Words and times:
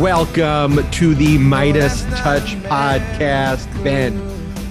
Welcome 0.00 0.90
to 0.90 1.14
the 1.14 1.38
Midas 1.38 2.02
Touch 2.16 2.56
podcast. 2.62 3.84
Ben, 3.84 4.20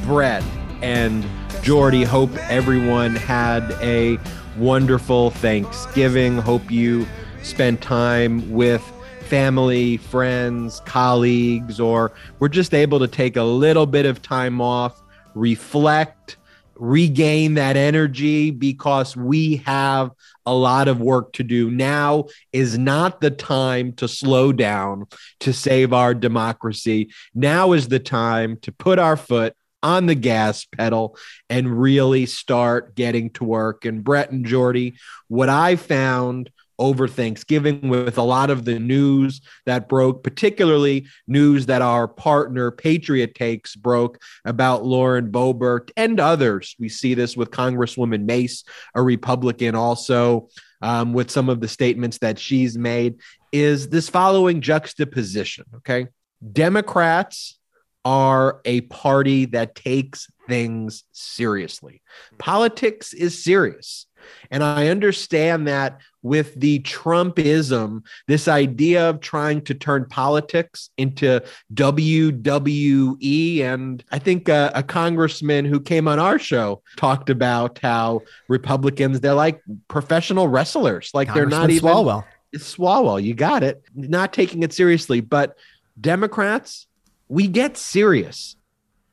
Brett, 0.05 0.43
and 0.81 1.25
Jordy. 1.61 2.03
Hope 2.03 2.35
everyone 2.49 3.15
had 3.15 3.63
a 3.81 4.19
wonderful 4.57 5.29
Thanksgiving. 5.29 6.37
Hope 6.37 6.69
you 6.69 7.07
spent 7.41 7.81
time 7.81 8.51
with 8.51 8.81
family, 9.29 9.95
friends, 9.95 10.81
colleagues, 10.81 11.79
or 11.79 12.11
we're 12.39 12.49
just 12.49 12.73
able 12.73 12.99
to 12.99 13.07
take 13.07 13.37
a 13.37 13.43
little 13.43 13.85
bit 13.85 14.05
of 14.05 14.21
time 14.21 14.59
off, 14.59 15.01
reflect, 15.35 16.35
regain 16.75 17.55
that 17.55 17.77
energy 17.77 18.51
because 18.51 19.15
we 19.15 19.57
have 19.57 20.11
a 20.45 20.53
lot 20.53 20.87
of 20.87 20.99
work 20.99 21.33
to 21.33 21.43
do. 21.43 21.69
Now 21.71 22.25
is 22.51 22.77
not 22.77 23.21
the 23.21 23.31
time 23.31 23.93
to 23.93 24.07
slow 24.07 24.51
down 24.51 25.05
to 25.41 25.53
save 25.53 25.93
our 25.93 26.13
democracy. 26.13 27.11
Now 27.33 27.73
is 27.73 27.87
the 27.87 27.99
time 27.99 28.57
to 28.61 28.71
put 28.71 28.99
our 28.99 29.17
foot 29.17 29.55
on 29.81 30.05
the 30.05 30.15
gas 30.15 30.65
pedal 30.65 31.17
and 31.49 31.79
really 31.79 32.25
start 32.25 32.95
getting 32.95 33.29
to 33.31 33.43
work. 33.43 33.85
And 33.85 34.03
Brett 34.03 34.31
and 34.31 34.45
Jordy, 34.45 34.95
what 35.27 35.49
I 35.49 35.75
found 35.75 36.49
over 36.83 37.07
Thanksgiving 37.07 37.87
with 37.87 38.17
a 38.17 38.23
lot 38.23 38.49
of 38.49 38.65
the 38.65 38.77
news 38.77 39.39
that 39.65 39.87
broke, 39.87 40.21
particularly 40.21 41.07
news 41.27 41.65
that 41.67 41.81
our 41.81 42.09
partner 42.09 42.71
Patriot 42.71 43.35
Takes 43.35 43.73
broke 43.73 44.21
about 44.43 44.83
Lauren 44.83 45.31
Boebert 45.31 45.91
and 45.95 46.19
others. 46.19 46.75
We 46.77 46.89
see 46.89 47.13
this 47.13 47.37
with 47.37 47.51
Congresswoman 47.51 48.25
Mace, 48.25 48.65
a 48.95 49.01
Republican, 49.01 49.75
also 49.75 50.49
um, 50.81 51.13
with 51.13 51.31
some 51.31 51.47
of 51.47 51.61
the 51.61 51.69
statements 51.69 52.17
that 52.17 52.37
she's 52.37 52.77
made. 52.77 53.15
Is 53.53 53.87
this 53.87 54.09
following 54.09 54.59
juxtaposition? 54.59 55.63
Okay. 55.77 56.07
Democrats 56.51 57.57
are 58.03 58.59
a 58.65 58.81
party 58.81 59.45
that 59.45 59.75
takes 59.75 60.27
things 60.49 61.05
seriously. 61.13 62.01
Politics 62.37 63.13
is 63.13 63.41
serious. 63.41 64.07
And 64.51 64.63
I 64.63 64.87
understand 64.87 65.67
that 65.67 65.99
with 66.21 66.55
the 66.55 66.79
Trumpism, 66.79 68.03
this 68.27 68.47
idea 68.47 69.09
of 69.09 69.19
trying 69.19 69.61
to 69.63 69.73
turn 69.73 70.05
politics 70.05 70.89
into 70.97 71.43
WWE. 71.73 73.59
And 73.61 74.03
I 74.11 74.19
think 74.19 74.49
a, 74.49 74.71
a 74.73 74.83
congressman 74.83 75.65
who 75.65 75.79
came 75.79 76.07
on 76.07 76.19
our 76.19 76.39
show 76.39 76.81
talked 76.95 77.29
about 77.29 77.79
how 77.79 78.21
Republicans, 78.47 79.19
they're 79.19 79.33
like 79.33 79.61
professional 79.89 80.47
wrestlers. 80.47 81.11
Like 81.13 81.33
they're 81.33 81.45
not 81.45 81.69
even 81.69 81.89
Swalwell. 81.89 82.23
It's 82.53 82.75
Swalwell, 82.75 83.21
you 83.21 83.33
got 83.33 83.63
it. 83.63 83.83
Not 83.93 84.31
taking 84.31 84.63
it 84.63 84.73
seriously. 84.73 85.19
But 85.19 85.57
Democrats, 85.99 86.87
we 87.27 87.47
get 87.47 87.77
serious. 87.77 88.55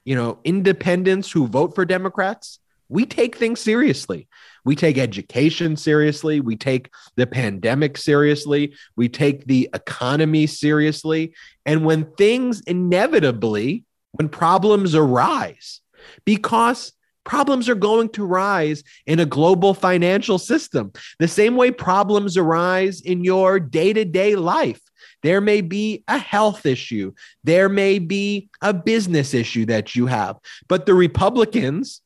You 0.04 0.14
know, 0.14 0.38
independents 0.44 1.30
who 1.30 1.46
vote 1.46 1.74
for 1.74 1.84
Democrats, 1.84 2.58
we 2.90 3.06
take 3.06 3.36
things 3.36 3.60
seriously. 3.60 4.28
We 4.64 4.76
take 4.76 4.98
education 4.98 5.76
seriously. 5.76 6.40
We 6.40 6.56
take 6.56 6.90
the 7.16 7.26
pandemic 7.26 7.96
seriously. 7.96 8.74
We 8.96 9.08
take 9.08 9.46
the 9.46 9.70
economy 9.72 10.46
seriously. 10.46 11.34
And 11.64 11.84
when 11.84 12.12
things 12.16 12.60
inevitably, 12.62 13.84
when 14.12 14.28
problems 14.28 14.94
arise, 14.94 15.80
because 16.24 16.92
problems 17.24 17.68
are 17.68 17.76
going 17.76 18.08
to 18.10 18.24
rise 18.26 18.82
in 19.06 19.20
a 19.20 19.26
global 19.26 19.72
financial 19.72 20.38
system, 20.38 20.92
the 21.18 21.28
same 21.28 21.56
way 21.56 21.70
problems 21.70 22.36
arise 22.36 23.00
in 23.00 23.24
your 23.24 23.60
day 23.60 23.92
to 23.92 24.04
day 24.04 24.34
life. 24.34 24.80
There 25.22 25.40
may 25.40 25.60
be 25.60 26.02
a 26.08 26.18
health 26.18 26.66
issue. 26.66 27.12
There 27.44 27.68
may 27.68 27.98
be 27.98 28.48
a 28.62 28.72
business 28.72 29.32
issue 29.34 29.66
that 29.66 29.94
you 29.94 30.06
have. 30.06 30.38
But 30.68 30.86
the 30.86 30.94
Republicans, 30.94 32.00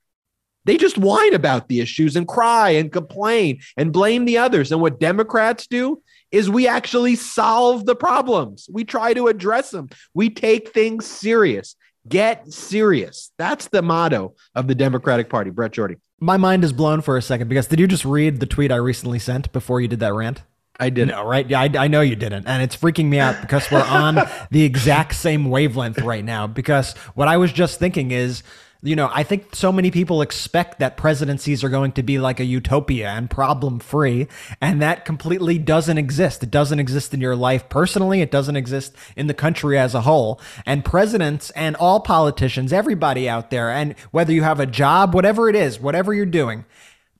they 0.65 0.77
just 0.77 0.99
whine 0.99 1.35
about 1.35 1.69
the 1.69 1.81
issues 1.81 2.17
and 2.17 2.27
cry 2.27 2.71
and 2.71 2.93
complain 2.93 3.61
and 3.77 3.93
blame 3.93 4.25
the 4.25 4.39
others. 4.39 4.73
And 4.73 4.81
what 4.81 5.01
Democrats 5.01 5.67
do 5.67 6.03
is 6.31 6.51
we 6.51 6.67
actually 6.67 7.15
solve 7.17 7.87
the 7.87 7.95
problems. 7.95 8.69
We 8.73 8.85
try 8.85 9.15
to 9.15 9.29
address 9.29 9.71
them. 9.71 9.89
We 10.15 10.31
take 10.31 10.71
things 10.71 11.07
serious. 11.07 11.77
Get 12.09 12.53
serious. 12.53 13.31
That's 13.39 13.69
the 13.69 13.83
motto 13.83 14.35
of 14.55 14.67
the 14.67 14.75
Democratic 14.75 15.29
Party. 15.31 15.51
Brett 15.51 15.73
Jordy. 15.73 15.97
My 16.21 16.37
mind 16.37 16.65
is 16.65 16.73
blown 16.73 17.01
for 17.03 17.17
a 17.17 17.23
second 17.23 17.49
because 17.49 17.67
did 17.67 17.79
you 17.79 17.87
just 17.87 18.05
read 18.05 18.41
the 18.41 18.47
tweet 18.47 18.73
I 18.73 18.77
recently 18.77 19.19
sent 19.19 19.53
before 19.53 19.81
you 19.81 19.89
did 19.89 20.01
that 20.01 20.13
rant? 20.13 20.43
I 20.79 20.91
did. 20.91 21.09
No, 21.09 21.25
right? 21.25 21.49
Yeah, 21.49 21.61
I, 21.61 21.71
I 21.79 21.89
know 21.89 22.01
you 22.01 22.17
didn't. 22.17 22.47
And 22.47 22.63
it's 22.63 22.77
freaking 22.77 23.07
me 23.07 23.21
out 23.21 23.41
because 23.41 23.71
we're 23.71 23.85
on 23.85 24.19
the 24.51 24.65
exact 24.65 25.15
same 25.15 25.51
wavelength 25.51 26.01
right 26.01 26.25
now. 26.25 26.47
Because 26.47 26.95
what 27.15 27.29
I 27.29 27.37
was 27.37 27.53
just 27.53 27.79
thinking 27.79 28.11
is, 28.11 28.43
you 28.85 28.95
know, 28.97 29.11
I 29.11 29.23
think 29.23 29.57
so 29.57 29.73
many 29.73 29.91
people 29.91 30.21
expect 30.21 30.79
that 30.79 30.99
presidencies 30.99 31.65
are 31.65 31.71
going 31.71 31.93
to 31.93 32.03
be 32.03 32.19
like 32.19 32.39
a 32.39 32.45
utopia 32.45 33.09
and 33.09 33.31
problem 33.31 33.79
free. 33.79 34.29
And 34.61 34.83
that 34.83 35.07
completely 35.07 35.59
doesn't 35.59 35.97
exist. 35.97 36.43
It 36.43 36.51
doesn't 36.51 36.79
exist 36.79 37.15
in 37.15 37.21
your 37.23 37.35
life 37.35 37.71
personally. 37.71 38.21
It 38.21 38.31
doesn't 38.31 38.57
exist 38.57 38.95
in 39.17 39.27
the 39.27 39.33
country 39.33 39.79
as 39.79 39.95
a 39.95 40.03
whole. 40.03 40.39
And 40.67 40.85
presidents 40.85 41.49
and 41.53 41.77
all 41.77 42.01
politicians, 42.01 42.75
everybody 42.75 43.27
out 43.27 43.51
there, 43.51 43.71
and 43.71 43.99
whether 44.11 44.35
you 44.35 44.43
have 44.43 44.61
a 44.61 44.67
job, 44.67 45.15
whatever 45.15 45.49
it 45.49 45.57
is, 45.57 45.81
whatever 45.81 46.13
you're 46.13 46.27
doing, 46.27 46.67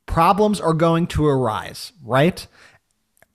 problems 0.05 0.61
are 0.61 0.73
going 0.73 1.07
to 1.07 1.25
arise, 1.25 1.93
right? 2.03 2.45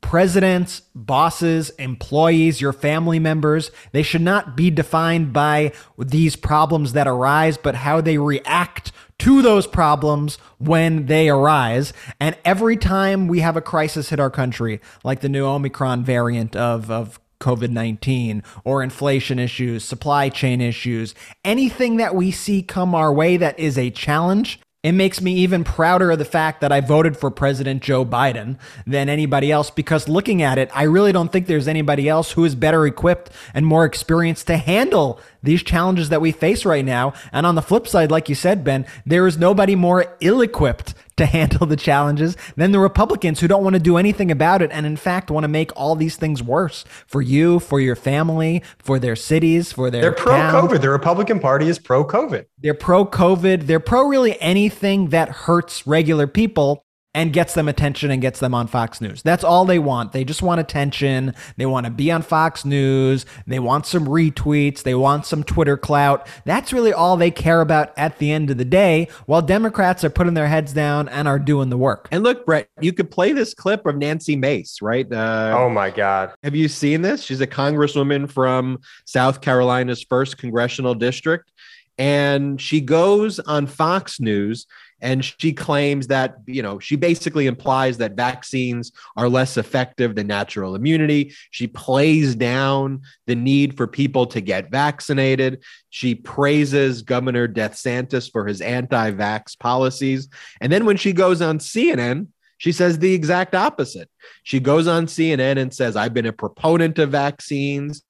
Presidents, 0.01 0.83
bosses, 0.95 1.71
employees, 1.71 2.61
your 2.61 2.73
family 2.73 3.19
members, 3.19 3.71
they 3.93 4.03
should 4.03 4.23
not 4.23 4.57
be 4.57 4.71
defined 4.71 5.33
by 5.33 5.73
these 5.99 6.37
problems 6.37 6.93
that 6.95 7.07
arise, 7.07 7.57
but 7.57 7.75
how 7.77 8.01
they 8.01 8.19
react 8.19 8.93
to 9.19 9.43
those 9.43 9.67
problems 9.67 10.37
when 10.59 11.07
they 11.07 11.29
arise. 11.29 11.93
And 12.19 12.37
every 12.45 12.77
time 12.77 13.29
we 13.29 13.41
have 13.41 13.57
a 13.57 13.61
crisis 13.61 14.09
hit 14.09 14.19
our 14.19 14.31
country, 14.31 14.81
like 15.05 15.21
the 15.21 15.29
new 15.29 15.45
Omicron 15.45 16.05
variant 16.05 16.57
of, 16.57 16.91
of 16.91 17.21
COVID 17.41 17.71
19 17.71 18.43
or 18.65 18.83
inflation 18.83 19.39
issues, 19.39 19.85
supply 19.85 20.29
chain 20.29 20.61
issues, 20.61 21.15
anything 21.45 21.97
that 21.97 22.15
we 22.15 22.31
see 22.31 22.63
come 22.63 22.95
our 22.95 23.13
way 23.13 23.37
that 23.37 23.59
is 23.59 23.77
a 23.77 23.91
challenge, 23.91 24.61
it 24.83 24.93
makes 24.93 25.21
me 25.21 25.35
even 25.35 25.63
prouder 25.63 26.11
of 26.11 26.19
the 26.19 26.25
fact 26.25 26.63
that 26.63 26.73
I 26.73 26.81
voted 26.81 27.15
for 27.15 27.31
President 27.31 27.83
Joe 27.83 28.03
Biden 28.03 28.59
than 28.87 29.11
anybody 29.11 29.53
else 29.53 29.71
because 29.71 30.09
looking 30.09 30.41
at 30.41 30.57
it, 30.57 30.71
I 30.75 30.85
really 30.85 31.13
don't 31.13 31.31
think 31.31 31.47
there's 31.47 31.69
anybody 31.69 32.09
else 32.09 32.33
who 32.33 32.47
is 32.47 32.55
better 32.55 32.87
equipped 32.87 33.31
and 33.53 33.67
more 33.67 33.85
experienced 33.85 34.47
to 34.47 34.57
handle 34.57 35.21
these 35.43 35.63
challenges 35.63 36.09
that 36.09 36.23
we 36.23 36.33
face 36.33 36.65
right 36.65 36.85
now. 36.85 37.13
And 37.31 37.45
on 37.45 37.57
the 37.57 37.63
flip 37.63 37.87
side, 37.87 38.11
like 38.11 38.31
you 38.31 38.35
said, 38.35 38.65
Ben, 38.65 38.87
there 39.05 39.27
is 39.27 39.37
nobody 39.37 39.75
more 39.75 40.17
ill 40.21 40.41
equipped 40.41 40.95
to 41.21 41.27
handle 41.27 41.67
the 41.67 41.77
challenges 41.77 42.37
than 42.57 42.73
the 42.73 42.79
Republicans 42.79 43.41
who 43.41 43.49
don't 43.49 43.63
want 43.63 43.75
to 43.75 43.81
do 43.81 43.99
anything 43.99 44.31
about 44.31 44.63
it 44.63 44.71
and, 44.73 44.87
in 44.87 44.97
fact, 44.97 45.31
want 45.31 45.45
to 45.45 45.49
make 45.49 45.71
all 45.77 45.95
these 45.95 46.17
things 46.17 46.43
worse 46.43 46.85
for 47.07 47.21
you, 47.21 47.61
for 47.61 47.79
your 47.79 47.95
family, 47.95 48.63
for 48.79 48.99
their 48.99 49.15
cities, 49.15 49.73
for 49.73 49.91
their. 49.91 50.01
They're 50.01 50.13
pro 50.13 50.33
COVID. 50.33 50.81
The 50.81 50.91
Republican 50.91 51.39
Party 51.39 51.69
is 51.69 51.79
pro 51.79 52.05
COVID. 52.05 52.47
They're 52.59 52.75
pro 52.75 53.05
COVID. 53.05 53.67
They're 53.67 53.81
pro 53.81 54.07
really 54.07 54.41
anything 54.41 55.11
that 55.11 55.29
hurts 55.29 55.87
regular 55.87 56.27
people 56.27 56.85
and 57.13 57.33
gets 57.33 57.55
them 57.55 57.69
attention 57.69 58.11
and 58.11 58.23
gets 58.23 58.39
them 58.39 58.55
on 58.55 58.69
Fox 58.69 59.01
News. 59.01 59.23
That's 59.23 59.43
all 59.43 59.65
they 59.65 59.81
want. 59.81 60.13
They 60.13 60.23
just 60.23 60.43
want 60.43 60.61
attention. 60.61 61.35
They 61.57 61.67
want 61.67 61.87
to 61.87 61.91
be 61.91 62.13
on 62.13 62.23
Fox 62.23 62.65
News. 62.65 63.27
They 63.47 63.59
want 63.59 63.87
some 63.87 64.07
retweets. 64.07 64.85
They 64.85 64.95
want 64.95 65.27
some 65.27 65.43
Twitter 65.43 65.77
clout. 65.77 66.29
That's 66.45 66.73
really 66.73 66.93
all 66.93 67.17
they 67.17 67.33
care 67.33 67.61
about 67.61 67.93
at 67.97 68.19
the 68.19 68.31
end 68.31 68.51
of 68.51 68.59
the 68.59 68.65
day, 68.65 69.09
while 69.27 69.43
Democrats 69.43 70.05
are 70.05 70.11
putting 70.11 70.35
their 70.35 70.47
heads 70.47 70.73
down 70.73 71.09
and 71.09 71.27
are 71.27 71.41
doing 71.41 71.69
the 71.69 71.77
work. 71.77 72.09
And 72.13 72.23
look, 72.23 72.47
Brett, 72.47 72.69
you 72.81 72.93
could 72.93 73.11
play 73.11 73.33
this 73.33 73.55
clip 73.55 73.87
of 73.87 73.97
Nancy 73.97 74.37
Mace, 74.37 74.81
right? 74.81 75.11
Uh, 75.13 75.57
oh 75.59 75.69
my 75.69 75.91
God. 75.91 76.33
Have 76.45 76.55
you 76.55 76.69
seen 76.69 77.03
this? 77.03 77.23
She's 77.23 77.41
a 77.41 77.47
congresswoman 77.47 78.31
from 78.31 78.79
South 79.05 79.41
Carolina's 79.41 80.05
first 80.05 80.39
congressional 80.39 80.95
district. 80.95 81.51
And 81.99 82.59
she 82.59 82.81
goes 82.81 83.41
on 83.41 83.67
Fox 83.67 84.21
News 84.21 84.67
and 85.03 85.25
she 85.25 85.53
claims 85.53 86.07
that 86.09 86.37
you 86.47 86.63
know 86.63 86.79
she 86.79 86.97
basically 86.97 87.47
implies 87.47 87.99
that 87.99 88.13
vaccines 88.13 88.93
are 89.17 89.29
less 89.29 89.57
effective 89.57 90.15
than 90.15 90.27
natural 90.27 90.75
immunity. 90.75 91.35
She 91.51 91.67
plays 91.67 92.35
down 92.35 93.03
the 93.27 93.35
need 93.35 93.77
for 93.77 93.87
people 93.87 94.27
to 94.27 94.41
get 94.41 94.71
vaccinated. 94.71 95.63
She 95.91 96.15
praises 96.15 97.03
governor 97.03 97.49
desantis 97.49 98.31
for 98.31 98.47
his 98.47 98.61
anti-vax 98.61 99.59
policies. 99.59 100.29
And 100.61 100.73
then 100.73 100.85
when 100.85 100.97
she 100.97 101.13
goes 101.13 101.41
on 101.43 101.59
cnn 101.59 102.29
she 102.59 102.73
says 102.73 102.99
the 102.99 103.15
exact 103.15 103.55
opposite. 103.55 104.11
She 104.43 104.61
goes 104.61 104.87
on 104.87 105.07
cnn 105.07 105.59
and 105.59 105.73
says 105.73 105.97
i've 105.97 106.15
been 106.15 106.27
a 106.27 106.33
proponent 106.33 106.99
of 106.99 107.11
vaccines. 107.11 108.03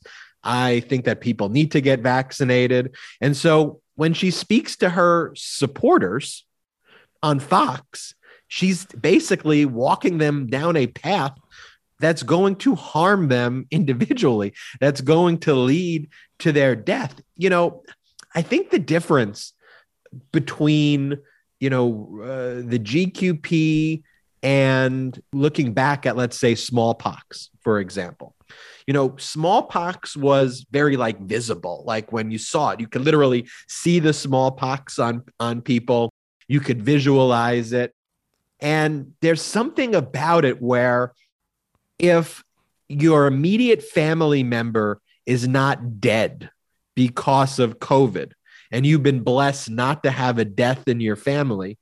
I 0.42 0.80
think 0.80 1.04
that 1.04 1.20
people 1.20 1.50
need 1.50 1.72
to 1.72 1.80
get 1.80 2.00
vaccinated. 2.00 2.96
And 3.20 3.36
so 3.36 3.80
when 3.96 4.14
she 4.14 4.30
speaks 4.30 4.76
to 4.76 4.88
her 4.88 5.32
supporters 5.36 6.46
on 7.22 7.40
Fox, 7.40 8.14
she's 8.48 8.86
basically 8.86 9.64
walking 9.64 10.18
them 10.18 10.46
down 10.46 10.76
a 10.76 10.86
path 10.86 11.34
that's 12.00 12.22
going 12.22 12.56
to 12.56 12.74
harm 12.74 13.28
them 13.28 13.66
individually, 13.70 14.54
that's 14.80 15.00
going 15.00 15.38
to 15.38 15.54
lead 15.54 16.08
to 16.40 16.52
their 16.52 16.74
death. 16.74 17.20
You 17.36 17.50
know, 17.50 17.82
I 18.34 18.42
think 18.42 18.70
the 18.70 18.78
difference 18.78 19.52
between, 20.32 21.18
you 21.60 21.70
know, 21.70 22.20
uh, 22.22 22.68
the 22.68 22.78
GQP 22.78 24.02
and 24.42 25.20
looking 25.32 25.74
back 25.74 26.06
at, 26.06 26.16
let's 26.16 26.38
say, 26.38 26.54
smallpox, 26.54 27.50
for 27.60 27.78
example, 27.78 28.34
you 28.86 28.94
know, 28.94 29.14
smallpox 29.18 30.16
was 30.16 30.66
very 30.70 30.96
like 30.96 31.20
visible. 31.20 31.84
Like 31.86 32.12
when 32.12 32.30
you 32.30 32.38
saw 32.38 32.70
it, 32.70 32.80
you 32.80 32.88
could 32.88 33.02
literally 33.02 33.46
see 33.68 34.00
the 34.00 34.12
smallpox 34.12 34.98
on 34.98 35.22
on 35.38 35.60
people. 35.60 36.12
You 36.50 36.58
could 36.58 36.82
visualize 36.82 37.72
it. 37.72 37.94
And 38.58 39.12
there's 39.20 39.40
something 39.40 39.94
about 39.94 40.44
it 40.44 40.60
where 40.60 41.12
if 41.96 42.42
your 42.88 43.28
immediate 43.28 43.84
family 43.84 44.42
member 44.42 45.00
is 45.24 45.46
not 45.46 46.00
dead 46.00 46.50
because 46.96 47.60
of 47.60 47.78
COVID 47.78 48.32
and 48.72 48.84
you've 48.84 49.04
been 49.04 49.22
blessed 49.22 49.70
not 49.70 50.02
to 50.02 50.10
have 50.10 50.38
a 50.38 50.44
death 50.44 50.88
in 50.88 50.98
your 50.98 51.14
family, 51.14 51.78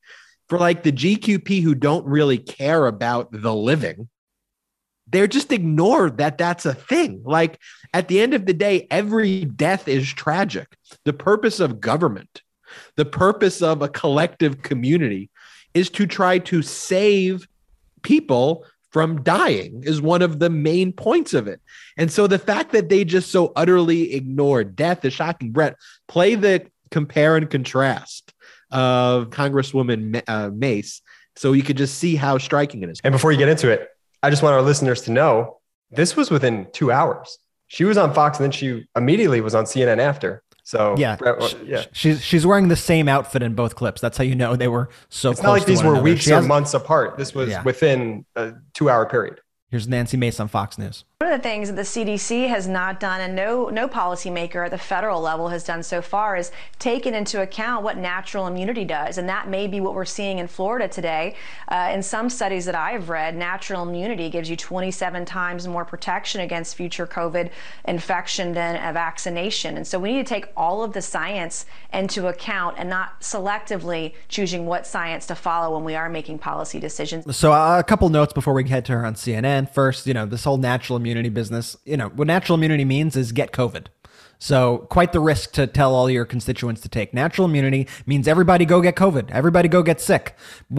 for 0.50 0.58
like 0.58 0.82
the 0.82 0.92
GQP 0.92 1.62
who 1.62 1.74
don't 1.74 2.04
really 2.04 2.36
care 2.36 2.86
about 2.86 3.32
the 3.32 3.54
living, 3.54 4.10
they're 5.06 5.26
just 5.26 5.50
ignored 5.50 6.18
that 6.18 6.36
that's 6.36 6.66
a 6.66 6.74
thing. 6.74 7.22
Like 7.24 7.58
at 7.94 8.08
the 8.08 8.20
end 8.20 8.34
of 8.34 8.44
the 8.44 8.52
day, 8.52 8.86
every 8.90 9.46
death 9.46 9.88
is 9.88 10.12
tragic. 10.12 10.68
The 11.06 11.14
purpose 11.14 11.58
of 11.58 11.80
government, 11.80 12.42
the 12.96 13.04
purpose 13.04 13.62
of 13.62 13.82
a 13.82 13.88
collective 13.88 14.62
community 14.62 15.30
is 15.74 15.90
to 15.90 16.06
try 16.06 16.38
to 16.38 16.62
save 16.62 17.46
people 18.02 18.64
from 18.90 19.22
dying 19.22 19.82
is 19.84 20.00
one 20.00 20.22
of 20.22 20.38
the 20.38 20.48
main 20.48 20.92
points 20.92 21.34
of 21.34 21.46
it. 21.46 21.60
And 21.96 22.10
so 22.10 22.26
the 22.26 22.38
fact 22.38 22.72
that 22.72 22.88
they 22.88 23.04
just 23.04 23.30
so 23.30 23.52
utterly 23.54 24.14
ignore 24.14 24.64
death 24.64 25.04
is 25.04 25.12
shocking. 25.12 25.52
Brett, 25.52 25.76
play 26.06 26.34
the 26.34 26.66
compare 26.90 27.36
and 27.36 27.50
contrast 27.50 28.32
of 28.70 29.30
Congresswoman 29.30 30.22
uh, 30.26 30.50
Mace 30.52 31.02
so 31.36 31.52
you 31.52 31.62
could 31.62 31.76
just 31.76 31.98
see 31.98 32.16
how 32.16 32.38
striking 32.38 32.82
it 32.82 32.88
is. 32.88 33.00
And 33.04 33.12
before 33.12 33.30
you 33.30 33.38
get 33.38 33.48
into 33.48 33.70
it, 33.70 33.88
I 34.22 34.30
just 34.30 34.42
want 34.42 34.54
our 34.54 34.62
listeners 34.62 35.02
to 35.02 35.12
know 35.12 35.58
this 35.90 36.16
was 36.16 36.30
within 36.30 36.66
two 36.72 36.90
hours. 36.90 37.38
She 37.68 37.84
was 37.84 37.98
on 37.98 38.12
Fox 38.14 38.38
and 38.38 38.44
then 38.44 38.50
she 38.50 38.86
immediately 38.96 39.40
was 39.40 39.54
on 39.54 39.64
CNN 39.64 39.98
after. 39.98 40.42
So 40.68 40.94
yeah, 40.98 41.16
yeah, 41.64 41.84
she's 41.92 42.22
she's 42.22 42.44
wearing 42.44 42.68
the 42.68 42.76
same 42.76 43.08
outfit 43.08 43.42
in 43.42 43.54
both 43.54 43.74
clips. 43.74 44.02
That's 44.02 44.18
how 44.18 44.24
you 44.24 44.34
know 44.34 44.54
they 44.54 44.68
were 44.68 44.90
so. 45.08 45.30
It's 45.30 45.42
not 45.42 45.52
like 45.52 45.64
these 45.64 45.82
were 45.82 45.92
another. 45.92 46.02
weeks 46.02 46.24
she 46.24 46.32
or 46.34 46.42
months 46.42 46.74
apart. 46.74 47.16
This 47.16 47.34
was 47.34 47.48
yeah. 47.48 47.62
within 47.62 48.26
a 48.36 48.52
two-hour 48.74 49.06
period. 49.06 49.40
Here's 49.70 49.88
Nancy 49.88 50.18
Mace 50.18 50.38
on 50.38 50.48
Fox 50.48 50.76
News. 50.76 51.06
One 51.20 51.32
of 51.32 51.42
the 51.42 51.48
things 51.48 51.68
that 51.68 51.74
the 51.74 51.82
CDC 51.82 52.46
has 52.46 52.68
not 52.68 53.00
done 53.00 53.20
and 53.20 53.34
no 53.34 53.70
no 53.70 53.88
policymaker 53.88 54.64
at 54.64 54.70
the 54.70 54.78
federal 54.78 55.20
level 55.20 55.48
has 55.48 55.64
done 55.64 55.82
so 55.82 56.00
far 56.00 56.36
is 56.36 56.52
taken 56.78 57.12
into 57.12 57.42
account 57.42 57.82
what 57.82 57.96
natural 57.96 58.46
immunity 58.46 58.84
does. 58.84 59.18
And 59.18 59.28
that 59.28 59.48
may 59.48 59.66
be 59.66 59.80
what 59.80 59.96
we're 59.96 60.04
seeing 60.04 60.38
in 60.38 60.46
Florida 60.46 60.86
today. 60.86 61.34
Uh, 61.66 61.90
in 61.92 62.04
some 62.04 62.30
studies 62.30 62.66
that 62.66 62.76
I've 62.76 63.08
read, 63.08 63.34
natural 63.36 63.82
immunity 63.82 64.30
gives 64.30 64.48
you 64.48 64.54
27 64.54 65.24
times 65.24 65.66
more 65.66 65.84
protection 65.84 66.40
against 66.40 66.76
future 66.76 67.04
COVID 67.04 67.50
infection 67.86 68.52
than 68.52 68.76
a 68.76 68.92
vaccination. 68.92 69.76
And 69.76 69.84
so 69.84 69.98
we 69.98 70.12
need 70.12 70.24
to 70.24 70.32
take 70.32 70.46
all 70.56 70.84
of 70.84 70.92
the 70.92 71.02
science 71.02 71.66
into 71.92 72.28
account 72.28 72.76
and 72.78 72.88
not 72.88 73.22
selectively 73.22 74.14
choosing 74.28 74.66
what 74.66 74.86
science 74.86 75.26
to 75.26 75.34
follow 75.34 75.74
when 75.74 75.84
we 75.84 75.96
are 75.96 76.08
making 76.08 76.38
policy 76.38 76.78
decisions. 76.78 77.36
So 77.36 77.52
uh, 77.52 77.80
a 77.80 77.82
couple 77.82 78.08
notes 78.08 78.32
before 78.32 78.54
we 78.54 78.68
head 78.68 78.84
to 78.84 78.92
her 78.92 79.04
on 79.04 79.14
CNN. 79.14 79.68
First, 79.68 80.06
you 80.06 80.14
know, 80.14 80.24
this 80.24 80.44
whole 80.44 80.58
natural 80.58 80.96
immunity 80.96 81.07
immunity 81.08 81.30
business, 81.30 81.76
you 81.84 81.96
know, 81.96 82.08
what 82.08 82.26
natural 82.26 82.56
immunity 82.56 82.84
means 82.84 83.16
is 83.16 83.32
get 83.32 83.52
COVID. 83.52 83.86
So, 84.40 84.86
quite 84.88 85.12
the 85.12 85.18
risk 85.18 85.52
to 85.52 85.66
tell 85.66 85.92
all 85.96 86.08
your 86.08 86.24
constituents 86.24 86.80
to 86.82 86.88
take. 86.88 87.12
Natural 87.12 87.48
immunity 87.48 87.88
means 88.06 88.28
everybody 88.28 88.64
go 88.64 88.80
get 88.80 88.94
COVID. 88.94 89.32
Everybody 89.32 89.68
go 89.68 89.82
get 89.82 90.00
sick. 90.00 90.36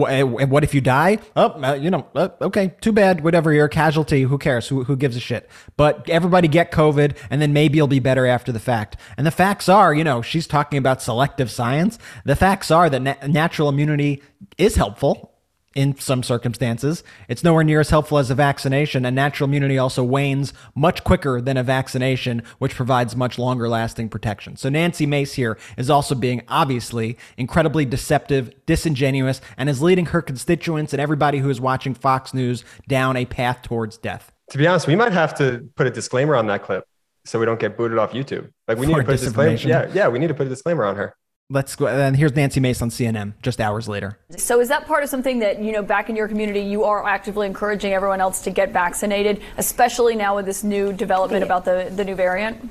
Eh, 0.08 0.22
what 0.22 0.64
if 0.64 0.74
you 0.74 0.80
die? 0.80 1.18
Oh, 1.36 1.62
uh, 1.62 1.74
you 1.74 1.90
know, 1.90 2.06
uh, 2.14 2.30
okay, 2.40 2.74
too 2.80 2.92
bad. 2.92 3.22
Whatever, 3.22 3.52
you're 3.52 3.66
a 3.66 3.68
casualty. 3.68 4.22
Who 4.22 4.38
cares? 4.38 4.68
Who, 4.68 4.84
who 4.84 4.96
gives 4.96 5.14
a 5.14 5.20
shit? 5.20 5.50
But 5.76 6.08
everybody 6.08 6.48
get 6.48 6.72
COVID, 6.72 7.18
and 7.28 7.42
then 7.42 7.52
maybe 7.52 7.76
you'll 7.76 7.86
be 7.86 7.98
better 7.98 8.26
after 8.26 8.50
the 8.50 8.60
fact. 8.60 8.96
And 9.18 9.26
the 9.26 9.30
facts 9.30 9.68
are, 9.68 9.92
you 9.92 10.04
know, 10.04 10.22
she's 10.22 10.46
talking 10.46 10.78
about 10.78 11.02
selective 11.02 11.50
science. 11.50 11.98
The 12.24 12.36
facts 12.36 12.70
are 12.70 12.88
that 12.88 13.02
na- 13.02 13.26
natural 13.26 13.68
immunity 13.68 14.22
is 14.56 14.76
helpful 14.76 15.29
in 15.74 15.96
some 15.98 16.22
circumstances. 16.22 17.04
It's 17.28 17.44
nowhere 17.44 17.62
near 17.62 17.80
as 17.80 17.90
helpful 17.90 18.18
as 18.18 18.30
a 18.30 18.34
vaccination, 18.34 19.04
and 19.04 19.14
natural 19.14 19.48
immunity 19.48 19.78
also 19.78 20.02
wanes 20.02 20.52
much 20.74 21.04
quicker 21.04 21.40
than 21.40 21.56
a 21.56 21.62
vaccination, 21.62 22.42
which 22.58 22.74
provides 22.74 23.14
much 23.14 23.38
longer 23.38 23.68
lasting 23.68 24.08
protection. 24.08 24.56
So, 24.56 24.68
Nancy 24.68 25.06
Mace 25.06 25.34
here 25.34 25.58
is 25.76 25.88
also 25.88 26.14
being 26.14 26.42
obviously 26.48 27.16
incredibly 27.36 27.84
deceptive, 27.84 28.52
disingenuous, 28.66 29.40
and 29.56 29.68
is 29.68 29.80
leading 29.80 30.06
her 30.06 30.22
constituents 30.22 30.92
and 30.92 31.00
everybody 31.00 31.38
who 31.38 31.50
is 31.50 31.60
watching 31.60 31.94
Fox 31.94 32.34
News 32.34 32.64
down 32.88 33.16
a 33.16 33.24
path 33.24 33.62
towards 33.62 33.96
death. 33.96 34.32
To 34.50 34.58
be 34.58 34.66
honest, 34.66 34.88
we 34.88 34.96
might 34.96 35.12
have 35.12 35.34
to 35.36 35.68
put 35.76 35.86
a 35.86 35.90
disclaimer 35.90 36.34
on 36.34 36.48
that 36.48 36.64
clip 36.64 36.84
so 37.24 37.38
we 37.38 37.46
don't 37.46 37.60
get 37.60 37.76
booted 37.76 37.98
off 37.98 38.10
YouTube. 38.12 38.50
Like, 38.66 38.78
we 38.78 38.86
need 38.86 38.96
to 38.96 39.04
put 39.04 39.14
a 39.14 39.18
disclaimer. 39.18 39.56
Yeah, 39.56 39.88
yeah, 39.94 40.08
we 40.08 40.18
need 40.18 40.28
to 40.28 40.34
put 40.34 40.46
a 40.46 40.50
disclaimer 40.50 40.84
on 40.84 40.96
her. 40.96 41.14
Let's 41.52 41.74
go. 41.74 41.88
And 41.88 42.16
here's 42.16 42.36
Nancy 42.36 42.60
Mace 42.60 42.80
on 42.80 42.90
CNN 42.90 43.32
just 43.42 43.60
hours 43.60 43.88
later. 43.88 44.16
So, 44.36 44.60
is 44.60 44.68
that 44.68 44.86
part 44.86 45.02
of 45.02 45.10
something 45.10 45.40
that, 45.40 45.60
you 45.60 45.72
know, 45.72 45.82
back 45.82 46.08
in 46.08 46.14
your 46.14 46.28
community, 46.28 46.60
you 46.60 46.84
are 46.84 47.04
actively 47.04 47.48
encouraging 47.48 47.92
everyone 47.92 48.20
else 48.20 48.40
to 48.42 48.50
get 48.50 48.70
vaccinated, 48.70 49.42
especially 49.58 50.14
now 50.14 50.36
with 50.36 50.46
this 50.46 50.62
new 50.62 50.92
development 50.92 51.42
about 51.42 51.64
the, 51.64 51.92
the 51.94 52.04
new 52.04 52.14
variant? 52.14 52.70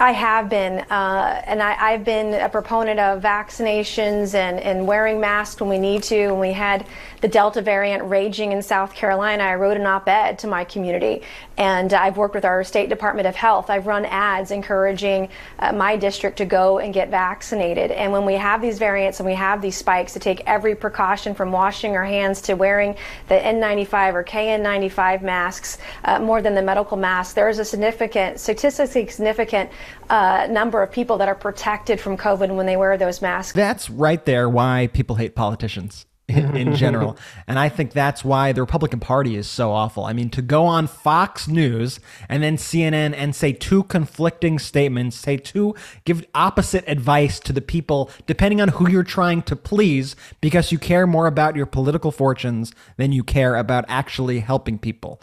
I 0.00 0.10
have 0.10 0.50
been, 0.50 0.80
uh, 0.90 1.42
and 1.46 1.62
I, 1.62 1.92
have 1.92 2.04
been 2.04 2.34
a 2.34 2.48
proponent 2.48 2.98
of 2.98 3.22
vaccinations 3.22 4.34
and, 4.34 4.58
and 4.58 4.88
wearing 4.88 5.20
masks 5.20 5.60
when 5.60 5.70
we 5.70 5.78
need 5.78 6.02
to. 6.04 6.32
When 6.32 6.40
we 6.40 6.52
had 6.52 6.84
the 7.20 7.28
Delta 7.28 7.62
variant 7.62 8.02
raging 8.02 8.50
in 8.50 8.60
South 8.60 8.92
Carolina, 8.92 9.44
I 9.44 9.54
wrote 9.54 9.76
an 9.76 9.86
op 9.86 10.08
ed 10.08 10.40
to 10.40 10.48
my 10.48 10.64
community. 10.64 11.22
And 11.56 11.92
I've 11.94 12.16
worked 12.16 12.34
with 12.34 12.44
our 12.44 12.64
State 12.64 12.88
Department 12.88 13.28
of 13.28 13.36
Health. 13.36 13.70
I've 13.70 13.86
run 13.86 14.04
ads 14.04 14.50
encouraging 14.50 15.28
uh, 15.60 15.72
my 15.72 15.96
district 15.96 16.38
to 16.38 16.44
go 16.44 16.80
and 16.80 16.92
get 16.92 17.08
vaccinated. 17.08 17.92
And 17.92 18.10
when 18.10 18.26
we 18.26 18.34
have 18.34 18.60
these 18.60 18.80
variants 18.80 19.20
and 19.20 19.26
we 19.28 19.34
have 19.34 19.62
these 19.62 19.76
spikes, 19.76 20.12
to 20.14 20.18
take 20.18 20.42
every 20.46 20.74
precaution 20.74 21.34
from 21.34 21.52
washing 21.52 21.94
our 21.94 22.04
hands 22.04 22.42
to 22.42 22.54
wearing 22.54 22.96
the 23.28 23.36
N95 23.36 24.14
or 24.14 24.24
KN95 24.24 25.22
masks 25.22 25.78
uh, 26.04 26.18
more 26.18 26.42
than 26.42 26.56
the 26.56 26.62
medical 26.62 26.96
mask, 26.96 27.36
there 27.36 27.48
is 27.48 27.60
a 27.60 27.64
significant, 27.64 28.40
statistically 28.40 29.06
significant 29.06 29.70
uh, 30.10 30.46
number 30.50 30.82
of 30.82 30.90
people 30.90 31.18
that 31.18 31.28
are 31.28 31.34
protected 31.34 32.00
from 32.00 32.16
COVID 32.16 32.54
when 32.54 32.66
they 32.66 32.76
wear 32.76 32.96
those 32.96 33.22
masks. 33.22 33.52
That's 33.52 33.90
right 33.90 34.24
there 34.24 34.48
why 34.48 34.88
people 34.92 35.16
hate 35.16 35.34
politicians. 35.34 36.06
In, 36.26 36.56
in, 36.56 36.74
general. 36.84 37.18
and 37.46 37.58
I 37.58 37.68
think 37.68 37.92
that's 37.92 38.24
why 38.24 38.52
the 38.52 38.62
Republican 38.62 38.98
Party 38.98 39.36
is 39.36 39.46
so 39.46 39.70
awful. 39.72 40.06
I 40.06 40.14
mean, 40.14 40.30
to 40.30 40.40
go 40.40 40.64
on 40.64 40.86
Fox 40.86 41.46
News 41.46 42.00
and 42.30 42.42
then 42.42 42.56
CNN 42.56 43.12
and 43.14 43.36
say 43.36 43.52
two 43.52 43.82
conflicting 43.82 44.58
statements, 44.58 45.18
say 45.18 45.36
two, 45.36 45.74
give 46.06 46.24
opposite 46.34 46.82
advice 46.86 47.38
to 47.40 47.52
the 47.52 47.60
people, 47.60 48.10
depending 48.26 48.62
on 48.62 48.68
who 48.68 48.88
you're 48.88 49.02
trying 49.02 49.42
to 49.42 49.54
please, 49.54 50.16
because 50.40 50.72
you 50.72 50.78
care 50.78 51.06
more 51.06 51.26
about 51.26 51.56
your 51.56 51.66
political 51.66 52.10
fortunes 52.10 52.72
than 52.96 53.12
you 53.12 53.22
care 53.22 53.56
about 53.56 53.84
actually 53.88 54.40
helping 54.40 54.78
people 54.78 55.20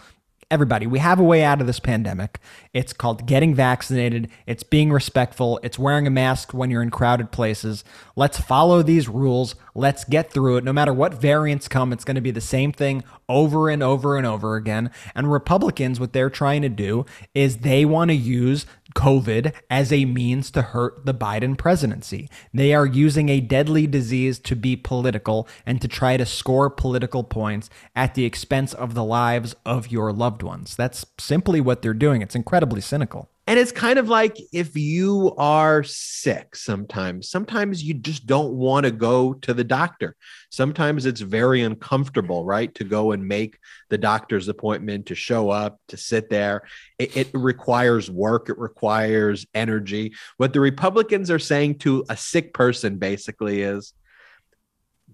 everybody, 0.51 0.85
we 0.85 0.99
have 0.99 1.19
a 1.19 1.23
way 1.23 1.43
out 1.43 1.61
of 1.61 1.67
this 1.67 1.79
pandemic. 1.79 2.37
It's 2.73 2.91
called 2.91 3.25
getting 3.25 3.55
vaccinated, 3.55 4.29
it's 4.45 4.63
being 4.63 4.91
respectful, 4.91 5.59
it's 5.63 5.79
wearing 5.79 6.05
a 6.05 6.11
mask 6.11 6.53
when 6.53 6.69
you're 6.69 6.83
in 6.83 6.91
crowded 6.91 7.31
places. 7.31 7.85
Let's 8.17 8.39
follow 8.39 8.83
these 8.83 9.07
rules. 9.07 9.55
Let's 9.73 10.03
get 10.03 10.31
through 10.31 10.57
it. 10.57 10.63
No 10.65 10.73
matter 10.73 10.93
what 10.93 11.13
variants 11.13 11.69
come, 11.69 11.93
it's 11.93 12.03
going 12.03 12.15
to 12.15 12.21
be 12.21 12.31
the 12.31 12.41
same 12.41 12.73
thing 12.73 13.03
over 13.29 13.69
and 13.69 13.81
over 13.81 14.17
and 14.17 14.27
over 14.27 14.57
again. 14.57 14.91
And 15.15 15.31
Republicans, 15.31 15.99
what 15.99 16.11
they're 16.11 16.29
trying 16.29 16.61
to 16.63 16.69
do 16.69 17.05
is 17.33 17.57
they 17.59 17.85
want 17.85 18.09
to 18.09 18.15
use 18.15 18.65
COVID 18.95 19.53
as 19.69 19.91
a 19.91 20.05
means 20.05 20.51
to 20.51 20.61
hurt 20.61 21.05
the 21.05 21.13
Biden 21.13 21.57
presidency. 21.57 22.29
They 22.53 22.73
are 22.73 22.85
using 22.85 23.29
a 23.29 23.39
deadly 23.39 23.87
disease 23.87 24.37
to 24.39 24.55
be 24.55 24.75
political 24.75 25.47
and 25.65 25.81
to 25.81 25.87
try 25.87 26.17
to 26.17 26.25
score 26.25 26.69
political 26.69 27.23
points 27.23 27.69
at 27.95 28.13
the 28.13 28.25
expense 28.25 28.73
of 28.73 28.93
the 28.93 29.03
lives 29.03 29.55
of 29.65 29.91
your 29.91 30.13
loved 30.13 30.43
ones. 30.43 30.75
That's 30.75 31.05
simply 31.17 31.59
what 31.61 31.81
they're 31.81 31.93
doing. 31.93 32.21
It's 32.21 32.35
incredibly 32.35 32.81
cynical. 32.81 33.30
And 33.51 33.59
it's 33.59 33.73
kind 33.73 33.99
of 33.99 34.07
like 34.07 34.37
if 34.53 34.77
you 34.77 35.35
are 35.37 35.83
sick 35.83 36.55
sometimes, 36.55 37.27
sometimes 37.27 37.83
you 37.83 37.93
just 37.93 38.25
don't 38.25 38.53
want 38.53 38.85
to 38.85 38.93
go 38.93 39.33
to 39.33 39.53
the 39.53 39.65
doctor. 39.65 40.15
Sometimes 40.51 41.05
it's 41.05 41.19
very 41.19 41.61
uncomfortable, 41.61 42.45
right? 42.45 42.73
To 42.75 42.85
go 42.85 43.11
and 43.11 43.27
make 43.27 43.59
the 43.89 43.97
doctor's 43.97 44.47
appointment, 44.47 45.07
to 45.07 45.15
show 45.15 45.49
up, 45.49 45.81
to 45.89 45.97
sit 45.97 46.29
there. 46.29 46.61
It, 46.97 47.17
it 47.17 47.29
requires 47.33 48.09
work, 48.09 48.47
it 48.47 48.57
requires 48.57 49.45
energy. 49.53 50.13
What 50.37 50.53
the 50.53 50.61
Republicans 50.61 51.29
are 51.29 51.37
saying 51.37 51.79
to 51.79 52.05
a 52.07 52.15
sick 52.15 52.53
person 52.53 52.99
basically 52.99 53.63
is 53.63 53.91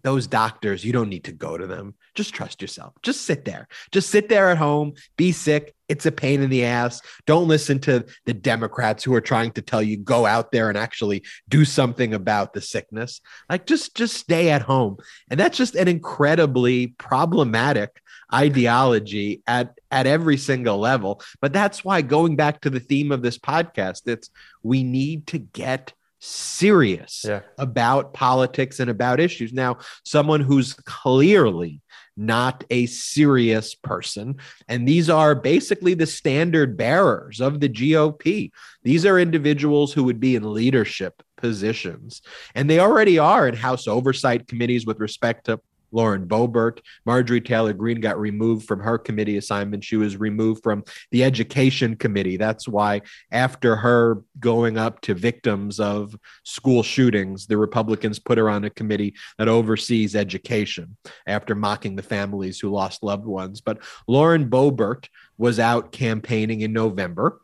those 0.03 0.27
doctors, 0.27 0.85
you 0.85 0.93
don't 0.93 1.09
need 1.09 1.23
to 1.23 1.31
go 1.31 1.57
to 1.57 1.65
them. 1.65 1.95
Just 2.13 2.35
trust 2.35 2.61
yourself. 2.61 2.93
Just 3.01 3.21
sit 3.21 3.45
there. 3.45 3.67
Just 3.91 4.11
sit 4.11 4.29
there 4.29 4.51
at 4.51 4.59
home, 4.59 4.93
be 5.17 5.31
sick. 5.31 5.73
It's 5.89 6.05
a 6.05 6.11
pain 6.11 6.41
in 6.41 6.49
the 6.49 6.65
ass. 6.65 7.01
Don't 7.25 7.47
listen 7.47 7.79
to 7.81 8.05
the 8.25 8.33
Democrats 8.33 9.03
who 9.03 9.13
are 9.13 9.21
trying 9.21 9.51
to 9.51 9.61
tell 9.61 9.81
you 9.81 9.97
go 9.97 10.25
out 10.25 10.51
there 10.51 10.69
and 10.69 10.77
actually 10.77 11.23
do 11.47 11.63
something 11.65 12.13
about 12.13 12.53
the 12.53 12.61
sickness. 12.61 13.21
Like 13.49 13.65
just 13.65 13.95
just 13.95 14.15
stay 14.17 14.49
at 14.49 14.61
home. 14.63 14.97
And 15.29 15.39
that's 15.39 15.57
just 15.57 15.75
an 15.75 15.87
incredibly 15.87 16.87
problematic 16.97 18.01
ideology 18.33 19.41
at 19.47 19.73
at 19.91 20.07
every 20.07 20.37
single 20.37 20.77
level. 20.77 21.21
But 21.41 21.53
that's 21.53 21.85
why 21.85 22.01
going 22.01 22.35
back 22.35 22.61
to 22.61 22.69
the 22.69 22.79
theme 22.79 23.11
of 23.11 23.21
this 23.21 23.37
podcast, 23.37 24.07
it's 24.07 24.29
we 24.63 24.83
need 24.83 25.27
to 25.27 25.39
get 25.39 25.93
serious 26.19 27.23
Yeah. 27.27 27.41
about 27.57 28.13
politics 28.13 28.79
and 28.79 28.89
about 28.89 29.19
issues. 29.19 29.53
Now, 29.53 29.77
someone 30.03 30.41
who's 30.41 30.73
clearly 30.73 31.79
not 32.17 32.63
a 32.69 32.85
serious 32.87 33.75
person, 33.75 34.35
and 34.67 34.87
these 34.87 35.09
are 35.09 35.35
basically 35.35 35.93
the 35.93 36.07
standard 36.07 36.75
bearers 36.75 37.39
of 37.39 37.59
the 37.59 37.69
GOP. 37.69 38.51
These 38.83 39.05
are 39.05 39.19
individuals 39.19 39.93
who 39.93 40.03
would 40.05 40.19
be 40.19 40.35
in 40.35 40.53
leadership 40.53 41.21
positions, 41.37 42.21
and 42.55 42.69
they 42.69 42.79
already 42.79 43.19
are 43.19 43.47
in 43.47 43.55
House 43.55 43.87
oversight 43.87 44.47
committees 44.47 44.85
with 44.85 44.99
respect 44.99 45.45
to 45.45 45.59
Lauren 45.97 46.27
Boebert. 46.27 46.79
Marjorie 47.07 47.41
Taylor 47.41 47.73
Greene 47.73 47.99
got 47.99 48.19
removed 48.19 48.67
from 48.67 48.79
her 48.79 48.99
committee 48.99 49.37
assignment. 49.37 49.83
She 49.83 49.97
was 49.97 50.15
removed 50.15 50.61
from 50.61 50.83
the 51.09 51.23
education 51.23 51.95
committee. 51.95 52.37
That's 52.37 52.67
why, 52.67 53.01
after 53.31 53.75
her 53.75 54.21
going 54.39 54.77
up 54.77 55.01
to 55.01 55.15
victims 55.15 55.79
of 55.79 56.15
school 56.43 56.83
shootings, 56.83 57.47
the 57.47 57.57
Republicans 57.57 58.19
put 58.19 58.37
her 58.37 58.47
on 58.47 58.63
a 58.63 58.69
committee 58.69 59.15
that 59.39 59.47
oversees 59.47 60.15
education 60.15 60.95
after 61.25 61.55
mocking 61.55 61.95
the 61.95 62.03
families 62.03 62.59
who 62.59 62.69
lost 62.69 63.01
loved 63.01 63.25
ones. 63.25 63.61
But 63.61 63.79
Lauren 64.07 64.51
Boebert 64.51 65.07
was 65.39 65.59
out 65.59 65.91
campaigning 65.91 66.61
in 66.61 66.73
November. 66.73 67.41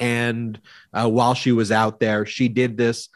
And 0.00 0.58
uh, 0.94 1.08
while 1.10 1.34
she 1.34 1.52
was 1.52 1.70
out 1.70 2.00
there, 2.00 2.24
she 2.24 2.48
did 2.48 2.78
this 2.78 3.10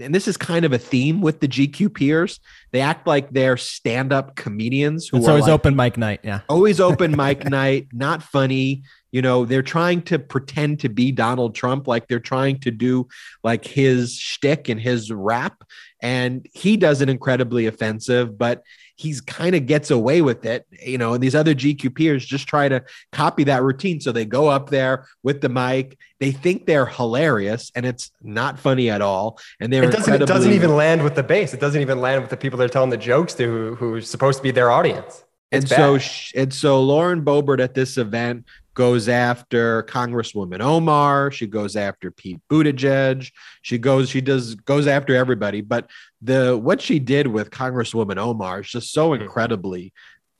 and 0.00 0.14
this 0.14 0.26
is 0.26 0.36
kind 0.36 0.64
of 0.64 0.72
a 0.72 0.78
theme 0.78 1.20
with 1.20 1.40
the 1.40 1.48
GQ 1.48 1.94
peers. 1.94 2.40
They 2.72 2.80
act 2.80 3.06
like 3.06 3.30
they're 3.30 3.56
stand-up 3.56 4.36
comedians 4.36 5.08
who 5.08 5.18
It's 5.18 5.26
are 5.26 5.30
always 5.30 5.44
like, 5.44 5.52
open 5.52 5.76
mic 5.76 5.96
night. 5.96 6.20
Yeah. 6.22 6.40
always 6.48 6.80
open 6.80 7.16
mic 7.16 7.44
night, 7.48 7.88
not 7.92 8.22
funny. 8.22 8.82
You 9.12 9.22
know, 9.22 9.44
they're 9.44 9.62
trying 9.62 10.02
to 10.02 10.18
pretend 10.18 10.80
to 10.80 10.88
be 10.88 11.12
Donald 11.12 11.54
Trump, 11.54 11.88
like 11.88 12.06
they're 12.06 12.20
trying 12.20 12.60
to 12.60 12.70
do 12.70 13.08
like 13.42 13.64
his 13.64 14.16
shtick 14.16 14.68
and 14.68 14.80
his 14.80 15.10
rap. 15.10 15.64
And 16.00 16.46
he 16.52 16.76
does 16.76 17.00
it 17.00 17.08
incredibly 17.08 17.66
offensive, 17.66 18.38
but 18.38 18.62
he's 19.00 19.20
kind 19.20 19.54
of 19.56 19.66
gets 19.66 19.90
away 19.90 20.20
with 20.22 20.44
it. 20.44 20.66
You 20.70 20.98
know, 20.98 21.14
and 21.14 21.22
these 21.22 21.34
other 21.34 21.54
GQ 21.54 21.94
peers 21.94 22.24
just 22.24 22.46
try 22.46 22.68
to 22.68 22.84
copy 23.12 23.44
that 23.44 23.62
routine. 23.62 24.00
So 24.00 24.12
they 24.12 24.24
go 24.24 24.48
up 24.48 24.70
there 24.70 25.06
with 25.22 25.40
the 25.40 25.48
mic. 25.48 25.98
They 26.18 26.32
think 26.32 26.66
they're 26.66 26.86
hilarious, 26.86 27.72
and 27.74 27.86
it's 27.86 28.12
not 28.22 28.58
funny 28.58 28.90
at 28.90 29.00
all. 29.00 29.38
And 29.58 29.72
they're 29.72 29.84
It 29.84 29.92
doesn't, 29.92 30.22
it 30.22 30.26
doesn't 30.26 30.52
even 30.52 30.76
land 30.76 31.02
with 31.02 31.14
the 31.14 31.22
base. 31.22 31.54
It 31.54 31.60
doesn't 31.60 31.80
even 31.80 32.00
land 32.00 32.20
with 32.20 32.30
the 32.30 32.36
people 32.36 32.58
they're 32.58 32.68
telling 32.68 32.90
the 32.90 32.96
jokes 32.98 33.32
to 33.34 33.44
who, 33.44 33.74
who's 33.74 34.08
supposed 34.08 34.38
to 34.38 34.42
be 34.42 34.50
their 34.50 34.70
audience. 34.70 35.24
and 35.50 35.62
It's 35.64 35.72
so 35.74 35.94
bad. 35.94 36.02
sh- 36.02 36.32
and 36.36 36.52
so 36.52 36.82
Lauren 36.82 37.22
Boebert 37.24 37.60
at 37.60 37.74
this 37.74 37.96
event 37.96 38.44
goes 38.80 39.10
after 39.10 39.82
Congresswoman 39.82 40.60
Omar. 40.62 41.30
She 41.30 41.46
goes 41.46 41.76
after 41.76 42.10
Pete 42.10 42.40
Buttigieg. 42.50 43.30
She 43.60 43.76
goes 43.76 44.08
she 44.08 44.22
does 44.22 44.54
goes 44.54 44.86
after 44.86 45.14
everybody. 45.14 45.60
But 45.60 45.90
the 46.22 46.56
what 46.56 46.80
she 46.80 46.98
did 46.98 47.26
with 47.26 47.50
Congresswoman 47.50 48.16
Omar 48.16 48.60
is 48.60 48.68
just 48.70 48.90
so 48.90 49.12
Hmm. 49.14 49.20
incredibly 49.20 49.92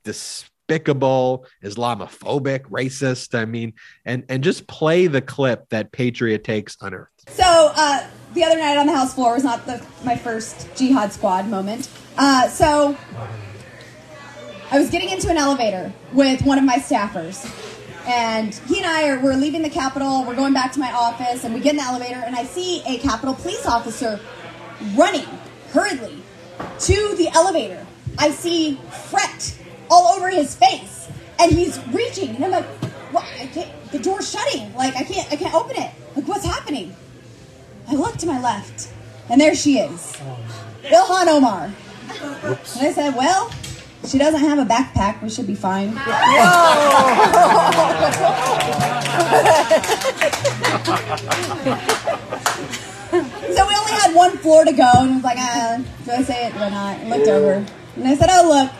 despicable, 0.04 1.44
Islamophobic, 1.62 2.62
racist. 2.70 3.38
I 3.38 3.44
mean, 3.44 3.74
and 4.06 4.24
and 4.30 4.42
just 4.42 4.66
play 4.66 5.06
the 5.06 5.20
clip 5.20 5.68
that 5.68 5.92
Patriot 5.92 6.42
takes 6.42 6.78
unearthed. 6.80 7.28
So 7.28 7.44
uh, 7.44 8.06
the 8.32 8.42
other 8.42 8.56
night 8.56 8.78
on 8.78 8.86
the 8.86 8.94
House 8.94 9.12
floor 9.12 9.34
was 9.34 9.44
not 9.44 9.66
the, 9.66 9.84
my 10.02 10.16
first 10.16 10.66
Jihad 10.76 11.12
Squad 11.12 11.46
moment. 11.46 11.90
Uh, 12.16 12.48
so 12.48 12.96
I 14.72 14.78
was 14.78 14.88
getting 14.88 15.10
into 15.10 15.28
an 15.28 15.36
elevator 15.36 15.92
with 16.14 16.40
one 16.42 16.56
of 16.56 16.64
my 16.64 16.76
staffers, 16.76 17.44
and 18.10 18.52
he 18.66 18.78
and 18.78 18.86
I 18.86 19.08
are 19.08 19.20
we're 19.20 19.36
leaving 19.36 19.62
the 19.62 19.70
Capitol. 19.70 20.24
We're 20.24 20.34
going 20.34 20.52
back 20.52 20.72
to 20.72 20.80
my 20.80 20.90
office, 20.90 21.44
and 21.44 21.54
we 21.54 21.60
get 21.60 21.70
in 21.70 21.76
the 21.76 21.84
elevator, 21.84 22.20
and 22.26 22.34
I 22.34 22.44
see 22.44 22.82
a 22.84 22.98
Capitol 22.98 23.34
police 23.34 23.64
officer 23.66 24.18
running 24.96 25.26
hurriedly 25.70 26.16
to 26.58 27.14
the 27.16 27.28
elevator. 27.34 27.86
I 28.18 28.32
see 28.32 28.80
fret 29.10 29.56
all 29.88 30.16
over 30.16 30.28
his 30.28 30.56
face, 30.56 31.08
and 31.38 31.52
he's 31.52 31.78
reaching, 31.88 32.34
and 32.34 32.46
I'm 32.46 32.50
like, 32.50 32.66
"What? 33.12 33.24
I 33.40 33.46
can't. 33.46 33.70
The 33.92 34.00
door's 34.00 34.28
shutting. 34.28 34.74
Like 34.74 34.96
I 34.96 35.04
can't. 35.04 35.30
I 35.32 35.36
can't 35.36 35.54
open 35.54 35.76
it. 35.76 35.92
Like 36.16 36.26
what's 36.26 36.44
happening?" 36.44 36.96
I 37.88 37.94
look 37.94 38.16
to 38.18 38.26
my 38.26 38.40
left, 38.40 38.88
and 39.28 39.40
there 39.40 39.54
she 39.54 39.78
is, 39.78 40.16
oh, 40.22 40.38
Ilhan 40.82 41.28
Omar. 41.28 41.72
And 42.22 42.58
I 42.80 42.92
said, 42.92 43.14
"Well, 43.14 43.50
she 44.06 44.18
doesn't 44.18 44.40
have 44.40 44.58
a 44.58 44.64
backpack. 44.64 45.22
We 45.22 45.30
should 45.30 45.46
be 45.46 45.54
fine." 45.54 45.94
So 53.10 53.66
we 53.66 53.74
only 53.74 53.92
had 53.92 54.14
one 54.14 54.38
floor 54.38 54.64
to 54.64 54.72
go, 54.72 54.88
and 54.96 55.10
I 55.10 55.14
was 55.14 55.24
like, 55.24 55.36
ah, 55.38 55.82
do 56.04 56.10
I 56.12 56.22
say 56.22 56.46
it? 56.46 56.54
I 56.54 56.68
not? 56.70 56.98
I 57.00 57.08
looked 57.08 57.28
over, 57.28 57.66
and 57.96 58.08
I 58.08 58.14
said, 58.14 58.28
oh, 58.30 58.48
look, 58.48 58.70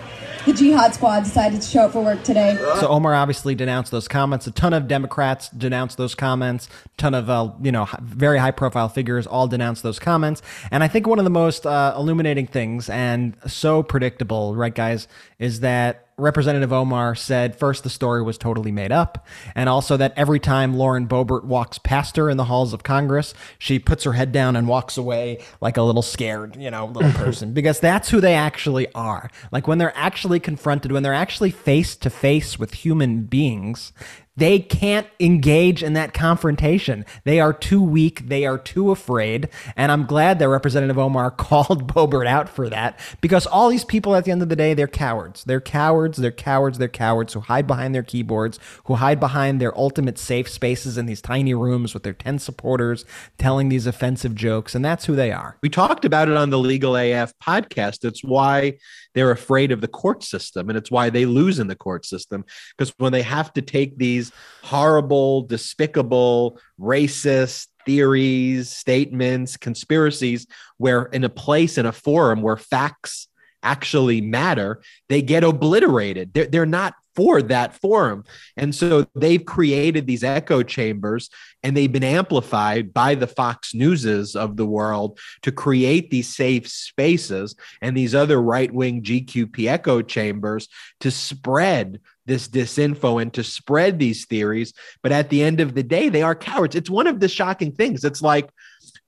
the 0.47 0.53
Jihad 0.53 0.95
Squad 0.95 1.25
decided 1.25 1.61
to 1.61 1.69
show 1.69 1.83
up 1.83 1.93
for 1.93 2.03
work 2.03 2.23
today. 2.23 2.57
So 2.81 2.89
Omar 2.89 3.15
obviously 3.15 3.55
denounced 3.55 3.91
those 3.91 4.09
comments. 4.09 4.47
A 4.47 4.51
ton 4.51 4.73
of 4.73 4.89
Democrats 4.89 5.49
denounced 5.51 5.97
those 5.97 6.15
comments. 6.15 6.69
A 6.87 6.89
ton 6.97 7.15
of 7.15 7.29
uh, 7.29 7.53
you 7.63 7.73
know 7.73 7.89
very 8.01 8.39
high 8.39 8.51
profile 8.51 8.89
figures 8.89 9.27
all 9.27 9.49
denounced 9.49 9.83
those 9.83 9.99
comments. 9.99 10.43
And 10.71 10.83
I 10.83 10.89
think 10.89 11.07
one 11.07 11.19
of 11.19 11.25
the 11.25 11.31
most 11.31 11.67
uh, 11.67 11.95
illuminating 11.97 12.47
things 12.47 12.89
and 12.89 13.37
so 13.47 13.83
predictable, 13.83 14.55
right, 14.57 14.75
guys, 14.75 15.09
is 15.39 15.61
that 15.61 16.07
Representative 16.21 16.73
Omar 16.73 17.15
said 17.15 17.57
first 17.57 17.83
the 17.83 17.91
story 17.91 18.23
was 18.23 18.39
totally 18.39 18.73
made 18.73 18.93
up, 18.93 19.27
and 19.55 19.69
also 19.69 19.97
that 19.97 20.13
every 20.17 20.39
time 20.39 20.77
Lauren 20.77 21.07
Boebert 21.07 21.45
walks 21.45 21.79
past 21.79 22.17
her 22.17 22.31
in 22.31 22.37
the 22.37 22.45
halls 22.45 22.73
of 22.73 22.83
Congress, 22.83 23.35
she 23.59 23.79
puts 23.79 24.05
her 24.05 24.13
head 24.13 24.33
down 24.33 24.57
and 24.57 24.69
walks 24.69 24.97
away 24.97 25.43
like 25.61 25.77
a 25.77 25.83
little 25.83 26.03
scared, 26.03 26.57
you 26.57 26.71
know, 26.71 26.87
little 26.87 27.13
person, 27.25 27.53
because 27.53 27.81
that's 27.81 28.11
who 28.11 28.21
they 28.21 28.35
actually 28.35 28.93
are. 28.95 29.31
Like 29.51 29.67
when 29.67 29.79
they're 29.79 29.97
actually 29.97 30.41
confronted, 30.41 30.93
when 30.93 31.03
they're 31.03 31.15
actually 31.15 31.51
face 31.51 31.97
to 31.97 32.11
face 32.11 32.59
with 32.59 32.75
human 32.75 33.23
beings, 33.23 33.93
they 34.41 34.59
can't 34.59 35.07
engage 35.21 35.83
in 35.83 35.93
that 35.93 36.15
confrontation. 36.15 37.05
They 37.25 37.41
are 37.41 37.53
too 37.53 37.83
weak. 37.83 38.27
They 38.29 38.47
are 38.47 38.57
too 38.57 38.91
afraid. 38.91 39.51
And 39.77 39.93
I'm 39.93 40.07
glad 40.07 40.39
that 40.39 40.49
Representative 40.49 40.99
Omar 40.99 41.31
called 41.51 41.93
Boebert 41.93 42.27
out 42.27 42.49
for 42.49 42.71
that 42.71 42.99
because 43.21 43.47
all 43.47 43.69
these 43.69 43.85
people 43.85 44.17
at 44.17 44.25
the 44.25 44.31
end 44.31 44.41
of 44.41 44.49
the 44.49 44.57
day, 44.57 44.73
they're 44.73 44.89
cowards. 44.89 45.45
They're 45.45 45.61
cowards. 45.61 46.17
They're 46.17 46.31
cowards. 46.31 46.79
They're 46.79 46.89
cowards 46.89 47.35
who 47.35 47.41
hide 47.41 47.67
behind 47.67 47.95
their 47.95 48.03
keyboards, 48.03 48.59
who 48.85 48.95
hide 48.95 49.21
behind 49.21 49.61
their 49.61 49.77
ultimate 49.79 50.19
safe 50.19 50.49
spaces 50.49 50.97
in 50.97 51.05
these 51.05 51.21
tiny 51.21 51.53
rooms 51.53 51.93
with 51.93 52.03
their 52.03 52.15
10 52.15 52.39
supporters 52.39 53.05
telling 53.37 53.69
these 53.69 53.87
offensive 53.87 54.35
jokes. 54.35 54.75
And 54.75 54.83
that's 54.83 55.05
who 55.05 55.15
they 55.15 55.33
are. 55.33 55.59
We 55.61 55.69
talked 55.69 56.07
about 56.07 56.31
it 56.31 56.37
on 56.39 56.49
the 56.49 56.59
Legal 56.59 56.97
AF 56.97 57.35
podcast. 57.41 58.07
It's 58.07 58.25
why 58.25 58.79
they're 59.15 59.31
afraid 59.31 59.73
of 59.73 59.81
the 59.81 59.89
court 59.89 60.23
system 60.23 60.69
and 60.69 60.79
it's 60.79 60.91
why 60.91 61.11
they 61.11 61.27
lose 61.27 61.59
in 61.59 61.67
the 61.67 61.75
court 61.75 62.05
system 62.05 62.45
because 62.77 62.93
when 62.99 63.13
they 63.13 63.23
have 63.23 63.53
to 63.53 63.63
take 63.63 63.97
these 63.97 64.33
horrible, 64.63 65.43
despicable, 65.43 66.59
racist 66.79 67.69
theories, 67.87 68.71
statements, 68.71 69.57
conspiracies, 69.57 70.47
where 70.77 71.05
in 71.05 71.25
a 71.25 71.29
place 71.29 71.79
in 71.79 71.87
a 71.87 71.93
forum 71.93 72.43
where 72.43 72.57
facts 72.57 73.29
actually 73.63 74.21
matter, 74.21 74.83
they 75.09 75.23
get 75.23 75.45
obliterated. 75.45 76.33
They're, 76.33 76.47
they're 76.47 76.67
not 76.67 76.95
for 77.15 77.43
that 77.43 77.75
forum. 77.75 78.25
And 78.57 78.75
so 78.75 79.07
they've 79.15 79.45
created 79.45 80.07
these 80.07 80.25
echo 80.25 80.63
chambers 80.63 81.31
and 81.63 81.77
they've 81.77 81.91
been 81.91 82.05
amplified 82.05 82.93
by 82.93 83.15
the 83.15 83.27
Fox 83.27 83.75
Newses 83.75 84.37
of 84.37 84.57
the 84.57 84.67
world 84.67 85.19
to 85.43 85.53
create 85.53 86.11
these 86.11 86.35
safe 86.35 86.69
spaces 86.69 87.57
and 87.83 87.97
these 87.97 88.15
other 88.15 88.41
right 88.41 88.73
wing 88.73 89.03
GQP 89.03 89.69
echo 89.69 90.03
chambers 90.03 90.69
to 91.01 91.11
spread 91.11 92.01
this 92.27 92.49
disinfo 92.49 93.21
and 93.21 93.33
to 93.35 93.43
spread 93.43 93.99
these 93.99 94.27
theories. 94.27 94.73
But 95.03 95.13
at 95.13 95.31
the 95.31 95.43
end 95.43 95.61
of 95.61 95.75
the 95.75 95.83
day, 95.83 96.09
they 96.09 96.23
are 96.23 96.35
cowards. 96.35 96.77
It's 96.77 96.91
one 96.91 97.07
of 97.07 97.21
the 97.21 97.29
shocking 97.29 97.73
things. 97.73 98.05
It's 98.05 98.23
like 98.23 98.49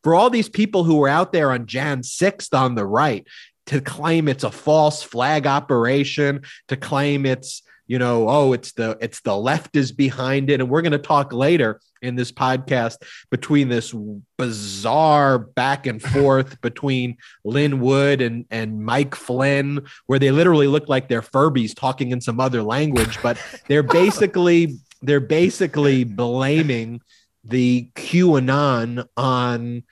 for 0.02 0.14
all 0.14 0.28
these 0.28 0.48
people 0.48 0.84
who 0.84 0.96
were 0.96 1.08
out 1.08 1.32
there 1.32 1.52
on 1.52 1.66
Jan 1.66 2.02
6th 2.02 2.56
on 2.56 2.74
the 2.74 2.86
right 2.86 3.26
to 3.66 3.80
claim 3.80 4.28
it's 4.28 4.44
a 4.44 4.50
false 4.50 5.02
flag 5.02 5.46
operation, 5.46 6.42
to 6.68 6.76
claim 6.76 7.24
it's 7.24 7.62
you 7.92 7.98
know, 7.98 8.26
oh, 8.26 8.54
it's 8.54 8.72
the 8.72 8.96
it's 9.02 9.20
the 9.20 9.36
left 9.36 9.76
is 9.76 9.92
behind 9.92 10.48
it, 10.48 10.62
and 10.62 10.70
we're 10.70 10.80
going 10.80 10.92
to 10.92 10.98
talk 10.98 11.30
later 11.30 11.78
in 12.00 12.14
this 12.14 12.32
podcast 12.32 12.96
between 13.30 13.68
this 13.68 13.94
bizarre 14.38 15.38
back 15.38 15.86
and 15.86 16.00
forth 16.00 16.58
between 16.62 17.18
Lin 17.44 17.80
Wood 17.80 18.22
and 18.22 18.46
and 18.50 18.82
Mike 18.82 19.14
Flynn, 19.14 19.84
where 20.06 20.18
they 20.18 20.30
literally 20.30 20.68
look 20.68 20.88
like 20.88 21.08
they're 21.08 21.20
Furbies 21.20 21.74
talking 21.76 22.12
in 22.12 22.22
some 22.22 22.40
other 22.40 22.62
language, 22.62 23.18
but 23.22 23.36
they're 23.68 23.82
basically 24.00 24.78
they're 25.02 25.20
basically 25.20 26.04
blaming 26.04 27.02
the 27.44 27.90
QAnon 27.94 29.06
on 29.18 29.82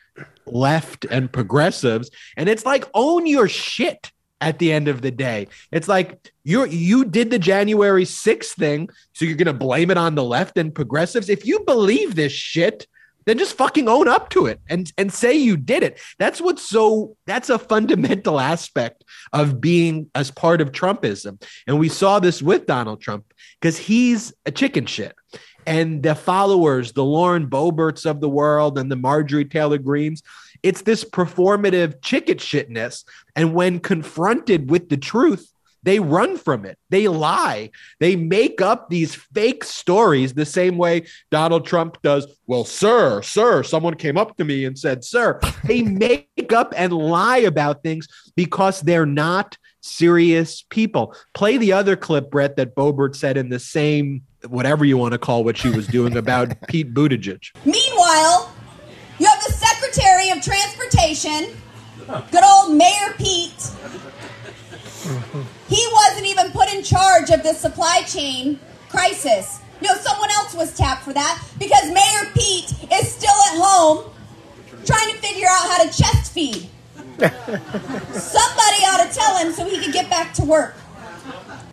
left 0.46 1.04
and 1.04 1.30
progressives, 1.30 2.10
and 2.34 2.48
it's 2.48 2.64
like 2.64 2.88
own 2.94 3.26
your 3.26 3.46
shit 3.46 4.10
at 4.40 4.58
the 4.58 4.72
end 4.72 4.88
of 4.88 5.02
the 5.02 5.10
day. 5.10 5.48
It's 5.70 5.88
like 5.88 6.32
you 6.44 6.66
you 6.66 7.04
did 7.04 7.30
the 7.30 7.38
January 7.38 8.04
6th 8.04 8.54
thing, 8.56 8.88
so 9.12 9.24
you're 9.24 9.36
gonna 9.36 9.52
blame 9.52 9.90
it 9.90 9.98
on 9.98 10.14
the 10.14 10.24
left 10.24 10.56
and 10.56 10.74
progressives. 10.74 11.28
If 11.28 11.46
you 11.46 11.60
believe 11.60 12.14
this 12.14 12.32
shit, 12.32 12.86
then 13.26 13.38
just 13.38 13.56
fucking 13.56 13.88
own 13.88 14.08
up 14.08 14.30
to 14.30 14.46
it 14.46 14.60
and 14.68 14.90
and 14.96 15.12
say 15.12 15.34
you 15.34 15.56
did 15.56 15.82
it. 15.82 16.00
That's 16.18 16.40
what's 16.40 16.68
so 16.68 17.16
that's 17.26 17.50
a 17.50 17.58
fundamental 17.58 18.40
aspect 18.40 19.04
of 19.32 19.60
being 19.60 20.10
as 20.14 20.30
part 20.30 20.60
of 20.60 20.72
Trumpism. 20.72 21.42
And 21.66 21.78
we 21.78 21.88
saw 21.88 22.18
this 22.18 22.42
with 22.42 22.66
Donald 22.66 23.00
Trump 23.00 23.24
because 23.60 23.78
he's 23.78 24.32
a 24.46 24.50
chicken 24.50 24.86
shit. 24.86 25.14
And 25.66 26.02
the 26.02 26.14
followers, 26.14 26.92
the 26.92 27.04
Lauren 27.04 27.48
Boeberts 27.48 28.08
of 28.08 28.20
the 28.20 28.28
world 28.28 28.78
and 28.78 28.90
the 28.90 28.96
Marjorie 28.96 29.44
Taylor 29.44 29.78
Greens, 29.78 30.22
it's 30.62 30.82
this 30.82 31.04
performative 31.04 32.02
chicken 32.02 32.38
shitness. 32.38 33.04
And 33.36 33.54
when 33.54 33.80
confronted 33.80 34.70
with 34.70 34.88
the 34.88 34.96
truth, 34.96 35.50
they 35.82 35.98
run 35.98 36.36
from 36.36 36.66
it. 36.66 36.78
They 36.90 37.08
lie. 37.08 37.70
They 38.00 38.16
make 38.16 38.60
up 38.60 38.90
these 38.90 39.14
fake 39.14 39.64
stories 39.64 40.34
the 40.34 40.44
same 40.44 40.76
way 40.76 41.06
Donald 41.30 41.66
Trump 41.66 42.00
does. 42.02 42.26
Well, 42.46 42.64
sir, 42.64 43.22
sir, 43.22 43.62
someone 43.62 43.94
came 43.94 44.18
up 44.18 44.36
to 44.36 44.44
me 44.44 44.64
and 44.64 44.78
said, 44.78 45.04
sir. 45.04 45.40
They 45.64 45.82
make 45.82 46.52
up 46.52 46.74
and 46.76 46.92
lie 46.92 47.38
about 47.38 47.82
things 47.82 48.08
because 48.34 48.80
they're 48.80 49.06
not 49.06 49.56
serious 49.82 50.64
people. 50.68 51.14
Play 51.34 51.58
the 51.58 51.72
other 51.72 51.96
clip, 51.96 52.30
Brett, 52.30 52.56
that 52.56 52.74
Boebert 52.74 53.14
said 53.14 53.36
in 53.36 53.50
the 53.50 53.58
same, 53.58 54.22
whatever 54.48 54.84
you 54.84 54.96
want 54.96 55.12
to 55.12 55.18
call 55.18 55.44
what 55.44 55.56
she 55.56 55.70
was 55.70 55.86
doing 55.86 56.16
about 56.16 56.54
Pete 56.68 56.92
Buttigieg. 56.92 57.50
Meanwhile, 57.64 58.52
Transportation, 60.90 61.56
good 62.30 62.44
old 62.44 62.74
Mayor 62.74 63.14
Pete. 63.16 63.70
He 65.68 65.88
wasn't 65.92 66.26
even 66.26 66.50
put 66.50 66.72
in 66.72 66.82
charge 66.82 67.30
of 67.30 67.42
the 67.42 67.52
supply 67.54 68.02
chain 68.06 68.58
crisis. 68.88 69.60
No, 69.82 69.94
someone 69.94 70.30
else 70.32 70.54
was 70.54 70.76
tapped 70.76 71.04
for 71.04 71.12
that 71.12 71.42
because 71.58 71.86
Mayor 71.92 72.30
Pete 72.34 72.72
is 72.92 73.12
still 73.12 73.30
at 73.30 73.56
home 73.56 74.10
trying 74.84 75.12
to 75.12 75.18
figure 75.18 75.46
out 75.48 75.70
how 75.70 75.84
to 75.84 75.88
chest 75.88 76.32
feed. 76.32 76.68
Somebody 78.12 78.84
ought 78.86 79.08
to 79.08 79.14
tell 79.14 79.36
him 79.38 79.52
so 79.52 79.68
he 79.68 79.78
could 79.82 79.92
get 79.92 80.10
back 80.10 80.34
to 80.34 80.44
work. 80.44 80.74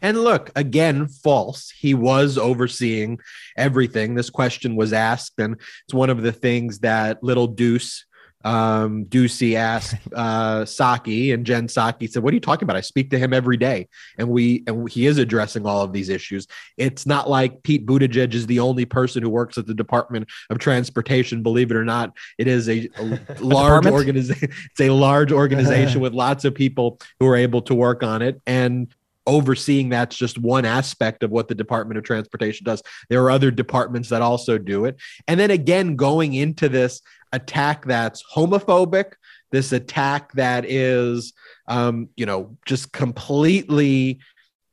And 0.01 0.19
look, 0.19 0.51
again, 0.55 1.07
false. 1.07 1.71
He 1.71 1.95
was 1.95 2.37
overseeing 2.37 3.19
everything. 3.57 4.13
This 4.13 4.29
question 4.29 4.75
was 4.75 4.93
asked, 4.93 5.39
and 5.39 5.55
it's 5.85 5.93
one 5.93 6.11
of 6.11 6.21
the 6.21 6.31
things 6.31 6.79
that 6.79 7.23
little 7.23 7.47
Deuce 7.47 8.05
um, 8.47 9.05
Doocy 9.05 9.55
asked 9.55 9.95
uh, 10.15 10.61
Psaki, 10.61 11.33
and 11.33 11.45
Jen 11.45 11.67
Psaki 11.67 12.09
said, 12.09 12.23
"What 12.23 12.31
are 12.31 12.35
you 12.35 12.41
talking 12.41 12.65
about? 12.65 12.77
I 12.77 12.81
speak 12.81 13.09
to 13.11 13.19
him 13.19 13.33
every 13.33 13.57
day, 13.57 13.87
and 14.17 14.29
we 14.29 14.63
and 14.67 14.89
he 14.89 15.05
is 15.05 15.17
addressing 15.17 15.65
all 15.65 15.81
of 15.81 15.91
these 15.91 16.09
issues. 16.09 16.47
It's 16.77 17.05
not 17.05 17.29
like 17.29 17.61
Pete 17.63 17.85
Buttigieg 17.85 18.33
is 18.33 18.47
the 18.47 18.59
only 18.59 18.85
person 18.85 19.21
who 19.21 19.29
works 19.29 19.57
at 19.57 19.67
the 19.67 19.73
Department 19.73 20.29
of 20.49 20.59
Transportation. 20.59 21.43
Believe 21.43 21.71
it 21.71 21.77
or 21.77 21.85
not, 21.85 22.13
it 22.37 22.47
is 22.47 22.69
a, 22.69 22.89
a 22.97 23.19
large 23.39 23.85
organization. 23.85 24.49
It's 24.71 24.81
a 24.81 24.89
large 24.89 25.31
organization 25.43 25.99
with 25.99 26.13
lots 26.13 26.45
of 26.45 26.55
people 26.55 26.99
who 27.19 27.27
are 27.27 27.35
able 27.35 27.61
to 27.63 27.75
work 27.75 28.01
on 28.01 28.21
it, 28.21 28.41
and 28.47 28.87
overseeing 29.27 29.89
that's 29.89 30.15
just 30.15 30.39
one 30.39 30.65
aspect 30.65 31.21
of 31.21 31.29
what 31.29 31.47
the 31.47 31.55
Department 31.55 31.97
of 31.97 32.03
Transportation 32.03 32.63
does. 32.63 32.81
There 33.09 33.23
are 33.23 33.29
other 33.29 33.51
departments 33.51 34.09
that 34.09 34.23
also 34.23 34.57
do 34.57 34.85
it. 34.85 34.95
And 35.27 35.39
then 35.39 35.51
again, 35.51 35.95
going 35.95 36.33
into 36.33 36.69
this 36.69 37.01
attack 37.33 37.85
that's 37.85 38.23
homophobic, 38.33 39.13
this 39.51 39.71
attack 39.73 40.31
that 40.33 40.65
is, 40.65 41.33
um, 41.67 42.09
you 42.15 42.25
know, 42.25 42.57
just 42.65 42.91
completely, 42.93 44.19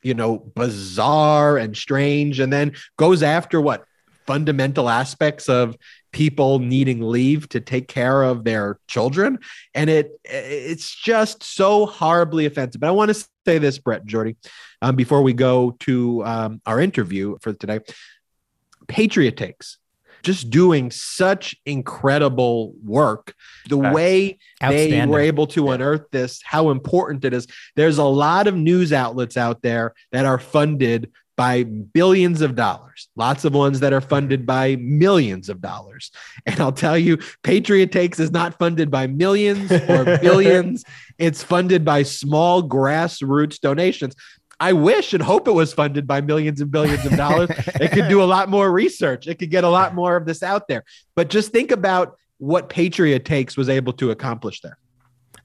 you 0.02 0.14
know, 0.14 0.38
bizarre 0.38 1.58
and 1.58 1.76
strange, 1.76 2.40
and 2.40 2.52
then 2.52 2.74
goes 2.96 3.22
after 3.22 3.60
what 3.60 3.84
fundamental 4.26 4.88
aspects 4.88 5.48
of 5.48 5.76
people 6.12 6.60
needing 6.60 7.02
leave 7.02 7.48
to 7.48 7.60
take 7.60 7.88
care 7.88 8.22
of 8.22 8.44
their 8.44 8.78
children 8.86 9.36
and 9.74 9.90
it 9.90 10.12
it's 10.24 10.94
just 10.94 11.42
so 11.42 11.84
horribly 11.86 12.46
offensive 12.46 12.80
but 12.80 12.86
i 12.86 12.92
want 12.92 13.12
to 13.12 13.26
say 13.44 13.58
this 13.58 13.78
brett 13.78 14.04
jordy 14.04 14.36
um, 14.82 14.96
before 14.96 15.22
we 15.22 15.32
go 15.32 15.76
to 15.80 16.24
um, 16.24 16.60
our 16.66 16.80
interview 16.80 17.36
for 17.40 17.52
today 17.52 17.80
patriot 18.88 19.36
takes 19.36 19.78
just 20.24 20.50
doing 20.50 20.90
such 20.90 21.54
incredible 21.66 22.74
work. 22.82 23.34
The 23.68 23.78
That's 23.78 23.94
way 23.94 24.38
they 24.60 25.06
were 25.06 25.20
able 25.20 25.46
to 25.48 25.66
yeah. 25.66 25.72
unearth 25.72 26.10
this, 26.10 26.40
how 26.42 26.70
important 26.70 27.24
it 27.24 27.34
is. 27.34 27.46
There's 27.76 27.98
a 27.98 28.04
lot 28.04 28.46
of 28.48 28.56
news 28.56 28.92
outlets 28.92 29.36
out 29.36 29.62
there 29.62 29.94
that 30.10 30.24
are 30.24 30.38
funded 30.38 31.12
by 31.36 31.64
billions 31.64 32.40
of 32.40 32.54
dollars, 32.54 33.08
lots 33.16 33.44
of 33.44 33.54
ones 33.54 33.80
that 33.80 33.92
are 33.92 34.00
funded 34.00 34.46
by 34.46 34.76
millions 34.76 35.48
of 35.48 35.60
dollars. 35.60 36.10
And 36.46 36.60
I'll 36.60 36.72
tell 36.72 36.96
you, 36.96 37.18
Patriot 37.42 37.92
Takes 37.92 38.20
is 38.20 38.30
not 38.30 38.58
funded 38.58 38.90
by 38.90 39.06
millions 39.06 39.70
or 39.72 40.04
billions, 40.22 40.84
it's 41.18 41.42
funded 41.42 41.84
by 41.84 42.02
small 42.02 42.62
grassroots 42.68 43.58
donations. 43.60 44.14
I 44.60 44.72
wish 44.72 45.12
and 45.12 45.22
hope 45.22 45.48
it 45.48 45.52
was 45.52 45.72
funded 45.72 46.06
by 46.06 46.20
millions 46.20 46.60
and 46.60 46.70
billions 46.70 47.04
of 47.04 47.16
dollars. 47.16 47.50
it 47.80 47.90
could 47.90 48.08
do 48.08 48.22
a 48.22 48.24
lot 48.24 48.48
more 48.48 48.70
research, 48.70 49.26
it 49.26 49.38
could 49.38 49.50
get 49.50 49.64
a 49.64 49.68
lot 49.68 49.94
more 49.94 50.16
of 50.16 50.26
this 50.26 50.42
out 50.42 50.68
there. 50.68 50.84
But 51.16 51.28
just 51.28 51.50
think 51.50 51.70
about 51.70 52.16
what 52.38 52.68
Patriot 52.68 53.24
Takes 53.24 53.56
was 53.56 53.68
able 53.68 53.92
to 53.94 54.10
accomplish 54.10 54.60
there. 54.60 54.78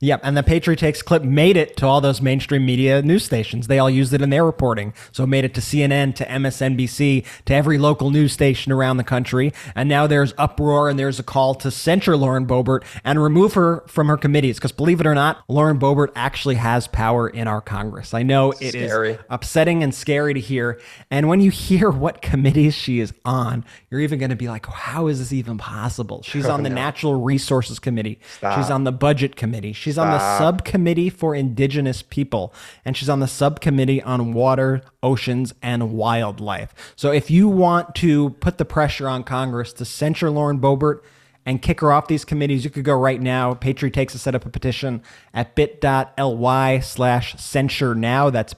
Yep, 0.01 0.21
and 0.23 0.37
the 0.37 0.43
Patriot 0.43 0.79
Takes 0.79 1.01
clip 1.01 1.23
made 1.23 1.57
it 1.57 1.75
to 1.77 1.85
all 1.85 1.99
those 1.99 2.21
mainstream 2.21 2.65
media 2.65 3.01
news 3.01 3.25
stations. 3.25 3.67
They 3.67 3.79
all 3.79 3.89
used 3.89 4.13
it 4.13 4.21
in 4.21 4.29
their 4.29 4.45
reporting. 4.45 4.93
So 5.11 5.25
it 5.25 5.27
made 5.27 5.43
it 5.43 5.53
to 5.55 5.61
CNN, 5.61 6.15
to 6.15 6.25
MSNBC, 6.25 7.25
to 7.45 7.53
every 7.53 7.77
local 7.77 8.09
news 8.09 8.31
station 8.31 8.71
around 8.71 8.97
the 8.97 9.03
country. 9.03 9.51
And 9.75 9.89
now 9.89 10.07
there's 10.07 10.33
uproar 10.37 10.89
and 10.89 10.97
there's 10.97 11.19
a 11.19 11.23
call 11.23 11.53
to 11.55 11.69
censure 11.69 12.15
Lauren 12.15 12.47
Boebert 12.47 12.83
and 13.03 13.21
remove 13.21 13.55
her 13.55 13.83
from 13.87 14.07
her 14.07 14.17
committees. 14.17 14.57
Because 14.57 14.71
believe 14.71 15.01
it 15.01 15.05
or 15.05 15.15
not, 15.15 15.43
Lauren 15.49 15.77
Boebert 15.77 16.11
actually 16.15 16.55
has 16.55 16.87
power 16.87 17.27
in 17.27 17.47
our 17.47 17.61
Congress. 17.61 18.13
I 18.13 18.23
know 18.23 18.51
it 18.51 18.69
scary. 18.69 19.11
is 19.11 19.19
upsetting 19.29 19.83
and 19.83 19.93
scary 19.93 20.33
to 20.33 20.39
hear. 20.39 20.79
And 21.11 21.27
when 21.27 21.41
you 21.41 21.51
hear 21.69 21.89
what 21.89 22.21
committees 22.21 22.73
she 22.73 23.01
is 23.01 23.13
on, 23.25 23.65
you're 23.91 24.01
even 24.01 24.17
going 24.17 24.29
to 24.29 24.37
be 24.37 24.47
like, 24.47 24.65
how 24.65 25.07
is 25.07 25.19
this 25.19 25.33
even 25.33 25.57
possible? 25.57 26.23
She's 26.23 26.45
oh, 26.45 26.53
on 26.53 26.63
the. 26.63 26.69
Natural 26.79 27.19
Resources 27.19 27.79
Committee. 27.79 28.19
Stop. 28.37 28.57
She's 28.57 28.69
on 28.69 28.83
the 28.83 28.91
Budget 28.91 29.35
Committee. 29.35 29.73
She's 29.73 29.88
on 29.97 30.11
the 30.11 30.37
subcommittee 30.37 31.09
for 31.09 31.33
indigenous 31.33 32.01
people, 32.01 32.53
and 32.85 32.95
she's 32.95 33.09
on 33.09 33.19
the 33.19 33.27
subcommittee 33.27 34.01
on 34.03 34.33
water, 34.33 34.81
oceans, 35.01 35.53
and 35.61 35.93
wildlife. 35.93 36.73
So 36.95 37.11
if 37.11 37.31
you 37.31 37.47
want 37.47 37.95
to 37.95 38.31
put 38.41 38.57
the 38.57 38.65
pressure 38.65 39.07
on 39.07 39.23
Congress 39.23 39.73
to 39.73 39.85
censure 39.85 40.29
Lauren 40.29 40.59
Boebert 40.59 41.01
and 41.45 41.61
kick 41.61 41.79
her 41.79 41.91
off 41.91 42.07
these 42.07 42.25
committees, 42.25 42.63
you 42.63 42.69
could 42.69 42.83
go 42.83 42.93
right 42.93 43.21
now. 43.21 43.53
Patriot 43.53 43.93
takes 43.93 44.13
to 44.13 44.19
set 44.19 44.35
up 44.35 44.45
a 44.45 44.49
petition 44.49 45.01
at 45.33 45.55
bit.ly 45.55 46.79
slash 46.79 47.35
censure 47.41 47.95
now. 47.95 48.29
That's 48.29 48.53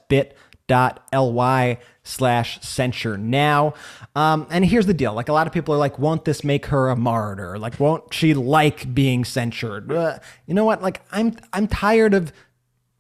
bit.ly 0.68 1.78
slash 2.04 2.62
censure 2.62 3.18
now. 3.18 3.74
Um, 4.16 4.48
and 4.50 4.66
here's 4.66 4.86
the 4.86 4.94
deal. 4.94 5.14
Like 5.14 5.30
a 5.30 5.34
lot 5.34 5.48
of 5.48 5.54
people 5.54 5.74
are 5.76 5.78
like, 5.78 6.00
won't 6.00 6.26
this 6.26 6.44
make 6.44 6.68
her 6.68 6.90
a 6.90 6.96
martyr? 6.96 7.58
Like, 7.58 7.80
won't 7.80 8.14
she 8.14 8.34
like 8.34 8.94
being 8.94 9.24
censured? 9.26 9.92
Uh, 9.92 10.20
you 10.46 10.54
know 10.54 10.66
what? 10.66 10.82
Like, 10.82 11.02
I'm, 11.12 11.36
I'm 11.54 11.68
tired 11.68 12.14
of 12.14 12.32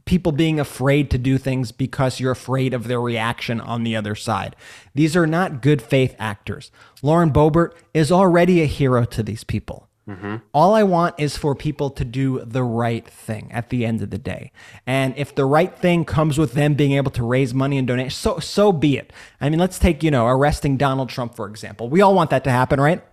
people 0.05 0.31
being 0.31 0.59
afraid 0.59 1.09
to 1.11 1.17
do 1.17 1.37
things 1.37 1.71
because 1.71 2.19
you're 2.19 2.31
afraid 2.31 2.73
of 2.73 2.87
their 2.87 2.99
reaction 2.99 3.61
on 3.61 3.83
the 3.83 3.95
other 3.95 4.15
side. 4.15 4.55
These 4.93 5.15
are 5.15 5.27
not 5.27 5.61
good 5.61 5.81
faith 5.81 6.15
actors. 6.19 6.71
Lauren 7.01 7.31
Boebert 7.31 7.73
is 7.93 8.11
already 8.11 8.61
a 8.61 8.65
hero 8.65 9.05
to 9.05 9.23
these 9.23 9.43
people. 9.43 9.87
Mm-hmm. 10.09 10.37
All 10.53 10.73
I 10.73 10.83
want 10.83 11.15
is 11.19 11.37
for 11.37 11.53
people 11.53 11.89
to 11.91 12.03
do 12.03 12.43
the 12.43 12.63
right 12.63 13.07
thing 13.07 13.51
at 13.51 13.69
the 13.69 13.85
end 13.85 14.01
of 14.01 14.09
the 14.09 14.17
day. 14.17 14.51
And 14.87 15.13
if 15.15 15.35
the 15.35 15.45
right 15.45 15.75
thing 15.77 16.05
comes 16.05 16.37
with 16.37 16.53
them 16.53 16.73
being 16.73 16.93
able 16.93 17.11
to 17.11 17.23
raise 17.23 17.53
money 17.53 17.77
and 17.77 17.87
donate, 17.87 18.11
so 18.11 18.39
so 18.39 18.71
be 18.71 18.97
it. 18.97 19.13
I 19.39 19.49
mean, 19.49 19.59
let's 19.59 19.77
take, 19.77 20.03
you 20.03 20.11
know, 20.11 20.27
arresting 20.27 20.77
Donald 20.77 21.09
Trump 21.09 21.35
for 21.35 21.47
example. 21.47 21.89
We 21.89 22.01
all 22.01 22.15
want 22.15 22.31
that 22.31 22.43
to 22.45 22.51
happen, 22.51 22.79
right? 22.79 23.03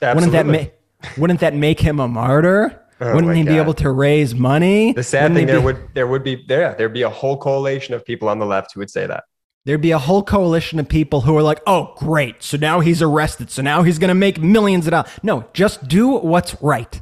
Absolutely. 0.00 0.14
Wouldn't 0.14 0.32
that 0.32 0.46
make 0.46 1.18
wouldn't 1.18 1.40
that 1.40 1.54
make 1.54 1.80
him 1.80 2.00
a 2.00 2.08
martyr? 2.08 2.80
Oh 3.00 3.14
Wouldn't 3.14 3.36
he 3.36 3.42
God. 3.42 3.50
be 3.50 3.58
able 3.58 3.74
to 3.74 3.90
raise 3.90 4.34
money? 4.34 4.92
The 4.92 5.02
sad 5.02 5.24
Wouldn't 5.24 5.36
thing 5.36 5.46
there 5.46 5.58
be... 5.58 5.64
would 5.64 5.88
there 5.94 6.06
would 6.06 6.24
be 6.24 6.44
there 6.46 6.74
there'd 6.78 6.94
be 6.94 7.02
a 7.02 7.10
whole 7.10 7.36
coalition 7.36 7.94
of 7.94 8.04
people 8.04 8.28
on 8.28 8.38
the 8.38 8.46
left 8.46 8.72
who 8.72 8.80
would 8.80 8.90
say 8.90 9.06
that. 9.06 9.24
There'd 9.64 9.80
be 9.80 9.92
a 9.92 9.98
whole 9.98 10.22
coalition 10.22 10.78
of 10.78 10.88
people 10.88 11.22
who 11.22 11.36
are 11.36 11.42
like, 11.42 11.60
oh, 11.66 11.94
great. 11.96 12.42
So 12.42 12.56
now 12.56 12.80
he's 12.80 13.00
arrested. 13.00 13.50
So 13.50 13.62
now 13.62 13.82
he's 13.82 13.98
going 13.98 14.08
to 14.08 14.14
make 14.14 14.40
millions 14.40 14.86
of 14.86 14.92
dollars. 14.92 15.10
No, 15.22 15.46
just 15.52 15.88
do 15.88 16.10
what's 16.10 16.60
right. 16.62 17.00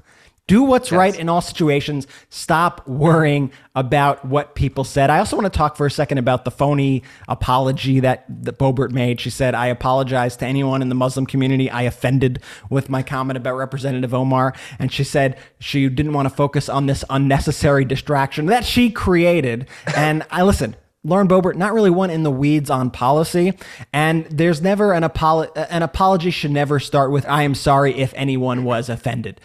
Do 0.49 0.65
what's 0.65 0.91
yes. 0.91 0.99
right 0.99 1.19
in 1.19 1.29
all 1.29 1.41
situations. 1.41 2.07
Stop 2.29 2.87
worrying 2.87 3.53
about 3.77 4.25
what 4.25 4.57
people 4.57 4.83
said. 4.83 5.09
I 5.09 5.19
also 5.19 5.37
want 5.37 5.51
to 5.51 5.57
talk 5.57 5.77
for 5.77 5.87
a 5.87 5.91
second 5.91 6.19
about 6.19 6.45
the 6.45 6.51
phony 6.51 7.05
apology 7.29 8.01
that, 8.01 8.25
that 8.29 8.59
Boebert 8.59 8.91
made. 8.91 9.21
She 9.21 9.31
said, 9.31 9.55
I 9.55 9.69
apologize 9.69 10.37
to 10.39 10.47
anyone 10.47 10.83
in 10.83 10.89
the 10.89 10.97
Muslim 10.97 11.27
community 11.27 11.71
I 11.71 11.83
offended 11.83 12.43
with 12.71 12.91
my 12.91 13.03
comment 13.05 13.37
about 13.37 13.55
Representative 13.55 14.13
Omar. 14.13 14.53
And 14.81 14.93
she 14.93 15.05
said 15.05 15.39
she 15.61 15.89
didn't 15.89 16.13
want 16.13 16.29
to 16.29 16.35
focus 16.35 16.69
on 16.69 16.87
this 16.87 17.05
unnecessary 17.09 17.85
distraction 17.85 18.47
that 18.47 18.65
she 18.65 18.91
created. 18.91 19.69
And 19.97 20.25
I 20.31 20.43
listen, 20.43 20.75
Lauren 21.05 21.27
Boebert, 21.27 21.57
not 21.57 21.73
really 21.73 21.91
one 21.91 22.11
in 22.11 22.23
the 22.23 22.31
weeds 22.31 22.71
on 22.71 22.91
policy. 22.91 23.55
And 23.93 24.25
there's 24.27 24.63
never 24.63 24.93
an 24.93 25.03
apology. 25.03 25.53
An 25.57 25.83
apology 25.83 26.31
should 26.31 26.53
never 26.53 26.79
start 26.79 27.11
with, 27.11 27.27
I 27.29 27.43
am 27.43 27.55
sorry 27.55 27.99
if 27.99 28.13
anyone 28.15 28.65
was 28.65 28.89
offended 28.89 29.41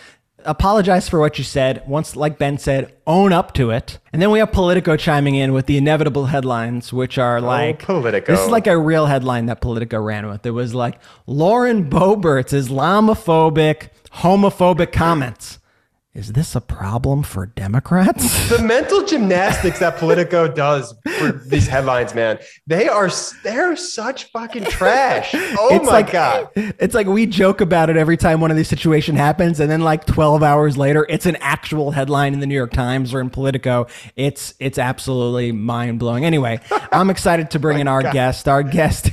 apologize 0.48 1.08
for 1.08 1.20
what 1.20 1.38
you 1.38 1.44
said. 1.44 1.84
Once, 1.86 2.16
like 2.16 2.40
Ben 2.40 2.58
said, 2.58 2.94
own 3.06 3.34
up 3.34 3.54
to 3.56 3.70
it. 3.70 4.00
And 4.12 4.22
then 4.22 4.32
we 4.32 4.40
have 4.40 4.52
Politico 4.52 4.96
chiming 4.98 5.36
in 5.36 5.54
with 5.54 5.68
the 5.68 5.78
inevitable 5.78 6.26
headlines, 6.26 6.92
which 6.92 7.18
are 7.18 7.38
oh, 7.38 7.42
like 7.42 7.84
oh, 7.84 7.86
Politico. 7.86 8.32
This 8.32 8.42
is 8.42 8.50
like 8.50 8.68
a 8.68 8.78
real 8.78 9.06
headline 9.06 9.48
that 9.48 9.62
Politico 9.62 10.00
ran 10.00 10.28
with. 10.28 10.46
It 10.46 10.52
was 10.52 10.74
like 10.74 11.00
Lauren 11.28 11.90
Boebert's 11.90 12.54
Islamophobic, 12.54 13.90
homophobic 14.14 14.92
comments. 14.92 15.60
Is 16.18 16.34
this 16.34 16.56
a 16.56 16.62
problem 16.62 17.22
for 17.22 17.46
Democrats? 17.46 18.50
the 18.58 18.64
mental 18.64 19.06
gymnastics 19.06 19.78
that 19.78 19.98
Politico 19.98 20.48
does 20.48 20.96
for 21.20 21.32
these 21.32 21.68
headlines, 21.68 22.16
man, 22.16 22.40
they 22.66 22.88
are 22.88 23.08
they're 23.44 23.76
such 23.76 24.32
fucking 24.32 24.64
trash. 24.64 25.36
Oh 25.60 25.76
it's 25.76 25.86
my 25.86 25.92
like, 25.92 26.12
god! 26.12 26.50
It's 26.56 26.96
like 26.96 27.08
we 27.08 27.26
joke 27.26 27.62
about 27.62 27.90
it 27.90 27.98
every 27.98 28.18
time 28.18 28.42
one 28.42 28.52
of 28.52 28.58
these 28.58 28.68
situations 28.68 29.18
happens, 29.18 29.60
and 29.60 29.70
then 29.70 29.82
like 29.82 30.06
12 30.06 30.42
hours 30.42 30.78
later, 30.78 31.06
it's 31.10 31.26
an 31.26 31.36
actual 31.38 31.92
headline 31.92 32.34
in 32.34 32.40
the 32.40 32.48
New 32.48 32.56
York 32.56 32.72
Times 32.72 33.14
or 33.14 33.22
in 33.22 33.30
Politico. 33.30 33.88
It's 34.16 34.56
it's 34.60 34.80
absolutely 34.80 35.52
mind 35.52 36.00
blowing. 36.00 36.26
Anyway, 36.26 36.60
I'm 36.92 37.12
excited 37.12 37.52
to 37.52 37.60
bring 37.60 37.80
in 37.80 37.88
our 37.88 38.02
god. 38.02 38.14
guest. 38.14 38.48
Our 38.48 38.64
guest. 38.64 39.12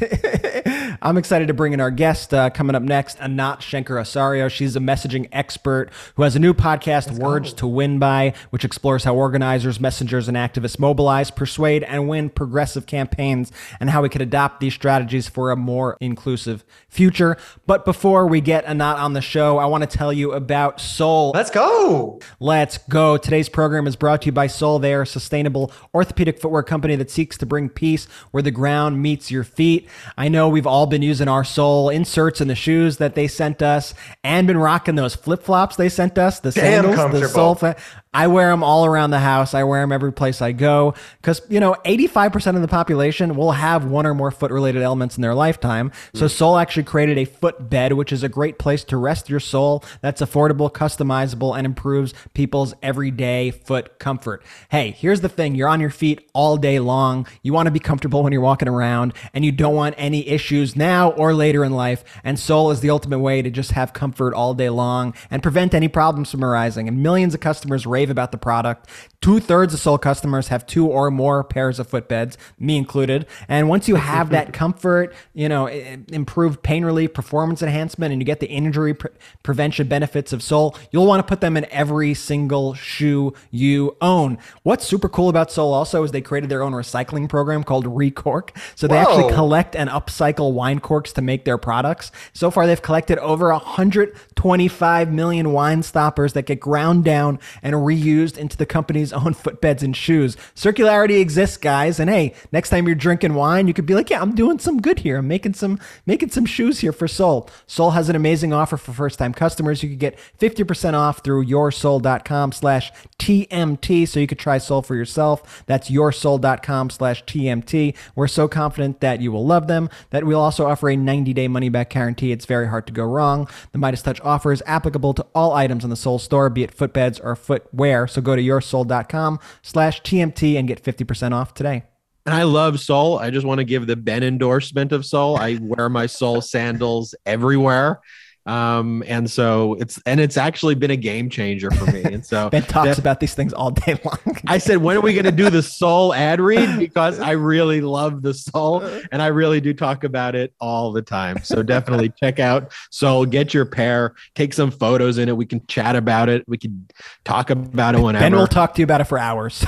I'm 1.02 1.16
excited 1.16 1.48
to 1.48 1.54
bring 1.54 1.72
in 1.72 1.80
our 1.80 1.90
guest 1.90 2.32
uh, 2.34 2.50
coming 2.50 2.76
up 2.76 2.82
next, 2.82 3.20
Anat 3.20 3.60
Shenker 3.60 4.00
Osorio. 4.00 4.48
She's 4.48 4.76
a 4.76 4.80
messaging 4.80 5.28
expert 5.32 5.90
who 6.16 6.22
has 6.22 6.36
a 6.36 6.38
new 6.38 6.54
podcast, 6.54 7.08
Let's 7.08 7.18
Words 7.18 7.50
go. 7.52 7.58
to 7.58 7.66
Win 7.66 7.98
By, 7.98 8.34
which 8.50 8.64
explores 8.64 9.04
how 9.04 9.14
organizers, 9.14 9.80
messengers, 9.80 10.28
and 10.28 10.36
activists 10.36 10.78
mobilize, 10.78 11.30
persuade, 11.30 11.82
and 11.84 12.08
win 12.08 12.30
progressive 12.30 12.86
campaigns 12.86 13.52
and 13.80 13.90
how 13.90 14.02
we 14.02 14.08
could 14.08 14.22
adopt 14.22 14.60
these 14.60 14.74
strategies 14.74 15.28
for 15.28 15.50
a 15.50 15.56
more 15.56 15.96
inclusive 16.00 16.64
future. 16.88 17.36
But 17.66 17.84
before 17.84 18.26
we 18.26 18.40
get 18.40 18.64
Anat 18.64 18.98
on 18.98 19.12
the 19.12 19.22
show, 19.22 19.58
I 19.58 19.66
want 19.66 19.88
to 19.88 19.98
tell 19.98 20.12
you 20.12 20.32
about 20.32 20.80
Sole. 20.80 21.32
Let's 21.34 21.50
go. 21.50 22.20
Let's 22.40 22.78
go. 22.78 23.16
Today's 23.16 23.48
program 23.48 23.86
is 23.86 23.96
brought 23.96 24.22
to 24.22 24.26
you 24.26 24.32
by 24.32 24.46
Sole. 24.46 24.78
They 24.78 24.94
are 24.94 25.02
a 25.02 25.06
sustainable 25.06 25.72
orthopedic 25.94 26.40
footwear 26.40 26.62
company 26.62 26.96
that 26.96 27.10
seeks 27.10 27.36
to 27.38 27.46
bring 27.46 27.68
peace 27.68 28.04
where 28.30 28.42
the 28.42 28.50
ground 28.50 29.02
meets 29.02 29.30
your 29.30 29.44
feet. 29.44 29.88
I 30.16 30.28
know 30.28 30.48
we've 30.48 30.66
all 30.66 30.83
been 30.86 30.94
been 30.94 31.02
using 31.02 31.26
our 31.26 31.42
sole 31.42 31.90
inserts 31.90 32.40
in 32.40 32.48
the 32.48 32.54
shoes 32.54 32.98
that 32.98 33.14
they 33.14 33.26
sent 33.26 33.62
us 33.62 33.94
and 34.22 34.46
been 34.46 34.56
rocking 34.56 34.94
those 34.94 35.14
flip 35.14 35.42
flops 35.42 35.76
they 35.76 35.88
sent 35.88 36.18
us, 36.18 36.40
the 36.40 36.52
Damn 36.52 36.84
sandals, 36.84 37.20
the 37.20 37.28
sole. 37.28 37.74
I 38.14 38.28
wear 38.28 38.50
them 38.50 38.62
all 38.62 38.86
around 38.86 39.10
the 39.10 39.18
house. 39.18 39.54
I 39.54 39.64
wear 39.64 39.80
them 39.80 39.90
every 39.90 40.12
place 40.12 40.40
I 40.40 40.52
go 40.52 40.94
because, 41.20 41.42
you 41.48 41.58
know, 41.58 41.76
85% 41.84 42.54
of 42.54 42.62
the 42.62 42.68
population 42.68 43.34
will 43.34 43.52
have 43.52 43.84
one 43.84 44.06
or 44.06 44.14
more 44.14 44.30
foot 44.30 44.52
related 44.52 44.82
elements 44.82 45.16
in 45.16 45.22
their 45.22 45.34
lifetime. 45.34 45.90
So, 46.14 46.28
Sole 46.28 46.56
actually 46.56 46.84
created 46.84 47.18
a 47.18 47.24
foot 47.24 47.68
bed, 47.68 47.94
which 47.94 48.12
is 48.12 48.22
a 48.22 48.28
great 48.28 48.58
place 48.58 48.84
to 48.84 48.96
rest 48.96 49.28
your 49.28 49.40
soul 49.40 49.84
that's 50.00 50.22
affordable, 50.22 50.72
customizable, 50.72 51.56
and 51.56 51.66
improves 51.66 52.14
people's 52.34 52.72
everyday 52.82 53.50
foot 53.50 53.98
comfort. 53.98 54.44
Hey, 54.70 54.92
here's 54.92 55.20
the 55.20 55.28
thing 55.28 55.56
you're 55.56 55.68
on 55.68 55.80
your 55.80 55.90
feet 55.90 56.30
all 56.32 56.56
day 56.56 56.78
long. 56.78 57.26
You 57.42 57.52
want 57.52 57.66
to 57.66 57.72
be 57.72 57.80
comfortable 57.80 58.22
when 58.22 58.32
you're 58.32 58.40
walking 58.40 58.68
around, 58.68 59.12
and 59.32 59.44
you 59.44 59.50
don't 59.50 59.74
want 59.74 59.96
any 59.98 60.28
issues 60.28 60.76
now 60.76 61.10
or 61.10 61.34
later 61.34 61.64
in 61.64 61.72
life. 61.72 62.04
And 62.22 62.38
Sole 62.38 62.70
is 62.70 62.78
the 62.80 62.90
ultimate 62.90 63.18
way 63.18 63.42
to 63.42 63.50
just 63.50 63.72
have 63.72 63.92
comfort 63.92 64.34
all 64.34 64.54
day 64.54 64.70
long 64.70 65.14
and 65.32 65.42
prevent 65.42 65.74
any 65.74 65.88
problems 65.88 66.30
from 66.30 66.44
arising. 66.44 66.86
And 66.86 67.02
millions 67.02 67.34
of 67.34 67.40
customers 67.40 67.86
rave 67.86 68.03
rave 68.04 68.10
about 68.10 68.32
the 68.32 68.38
product. 68.38 68.88
Two 69.20 69.40
thirds 69.40 69.72
of 69.72 69.80
Sole 69.80 69.96
customers 69.96 70.48
have 70.48 70.66
two 70.66 70.86
or 70.86 71.10
more 71.10 71.42
pairs 71.42 71.78
of 71.78 71.88
footbeds, 71.88 72.36
me 72.58 72.76
included. 72.76 73.26
And 73.48 73.70
once 73.70 73.88
you 73.88 73.94
have 73.94 74.28
that 74.30 74.52
comfort, 74.60 75.14
you 75.32 75.48
know, 75.48 75.66
improved 75.66 76.62
pain 76.62 76.84
relief, 76.84 77.14
performance 77.14 77.62
enhancement, 77.62 78.12
and 78.12 78.20
you 78.20 78.26
get 78.26 78.40
the 78.40 78.46
injury 78.48 78.92
pre- 78.92 79.10
prevention 79.42 79.88
benefits 79.88 80.34
of 80.34 80.42
Sole, 80.42 80.76
you'll 80.90 81.06
want 81.06 81.20
to 81.20 81.26
put 81.26 81.40
them 81.40 81.56
in 81.56 81.64
every 81.70 82.12
single 82.12 82.74
shoe 82.74 83.32
you 83.50 83.96
own. 84.02 84.36
What's 84.62 84.84
super 84.84 85.08
cool 85.08 85.30
about 85.30 85.50
Sole 85.50 85.72
also 85.72 86.04
is 86.04 86.12
they 86.12 86.20
created 86.20 86.50
their 86.50 86.62
own 86.62 86.72
recycling 86.72 87.26
program 87.26 87.64
called 87.64 87.86
Recork. 87.86 88.54
So 88.74 88.86
they 88.86 88.96
Whoa. 88.96 89.02
actually 89.02 89.32
collect 89.32 89.74
and 89.74 89.88
upcycle 89.88 90.52
wine 90.52 90.80
corks 90.80 91.12
to 91.14 91.22
make 91.22 91.46
their 91.46 91.56
products. 91.56 92.12
So 92.34 92.50
far, 92.50 92.66
they've 92.66 92.82
collected 92.82 93.18
over 93.20 93.48
125 93.48 95.12
million 95.12 95.52
wine 95.52 95.82
stoppers 95.82 96.34
that 96.34 96.42
get 96.42 96.60
ground 96.60 97.04
down 97.04 97.38
and 97.62 97.86
re 97.86 97.93
reused 97.94 98.36
into 98.36 98.56
the 98.56 98.66
company's 98.66 99.12
own 99.12 99.34
footbeds 99.34 99.82
and 99.82 99.96
shoes. 99.96 100.36
Circularity 100.54 101.20
exists, 101.20 101.56
guys. 101.56 102.00
And 102.00 102.10
hey, 102.10 102.34
next 102.52 102.70
time 102.70 102.86
you're 102.86 102.94
drinking 102.94 103.34
wine, 103.34 103.68
you 103.68 103.74
could 103.74 103.86
be 103.86 103.94
like, 103.94 104.10
yeah, 104.10 104.20
I'm 104.20 104.34
doing 104.34 104.58
some 104.58 104.80
good 104.80 105.00
here. 105.00 105.18
I'm 105.18 105.28
making 105.28 105.54
some 105.54 105.78
making 106.06 106.30
some 106.30 106.46
shoes 106.46 106.80
here 106.80 106.92
for 106.92 107.08
Sole. 107.08 107.48
Sole 107.66 107.92
has 107.92 108.08
an 108.08 108.16
amazing 108.16 108.52
offer 108.52 108.76
for 108.76 108.92
first-time 108.92 109.34
customers. 109.34 109.82
You 109.82 109.88
could 109.90 109.98
get 109.98 110.18
50% 110.38 110.94
off 110.94 111.22
through 111.24 111.46
yoursole.com 111.46 112.52
slash 112.52 112.92
TMT. 113.18 114.08
So 114.08 114.20
you 114.20 114.26
could 114.26 114.38
try 114.38 114.58
Sole 114.58 114.82
for 114.82 114.94
yourself. 114.94 115.64
That's 115.66 115.90
yoursole.com 115.90 116.90
slash 116.90 117.24
TMT. 117.24 117.94
We're 118.14 118.28
so 118.28 118.48
confident 118.48 119.00
that 119.00 119.20
you 119.20 119.32
will 119.32 119.46
love 119.46 119.66
them 119.66 119.88
that 120.10 120.24
we'll 120.24 120.40
also 120.40 120.66
offer 120.66 120.88
a 120.90 120.96
90-day 120.96 121.48
money-back 121.48 121.90
guarantee. 121.90 122.32
It's 122.32 122.46
very 122.46 122.68
hard 122.68 122.86
to 122.86 122.92
go 122.92 123.04
wrong. 123.04 123.48
The 123.72 123.78
MeidasTouch 123.78 124.20
offer 124.24 124.52
is 124.52 124.62
applicable 124.66 125.14
to 125.14 125.26
all 125.34 125.52
items 125.52 125.84
in 125.84 125.90
the 125.90 125.96
Sole 125.96 126.18
store, 126.18 126.50
be 126.50 126.62
it 126.62 126.76
footbeds 126.76 127.20
or 127.22 127.36
footwear 127.36 127.83
wear. 127.84 128.06
So 128.06 128.22
go 128.22 128.34
to 128.34 128.42
yoursole.com 128.42 129.38
slash 129.62 130.00
TMT 130.02 130.58
and 130.58 130.66
get 130.66 130.82
50% 130.82 131.32
off 131.32 131.52
today. 131.52 131.84
And 132.26 132.34
I 132.34 132.44
love 132.44 132.80
Sole. 132.80 133.18
I 133.18 133.28
just 133.28 133.44
want 133.44 133.58
to 133.58 133.64
give 133.64 133.86
the 133.86 133.96
Ben 133.96 134.22
endorsement 134.22 134.92
of 134.92 135.04
Sole. 135.04 135.36
I 135.36 135.58
wear 135.60 135.90
my 135.90 136.06
Sole 136.06 136.40
sandals 136.40 137.14
everywhere. 137.26 138.00
Um, 138.46 139.02
and 139.06 139.30
so 139.30 139.74
it's 139.74 140.00
and 140.04 140.20
it's 140.20 140.36
actually 140.36 140.74
been 140.74 140.90
a 140.90 140.96
game 140.96 141.30
changer 141.30 141.70
for 141.70 141.90
me. 141.90 142.02
And 142.02 142.24
so 142.24 142.50
Ben 142.50 142.62
talks 142.62 142.88
that, 142.88 142.98
about 142.98 143.18
these 143.20 143.34
things 143.34 143.54
all 143.54 143.70
day 143.70 143.98
long. 144.04 144.18
I 144.46 144.58
said, 144.58 144.78
when 144.78 144.96
are 144.96 145.00
we 145.00 145.14
going 145.14 145.24
to 145.24 145.32
do 145.32 145.48
the 145.48 145.62
Sole 145.62 146.12
ad 146.12 146.40
read? 146.40 146.78
Because 146.84 147.18
I 147.18 147.32
really 147.32 147.80
love 147.80 148.20
the 148.22 148.34
Sole, 148.34 148.82
and 149.10 149.22
I 149.22 149.28
really 149.28 149.60
do 149.60 149.72
talk 149.72 150.04
about 150.04 150.34
it 150.34 150.52
all 150.60 150.92
the 150.92 151.02
time. 151.02 151.38
So 151.42 151.62
definitely 151.62 152.12
check 152.20 152.38
out 152.38 152.72
Sole. 152.90 153.24
Get 153.24 153.54
your 153.54 153.64
pair. 153.64 154.14
Take 154.34 154.52
some 154.52 154.70
photos 154.70 155.18
in 155.18 155.28
it. 155.28 155.36
We 155.36 155.46
can 155.46 155.64
chat 155.66 155.96
about 155.96 156.28
it. 156.28 156.44
We 156.46 156.58
can 156.58 156.86
talk 157.24 157.50
about 157.50 157.94
it 157.94 158.00
whenever. 158.00 158.22
Ben 158.22 158.34
will 158.34 158.46
talk 158.46 158.74
to 158.74 158.80
you 158.80 158.84
about 158.84 159.00
it 159.00 159.04
for 159.04 159.18
hours. 159.18 159.64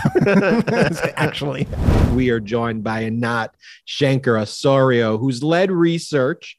actually, 1.17 1.67
we 2.13 2.31
are 2.31 2.41
joined 2.41 2.85
by 2.85 3.05
Anat 3.05 3.55
Shenker 3.87 4.41
Osorio, 4.41 5.17
who's 5.17 5.43
led 5.43 5.71
research 5.71 6.59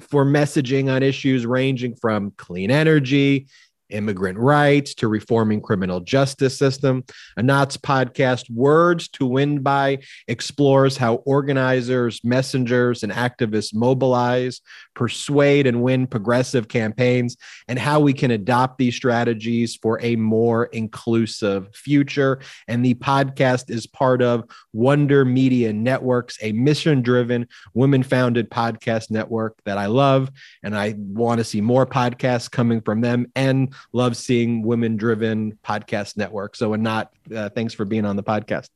for 0.00 0.24
messaging 0.24 0.90
on 0.90 1.02
issues 1.02 1.46
ranging 1.46 1.94
from 1.96 2.32
clean 2.36 2.70
energy, 2.70 3.48
immigrant 3.94 4.38
rights 4.38 4.94
to 4.94 5.08
reforming 5.08 5.60
criminal 5.60 6.00
justice 6.00 6.58
system. 6.58 7.04
Anat's 7.36 7.76
podcast, 7.76 8.50
Words 8.50 9.08
to 9.10 9.24
Win 9.26 9.60
By, 9.60 10.00
explores 10.28 10.96
how 10.96 11.16
organizers, 11.16 12.22
messengers, 12.24 13.02
and 13.02 13.12
activists 13.12 13.74
mobilize, 13.74 14.60
persuade, 14.94 15.66
and 15.66 15.82
win 15.82 16.06
progressive 16.06 16.68
campaigns, 16.68 17.36
and 17.68 17.78
how 17.78 18.00
we 18.00 18.12
can 18.12 18.30
adopt 18.30 18.78
these 18.78 18.96
strategies 18.96 19.76
for 19.76 20.00
a 20.02 20.16
more 20.16 20.66
inclusive 20.66 21.74
future. 21.74 22.40
And 22.68 22.84
the 22.84 22.94
podcast 22.94 23.70
is 23.70 23.86
part 23.86 24.20
of 24.20 24.44
Wonder 24.72 25.24
Media 25.24 25.72
Networks, 25.72 26.38
a 26.42 26.52
mission 26.52 27.02
driven, 27.02 27.46
women 27.74 28.02
founded 28.02 28.50
podcast 28.50 29.10
network 29.10 29.56
that 29.64 29.78
I 29.78 29.86
love. 29.86 30.30
And 30.62 30.76
I 30.76 30.94
want 30.98 31.38
to 31.38 31.44
see 31.44 31.60
more 31.60 31.86
podcasts 31.86 32.50
coming 32.50 32.80
from 32.80 33.00
them 33.00 33.26
and 33.36 33.72
love 33.92 34.16
seeing 34.16 34.62
women 34.62 34.96
driven 34.96 35.58
podcast 35.64 36.16
network. 36.16 36.56
So, 36.56 36.74
Anat 36.74 37.08
uh, 37.34 37.48
thanks 37.50 37.74
for 37.74 37.84
being 37.84 38.04
on 38.04 38.16
the 38.16 38.22
podcast. 38.22 38.68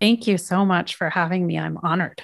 Thank 0.00 0.26
you 0.26 0.38
so 0.38 0.64
much 0.64 0.96
for 0.96 1.10
having 1.10 1.46
me. 1.46 1.58
I'm 1.58 1.78
honored. 1.82 2.22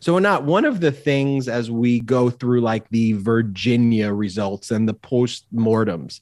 So, 0.00 0.16
Anat 0.16 0.44
one 0.44 0.64
of 0.64 0.80
the 0.80 0.92
things 0.92 1.48
as 1.48 1.70
we 1.70 2.00
go 2.00 2.30
through 2.30 2.60
like 2.60 2.88
the 2.90 3.12
Virginia 3.12 4.12
results 4.12 4.70
and 4.70 4.88
the 4.88 4.94
post-mortems, 4.94 6.20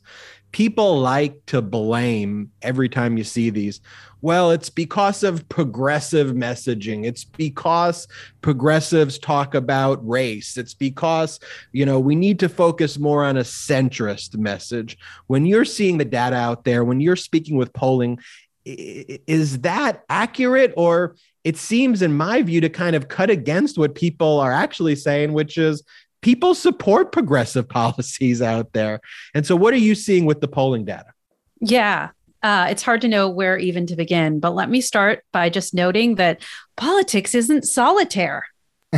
people 0.52 1.00
like 1.00 1.44
to 1.46 1.60
blame 1.60 2.50
every 2.62 2.88
time 2.88 3.16
you 3.16 3.24
see 3.24 3.50
these. 3.50 3.80
Well, 4.20 4.50
it's 4.50 4.70
because 4.70 5.22
of 5.22 5.48
progressive 5.48 6.28
messaging. 6.28 7.04
It's 7.04 7.24
because 7.24 8.08
progressives 8.40 9.18
talk 9.18 9.54
about 9.54 10.06
race. 10.06 10.56
It's 10.56 10.74
because, 10.74 11.38
you 11.72 11.86
know, 11.86 12.00
we 12.00 12.16
need 12.16 12.40
to 12.40 12.48
focus 12.48 12.98
more 12.98 13.24
on 13.24 13.36
a 13.36 13.42
centrist 13.42 14.36
message. 14.36 14.98
When 15.28 15.46
you're 15.46 15.64
seeing 15.64 15.98
the 15.98 16.04
data 16.04 16.36
out 16.36 16.64
there, 16.64 16.84
when 16.84 17.00
you're 17.00 17.16
speaking 17.16 17.56
with 17.56 17.72
polling, 17.72 18.18
is 18.64 19.60
that 19.60 20.04
accurate 20.10 20.74
or 20.76 21.16
it 21.44 21.56
seems 21.56 22.02
in 22.02 22.12
my 22.12 22.42
view 22.42 22.60
to 22.60 22.68
kind 22.68 22.94
of 22.94 23.08
cut 23.08 23.30
against 23.30 23.78
what 23.78 23.94
people 23.94 24.40
are 24.40 24.52
actually 24.52 24.94
saying 24.94 25.32
which 25.32 25.56
is 25.56 25.82
people 26.22 26.54
support 26.54 27.12
progressive 27.12 27.68
policies 27.80 28.42
out 28.42 28.72
there. 28.72 29.00
And 29.34 29.46
so 29.46 29.56
what 29.56 29.74
are 29.74 29.78
you 29.78 29.94
seeing 29.94 30.24
with 30.24 30.40
the 30.40 30.48
polling 30.48 30.84
data? 30.84 31.12
Yeah 31.60 32.10
uh, 32.42 32.68
it's 32.70 32.82
hard 32.82 33.00
to 33.00 33.08
know 33.08 33.28
where 33.28 33.58
even 33.58 33.86
to 33.86 33.96
begin 33.96 34.40
but 34.40 34.54
let 34.54 34.70
me 34.70 34.80
start 34.80 35.24
by 35.32 35.48
just 35.48 35.74
noting 35.74 36.16
that 36.16 36.42
politics 36.76 37.34
isn't 37.34 37.64
solitaire. 37.64 38.46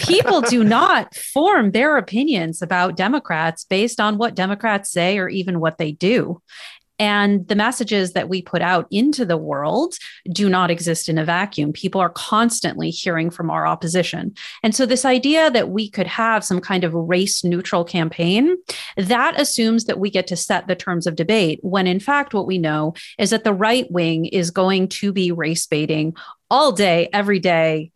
People 0.00 0.40
do 0.40 0.64
not 0.64 1.14
form 1.14 1.72
their 1.72 1.98
opinions 1.98 2.62
about 2.62 2.96
Democrats 2.96 3.64
based 3.64 4.00
on 4.00 4.16
what 4.16 4.34
Democrats 4.34 4.90
say 4.90 5.18
or 5.18 5.28
even 5.28 5.60
what 5.60 5.76
they 5.78 5.92
do. 5.92 6.40
And 6.98 7.46
the 7.48 7.56
messages 7.56 8.12
that 8.12 8.28
we 8.28 8.42
put 8.42 8.62
out 8.62 8.86
into 8.90 9.24
the 9.24 9.36
world 9.36 9.94
do 10.32 10.48
not 10.48 10.70
exist 10.70 11.08
in 11.08 11.18
a 11.18 11.24
vacuum. 11.24 11.72
People 11.72 12.00
are 12.00 12.10
constantly 12.10 12.90
hearing 12.90 13.30
from 13.30 13.50
our 13.50 13.66
opposition. 13.66 14.34
And 14.62 14.74
so, 14.74 14.86
this 14.86 15.04
idea 15.04 15.50
that 15.50 15.70
we 15.70 15.90
could 15.90 16.06
have 16.06 16.44
some 16.44 16.60
kind 16.60 16.84
of 16.84 16.94
race 16.94 17.42
neutral 17.42 17.84
campaign, 17.84 18.56
that 18.96 19.40
assumes 19.40 19.84
that 19.84 19.98
we 19.98 20.10
get 20.10 20.26
to 20.28 20.36
set 20.36 20.68
the 20.68 20.76
terms 20.76 21.06
of 21.06 21.16
debate, 21.16 21.58
when 21.62 21.86
in 21.86 22.00
fact, 22.00 22.34
what 22.34 22.46
we 22.46 22.58
know 22.58 22.94
is 23.18 23.30
that 23.30 23.44
the 23.44 23.52
right 23.52 23.90
wing 23.90 24.26
is 24.26 24.50
going 24.50 24.88
to 24.88 25.12
be 25.12 25.32
race 25.32 25.66
baiting 25.66 26.14
all 26.50 26.70
day, 26.72 27.08
every 27.12 27.40
day, 27.40 27.90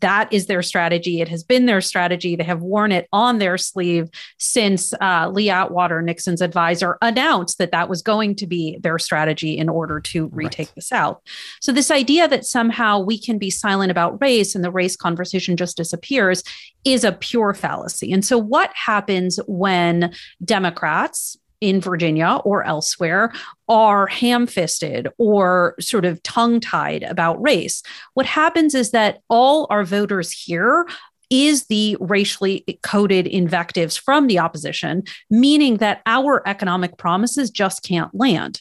that 0.00 0.32
is 0.32 0.46
their 0.46 0.62
strategy. 0.62 1.20
It 1.20 1.28
has 1.28 1.42
been 1.42 1.66
their 1.66 1.80
strategy. 1.80 2.36
They 2.36 2.44
have 2.44 2.62
worn 2.62 2.92
it 2.92 3.08
on 3.12 3.38
their 3.38 3.58
sleeve 3.58 4.08
since 4.38 4.94
uh, 5.00 5.28
Lee 5.32 5.50
Atwater, 5.50 6.02
Nixon's 6.02 6.40
advisor, 6.40 6.98
announced 7.02 7.58
that 7.58 7.72
that 7.72 7.88
was 7.88 8.02
going 8.02 8.36
to 8.36 8.46
be 8.46 8.78
their 8.80 8.98
strategy 8.98 9.58
in 9.58 9.68
order 9.68 10.00
to 10.00 10.28
retake 10.32 10.68
right. 10.68 10.74
the 10.76 10.82
South. 10.82 11.20
So, 11.60 11.72
this 11.72 11.90
idea 11.90 12.28
that 12.28 12.44
somehow 12.44 13.00
we 13.00 13.18
can 13.18 13.38
be 13.38 13.50
silent 13.50 13.90
about 13.90 14.20
race 14.20 14.54
and 14.54 14.64
the 14.64 14.70
race 14.70 14.96
conversation 14.96 15.56
just 15.56 15.76
disappears 15.76 16.44
is 16.84 17.04
a 17.04 17.12
pure 17.12 17.54
fallacy. 17.54 18.12
And 18.12 18.24
so, 18.24 18.38
what 18.38 18.70
happens 18.74 19.40
when 19.46 20.14
Democrats, 20.44 21.36
in 21.62 21.80
Virginia 21.80 22.40
or 22.44 22.64
elsewhere 22.64 23.32
are 23.68 24.08
ham 24.08 24.46
fisted 24.46 25.08
or 25.16 25.76
sort 25.80 26.04
of 26.04 26.22
tongue 26.24 26.58
tied 26.58 27.04
about 27.04 27.40
race. 27.40 27.82
What 28.14 28.26
happens 28.26 28.74
is 28.74 28.90
that 28.90 29.20
all 29.30 29.68
our 29.70 29.84
voters 29.84 30.32
hear 30.32 30.86
is 31.30 31.66
the 31.66 31.96
racially 32.00 32.78
coded 32.82 33.26
invectives 33.26 33.96
from 33.96 34.26
the 34.26 34.40
opposition, 34.40 35.04
meaning 35.30 35.78
that 35.78 36.02
our 36.04 36.46
economic 36.46 36.98
promises 36.98 37.48
just 37.48 37.82
can't 37.84 38.12
land. 38.12 38.60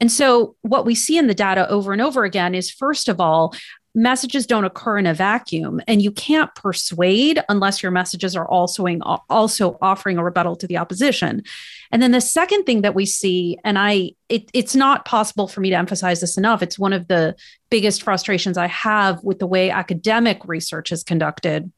And 0.00 0.10
so, 0.10 0.56
what 0.62 0.86
we 0.86 0.94
see 0.94 1.18
in 1.18 1.26
the 1.26 1.34
data 1.34 1.68
over 1.68 1.92
and 1.92 2.00
over 2.00 2.24
again 2.24 2.54
is 2.54 2.70
first 2.70 3.08
of 3.08 3.20
all, 3.20 3.54
messages 3.98 4.46
don't 4.46 4.64
occur 4.64 4.96
in 4.96 5.06
a 5.06 5.12
vacuum 5.12 5.80
and 5.88 6.00
you 6.00 6.12
can't 6.12 6.54
persuade 6.54 7.42
unless 7.48 7.82
your 7.82 7.90
messages 7.90 8.36
are 8.36 8.46
also 8.46 8.86
also 9.28 9.76
offering 9.82 10.18
a 10.18 10.24
rebuttal 10.24 10.54
to 10.54 10.68
the 10.68 10.76
opposition. 10.76 11.42
And 11.90 12.00
then 12.00 12.12
the 12.12 12.20
second 12.20 12.62
thing 12.62 12.82
that 12.82 12.94
we 12.94 13.04
see 13.04 13.58
and 13.64 13.76
i 13.76 14.12
it, 14.28 14.48
it's 14.54 14.76
not 14.76 15.04
possible 15.04 15.48
for 15.48 15.60
me 15.60 15.70
to 15.70 15.76
emphasize 15.76 16.20
this 16.20 16.38
enough 16.38 16.62
it's 16.62 16.78
one 16.78 16.92
of 16.92 17.08
the 17.08 17.34
biggest 17.70 18.02
frustrations 18.02 18.56
i 18.56 18.66
have 18.68 19.22
with 19.24 19.40
the 19.40 19.46
way 19.46 19.68
academic 19.70 20.40
research 20.46 20.92
is 20.92 21.02
conducted. 21.02 21.70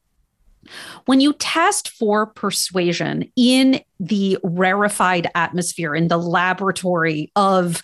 When 1.05 1.19
you 1.21 1.33
test 1.33 1.89
for 1.89 2.27
persuasion 2.27 3.31
in 3.35 3.81
the 3.99 4.37
rarefied 4.43 5.27
atmosphere 5.33 5.95
in 5.95 6.07
the 6.07 6.19
laboratory 6.19 7.31
of 7.35 7.81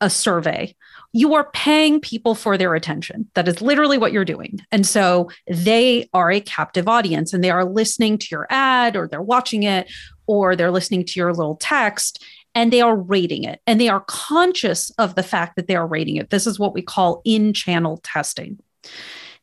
a 0.00 0.08
survey 0.08 0.76
you 1.12 1.34
are 1.34 1.50
paying 1.52 2.00
people 2.00 2.34
for 2.34 2.56
their 2.56 2.74
attention. 2.74 3.28
That 3.34 3.48
is 3.48 3.60
literally 3.60 3.98
what 3.98 4.12
you're 4.12 4.24
doing. 4.24 4.60
And 4.70 4.86
so 4.86 5.30
they 5.46 6.08
are 6.14 6.30
a 6.30 6.40
captive 6.40 6.88
audience 6.88 7.32
and 7.32 7.44
they 7.44 7.50
are 7.50 7.64
listening 7.64 8.18
to 8.18 8.26
your 8.30 8.46
ad 8.50 8.96
or 8.96 9.06
they're 9.06 9.20
watching 9.20 9.62
it 9.62 9.90
or 10.26 10.56
they're 10.56 10.70
listening 10.70 11.04
to 11.04 11.20
your 11.20 11.32
little 11.34 11.56
text 11.56 12.24
and 12.54 12.72
they 12.72 12.80
are 12.80 12.96
rating 12.96 13.44
it 13.44 13.60
and 13.66 13.80
they 13.80 13.88
are 13.88 14.04
conscious 14.08 14.90
of 14.98 15.14
the 15.14 15.22
fact 15.22 15.56
that 15.56 15.68
they 15.68 15.76
are 15.76 15.86
rating 15.86 16.16
it. 16.16 16.30
This 16.30 16.46
is 16.46 16.58
what 16.58 16.74
we 16.74 16.82
call 16.82 17.20
in 17.24 17.52
channel 17.52 18.00
testing. 18.02 18.58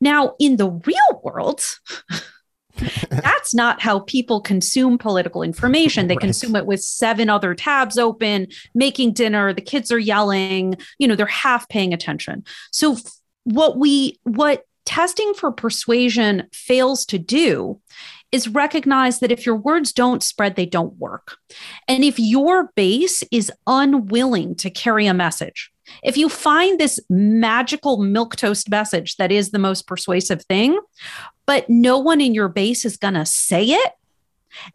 Now, 0.02 0.36
in 0.40 0.58
the 0.58 0.70
real 0.70 1.22
world, 1.24 1.62
That's 3.10 3.54
not 3.54 3.82
how 3.82 4.00
people 4.00 4.42
consume 4.42 4.98
political 4.98 5.44
information. 5.44 6.08
They 6.08 6.16
right. 6.16 6.22
consume 6.22 6.56
it 6.56 6.66
with 6.66 6.82
seven 6.82 7.30
other 7.30 7.54
tabs 7.56 7.98
open, 7.98 8.48
making 8.74 9.14
dinner, 9.14 9.54
the 9.54 9.62
kids 9.62 9.92
are 9.92 10.00
yelling, 10.00 10.76
you 10.98 11.08
know, 11.08 11.16
they're 11.16 11.26
half 11.26 11.68
paying 11.70 11.94
attention. 11.94 12.44
So 12.72 12.98
what 13.44 13.78
we 13.78 14.20
what 14.24 14.66
testing 14.86 15.34
for 15.34 15.52
persuasion 15.52 16.48
fails 16.52 17.06
to 17.06 17.20
do 17.20 17.80
is 18.32 18.48
recognize 18.48 19.20
that 19.20 19.32
if 19.32 19.46
your 19.46 19.56
words 19.56 19.92
don't 19.92 20.24
spread, 20.24 20.56
they 20.56 20.66
don't 20.66 20.96
work. 20.98 21.38
And 21.88 22.04
if 22.04 22.20
your 22.20 22.72
base 22.76 23.24
is 23.32 23.52
unwilling 23.66 24.56
to 24.56 24.70
carry 24.70 25.08
a 25.08 25.14
message, 25.14 25.72
if 26.04 26.18
you 26.18 26.30
find 26.30 26.80
this 26.80 27.00
magical 27.10 27.98
milk 27.98 28.36
toast 28.36 28.70
message 28.70 29.18
that 29.18 29.32
is 29.32 29.52
the 29.52 29.60
most 29.60 29.88
persuasive 29.88 30.44
thing, 30.44 30.80
but 31.46 31.70
no 31.70 31.98
one 31.98 32.22
in 32.22 32.34
your 32.34 32.50
base 32.50 32.86
is 32.86 32.98
going 32.98 33.16
to 33.16 33.26
say 33.26 33.66
it, 33.66 33.94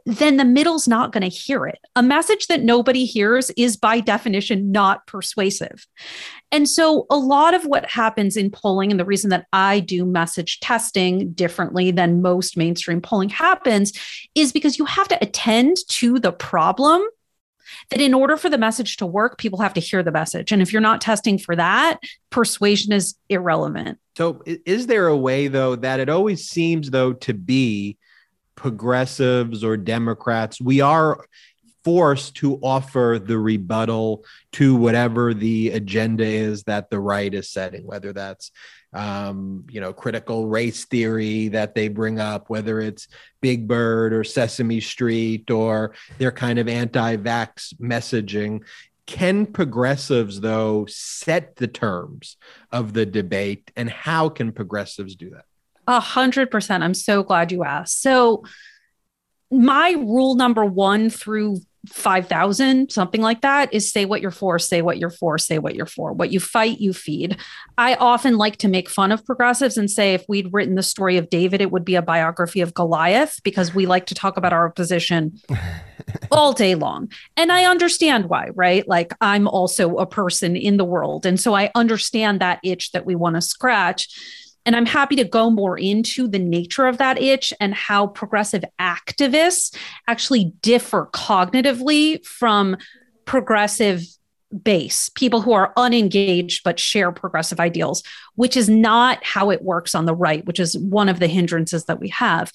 then 0.06 0.36
the 0.36 0.44
middle's 0.44 0.86
not 0.86 1.12
going 1.12 1.22
to 1.22 1.28
hear 1.28 1.66
it. 1.66 1.78
A 1.96 2.02
message 2.02 2.46
that 2.46 2.62
nobody 2.62 3.04
hears 3.04 3.50
is 3.56 3.76
by 3.76 4.00
definition 4.00 4.70
not 4.70 5.06
persuasive. 5.06 5.86
And 6.52 6.68
so, 6.68 7.06
a 7.10 7.16
lot 7.16 7.54
of 7.54 7.64
what 7.64 7.90
happens 7.90 8.36
in 8.36 8.50
polling, 8.50 8.90
and 8.90 9.00
the 9.00 9.04
reason 9.04 9.30
that 9.30 9.46
I 9.52 9.80
do 9.80 10.04
message 10.04 10.60
testing 10.60 11.32
differently 11.32 11.90
than 11.90 12.22
most 12.22 12.56
mainstream 12.56 13.00
polling 13.00 13.28
happens, 13.28 13.92
is 14.34 14.52
because 14.52 14.78
you 14.78 14.84
have 14.84 15.08
to 15.08 15.18
attend 15.20 15.78
to 15.88 16.18
the 16.20 16.32
problem. 16.32 17.02
That 17.90 18.00
in 18.00 18.14
order 18.14 18.36
for 18.36 18.48
the 18.48 18.58
message 18.58 18.96
to 18.98 19.06
work, 19.06 19.38
people 19.38 19.60
have 19.60 19.74
to 19.74 19.80
hear 19.80 20.02
the 20.02 20.12
message. 20.12 20.52
And 20.52 20.62
if 20.62 20.72
you're 20.72 20.82
not 20.82 21.00
testing 21.00 21.38
for 21.38 21.56
that, 21.56 22.00
persuasion 22.30 22.92
is 22.92 23.14
irrelevant. 23.28 23.98
So, 24.16 24.42
is 24.46 24.86
there 24.86 25.08
a 25.08 25.16
way, 25.16 25.48
though, 25.48 25.76
that 25.76 26.00
it 26.00 26.08
always 26.08 26.48
seems, 26.48 26.90
though, 26.90 27.12
to 27.14 27.34
be 27.34 27.98
progressives 28.54 29.64
or 29.64 29.76
Democrats, 29.76 30.60
we 30.60 30.80
are 30.80 31.24
forced 31.84 32.36
to 32.36 32.56
offer 32.62 33.20
the 33.22 33.38
rebuttal 33.38 34.24
to 34.52 34.74
whatever 34.74 35.34
the 35.34 35.70
agenda 35.70 36.24
is 36.24 36.62
that 36.64 36.88
the 36.88 36.98
right 36.98 37.34
is 37.34 37.50
setting, 37.50 37.86
whether 37.86 38.12
that's 38.12 38.50
um, 38.94 39.64
you 39.68 39.80
know, 39.80 39.92
critical 39.92 40.46
race 40.46 40.84
theory 40.84 41.48
that 41.48 41.74
they 41.74 41.88
bring 41.88 42.20
up, 42.20 42.48
whether 42.48 42.80
it's 42.80 43.08
Big 43.40 43.66
Bird 43.66 44.12
or 44.12 44.24
Sesame 44.24 44.80
Street 44.80 45.50
or 45.50 45.94
their 46.18 46.32
kind 46.32 46.58
of 46.58 46.68
anti-vax 46.68 47.74
messaging. 47.74 48.62
Can 49.06 49.44
progressives, 49.44 50.40
though, 50.40 50.86
set 50.88 51.56
the 51.56 51.68
terms 51.68 52.36
of 52.72 52.94
the 52.94 53.04
debate, 53.04 53.70
and 53.76 53.90
how 53.90 54.30
can 54.30 54.52
progressives 54.52 55.14
do 55.14 55.30
that? 55.30 55.44
A 55.86 56.00
hundred 56.00 56.50
percent. 56.50 56.82
I'm 56.82 56.94
so 56.94 57.22
glad 57.22 57.52
you 57.52 57.64
asked. 57.64 58.00
So, 58.00 58.44
my 59.50 59.90
rule 59.90 60.36
number 60.36 60.64
one 60.64 61.10
through 61.10 61.60
5,000, 61.88 62.90
something 62.90 63.20
like 63.20 63.40
that, 63.42 63.72
is 63.72 63.90
say 63.90 64.04
what 64.04 64.20
you're 64.20 64.30
for, 64.30 64.58
say 64.58 64.82
what 64.82 64.98
you're 64.98 65.10
for, 65.10 65.38
say 65.38 65.58
what 65.58 65.74
you're 65.74 65.86
for. 65.86 66.12
What 66.12 66.32
you 66.32 66.40
fight, 66.40 66.80
you 66.80 66.92
feed. 66.92 67.36
I 67.78 67.94
often 67.94 68.36
like 68.36 68.56
to 68.58 68.68
make 68.68 68.88
fun 68.88 69.12
of 69.12 69.24
progressives 69.24 69.76
and 69.76 69.90
say 69.90 70.14
if 70.14 70.24
we'd 70.28 70.52
written 70.52 70.74
the 70.74 70.82
story 70.82 71.16
of 71.16 71.30
David, 71.30 71.60
it 71.60 71.70
would 71.70 71.84
be 71.84 71.94
a 71.94 72.02
biography 72.02 72.60
of 72.60 72.74
Goliath 72.74 73.40
because 73.42 73.74
we 73.74 73.86
like 73.86 74.06
to 74.06 74.14
talk 74.14 74.36
about 74.36 74.52
our 74.52 74.70
position 74.70 75.40
all 76.30 76.52
day 76.52 76.74
long. 76.74 77.10
And 77.36 77.50
I 77.50 77.64
understand 77.64 78.26
why, 78.26 78.50
right? 78.54 78.86
Like 78.86 79.12
I'm 79.20 79.48
also 79.48 79.96
a 79.96 80.06
person 80.06 80.56
in 80.56 80.76
the 80.76 80.84
world. 80.84 81.26
And 81.26 81.40
so 81.40 81.54
I 81.54 81.70
understand 81.74 82.40
that 82.40 82.60
itch 82.62 82.92
that 82.92 83.06
we 83.06 83.14
want 83.14 83.36
to 83.36 83.42
scratch. 83.42 84.08
And 84.66 84.74
I'm 84.74 84.86
happy 84.86 85.16
to 85.16 85.24
go 85.24 85.50
more 85.50 85.78
into 85.78 86.26
the 86.26 86.38
nature 86.38 86.86
of 86.86 86.98
that 86.98 87.20
itch 87.20 87.52
and 87.60 87.74
how 87.74 88.06
progressive 88.06 88.64
activists 88.80 89.76
actually 90.08 90.52
differ 90.62 91.08
cognitively 91.12 92.24
from 92.24 92.76
progressive 93.24 94.04
base, 94.62 95.08
people 95.10 95.40
who 95.40 95.52
are 95.52 95.72
unengaged 95.76 96.62
but 96.64 96.78
share 96.78 97.10
progressive 97.10 97.58
ideals, 97.58 98.02
which 98.36 98.56
is 98.56 98.68
not 98.68 99.22
how 99.24 99.50
it 99.50 99.62
works 99.62 99.94
on 99.94 100.04
the 100.04 100.14
right, 100.14 100.44
which 100.46 100.60
is 100.60 100.78
one 100.78 101.08
of 101.08 101.18
the 101.18 101.26
hindrances 101.26 101.86
that 101.86 102.00
we 102.00 102.08
have. 102.08 102.52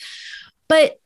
But 0.68 0.99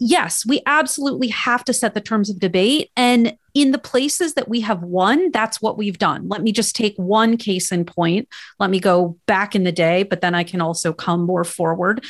yes, 0.00 0.44
we 0.46 0.62
absolutely 0.66 1.28
have 1.28 1.62
to 1.64 1.72
set 1.72 1.94
the 1.94 2.00
terms 2.00 2.30
of 2.30 2.40
debate. 2.40 2.90
And 2.96 3.36
in 3.54 3.70
the 3.70 3.78
places 3.78 4.34
that 4.34 4.48
we 4.48 4.60
have 4.60 4.82
won, 4.82 5.30
that's 5.30 5.60
what 5.60 5.76
we've 5.76 5.98
done. 5.98 6.28
Let 6.28 6.42
me 6.42 6.50
just 6.50 6.74
take 6.74 6.96
one 6.96 7.36
case 7.36 7.70
in 7.70 7.84
point. 7.84 8.28
Let 8.58 8.70
me 8.70 8.80
go 8.80 9.18
back 9.26 9.54
in 9.54 9.64
the 9.64 9.72
day, 9.72 10.02
but 10.02 10.22
then 10.22 10.34
I 10.34 10.42
can 10.42 10.60
also 10.60 10.92
come 10.92 11.24
more 11.24 11.44
forward. 11.44 12.04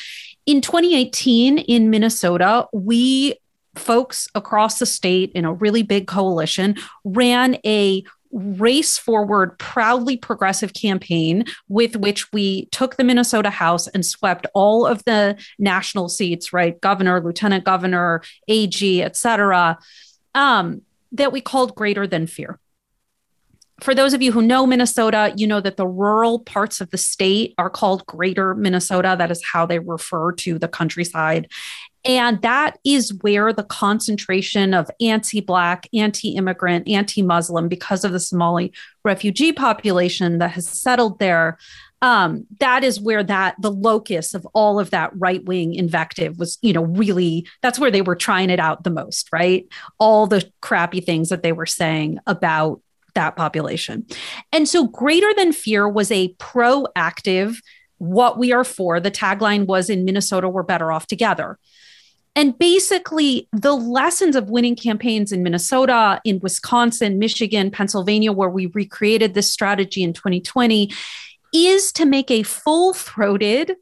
In 0.46 0.60
2018 0.60 1.58
in 1.58 1.90
Minnesota, 1.90 2.66
we 2.72 3.34
folks 3.74 4.28
across 4.34 4.78
the 4.78 4.86
state 4.86 5.32
in 5.32 5.44
a 5.44 5.52
really 5.52 5.82
big 5.82 6.06
coalition 6.06 6.76
ran 7.04 7.56
a 7.64 8.02
race 8.32 8.96
forward, 8.96 9.58
proudly 9.58 10.16
progressive 10.16 10.72
campaign 10.72 11.44
with 11.68 11.96
which 11.96 12.32
we 12.32 12.66
took 12.66 12.96
the 12.96 13.04
Minnesota 13.04 13.50
House 13.50 13.88
and 13.88 14.06
swept 14.06 14.46
all 14.54 14.86
of 14.86 15.04
the 15.04 15.36
national 15.58 16.08
seats, 16.08 16.52
right? 16.52 16.80
Governor, 16.80 17.20
lieutenant 17.20 17.64
governor, 17.64 18.22
AG, 18.48 19.02
et 19.02 19.16
cetera, 19.16 19.78
um, 20.34 20.82
that 21.12 21.32
we 21.32 21.40
called 21.40 21.74
Greater 21.74 22.06
Than 22.06 22.26
Fear. 22.26 22.58
For 23.80 23.94
those 23.94 24.12
of 24.12 24.20
you 24.20 24.30
who 24.30 24.42
know 24.42 24.66
Minnesota, 24.66 25.32
you 25.36 25.46
know 25.46 25.60
that 25.60 25.78
the 25.78 25.88
rural 25.88 26.40
parts 26.40 26.82
of 26.82 26.90
the 26.90 26.98
state 26.98 27.54
are 27.56 27.70
called 27.70 28.04
Greater 28.04 28.54
Minnesota. 28.54 29.16
That 29.18 29.30
is 29.30 29.42
how 29.52 29.64
they 29.64 29.78
refer 29.78 30.32
to 30.32 30.58
the 30.58 30.68
countryside. 30.68 31.48
And 32.04 32.40
that 32.42 32.78
is 32.84 33.12
where 33.20 33.52
the 33.52 33.64
concentration 33.64 34.72
of 34.72 34.90
anti 35.00 35.40
Black, 35.40 35.88
anti 35.92 36.30
immigrant, 36.36 36.88
anti 36.88 37.22
Muslim, 37.22 37.68
because 37.68 38.04
of 38.04 38.12
the 38.12 38.20
Somali 38.20 38.72
refugee 39.04 39.52
population 39.52 40.38
that 40.38 40.52
has 40.52 40.66
settled 40.66 41.18
there, 41.18 41.58
um, 42.02 42.46
that 42.60 42.82
is 42.82 43.00
where 43.00 43.22
that 43.22 43.56
the 43.60 43.70
locus 43.70 44.32
of 44.32 44.46
all 44.54 44.80
of 44.80 44.90
that 44.90 45.10
right 45.14 45.44
wing 45.44 45.74
invective 45.74 46.38
was, 46.38 46.58
you 46.62 46.72
know, 46.72 46.84
really 46.84 47.46
that's 47.62 47.78
where 47.78 47.90
they 47.90 48.02
were 48.02 48.16
trying 48.16 48.48
it 48.48 48.58
out 48.58 48.84
the 48.84 48.90
most, 48.90 49.28
right? 49.32 49.66
All 49.98 50.26
the 50.26 50.50
crappy 50.62 51.00
things 51.00 51.28
that 51.28 51.42
they 51.42 51.52
were 51.52 51.66
saying 51.66 52.18
about 52.26 52.80
that 53.14 53.36
population. 53.36 54.06
And 54.52 54.68
so, 54.68 54.86
Greater 54.86 55.32
Than 55.34 55.52
Fear 55.52 55.88
was 55.88 56.10
a 56.10 56.32
proactive, 56.34 57.56
what 57.98 58.38
we 58.38 58.52
are 58.52 58.64
for. 58.64 58.98
The 58.98 59.10
tagline 59.10 59.66
was 59.66 59.90
in 59.90 60.04
Minnesota, 60.04 60.48
we're 60.48 60.62
better 60.62 60.90
off 60.90 61.06
together. 61.06 61.58
And 62.36 62.56
basically, 62.56 63.48
the 63.52 63.74
lessons 63.74 64.36
of 64.36 64.50
winning 64.50 64.76
campaigns 64.76 65.32
in 65.32 65.42
Minnesota, 65.42 66.20
in 66.24 66.38
Wisconsin, 66.40 67.18
Michigan, 67.18 67.70
Pennsylvania, 67.70 68.32
where 68.32 68.48
we 68.48 68.66
recreated 68.66 69.34
this 69.34 69.50
strategy 69.50 70.02
in 70.02 70.12
2020, 70.12 70.92
is 71.52 71.90
to 71.92 72.06
make 72.06 72.30
a 72.30 72.44
full 72.44 72.94
throated, 72.94 73.74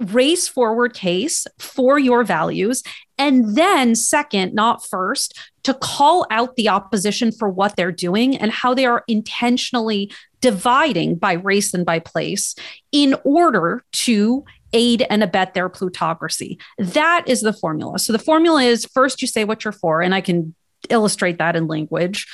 race 0.00 0.48
forward 0.48 0.94
case 0.94 1.46
for 1.58 1.98
your 1.98 2.24
values. 2.24 2.82
And 3.18 3.54
then, 3.54 3.94
second, 3.94 4.54
not 4.54 4.84
first, 4.84 5.38
to 5.62 5.74
call 5.74 6.26
out 6.30 6.56
the 6.56 6.70
opposition 6.70 7.30
for 7.30 7.48
what 7.48 7.76
they're 7.76 7.92
doing 7.92 8.36
and 8.36 8.50
how 8.50 8.74
they 8.74 8.86
are 8.86 9.04
intentionally 9.06 10.10
dividing 10.40 11.16
by 11.16 11.34
race 11.34 11.74
and 11.74 11.84
by 11.84 11.98
place 11.98 12.54
in 12.92 13.14
order 13.24 13.84
to 13.92 14.44
aid 14.72 15.06
and 15.10 15.22
abet 15.22 15.54
their 15.54 15.68
plutocracy. 15.68 16.58
That 16.78 17.24
is 17.26 17.40
the 17.40 17.52
formula. 17.52 17.98
So 17.98 18.12
the 18.12 18.18
formula 18.18 18.62
is 18.62 18.86
first 18.86 19.22
you 19.22 19.28
say 19.28 19.44
what 19.44 19.64
you're 19.64 19.72
for, 19.72 20.02
and 20.02 20.14
I 20.14 20.20
can 20.20 20.54
illustrate 20.88 21.38
that 21.38 21.56
in 21.56 21.66
language. 21.66 22.26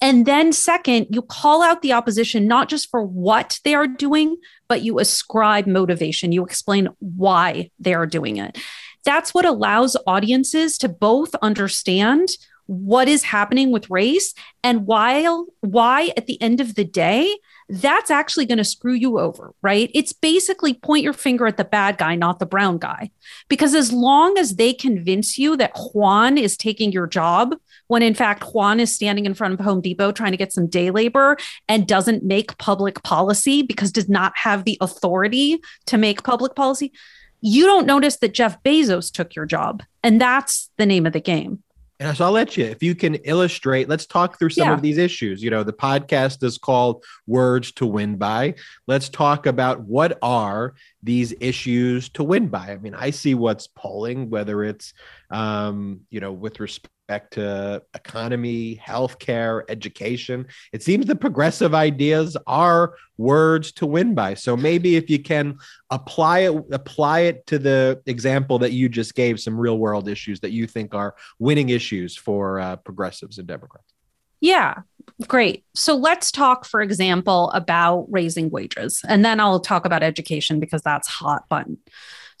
And 0.00 0.26
then, 0.26 0.52
second, 0.52 1.08
you 1.10 1.22
call 1.22 1.60
out 1.60 1.82
the 1.82 1.92
opposition 1.92 2.46
not 2.46 2.68
just 2.68 2.88
for 2.90 3.02
what 3.02 3.58
they 3.64 3.74
are 3.74 3.88
doing, 3.88 4.36
but 4.68 4.82
you 4.82 5.00
ascribe 5.00 5.66
motivation. 5.66 6.30
You 6.30 6.44
explain 6.44 6.88
why 7.00 7.70
they 7.80 7.94
are 7.94 8.06
doing 8.06 8.36
it. 8.36 8.58
That's 9.04 9.34
what 9.34 9.44
allows 9.44 9.96
audiences 10.06 10.78
to 10.78 10.88
both 10.88 11.34
understand 11.36 12.28
what 12.66 13.08
is 13.08 13.24
happening 13.24 13.72
with 13.72 13.90
race 13.90 14.34
and 14.62 14.86
while 14.86 15.46
why 15.60 16.12
at 16.16 16.26
the 16.26 16.40
end 16.40 16.60
of 16.60 16.74
the 16.74 16.84
day 16.84 17.34
that's 17.68 18.10
actually 18.10 18.46
going 18.46 18.58
to 18.58 18.64
screw 18.64 18.94
you 18.94 19.18
over, 19.18 19.54
right? 19.60 19.90
It's 19.94 20.12
basically 20.12 20.72
point 20.72 21.04
your 21.04 21.12
finger 21.12 21.46
at 21.46 21.58
the 21.58 21.64
bad 21.64 21.98
guy, 21.98 22.14
not 22.14 22.38
the 22.38 22.46
brown 22.46 22.78
guy. 22.78 23.10
Because 23.48 23.74
as 23.74 23.92
long 23.92 24.38
as 24.38 24.56
they 24.56 24.72
convince 24.72 25.36
you 25.36 25.56
that 25.56 25.76
Juan 25.92 26.38
is 26.38 26.56
taking 26.56 26.92
your 26.92 27.06
job, 27.06 27.54
when 27.88 28.02
in 28.02 28.14
fact 28.14 28.54
Juan 28.54 28.80
is 28.80 28.94
standing 28.94 29.26
in 29.26 29.34
front 29.34 29.54
of 29.54 29.60
Home 29.60 29.82
Depot 29.82 30.12
trying 30.12 30.30
to 30.30 30.38
get 30.38 30.52
some 30.52 30.66
day 30.66 30.90
labor 30.90 31.36
and 31.68 31.86
doesn't 31.86 32.24
make 32.24 32.56
public 32.56 33.02
policy 33.02 33.62
because 33.62 33.92
does 33.92 34.08
not 34.08 34.32
have 34.36 34.64
the 34.64 34.78
authority 34.80 35.60
to 35.86 35.98
make 35.98 36.22
public 36.22 36.54
policy, 36.54 36.92
you 37.40 37.66
don't 37.66 37.86
notice 37.86 38.16
that 38.16 38.34
Jeff 38.34 38.62
Bezos 38.62 39.12
took 39.12 39.34
your 39.34 39.46
job. 39.46 39.82
And 40.02 40.20
that's 40.20 40.70
the 40.78 40.86
name 40.86 41.06
of 41.06 41.12
the 41.12 41.20
game. 41.20 41.62
And 42.00 42.16
so 42.16 42.26
I'll 42.26 42.32
let 42.32 42.56
you, 42.56 42.64
if 42.64 42.82
you 42.82 42.94
can 42.94 43.16
illustrate, 43.16 43.88
let's 43.88 44.06
talk 44.06 44.38
through 44.38 44.50
some 44.50 44.68
Yeah. 44.68 44.74
of 44.74 44.82
these 44.82 44.98
issues. 44.98 45.42
You 45.42 45.50
know, 45.50 45.64
the 45.64 45.72
podcast 45.72 46.44
is 46.44 46.56
called 46.56 47.04
Words 47.26 47.72
to 47.72 47.86
Win 47.86 48.16
By. 48.16 48.54
Let's 48.86 49.08
talk 49.08 49.46
about 49.46 49.80
what 49.80 50.16
are 50.22 50.74
these 51.02 51.34
issues 51.40 52.08
to 52.10 52.22
win 52.22 52.48
by. 52.48 52.70
I 52.70 52.76
mean, 52.76 52.94
I 52.94 53.10
see 53.10 53.34
what's 53.34 53.66
polling, 53.66 54.30
whether 54.30 54.62
it's, 54.62 54.94
um, 55.30 56.00
you 56.10 56.20
know, 56.20 56.32
with 56.32 56.60
respect 56.60 56.92
to 57.08 57.82
economy, 57.94 58.80
healthcare, 58.84 59.62
education. 59.68 60.46
It 60.72 60.82
seems 60.82 61.06
the 61.06 61.16
progressive 61.16 61.74
ideas 61.74 62.36
are 62.46 62.94
words 63.16 63.72
to 63.72 63.86
win 63.86 64.14
by. 64.14 64.34
So 64.34 64.56
maybe 64.56 64.96
if 64.96 65.08
you 65.08 65.18
can 65.18 65.58
apply 65.90 66.40
it, 66.40 66.64
apply 66.70 67.20
it 67.20 67.46
to 67.46 67.58
the 67.58 68.02
example 68.06 68.58
that 68.60 68.72
you 68.72 68.88
just 68.88 69.14
gave, 69.14 69.40
some 69.40 69.58
real 69.58 69.78
world 69.78 70.08
issues 70.08 70.40
that 70.40 70.50
you 70.50 70.66
think 70.66 70.94
are 70.94 71.14
winning 71.38 71.70
issues 71.70 72.16
for 72.16 72.60
uh, 72.60 72.76
progressives 72.76 73.38
and 73.38 73.46
Democrats. 73.46 73.94
Yeah, 74.40 74.82
great. 75.26 75.64
So 75.74 75.96
let's 75.96 76.30
talk, 76.30 76.64
for 76.64 76.80
example, 76.80 77.50
about 77.50 78.06
raising 78.10 78.50
wages. 78.50 79.02
And 79.08 79.24
then 79.24 79.40
I'll 79.40 79.60
talk 79.60 79.84
about 79.84 80.02
education 80.02 80.60
because 80.60 80.82
that's 80.82 81.08
hot 81.08 81.48
button. 81.48 81.78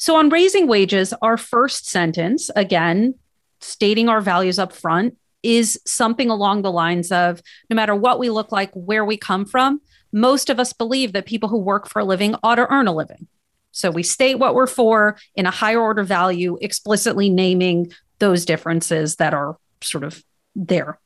So, 0.00 0.14
on 0.14 0.28
raising 0.28 0.68
wages, 0.68 1.12
our 1.22 1.36
first 1.36 1.88
sentence, 1.88 2.50
again, 2.54 3.16
stating 3.60 4.08
our 4.08 4.20
values 4.20 4.58
up 4.58 4.72
front, 4.72 5.16
is 5.42 5.80
something 5.86 6.30
along 6.30 6.62
the 6.62 6.72
lines 6.72 7.12
of 7.12 7.40
no 7.70 7.76
matter 7.76 7.94
what 7.94 8.18
we 8.18 8.30
look 8.30 8.50
like, 8.50 8.72
where 8.74 9.04
we 9.04 9.16
come 9.16 9.44
from, 9.44 9.80
most 10.12 10.50
of 10.50 10.58
us 10.58 10.72
believe 10.72 11.12
that 11.12 11.26
people 11.26 11.48
who 11.48 11.58
work 11.58 11.88
for 11.88 12.00
a 12.00 12.04
living 12.04 12.34
ought 12.42 12.56
to 12.56 12.70
earn 12.72 12.88
a 12.88 12.94
living. 12.94 13.28
So 13.70 13.90
we 13.90 14.02
state 14.02 14.36
what 14.36 14.54
we're 14.54 14.66
for 14.66 15.16
in 15.34 15.46
a 15.46 15.50
higher 15.50 15.80
order 15.80 16.02
value, 16.02 16.58
explicitly 16.60 17.30
naming 17.30 17.92
those 18.18 18.44
differences 18.44 19.16
that 19.16 19.34
are 19.34 19.56
sort 19.80 20.04
of 20.04 20.24
there. 20.56 20.98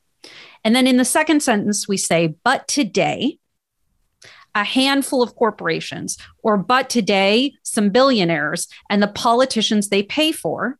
And 0.63 0.75
then 0.75 0.87
in 0.87 0.97
the 0.97 1.05
second 1.05 1.43
sentence, 1.43 1.87
we 1.87 1.97
say, 1.97 2.35
but 2.43 2.67
today, 2.67 3.37
a 4.55 4.63
handful 4.63 5.21
of 5.21 5.35
corporations, 5.35 6.17
or 6.41 6.57
but 6.57 6.89
today, 6.89 7.53
some 7.63 7.89
billionaires 7.89 8.67
and 8.89 9.01
the 9.01 9.07
politicians 9.07 9.89
they 9.89 10.03
pay 10.03 10.31
for 10.31 10.79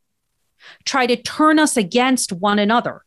try 0.86 1.06
to 1.06 1.16
turn 1.16 1.60
us 1.60 1.78
against 1.78 2.32
one 2.32 2.60
another, 2.60 3.02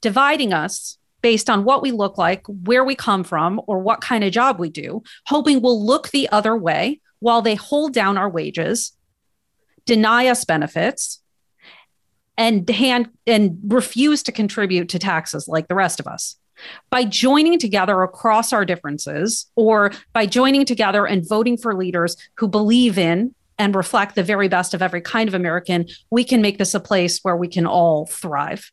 dividing 0.00 0.52
us 0.52 0.98
based 1.22 1.50
on 1.50 1.64
what 1.64 1.82
we 1.82 1.90
look 1.90 2.18
like, 2.18 2.46
where 2.46 2.84
we 2.84 2.94
come 2.94 3.24
from, 3.24 3.60
or 3.66 3.78
what 3.80 4.00
kind 4.00 4.22
of 4.22 4.32
job 4.32 4.58
we 4.58 4.70
do, 4.70 5.02
hoping 5.26 5.60
we'll 5.60 5.84
look 5.84 6.10
the 6.10 6.28
other 6.30 6.56
way 6.56 7.00
while 7.18 7.42
they 7.42 7.54
hold 7.54 7.92
down 7.92 8.16
our 8.18 8.28
wages, 8.28 8.92
deny 9.86 10.26
us 10.28 10.44
benefits, 10.44 11.22
and 12.36 12.68
hand 12.68 13.08
and 13.26 13.58
refuse 13.66 14.22
to 14.22 14.32
contribute 14.32 14.88
to 14.90 14.98
taxes 14.98 15.48
like 15.48 15.68
the 15.68 15.74
rest 15.74 16.00
of 16.00 16.06
us. 16.06 16.36
By 16.90 17.04
joining 17.04 17.58
together 17.58 18.02
across 18.02 18.52
our 18.52 18.64
differences, 18.64 19.46
or 19.56 19.92
by 20.12 20.26
joining 20.26 20.64
together 20.64 21.06
and 21.06 21.26
voting 21.26 21.56
for 21.56 21.74
leaders 21.74 22.16
who 22.36 22.48
believe 22.48 22.98
in 22.98 23.34
and 23.58 23.74
reflect 23.74 24.14
the 24.14 24.22
very 24.22 24.48
best 24.48 24.74
of 24.74 24.82
every 24.82 25.00
kind 25.00 25.28
of 25.28 25.34
American, 25.34 25.86
we 26.10 26.24
can 26.24 26.42
make 26.42 26.58
this 26.58 26.74
a 26.74 26.80
place 26.80 27.20
where 27.22 27.36
we 27.36 27.48
can 27.48 27.66
all 27.66 28.06
thrive. 28.06 28.70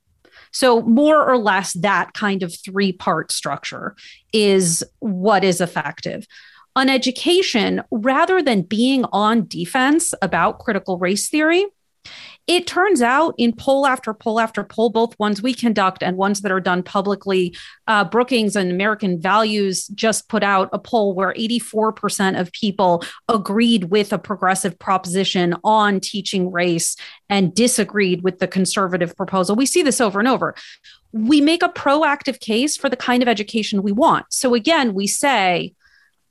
So, 0.52 0.82
more 0.82 1.28
or 1.28 1.38
less, 1.38 1.74
that 1.74 2.13
kind 2.13 2.43
of 2.43 2.54
three 2.56 2.91
part 2.91 3.32
structure 3.32 3.96
is 4.32 4.84
what 5.00 5.43
is 5.43 5.62
effective. 5.62 6.28
On 6.76 6.89
education, 6.89 7.84
rather 7.91 8.41
than 8.41 8.63
being 8.63 9.06
on 9.12 9.48
defense 9.48 10.13
about 10.22 10.60
critical 10.60 10.98
race 10.98 11.30
theory, 11.30 11.65
it 12.46 12.68
turns 12.68 13.02
out 13.02 13.36
in 13.38 13.54
poll 13.54 13.88
after 13.88 14.13
poll 14.13 14.39
after 14.39 14.63
poll, 14.63 14.89
both 14.89 15.18
ones 15.18 15.42
we 15.42 15.54
conduct 15.54 16.04
and 16.04 16.18
ones 16.18 16.42
that 16.42 16.52
are 16.52 16.60
done 16.60 16.84
publicly, 16.84 17.56
uh, 17.88 18.04
Brookings 18.04 18.56
and 18.58 18.70
American 18.70 19.20
Values 19.22 19.88
just 19.88 20.28
put 20.28 20.44
out 20.44 20.70
a 20.74 20.80
poll 20.80 21.13
where 21.13 21.34
84% 21.34 22.40
of 22.40 22.52
people 22.52 23.04
agreed 23.30 23.86
with 23.86 24.12
a 24.12 24.17
progressive 24.17 24.77
proposition 24.77 25.56
on 25.63 26.02
teaching 26.02 26.52
race 26.52 26.98
and 27.30 27.56
disagreed 27.56 28.23
with 28.23 28.40
the 28.40 28.48
conservative 28.48 29.15
proposal. 29.15 29.56
We 29.56 29.65
see 29.65 29.82
this 29.82 30.02
over 30.02 30.19
and 30.19 30.27
over. 30.27 30.56
we 31.13 31.40
make 31.42 31.62
a 31.63 31.69
proactive 31.69 32.40
case 32.40 32.75
for 32.75 32.90
the 32.90 32.98
kind 32.98 33.21
of 33.21 33.30
education 33.30 33.84
we 33.84 33.92
want. 33.92 34.25
So 34.30 34.56
again, 34.56 34.94
we 34.96 35.06
say, 35.08 35.75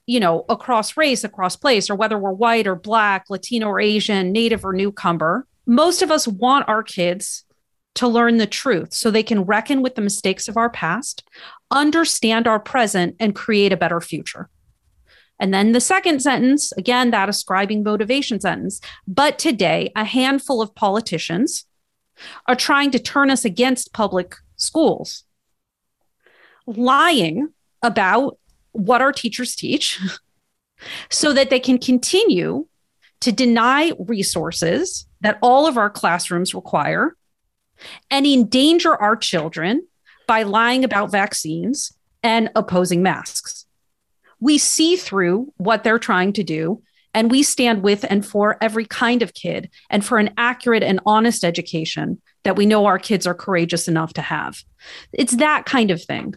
you 0.06 0.18
know, 0.18 0.44
across 0.48 0.96
race, 0.96 1.22
across 1.24 1.56
place, 1.56 1.88
or 1.88 1.94
whether 1.94 2.18
we're 2.18 2.32
white 2.32 2.66
or 2.66 2.74
black, 2.74 3.26
Latino 3.30 3.68
or 3.68 3.80
Asian, 3.80 4.32
native 4.32 4.64
or 4.64 4.72
newcomer, 4.72 5.46
most 5.66 6.02
of 6.02 6.10
us 6.10 6.26
want 6.26 6.68
our 6.68 6.82
kids 6.82 7.44
to 7.94 8.08
learn 8.08 8.38
the 8.38 8.46
truth 8.46 8.94
so 8.94 9.10
they 9.10 9.22
can 9.22 9.42
reckon 9.42 9.82
with 9.82 9.94
the 9.94 10.02
mistakes 10.02 10.48
of 10.48 10.56
our 10.56 10.70
past, 10.70 11.22
understand 11.70 12.46
our 12.46 12.58
present, 12.58 13.16
and 13.20 13.34
create 13.34 13.72
a 13.72 13.76
better 13.76 14.00
future. 14.00 14.48
And 15.38 15.52
then 15.52 15.72
the 15.72 15.80
second 15.80 16.20
sentence, 16.22 16.72
again, 16.72 17.10
that 17.10 17.28
ascribing 17.28 17.82
motivation 17.82 18.40
sentence. 18.40 18.80
But 19.06 19.38
today, 19.38 19.90
a 19.96 20.04
handful 20.04 20.62
of 20.62 20.74
politicians 20.74 21.66
are 22.46 22.54
trying 22.54 22.90
to 22.92 22.98
turn 22.98 23.30
us 23.30 23.44
against 23.44 23.92
public 23.92 24.36
schools, 24.56 25.24
lying 26.66 27.48
about 27.82 28.38
what 28.70 29.02
our 29.02 29.12
teachers 29.12 29.56
teach 29.56 30.00
so 31.10 31.32
that 31.32 31.50
they 31.50 31.60
can 31.60 31.78
continue 31.78 32.66
to 33.20 33.32
deny 33.32 33.92
resources 33.98 35.06
that 35.22 35.38
all 35.40 35.66
of 35.66 35.78
our 35.78 35.90
classrooms 35.90 36.54
require 36.54 37.16
and 38.10 38.26
endanger 38.26 38.94
our 38.94 39.16
children 39.16 39.86
by 40.26 40.42
lying 40.42 40.84
about 40.84 41.10
vaccines 41.10 41.92
and 42.22 42.50
opposing 42.54 43.02
masks. 43.02 43.66
We 44.40 44.58
see 44.58 44.96
through 44.96 45.52
what 45.56 45.84
they're 45.84 45.98
trying 45.98 46.32
to 46.34 46.42
do, 46.42 46.82
and 47.14 47.30
we 47.30 47.42
stand 47.42 47.82
with 47.82 48.04
and 48.08 48.24
for 48.24 48.56
every 48.60 48.84
kind 48.84 49.22
of 49.22 49.34
kid 49.34 49.70
and 49.90 50.04
for 50.04 50.18
an 50.18 50.30
accurate 50.36 50.82
and 50.82 51.00
honest 51.06 51.44
education 51.44 52.20
that 52.44 52.56
we 52.56 52.66
know 52.66 52.86
our 52.86 52.98
kids 52.98 53.26
are 53.26 53.34
courageous 53.34 53.88
enough 53.88 54.14
to 54.14 54.22
have. 54.22 54.62
It's 55.12 55.36
that 55.36 55.64
kind 55.64 55.90
of 55.90 56.02
thing. 56.02 56.34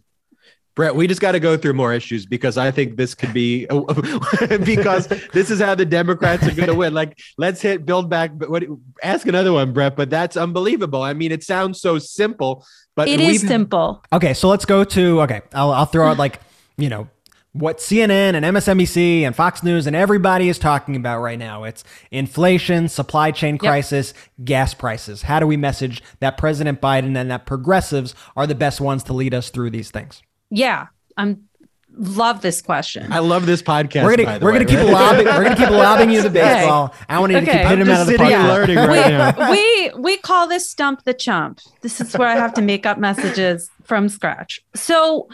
Brett, 0.76 0.94
we 0.94 1.08
just 1.08 1.22
got 1.22 1.32
to 1.32 1.40
go 1.40 1.56
through 1.56 1.74
more 1.74 1.94
issues 1.94 2.26
because 2.26 2.58
I 2.58 2.70
think 2.70 2.98
this 2.98 3.16
could 3.16 3.34
be 3.34 3.66
because 4.66 5.08
this 5.34 5.50
is 5.50 5.62
how 5.62 5.74
the 5.74 5.86
Democrats 5.86 6.46
are 6.46 6.54
going 6.54 6.68
to 6.68 6.76
win. 6.76 6.94
Like, 6.94 7.18
let's 7.38 7.62
hit 7.62 7.86
build 7.86 8.10
back. 8.10 8.32
But 8.38 8.50
what? 8.50 8.64
Ask 9.02 9.26
another 9.26 9.54
one, 9.54 9.72
Brett. 9.72 9.96
But 9.96 10.10
that's 10.10 10.36
unbelievable. 10.36 11.02
I 11.02 11.14
mean, 11.14 11.32
it 11.32 11.44
sounds 11.44 11.80
so 11.80 11.98
simple, 11.98 12.66
but 12.96 13.08
it 13.08 13.22
is 13.22 13.42
simple. 13.42 14.04
Okay, 14.12 14.34
so 14.34 14.50
let's 14.50 14.66
go 14.66 14.84
to 14.84 15.22
okay. 15.22 15.42
I'll 15.54 15.72
I'll 15.72 15.86
throw 15.86 16.10
out 16.10 16.18
like 16.18 16.42
you 16.78 16.90
know 16.90 17.08
what 17.54 17.78
CNN 17.78 18.36
and 18.36 18.44
MSNBC 18.44 19.22
and 19.22 19.34
Fox 19.34 19.64
News 19.64 19.88
and 19.88 19.96
everybody 19.96 20.50
is 20.50 20.60
talking 20.60 20.98
about 20.98 21.22
right 21.22 21.40
now. 21.40 21.64
It's 21.64 21.86
inflation, 22.12 22.90
supply 22.90 23.32
chain 23.32 23.58
crisis, 23.58 24.14
yep. 24.14 24.46
gas 24.46 24.74
prices. 24.74 25.22
How 25.22 25.40
do 25.40 25.48
we 25.48 25.56
message 25.56 26.04
that 26.20 26.38
President 26.38 26.82
Biden 26.82 27.18
and 27.18 27.32
that 27.32 27.46
progressives 27.46 28.14
are 28.36 28.46
the 28.46 28.56
best 28.56 28.82
ones 28.82 29.04
to 29.04 29.14
lead 29.14 29.34
us 29.34 29.50
through 29.50 29.70
these 29.70 29.90
things? 29.90 30.22
Yeah, 30.56 30.88
I'm 31.18 31.50
love 31.98 32.42
this 32.42 32.62
question. 32.62 33.12
I 33.12 33.20
love 33.20 33.46
this 33.46 33.62
podcast. 33.62 34.04
We're 34.04 34.18
gonna 34.18 34.40
we're 34.42 34.52
way, 34.52 34.60
gonna 34.60 34.66
right? 34.66 34.86
keep 34.86 34.94
lobbing 34.94 35.26
we're 35.26 35.44
gonna 35.44 35.56
keep 35.56 35.70
lobbing 35.70 36.10
you 36.10 36.22
the 36.22 36.30
baseball. 36.42 36.86
Okay. 36.86 37.06
I 37.10 37.20
want 37.20 37.32
you 37.32 37.38
okay. 37.40 37.46
to 37.46 37.52
keep 37.52 37.62
hitting 37.62 37.86
him 37.86 37.90
out 37.90 38.02
of 38.02 38.08
the 38.08 38.14
podcast. 38.14 38.48
Learning 38.48 38.78
right 38.78 39.50
we, 39.52 39.92
we 39.96 40.02
we 40.02 40.18
call 40.18 40.48
this 40.48 40.70
stump 40.70 41.04
the 41.04 41.14
chump. 41.14 41.60
This 41.82 42.00
is 42.02 42.14
where 42.14 42.28
I 42.28 42.36
have 42.36 42.54
to 42.56 42.62
make 42.62 42.86
up 42.86 42.98
messages 42.98 43.70
from 43.84 44.10
scratch. 44.10 44.62
So 44.76 45.28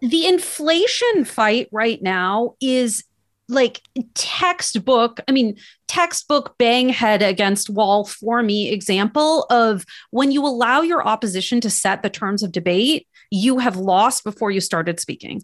the 0.00 0.26
inflation 0.26 1.24
fight 1.24 1.68
right 1.72 2.00
now 2.02 2.54
is 2.60 3.04
like 3.50 3.82
textbook 4.14 5.20
i 5.28 5.32
mean 5.32 5.56
textbook 5.88 6.56
bang 6.56 6.88
head 6.88 7.20
against 7.20 7.68
wall 7.68 8.04
for 8.04 8.42
me 8.42 8.70
example 8.70 9.44
of 9.50 9.84
when 10.10 10.30
you 10.30 10.46
allow 10.46 10.80
your 10.80 11.04
opposition 11.06 11.60
to 11.60 11.68
set 11.68 12.02
the 12.02 12.08
terms 12.08 12.42
of 12.44 12.52
debate 12.52 13.08
you 13.30 13.58
have 13.58 13.76
lost 13.76 14.24
before 14.24 14.50
you 14.50 14.60
started 14.60 15.00
speaking 15.00 15.42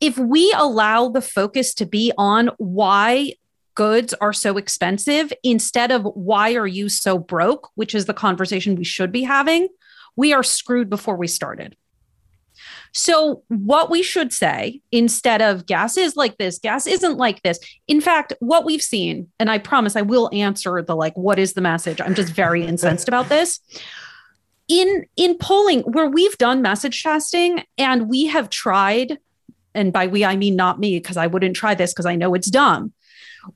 if 0.00 0.18
we 0.18 0.52
allow 0.56 1.08
the 1.08 1.20
focus 1.20 1.72
to 1.74 1.86
be 1.86 2.12
on 2.18 2.50
why 2.58 3.32
goods 3.74 4.14
are 4.14 4.32
so 4.32 4.56
expensive 4.56 5.32
instead 5.42 5.90
of 5.90 6.02
why 6.14 6.54
are 6.54 6.66
you 6.66 6.88
so 6.88 7.18
broke 7.18 7.70
which 7.74 7.94
is 7.94 8.06
the 8.06 8.14
conversation 8.14 8.76
we 8.76 8.84
should 8.84 9.12
be 9.12 9.22
having 9.22 9.68
we 10.16 10.32
are 10.32 10.42
screwed 10.42 10.90
before 10.90 11.16
we 11.16 11.26
started 11.26 11.76
so, 12.96 13.42
what 13.48 13.90
we 13.90 14.04
should 14.04 14.32
say 14.32 14.80
instead 14.92 15.42
of 15.42 15.66
gas 15.66 15.96
is 15.96 16.16
like 16.16 16.38
this, 16.38 16.60
gas 16.60 16.86
isn't 16.86 17.16
like 17.16 17.42
this. 17.42 17.58
In 17.88 18.00
fact, 18.00 18.32
what 18.38 18.64
we've 18.64 18.82
seen, 18.82 19.28
and 19.40 19.50
I 19.50 19.58
promise 19.58 19.96
I 19.96 20.02
will 20.02 20.30
answer 20.32 20.80
the 20.80 20.94
like, 20.94 21.16
what 21.16 21.40
is 21.40 21.54
the 21.54 21.60
message? 21.60 22.00
I'm 22.00 22.14
just 22.14 22.32
very 22.32 22.64
incensed 22.64 23.08
about 23.08 23.28
this. 23.28 23.58
In 24.68 25.04
in 25.16 25.36
polling 25.38 25.80
where 25.80 26.08
we've 26.08 26.38
done 26.38 26.62
message 26.62 27.02
testing 27.02 27.64
and 27.76 28.08
we 28.08 28.26
have 28.26 28.48
tried, 28.48 29.18
and 29.74 29.92
by 29.92 30.06
we 30.06 30.24
I 30.24 30.36
mean 30.36 30.56
not 30.56 30.80
me, 30.80 30.98
because 30.98 31.16
I 31.16 31.26
wouldn't 31.26 31.56
try 31.56 31.74
this 31.74 31.92
because 31.92 32.06
I 32.06 32.16
know 32.16 32.34
it's 32.34 32.50
dumb 32.50 32.92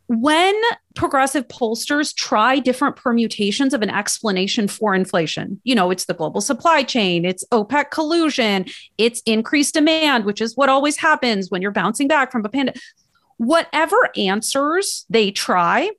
when 0.06 0.54
progressive 0.94 1.46
pollsters 1.48 2.14
try 2.14 2.59
different 2.59 2.96
permutations 2.96 3.72
of 3.74 3.82
an 3.82 3.90
explanation 3.90 4.68
for 4.68 4.94
inflation, 4.94 5.61
you 5.64 5.74
know, 5.74 5.90
it's 5.90 6.06
the 6.06 6.14
global 6.14 6.40
supply 6.40 6.82
chain, 6.82 7.24
it's 7.24 7.44
OPEC 7.50 7.90
collusion, 7.90 8.66
it's 8.96 9.20
increased 9.26 9.74
demand, 9.74 10.24
which 10.24 10.40
is 10.40 10.56
what 10.56 10.68
always 10.68 10.96
happens 10.96 11.50
when 11.50 11.62
you're 11.62 11.70
bouncing 11.70 12.09
back 12.09 12.32
from 12.32 12.44
a 12.44 12.48
pandemic. 12.48 12.80
Whatever 13.36 14.11
answers 14.16 15.06
they 15.09 15.30
try, 15.30 15.90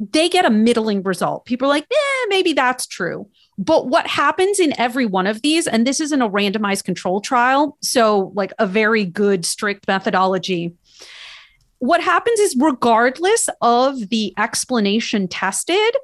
they 0.00 0.28
get 0.28 0.46
a 0.46 0.50
middling 0.50 1.02
result. 1.02 1.44
People 1.44 1.66
are 1.66 1.74
like, 1.74 1.86
eh, 1.90 2.26
maybe 2.28 2.54
that's 2.54 2.86
true. 2.86 3.28
But 3.58 3.88
what 3.88 4.06
happens 4.06 4.58
in 4.58 4.78
every 4.80 5.06
one 5.06 5.26
of 5.26 5.42
these, 5.42 5.66
and 5.66 5.86
this 5.86 6.00
isn't 6.00 6.22
a 6.22 6.28
randomized 6.28 6.84
control 6.84 7.20
trial, 7.20 7.76
so 7.80 8.32
like 8.34 8.52
a 8.58 8.66
very 8.66 9.04
good, 9.04 9.44
strict 9.44 9.86
methodology 9.86 10.74
what 11.82 12.00
happens 12.00 12.38
is, 12.38 12.54
regardless 12.56 13.48
of 13.60 14.08
the 14.08 14.32
explanation 14.38 15.26
tested, 15.26 15.96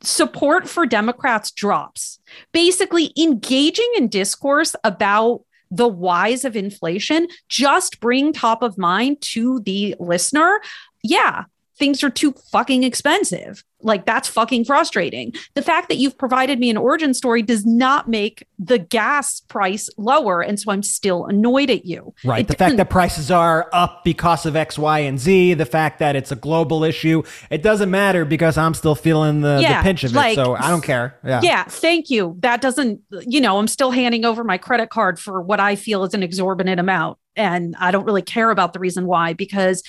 support 0.00 0.68
for 0.68 0.86
Democrats 0.86 1.52
drops. 1.52 2.18
Basically, 2.50 3.12
engaging 3.16 3.88
in 3.96 4.08
discourse 4.08 4.74
about 4.82 5.44
the 5.70 5.86
whys 5.86 6.44
of 6.44 6.56
inflation 6.56 7.28
just 7.48 8.00
bring 8.00 8.32
top 8.32 8.60
of 8.60 8.76
mind 8.76 9.20
to 9.20 9.60
the 9.60 9.94
listener. 10.00 10.60
Yeah, 11.04 11.44
things 11.76 12.04
are 12.04 12.10
too 12.10 12.32
fucking 12.52 12.84
expensive. 12.84 13.64
Like 13.80 14.06
that's 14.06 14.28
fucking 14.28 14.64
frustrating. 14.64 15.34
The 15.54 15.60
fact 15.60 15.88
that 15.88 15.96
you've 15.96 16.16
provided 16.16 16.58
me 16.58 16.70
an 16.70 16.76
origin 16.76 17.12
story 17.12 17.42
does 17.42 17.66
not 17.66 18.08
make 18.08 18.46
the 18.58 18.78
gas 18.78 19.40
price 19.40 19.90
lower. 19.98 20.40
And 20.40 20.58
so 20.58 20.72
I'm 20.72 20.82
still 20.82 21.26
annoyed 21.26 21.68
at 21.68 21.84
you. 21.84 22.14
Right. 22.24 22.40
It 22.40 22.48
the 22.48 22.54
fact 22.54 22.78
that 22.78 22.88
prices 22.88 23.30
are 23.30 23.68
up 23.72 24.02
because 24.02 24.46
of 24.46 24.56
X, 24.56 24.78
Y, 24.78 25.00
and 25.00 25.18
Z, 25.20 25.54
the 25.54 25.66
fact 25.66 25.98
that 25.98 26.16
it's 26.16 26.32
a 26.32 26.36
global 26.36 26.82
issue, 26.82 27.22
it 27.50 27.62
doesn't 27.62 27.90
matter 27.90 28.24
because 28.24 28.56
I'm 28.56 28.72
still 28.72 28.94
feeling 28.94 29.42
the, 29.42 29.58
yeah, 29.60 29.82
the 29.82 29.86
pinch 29.86 30.04
of 30.04 30.12
like, 30.12 30.32
it. 30.32 30.36
So 30.36 30.54
I 30.54 30.70
don't 30.70 30.82
care. 30.82 31.18
Yeah. 31.24 31.40
Yeah. 31.42 31.64
Thank 31.64 32.08
you. 32.08 32.36
That 32.40 32.62
doesn't, 32.62 33.00
you 33.26 33.40
know, 33.40 33.58
I'm 33.58 33.68
still 33.68 33.90
handing 33.90 34.24
over 34.24 34.44
my 34.44 34.56
credit 34.56 34.88
card 34.88 35.18
for 35.18 35.42
what 35.42 35.60
I 35.60 35.76
feel 35.76 36.04
is 36.04 36.14
an 36.14 36.22
exorbitant 36.22 36.80
amount. 36.80 37.18
And 37.36 37.74
I 37.78 37.90
don't 37.90 38.04
really 38.04 38.22
care 38.22 38.50
about 38.50 38.72
the 38.72 38.78
reason 38.78 39.06
why 39.06 39.34
because 39.34 39.82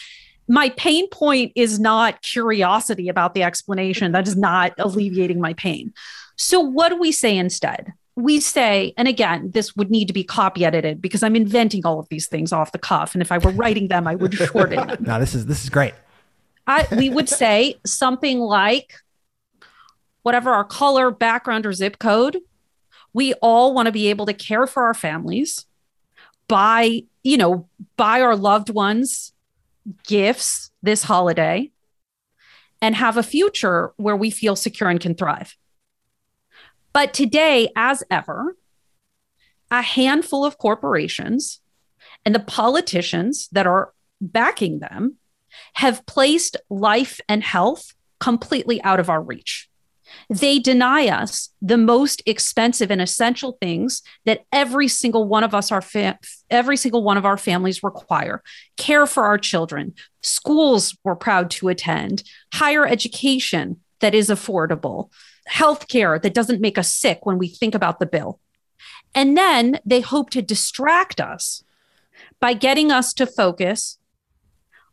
my 0.47 0.69
pain 0.69 1.09
point 1.09 1.51
is 1.55 1.79
not 1.79 2.21
curiosity 2.21 3.09
about 3.09 3.33
the 3.33 3.43
explanation. 3.43 4.11
That 4.11 4.27
is 4.27 4.35
not 4.35 4.73
alleviating 4.77 5.39
my 5.39 5.53
pain. 5.53 5.93
So, 6.35 6.59
what 6.59 6.89
do 6.89 6.99
we 6.99 7.11
say 7.11 7.37
instead? 7.37 7.93
We 8.15 8.39
say, 8.39 8.93
and 8.97 9.07
again, 9.07 9.51
this 9.51 9.75
would 9.75 9.91
need 9.91 10.07
to 10.07 10.13
be 10.13 10.23
copy 10.23 10.63
edited 10.63 11.01
because 11.01 11.21
I'm 11.21 11.35
inventing 11.35 11.85
all 11.85 11.99
of 11.99 12.07
these 12.09 12.27
things 12.27 12.53
off 12.53 12.71
the 12.71 12.79
cuff. 12.79 13.13
And 13.13 13.21
if 13.21 13.31
I 13.31 13.39
were 13.39 13.51
writing 13.51 13.89
them, 13.89 14.07
I 14.07 14.15
would 14.15 14.33
shorten 14.33 14.87
them. 14.87 14.97
no, 15.03 15.19
this 15.19 15.35
is 15.35 15.47
this 15.47 15.63
is 15.63 15.69
great. 15.69 15.93
I, 16.67 16.87
we 16.95 17.09
would 17.09 17.29
say 17.29 17.75
something 17.85 18.39
like 18.39 18.95
whatever 20.23 20.51
our 20.51 20.63
color, 20.63 21.11
background, 21.11 21.65
or 21.65 21.73
zip 21.73 21.99
code, 21.99 22.39
we 23.13 23.33
all 23.35 23.73
want 23.73 23.85
to 23.85 23.91
be 23.91 24.07
able 24.07 24.25
to 24.25 24.33
care 24.33 24.65
for 24.65 24.83
our 24.83 24.93
families, 24.93 25.65
buy, 26.47 27.03
you 27.23 27.37
know, 27.37 27.69
buy 27.95 28.21
our 28.21 28.35
loved 28.35 28.69
ones 28.69 29.33
gifts 30.07 30.71
this 30.81 31.03
holiday 31.03 31.71
and 32.81 32.95
have 32.95 33.17
a 33.17 33.23
future 33.23 33.93
where 33.97 34.15
we 34.15 34.29
feel 34.29 34.55
secure 34.55 34.89
and 34.89 34.99
can 34.99 35.15
thrive. 35.15 35.55
But 36.93 37.13
today, 37.13 37.69
as 37.75 38.03
ever, 38.09 38.55
a 39.71 39.81
handful 39.81 40.45
of 40.45 40.57
corporations 40.57 41.61
and 42.25 42.33
the 42.33 42.39
politicians 42.39 43.49
that 43.51 43.67
are 43.67 43.93
backing 44.21 44.79
them 44.79 45.15
have 45.73 46.05
placed 46.05 46.57
life 46.69 47.19
and 47.27 47.43
health 47.43 47.93
completely 48.19 48.81
out 48.83 48.99
of 48.99 49.09
our 49.09 49.21
reach. 49.21 49.69
They 50.29 50.59
deny 50.59 51.07
us 51.07 51.49
the 51.61 51.77
most 51.77 52.21
expensive 52.25 52.91
and 52.91 53.01
essential 53.01 53.57
things 53.61 54.01
that 54.25 54.45
every 54.51 54.87
single 54.87 55.27
one 55.27 55.43
of 55.43 55.53
us 55.53 55.71
are 55.71 55.81
fa- 55.81 56.19
every 56.49 56.77
single 56.77 57.03
one 57.03 57.17
of 57.17 57.25
our 57.25 57.37
families 57.37 57.83
require. 57.83 58.43
Care 58.77 59.05
for 59.05 59.25
our 59.25 59.37
children, 59.37 59.93
schools 60.21 60.97
we're 61.03 61.15
proud 61.15 61.49
to 61.51 61.69
attend, 61.69 62.23
higher 62.53 62.85
education, 62.85 63.81
that 63.99 64.13
is 64.13 64.29
affordable, 64.29 65.09
healthcare 65.49 66.21
that 66.21 66.33
doesn't 66.33 66.61
make 66.61 66.77
us 66.77 66.93
sick 66.93 67.25
when 67.25 67.37
we 67.37 67.47
think 67.47 67.75
about 67.75 67.99
the 67.99 68.05
bill. 68.05 68.39
And 69.13 69.37
then 69.37 69.79
they 69.85 70.01
hope 70.01 70.29
to 70.31 70.41
distract 70.41 71.21
us 71.21 71.63
by 72.39 72.53
getting 72.53 72.91
us 72.91 73.13
to 73.15 73.25
focus 73.25 73.97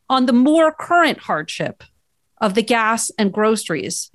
on 0.08 0.26
the 0.26 0.32
more 0.32 0.72
current 0.72 1.18
hardship 1.18 1.82
of 2.40 2.54
the 2.54 2.62
gas 2.62 3.10
and 3.18 3.32
groceries 3.32 4.10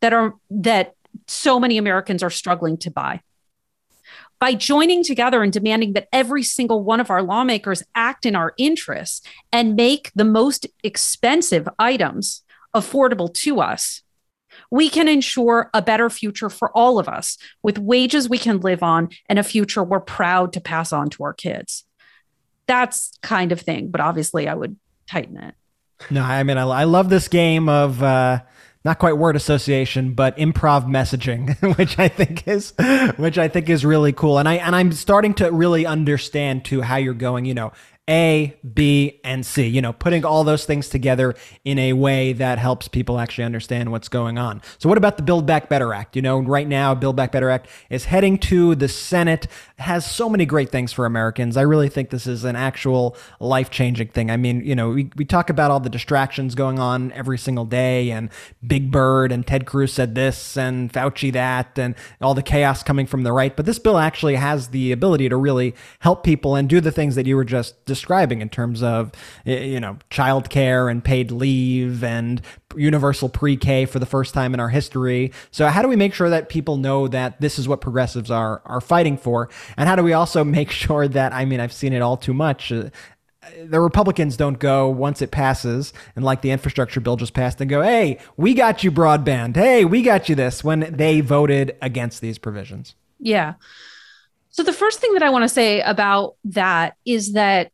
that 0.00 0.12
are 0.12 0.34
that 0.50 0.94
so 1.26 1.58
many 1.58 1.78
Americans 1.78 2.22
are 2.22 2.30
struggling 2.30 2.76
to 2.78 2.90
buy. 2.90 3.20
By 4.40 4.54
joining 4.54 5.02
together 5.02 5.42
and 5.42 5.52
demanding 5.52 5.94
that 5.94 6.08
every 6.12 6.42
single 6.42 6.84
one 6.84 7.00
of 7.00 7.10
our 7.10 7.22
lawmakers 7.22 7.82
act 7.94 8.24
in 8.24 8.36
our 8.36 8.54
interests 8.56 9.26
and 9.52 9.74
make 9.74 10.12
the 10.14 10.24
most 10.24 10.66
expensive 10.84 11.68
items 11.78 12.42
affordable 12.74 13.32
to 13.34 13.60
us, 13.60 14.02
we 14.70 14.88
can 14.88 15.08
ensure 15.08 15.70
a 15.74 15.82
better 15.82 16.10
future 16.10 16.50
for 16.50 16.70
all 16.76 16.98
of 16.98 17.08
us 17.08 17.38
with 17.62 17.78
wages 17.78 18.28
we 18.28 18.38
can 18.38 18.60
live 18.60 18.82
on 18.82 19.08
and 19.28 19.38
a 19.38 19.42
future 19.42 19.82
we're 19.82 20.00
proud 20.00 20.52
to 20.52 20.60
pass 20.60 20.92
on 20.92 21.08
to 21.10 21.24
our 21.24 21.32
kids. 21.32 21.84
That's 22.66 23.18
kind 23.22 23.50
of 23.50 23.60
thing, 23.60 23.90
but 23.90 24.00
obviously 24.00 24.46
I 24.46 24.54
would 24.54 24.76
tighten 25.08 25.36
it. 25.38 25.54
No, 26.10 26.22
I 26.22 26.42
mean, 26.42 26.58
I, 26.58 26.62
I 26.62 26.84
love 26.84 27.08
this 27.08 27.28
game 27.28 27.68
of 27.68 28.02
uh, 28.02 28.40
not 28.84 28.98
quite 28.98 29.18
word 29.18 29.36
association, 29.36 30.12
but 30.12 30.36
improv 30.36 30.86
messaging, 30.86 31.56
which 31.78 31.98
I 31.98 32.08
think 32.08 32.46
is, 32.46 32.72
which 33.16 33.38
I 33.38 33.48
think 33.48 33.68
is 33.68 33.84
really 33.84 34.12
cool. 34.12 34.38
And 34.38 34.48
I 34.48 34.54
and 34.54 34.74
I'm 34.74 34.92
starting 34.92 35.34
to 35.34 35.50
really 35.50 35.86
understand 35.86 36.64
too 36.64 36.80
how 36.82 36.96
you're 36.96 37.14
going. 37.14 37.44
You 37.44 37.54
know, 37.54 37.72
a, 38.08 38.56
B, 38.74 39.20
and 39.22 39.44
C. 39.44 39.66
You 39.66 39.82
know, 39.82 39.92
putting 39.92 40.24
all 40.24 40.42
those 40.44 40.64
things 40.64 40.88
together 40.88 41.34
in 41.64 41.78
a 41.78 41.92
way 41.92 42.32
that 42.32 42.58
helps 42.58 42.88
people 42.88 43.20
actually 43.20 43.44
understand 43.44 43.92
what's 43.92 44.08
going 44.08 44.38
on. 44.38 44.62
So, 44.78 44.88
what 44.88 44.98
about 44.98 45.16
the 45.16 45.22
Build 45.22 45.46
Back 45.46 45.68
Better 45.68 45.92
Act? 45.92 46.16
You 46.16 46.22
know, 46.22 46.38
right 46.38 46.66
now, 46.66 46.94
Build 46.94 47.16
Back 47.16 47.32
Better 47.32 47.50
Act 47.50 47.68
is 47.90 48.06
heading 48.06 48.38
to 48.38 48.74
the 48.74 48.88
Senate, 48.88 49.46
has 49.78 50.10
so 50.10 50.28
many 50.28 50.46
great 50.46 50.70
things 50.70 50.92
for 50.92 51.04
Americans. 51.04 51.56
I 51.56 51.62
really 51.62 51.88
think 51.88 52.10
this 52.10 52.26
is 52.26 52.44
an 52.44 52.56
actual 52.56 53.16
life 53.40 53.70
changing 53.70 54.08
thing. 54.08 54.30
I 54.30 54.36
mean, 54.36 54.64
you 54.64 54.74
know, 54.74 54.90
we, 54.90 55.10
we 55.16 55.24
talk 55.24 55.50
about 55.50 55.70
all 55.70 55.80
the 55.80 55.90
distractions 55.90 56.54
going 56.54 56.78
on 56.78 57.12
every 57.12 57.38
single 57.38 57.66
day, 57.66 58.10
and 58.10 58.30
Big 58.66 58.90
Bird 58.90 59.32
and 59.32 59.46
Ted 59.46 59.66
Cruz 59.66 59.92
said 59.92 60.14
this, 60.14 60.56
and 60.56 60.92
Fauci 60.92 61.32
that, 61.32 61.78
and 61.78 61.94
all 62.22 62.34
the 62.34 62.42
chaos 62.42 62.82
coming 62.82 63.06
from 63.06 63.22
the 63.22 63.32
right. 63.32 63.54
But 63.54 63.66
this 63.66 63.78
bill 63.78 63.98
actually 63.98 64.36
has 64.36 64.68
the 64.68 64.92
ability 64.92 65.28
to 65.28 65.36
really 65.36 65.74
help 66.00 66.24
people 66.24 66.56
and 66.56 66.68
do 66.68 66.80
the 66.80 66.92
things 66.92 67.14
that 67.14 67.26
you 67.26 67.36
were 67.36 67.44
just 67.44 67.84
in 68.06 68.48
terms 68.48 68.82
of 68.82 69.12
you 69.44 69.80
know 69.80 69.98
childcare 70.10 70.90
and 70.90 71.02
paid 71.04 71.30
leave 71.30 72.04
and 72.04 72.40
universal 72.76 73.28
pre-K 73.28 73.86
for 73.86 73.98
the 73.98 74.06
first 74.06 74.34
time 74.34 74.54
in 74.54 74.60
our 74.60 74.68
history. 74.68 75.32
So 75.50 75.66
how 75.68 75.82
do 75.82 75.88
we 75.88 75.96
make 75.96 76.14
sure 76.14 76.30
that 76.30 76.48
people 76.48 76.76
know 76.76 77.08
that 77.08 77.40
this 77.40 77.58
is 77.58 77.68
what 77.68 77.80
progressives 77.80 78.30
are 78.30 78.62
are 78.64 78.80
fighting 78.80 79.16
for? 79.16 79.48
And 79.76 79.88
how 79.88 79.96
do 79.96 80.02
we 80.02 80.12
also 80.12 80.44
make 80.58 80.70
sure 80.70 81.08
that 81.08 81.32
I 81.32 81.44
mean 81.44 81.60
I've 81.60 81.72
seen 81.72 81.92
it 81.92 82.02
all 82.02 82.16
too 82.16 82.34
much 82.34 82.72
uh, 82.72 82.90
the 83.64 83.80
Republicans 83.80 84.36
don't 84.36 84.58
go 84.58 84.88
once 84.88 85.22
it 85.22 85.30
passes 85.30 85.92
and 86.16 86.24
like 86.24 86.42
the 86.42 86.50
infrastructure 86.50 87.00
bill 87.00 87.16
just 87.16 87.34
passed 87.34 87.60
and 87.60 87.70
go, 87.70 87.82
"Hey, 87.82 88.18
we 88.36 88.54
got 88.54 88.84
you 88.84 88.90
broadband. 88.90 89.56
Hey, 89.56 89.84
we 89.84 90.02
got 90.02 90.28
you 90.28 90.34
this" 90.34 90.62
when 90.62 90.94
they 90.96 91.20
voted 91.20 91.76
against 91.80 92.20
these 92.20 92.38
provisions. 92.38 92.94
Yeah. 93.18 93.54
So 94.50 94.62
the 94.62 94.72
first 94.72 95.00
thing 95.00 95.12
that 95.12 95.22
I 95.22 95.30
want 95.30 95.44
to 95.44 95.48
say 95.48 95.80
about 95.82 96.36
that 96.44 96.96
is 97.04 97.34
that 97.34 97.70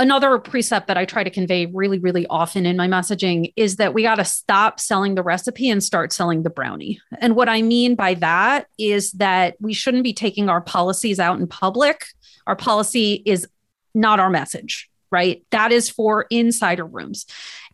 another 0.00 0.38
precept 0.38 0.86
that 0.86 0.96
I 0.96 1.04
try 1.04 1.22
to 1.22 1.30
convey 1.30 1.66
really, 1.66 1.98
really 1.98 2.26
often 2.28 2.64
in 2.64 2.74
my 2.74 2.88
messaging 2.88 3.52
is 3.54 3.76
that 3.76 3.92
we 3.92 4.02
got 4.02 4.14
to 4.14 4.24
stop 4.24 4.80
selling 4.80 5.14
the 5.14 5.22
recipe 5.22 5.68
and 5.68 5.84
start 5.84 6.10
selling 6.10 6.42
the 6.42 6.48
brownie. 6.48 7.00
And 7.18 7.36
what 7.36 7.50
I 7.50 7.60
mean 7.60 7.96
by 7.96 8.14
that 8.14 8.66
is 8.78 9.12
that 9.12 9.56
we 9.60 9.74
shouldn't 9.74 10.02
be 10.02 10.14
taking 10.14 10.48
our 10.48 10.62
policies 10.62 11.20
out 11.20 11.38
in 11.38 11.46
public. 11.46 12.06
Our 12.46 12.56
policy 12.56 13.22
is 13.26 13.46
not 13.94 14.20
our 14.20 14.30
message, 14.30 14.88
right? 15.12 15.44
That 15.50 15.70
is 15.70 15.90
for 15.90 16.26
insider 16.30 16.86
rooms. 16.86 17.26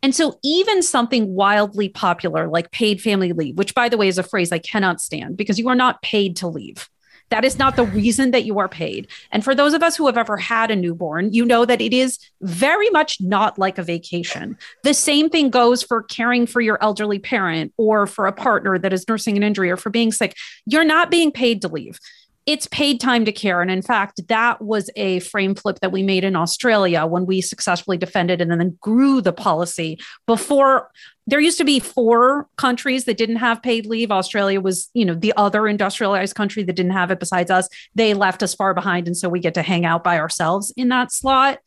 And 0.03 0.13
so, 0.13 0.39
even 0.43 0.83
something 0.83 1.33
wildly 1.33 1.89
popular 1.89 2.49
like 2.49 2.73
paid 2.73 3.01
family 3.01 3.33
leave, 3.33 3.57
which 3.57 3.75
by 3.75 3.89
the 3.89 3.97
way 3.97 4.09
is 4.09 4.19
a 4.19 4.25
phrase 4.25 4.51
I 4.51 4.59
cannot 4.59 5.01
stand 5.01 5.37
because 5.37 5.61
you 5.61 5.69
are 5.69 5.77
not 5.77 6.03
paid 6.03 6.37
to 6.39 6.49
leave. 6.49 6.89
That 7.31 7.45
is 7.45 7.59
not 7.59 7.77
the 7.77 7.85
reason 7.85 8.31
that 8.31 8.45
you 8.45 8.59
are 8.59 8.69
paid. 8.69 9.09
And 9.33 9.43
for 9.43 9.55
those 9.55 9.75
of 9.75 9.83
us 9.83 9.97
who 9.97 10.07
have 10.07 10.17
ever 10.17 10.37
had 10.37 10.71
a 10.71 10.77
newborn, 10.77 11.33
you 11.33 11.45
know 11.45 11.65
that 11.65 11.81
it 11.81 11.93
is 11.93 12.19
very 12.41 12.89
much 12.91 13.21
not 13.21 13.59
like 13.59 13.79
a 13.79 13.83
vacation. 13.83 14.57
The 14.85 14.95
same 14.95 15.29
thing 15.29 15.51
goes 15.51 15.83
for 15.83 16.03
caring 16.03 16.47
for 16.47 16.61
your 16.61 16.79
elderly 16.83 17.19
parent 17.19 17.73
or 17.77 18.07
for 18.07 18.27
a 18.27 18.33
partner 18.33 18.79
that 18.79 18.93
is 18.93 19.09
nursing 19.09 19.37
an 19.37 19.43
injury 19.43 19.71
or 19.71 19.77
for 19.77 19.91
being 19.91 20.13
sick. 20.13 20.37
You're 20.67 20.85
not 20.85 21.11
being 21.11 21.33
paid 21.33 21.63
to 21.63 21.69
leave 21.69 21.99
it's 22.47 22.69
paid 22.69 23.01
time 23.01 23.25
to 23.25 23.33
care. 23.33 23.61
And 23.61 23.71
in 23.71 23.83
fact, 23.83 24.29
that 24.29 24.63
was 24.63 24.89
a 24.95 25.19
frame 25.21 25.57
flip 25.57 25.81
that 25.81 25.91
we 25.91 26.05
made 26.05 26.23
in 26.23 26.37
Australia 26.37 27.05
when 27.05 27.27
we 27.27 27.41
successfully 27.41 27.99
defended 27.99 28.41
and 28.41 28.51
then 28.53 28.79
grew 28.81 29.21
the 29.21 29.33
policy 29.33 29.99
before 30.27 30.91
there 31.27 31.41
used 31.41 31.59
to 31.59 31.65
be 31.65 31.81
four 31.81 32.49
countries 32.57 33.05
that 33.07 33.17
didn't 33.17 33.37
have 33.37 33.61
paid 33.61 33.85
leave. 33.85 34.13
Australia 34.13 34.61
was, 34.61 34.91
you 34.95 35.05
know, 35.05 35.15
the 35.15 35.33
other 35.37 35.67
industrialized 35.67 36.37
country 36.37 36.63
that 36.63 36.75
didn't 36.75 36.93
have 36.93 37.11
it 37.11 37.19
besides 37.19 37.51
us. 37.51 37.69
They 37.97 38.15
left 38.15 38.45
us 38.45 38.55
far 38.55 38.75
behind. 38.75 39.09
And 39.09 39.17
so 39.17 39.29
we 39.29 39.41
get 39.41 39.55
to 39.55 39.63
hang 39.63 39.85
out 39.85 40.05
by 40.05 40.21
ourselves 40.21 40.73
in 40.77 40.89
that 40.91 41.11
slot. 41.11 41.59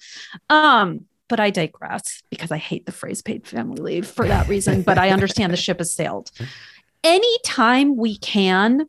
Um, 0.50 1.06
but 1.28 1.42
I 1.42 1.50
digress 1.50 2.24
because 2.30 2.52
I 2.52 2.58
hate 2.58 2.86
the 2.86 2.94
phrase 2.94 3.22
paid 3.22 3.46
family 3.46 3.82
leave 3.82 4.08
for 4.08 4.26
that 4.28 4.48
reason. 4.48 4.82
but 4.82 4.98
I 4.98 5.10
understand 5.10 5.52
the 5.52 5.58
ship 5.58 5.80
has 5.80 5.92
sailed. 5.92 6.32
Anytime 7.04 7.98
we 7.98 8.18
can 8.18 8.88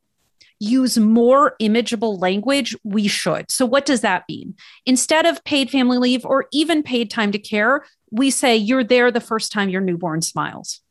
use 0.60 0.98
more 0.98 1.56
imageable 1.58 2.18
language, 2.18 2.76
we 2.84 3.08
should. 3.08 3.50
So, 3.50 3.66
what 3.66 3.86
does 3.86 4.02
that 4.02 4.24
mean? 4.28 4.54
Instead 4.86 5.26
of 5.26 5.42
paid 5.44 5.70
family 5.70 5.98
leave 5.98 6.24
or 6.24 6.46
even 6.52 6.82
paid 6.82 7.10
time 7.10 7.32
to 7.32 7.38
care, 7.38 7.84
we 8.12 8.30
say 8.30 8.56
you're 8.56 8.84
there 8.84 9.10
the 9.10 9.20
first 9.20 9.50
time 9.50 9.70
your 9.70 9.80
newborn 9.80 10.22
smiles. 10.22 10.82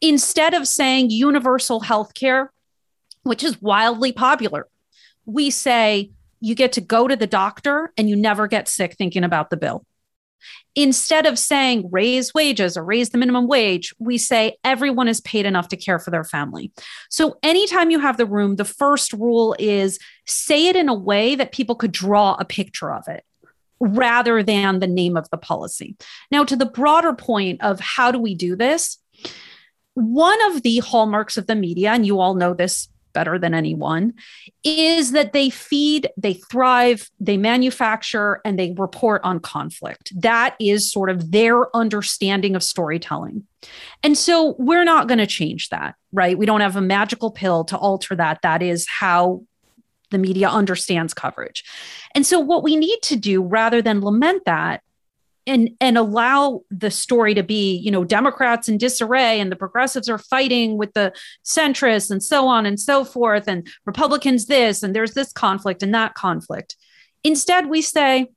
Instead 0.00 0.52
of 0.52 0.66
saying 0.66 1.10
universal 1.10 1.80
health 1.80 2.14
care, 2.14 2.52
which 3.22 3.44
is 3.44 3.62
wildly 3.62 4.12
popular, 4.12 4.66
we 5.24 5.50
say 5.50 6.10
you 6.40 6.54
get 6.54 6.72
to 6.72 6.80
go 6.80 7.08
to 7.08 7.16
the 7.16 7.26
doctor 7.26 7.92
and 7.96 8.10
you 8.10 8.16
never 8.16 8.46
get 8.46 8.68
sick 8.68 8.96
thinking 8.98 9.24
about 9.24 9.50
the 9.50 9.56
bill. 9.56 9.86
Instead 10.76 11.26
of 11.26 11.38
saying 11.38 11.88
raise 11.92 12.34
wages 12.34 12.76
or 12.76 12.84
raise 12.84 13.10
the 13.10 13.18
minimum 13.18 13.46
wage, 13.46 13.94
we 13.98 14.18
say 14.18 14.56
everyone 14.64 15.06
is 15.06 15.20
paid 15.20 15.46
enough 15.46 15.68
to 15.68 15.76
care 15.76 15.98
for 15.98 16.10
their 16.10 16.24
family. 16.24 16.72
So, 17.10 17.38
anytime 17.42 17.90
you 17.90 18.00
have 18.00 18.16
the 18.16 18.26
room, 18.26 18.56
the 18.56 18.64
first 18.64 19.12
rule 19.12 19.54
is 19.58 19.98
say 20.26 20.68
it 20.68 20.76
in 20.76 20.88
a 20.88 20.94
way 20.94 21.34
that 21.34 21.52
people 21.52 21.76
could 21.76 21.92
draw 21.92 22.36
a 22.38 22.44
picture 22.44 22.92
of 22.92 23.06
it 23.08 23.24
rather 23.80 24.42
than 24.42 24.80
the 24.80 24.86
name 24.86 25.16
of 25.16 25.28
the 25.30 25.36
policy. 25.36 25.96
Now, 26.30 26.44
to 26.44 26.56
the 26.56 26.66
broader 26.66 27.12
point 27.12 27.62
of 27.62 27.80
how 27.80 28.10
do 28.10 28.18
we 28.18 28.34
do 28.34 28.56
this? 28.56 28.98
One 29.94 30.42
of 30.50 30.62
the 30.62 30.78
hallmarks 30.78 31.36
of 31.36 31.46
the 31.46 31.54
media, 31.54 31.90
and 31.92 32.04
you 32.04 32.18
all 32.18 32.34
know 32.34 32.54
this 32.54 32.88
better 33.14 33.38
than 33.38 33.54
anyone 33.54 34.12
is 34.62 35.12
that 35.12 35.32
they 35.32 35.48
feed, 35.48 36.10
they 36.16 36.34
thrive, 36.34 37.10
they 37.18 37.38
manufacture, 37.38 38.40
and 38.44 38.58
they 38.58 38.74
report 38.76 39.22
on 39.24 39.40
conflict. 39.40 40.12
That 40.20 40.54
is 40.60 40.90
sort 40.90 41.08
of 41.08 41.30
their 41.30 41.74
understanding 41.74 42.54
of 42.54 42.62
storytelling. 42.62 43.46
And 44.02 44.18
so 44.18 44.56
we're 44.58 44.84
not 44.84 45.08
going 45.08 45.18
to 45.18 45.26
change 45.26 45.70
that, 45.70 45.94
right? 46.12 46.36
We 46.36 46.44
don't 46.44 46.60
have 46.60 46.76
a 46.76 46.82
magical 46.82 47.30
pill 47.30 47.64
to 47.64 47.78
alter 47.78 48.14
that. 48.16 48.42
That 48.42 48.62
is 48.62 48.86
how 48.86 49.42
the 50.10 50.18
media 50.18 50.48
understands 50.48 51.14
coverage. 51.14 51.64
And 52.14 52.26
so 52.26 52.38
what 52.38 52.62
we 52.62 52.76
need 52.76 53.00
to 53.02 53.16
do 53.16 53.42
rather 53.42 53.80
than 53.80 54.02
lament 54.02 54.42
that 54.44 54.82
and 55.46 55.70
and 55.80 55.98
allow 55.98 56.62
the 56.70 56.90
story 56.90 57.34
to 57.34 57.42
be 57.42 57.76
you 57.76 57.90
know 57.90 58.04
democrats 58.04 58.68
in 58.68 58.78
disarray 58.78 59.40
and 59.40 59.50
the 59.52 59.56
progressives 59.56 60.08
are 60.08 60.18
fighting 60.18 60.78
with 60.78 60.92
the 60.94 61.12
centrists 61.44 62.10
and 62.10 62.22
so 62.22 62.46
on 62.46 62.66
and 62.66 62.80
so 62.80 63.04
forth 63.04 63.46
and 63.48 63.68
republicans 63.84 64.46
this 64.46 64.82
and 64.82 64.94
there's 64.94 65.14
this 65.14 65.32
conflict 65.32 65.82
and 65.82 65.94
that 65.94 66.14
conflict. 66.14 66.76
Instead 67.22 67.68
we 67.68 67.82
say 67.82 68.28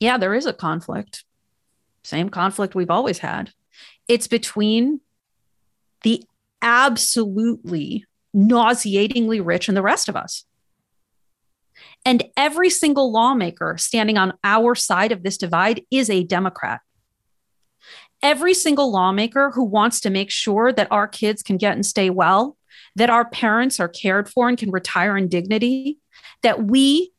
yeah 0.00 0.16
there 0.16 0.34
is 0.34 0.46
a 0.46 0.52
conflict. 0.52 1.24
Same 2.04 2.28
conflict 2.28 2.74
we've 2.74 2.90
always 2.90 3.18
had. 3.18 3.52
It's 4.08 4.26
between 4.26 5.00
the 6.02 6.24
absolutely 6.60 8.04
nauseatingly 8.34 9.40
rich 9.40 9.68
and 9.68 9.76
the 9.76 9.82
rest 9.82 10.08
of 10.08 10.16
us 10.16 10.44
and 12.04 12.24
every 12.36 12.70
single 12.70 13.12
lawmaker 13.12 13.76
standing 13.78 14.18
on 14.18 14.34
our 14.42 14.74
side 14.74 15.12
of 15.12 15.22
this 15.22 15.36
divide 15.36 15.84
is 15.90 16.10
a 16.10 16.24
Democrat. 16.24 16.80
Every 18.22 18.54
single 18.54 18.92
lawmaker 18.92 19.50
who 19.50 19.64
wants 19.64 20.00
to 20.00 20.10
make 20.10 20.30
sure 20.30 20.72
that 20.72 20.88
our 20.90 21.08
kids 21.08 21.42
can 21.42 21.56
get 21.56 21.74
and 21.74 21.84
stay 21.84 22.10
well, 22.10 22.56
that 22.94 23.10
our 23.10 23.28
parents 23.28 23.80
are 23.80 23.88
cared 23.88 24.28
for 24.28 24.48
and 24.48 24.56
can 24.56 24.70
retire 24.70 25.16
in 25.16 25.28
dignity, 25.28 25.98
that 26.42 26.64
we 26.64 27.12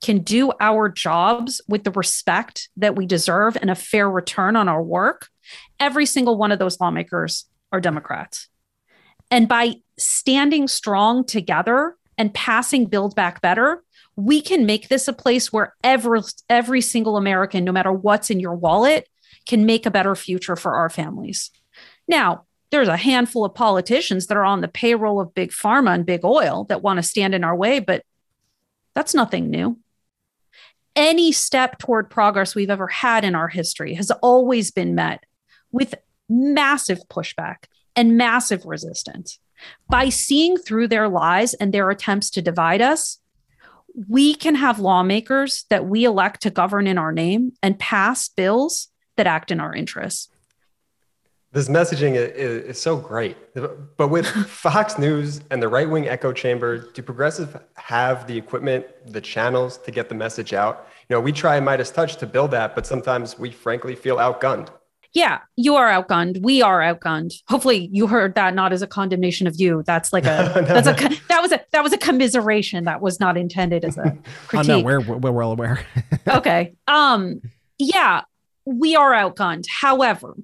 can 0.00 0.20
do 0.20 0.52
our 0.60 0.88
jobs 0.88 1.60
with 1.66 1.82
the 1.82 1.90
respect 1.90 2.68
that 2.76 2.94
we 2.94 3.04
deserve 3.06 3.56
and 3.56 3.70
a 3.70 3.74
fair 3.74 4.08
return 4.08 4.54
on 4.54 4.68
our 4.68 4.82
work, 4.82 5.28
Every 5.80 6.06
single 6.06 6.36
one 6.36 6.52
of 6.52 6.58
those 6.58 6.80
lawmakers 6.80 7.46
are 7.72 7.80
Democrats. 7.80 8.48
And 9.30 9.48
by 9.48 9.76
standing 9.98 10.68
strong 10.68 11.24
together 11.24 11.96
and 12.18 12.34
passing 12.34 12.86
Build 12.86 13.14
Back 13.14 13.40
Better, 13.40 13.82
we 14.16 14.40
can 14.40 14.66
make 14.66 14.88
this 14.88 15.06
a 15.06 15.12
place 15.12 15.52
where 15.52 15.74
every, 15.84 16.20
every 16.50 16.80
single 16.80 17.16
American, 17.16 17.64
no 17.64 17.72
matter 17.72 17.92
what's 17.92 18.30
in 18.30 18.40
your 18.40 18.56
wallet, 18.56 19.08
can 19.46 19.64
make 19.64 19.86
a 19.86 19.90
better 19.90 20.14
future 20.14 20.56
for 20.56 20.74
our 20.74 20.90
families. 20.90 21.50
Now, 22.08 22.44
there's 22.70 22.88
a 22.88 22.96
handful 22.96 23.44
of 23.44 23.54
politicians 23.54 24.26
that 24.26 24.36
are 24.36 24.44
on 24.44 24.60
the 24.60 24.68
payroll 24.68 25.20
of 25.20 25.34
big 25.34 25.52
pharma 25.52 25.94
and 25.94 26.04
big 26.04 26.24
oil 26.24 26.64
that 26.64 26.82
want 26.82 26.98
to 26.98 27.02
stand 27.02 27.34
in 27.34 27.44
our 27.44 27.56
way, 27.56 27.78
but 27.78 28.02
that's 28.94 29.14
nothing 29.14 29.48
new. 29.48 29.78
Any 30.96 31.30
step 31.30 31.78
toward 31.78 32.10
progress 32.10 32.54
we've 32.54 32.68
ever 32.68 32.88
had 32.88 33.24
in 33.24 33.34
our 33.34 33.48
history 33.48 33.94
has 33.94 34.10
always 34.10 34.70
been 34.70 34.94
met 34.94 35.24
with 35.70 35.94
massive 36.28 37.00
pushback 37.08 37.64
and 37.94 38.18
massive 38.18 38.66
resistance. 38.66 39.38
By 39.88 40.08
seeing 40.08 40.56
through 40.56 40.88
their 40.88 41.08
lies 41.08 41.54
and 41.54 41.72
their 41.72 41.90
attempts 41.90 42.30
to 42.30 42.42
divide 42.42 42.80
us, 42.80 43.18
we 44.08 44.34
can 44.34 44.54
have 44.54 44.78
lawmakers 44.78 45.64
that 45.70 45.86
we 45.86 46.04
elect 46.04 46.42
to 46.42 46.50
govern 46.50 46.86
in 46.86 46.98
our 46.98 47.12
name 47.12 47.52
and 47.62 47.78
pass 47.78 48.28
bills 48.28 48.88
that 49.16 49.26
act 49.26 49.50
in 49.50 49.60
our 49.60 49.74
interests 49.74 50.28
this 51.52 51.68
messaging 51.68 52.14
is, 52.14 52.64
is, 52.64 52.80
so 52.80 52.96
great. 52.96 53.36
But 53.96 54.08
with 54.08 54.26
Fox 54.46 54.98
News 54.98 55.40
and 55.50 55.62
the 55.62 55.68
right 55.68 55.88
wing 55.88 56.08
echo 56.08 56.32
chamber, 56.32 56.90
do 56.92 57.02
progressives 57.02 57.56
have 57.76 58.26
the 58.26 58.36
equipment, 58.36 58.86
the 59.06 59.20
channels 59.20 59.78
to 59.78 59.90
get 59.90 60.08
the 60.08 60.14
message 60.14 60.52
out? 60.52 60.86
You 61.08 61.16
know, 61.16 61.20
we 61.20 61.32
try 61.32 61.58
MeidasTouch 61.58 62.18
to 62.18 62.26
build 62.26 62.50
that, 62.50 62.74
but 62.74 62.86
sometimes 62.86 63.38
we 63.38 63.50
frankly 63.50 63.94
feel 63.94 64.16
outgunned. 64.16 64.68
Yeah, 65.14 65.40
you 65.56 65.76
are 65.76 65.88
outgunned. 65.88 66.42
We 66.42 66.60
are 66.62 66.80
outgunned. 66.80 67.32
Hopefully, 67.48 67.88
you 67.92 68.06
heard 68.06 68.34
that 68.34 68.54
not 68.54 68.72
as 68.72 68.82
a 68.82 68.86
condemnation 68.86 69.46
of 69.46 69.58
you. 69.58 69.82
That's 69.86 70.12
like 70.12 70.24
a 70.24 70.52
that's 70.66 70.86
a 70.86 71.20
that 71.28 71.40
was 71.40 71.52
a 71.52 71.60
that 71.72 71.82
was 71.82 71.92
a 71.92 71.98
commiseration. 71.98 72.84
That 72.84 73.00
was 73.00 73.18
not 73.18 73.36
intended 73.36 73.84
as 73.84 73.96
a 73.96 74.16
critique. 74.46 74.70
oh 74.70 74.78
no, 74.78 74.80
we're 74.80 75.00
we're 75.00 75.32
well 75.32 75.52
aware. 75.52 75.80
okay. 76.28 76.74
Um. 76.86 77.40
Yeah, 77.78 78.22
we 78.64 78.96
are 78.96 79.12
outgunned. 79.12 79.66
However, 79.68 80.36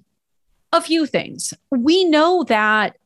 a 0.73 0.81
few 0.81 1.07
things. 1.07 1.53
We 1.71 2.05
know 2.05 2.45
that 2.45 2.97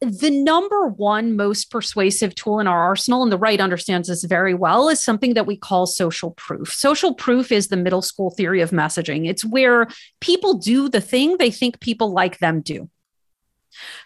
the 0.00 0.30
number 0.30 0.86
one 0.86 1.34
most 1.34 1.70
persuasive 1.70 2.34
tool 2.34 2.60
in 2.60 2.68
our 2.68 2.78
arsenal, 2.78 3.22
and 3.22 3.32
the 3.32 3.38
right 3.38 3.60
understands 3.60 4.08
this 4.08 4.22
very 4.24 4.54
well, 4.54 4.88
is 4.88 5.00
something 5.00 5.34
that 5.34 5.46
we 5.46 5.56
call 5.56 5.86
social 5.86 6.30
proof. 6.32 6.72
Social 6.72 7.14
proof 7.14 7.50
is 7.50 7.68
the 7.68 7.76
middle 7.76 8.02
school 8.02 8.30
theory 8.30 8.60
of 8.60 8.70
messaging. 8.70 9.28
It's 9.28 9.44
where 9.44 9.88
people 10.20 10.54
do 10.54 10.88
the 10.88 11.00
thing 11.00 11.36
they 11.36 11.50
think 11.50 11.80
people 11.80 12.12
like 12.12 12.38
them 12.38 12.60
do. 12.60 12.88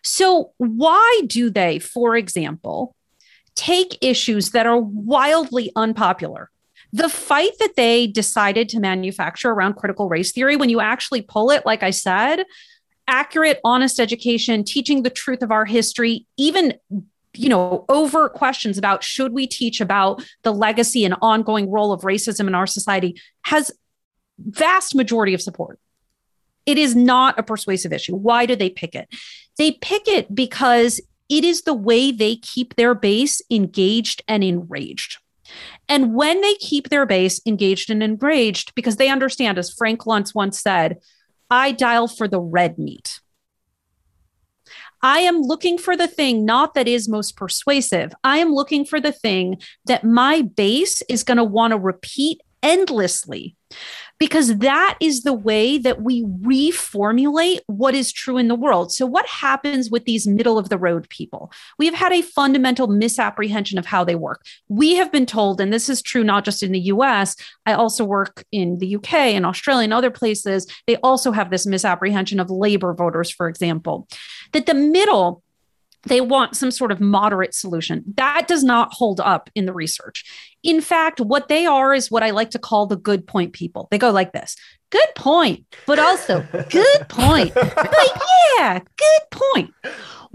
So, 0.02 0.52
why 0.56 1.22
do 1.26 1.50
they, 1.50 1.78
for 1.78 2.16
example, 2.16 2.96
take 3.54 3.98
issues 4.00 4.50
that 4.50 4.66
are 4.66 4.80
wildly 4.80 5.72
unpopular? 5.76 6.50
The 6.94 7.08
fight 7.08 7.52
that 7.58 7.76
they 7.76 8.06
decided 8.06 8.68
to 8.70 8.80
manufacture 8.80 9.50
around 9.50 9.74
critical 9.74 10.08
race 10.08 10.32
theory, 10.32 10.56
when 10.56 10.68
you 10.68 10.80
actually 10.80 11.22
pull 11.22 11.50
it, 11.50 11.64
like 11.64 11.82
I 11.82 11.90
said, 11.90 12.44
accurate, 13.12 13.60
honest 13.62 14.00
education, 14.00 14.64
teaching 14.64 15.02
the 15.02 15.10
truth 15.10 15.42
of 15.42 15.50
our 15.52 15.66
history, 15.66 16.26
even 16.38 16.74
you 17.34 17.48
know, 17.48 17.84
over 17.88 18.28
questions 18.28 18.76
about 18.76 19.02
should 19.02 19.32
we 19.32 19.46
teach 19.46 19.80
about 19.80 20.22
the 20.42 20.52
legacy 20.52 21.04
and 21.04 21.14
ongoing 21.22 21.70
role 21.70 21.92
of 21.92 22.02
racism 22.02 22.46
in 22.46 22.54
our 22.54 22.66
society 22.66 23.18
has 23.42 23.70
vast 24.38 24.94
majority 24.94 25.32
of 25.32 25.40
support. 25.40 25.78
It 26.66 26.78
is 26.78 26.94
not 26.94 27.38
a 27.38 27.42
persuasive 27.42 27.92
issue. 27.92 28.14
Why 28.14 28.46
do 28.46 28.54
they 28.54 28.70
pick 28.70 28.94
it? 28.94 29.08
They 29.56 29.72
pick 29.72 30.08
it 30.08 30.34
because 30.34 31.00
it 31.28 31.44
is 31.44 31.62
the 31.62 31.74
way 31.74 32.12
they 32.12 32.36
keep 32.36 32.76
their 32.76 32.94
base 32.94 33.40
engaged 33.50 34.22
and 34.28 34.44
enraged. 34.44 35.18
And 35.88 36.14
when 36.14 36.40
they 36.40 36.54
keep 36.54 36.88
their 36.88 37.06
base 37.06 37.40
engaged 37.46 37.90
and 37.90 38.02
enraged, 38.02 38.74
because 38.74 38.96
they 38.96 39.08
understand, 39.08 39.58
as 39.58 39.72
Frank 39.72 40.02
Luntz 40.02 40.34
once 40.34 40.60
said, 40.60 40.98
I 41.52 41.72
dial 41.72 42.08
for 42.08 42.26
the 42.26 42.40
red 42.40 42.78
meat. 42.78 43.20
I 45.02 45.18
am 45.18 45.42
looking 45.42 45.76
for 45.76 45.98
the 45.98 46.06
thing 46.08 46.46
not 46.46 46.72
that 46.72 46.88
is 46.88 47.10
most 47.10 47.36
persuasive. 47.36 48.14
I 48.24 48.38
am 48.38 48.54
looking 48.54 48.86
for 48.86 49.02
the 49.02 49.12
thing 49.12 49.60
that 49.84 50.02
my 50.02 50.40
base 50.40 51.02
is 51.10 51.22
going 51.22 51.36
to 51.36 51.44
want 51.44 51.72
to 51.72 51.78
repeat 51.78 52.40
endlessly 52.62 53.54
because 54.18 54.58
that 54.58 54.96
is 55.00 55.22
the 55.22 55.32
way 55.32 55.78
that 55.78 56.02
we 56.02 56.24
reformulate 56.24 57.60
what 57.66 57.94
is 57.94 58.12
true 58.12 58.38
in 58.38 58.48
the 58.48 58.54
world. 58.54 58.92
So, 58.92 59.06
what 59.06 59.26
happens 59.26 59.90
with 59.90 60.04
these 60.04 60.26
middle 60.26 60.58
of 60.58 60.68
the 60.68 60.78
road 60.78 61.08
people? 61.08 61.52
We 61.78 61.86
have 61.86 61.94
had 61.94 62.12
a 62.12 62.22
fundamental 62.22 62.86
misapprehension 62.86 63.78
of 63.78 63.86
how 63.86 64.04
they 64.04 64.14
work. 64.14 64.44
We 64.68 64.94
have 64.96 65.10
been 65.10 65.26
told, 65.26 65.60
and 65.60 65.72
this 65.72 65.88
is 65.88 66.02
true 66.02 66.24
not 66.24 66.44
just 66.44 66.62
in 66.62 66.72
the 66.72 66.80
US, 66.80 67.36
I 67.66 67.72
also 67.72 68.04
work 68.04 68.44
in 68.52 68.78
the 68.78 68.96
UK 68.96 69.14
and 69.14 69.46
Australia 69.46 69.84
and 69.84 69.94
other 69.94 70.10
places. 70.10 70.66
They 70.86 70.96
also 70.96 71.32
have 71.32 71.50
this 71.50 71.66
misapprehension 71.66 72.40
of 72.40 72.50
labor 72.50 72.94
voters, 72.94 73.30
for 73.30 73.48
example, 73.48 74.08
that 74.52 74.66
the 74.66 74.74
middle 74.74 75.42
they 76.04 76.20
want 76.20 76.56
some 76.56 76.70
sort 76.70 76.90
of 76.90 77.00
moderate 77.00 77.54
solution. 77.54 78.02
That 78.16 78.48
does 78.48 78.64
not 78.64 78.92
hold 78.92 79.20
up 79.20 79.50
in 79.54 79.66
the 79.66 79.72
research. 79.72 80.24
In 80.62 80.80
fact, 80.80 81.20
what 81.20 81.48
they 81.48 81.66
are 81.66 81.94
is 81.94 82.10
what 82.10 82.22
I 82.22 82.30
like 82.30 82.50
to 82.50 82.58
call 82.58 82.86
the 82.86 82.96
good 82.96 83.26
point 83.26 83.52
people. 83.52 83.88
They 83.90 83.98
go 83.98 84.10
like 84.10 84.32
this 84.32 84.56
good 84.90 85.14
point, 85.16 85.64
but 85.86 85.98
also 85.98 86.42
good 86.70 87.08
point. 87.08 87.54
But 87.54 88.22
yeah, 88.58 88.78
good 88.78 89.30
point 89.30 89.70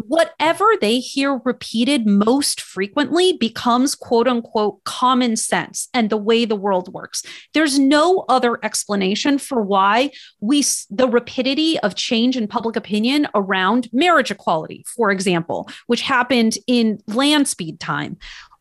whatever 0.07 0.65
they 0.79 0.99
hear 0.99 1.41
repeated 1.43 2.07
most 2.07 2.61
frequently 2.61 3.33
becomes 3.33 3.93
quote 3.95 4.27
unquote 4.27 4.83
common 4.83 5.35
sense 5.35 5.89
and 5.93 6.09
the 6.09 6.17
way 6.17 6.45
the 6.45 6.55
world 6.55 6.93
works. 6.93 7.23
There's 7.53 7.77
no 7.77 8.25
other 8.29 8.57
explanation 8.63 9.37
for 9.37 9.61
why 9.61 10.11
we, 10.39 10.63
the 10.89 11.07
rapidity 11.07 11.79
of 11.79 11.95
change 11.95 12.37
in 12.37 12.47
public 12.47 12.75
opinion 12.75 13.27
around 13.35 13.89
marriage 13.91 14.31
equality, 14.31 14.85
for 14.87 15.11
example, 15.11 15.69
which 15.87 16.01
happened 16.01 16.57
in 16.67 16.99
land 17.07 17.47
speed 17.47 17.79
time, 17.79 18.17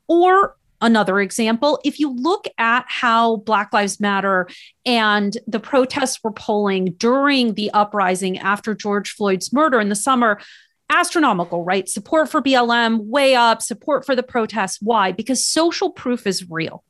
or 0.08 0.56
another 0.80 1.20
example 1.20 1.80
if 1.84 1.98
you 1.98 2.14
look 2.14 2.46
at 2.58 2.84
how 2.86 3.36
black 3.36 3.72
lives 3.72 3.98
matter 3.98 4.46
and 4.84 5.38
the 5.46 5.58
protests 5.58 6.22
were 6.22 6.32
polling 6.32 6.94
during 6.98 7.54
the 7.54 7.70
uprising 7.70 8.38
after 8.38 8.74
george 8.74 9.12
floyd's 9.12 9.52
murder 9.52 9.80
in 9.80 9.88
the 9.88 9.94
summer 9.94 10.38
astronomical, 10.90 11.64
right? 11.64 11.88
Support 11.88 12.30
for 12.30 12.42
BLM 12.42 13.06
way 13.06 13.34
up, 13.34 13.62
support 13.62 14.04
for 14.06 14.14
the 14.14 14.22
protests. 14.22 14.78
Why? 14.80 15.12
Because 15.12 15.44
social 15.44 15.90
proof 15.90 16.26
is 16.26 16.48
real. 16.48 16.84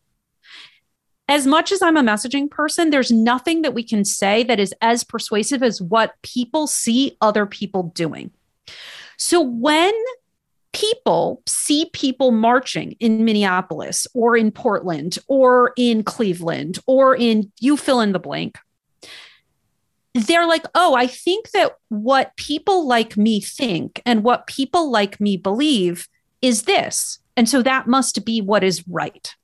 As 1.29 1.47
much 1.47 1.73
as 1.73 1.83
I'm 1.83 1.97
a 1.97 2.03
messaging 2.03 2.49
person, 2.51 2.91
there's 2.91 3.11
nothing 3.11 3.63
that 3.63 3.75
we 3.75 3.83
can 3.83 4.05
say 4.05 4.45
that 4.45 4.61
is 4.61 4.73
as 4.81 5.03
persuasive 5.03 5.63
as 5.63 5.83
what 5.83 6.15
people 6.23 6.67
see 6.67 7.17
other 7.21 7.47
people 7.47 7.85
doing. 7.95 8.31
So 9.17 9.41
when 9.41 9.93
people 10.73 11.43
see 11.47 11.91
people 11.93 12.31
marching 12.31 12.93
in 13.01 13.25
Minneapolis 13.25 14.07
or 14.15 14.37
in 14.37 14.53
Portland 14.53 15.19
or 15.27 15.73
in 15.77 16.05
Cleveland 16.05 16.79
or 16.87 17.17
in 17.17 17.51
you 17.61 17.77
fill 17.77 18.01
in 18.01 18.13
the 18.13 18.19
blank, 18.19 18.59
they're 20.17 20.47
like, 20.47 20.65
oh, 20.75 20.95
I 20.95 21.07
think 21.07 21.51
that 21.51 21.77
what 21.89 22.37
people 22.37 22.87
like 22.87 23.17
me 23.17 23.41
think 23.41 24.01
and 24.07 24.23
what 24.23 24.47
people 24.47 24.91
like 24.91 25.21
me 25.21 25.37
believe 25.37 26.09
is 26.43 26.63
this. 26.63 27.19
And 27.37 27.49
so 27.49 27.63
that 27.63 27.87
must 27.87 28.25
be 28.25 28.41
what 28.41 28.65
is 28.65 28.87
right. 28.89 29.35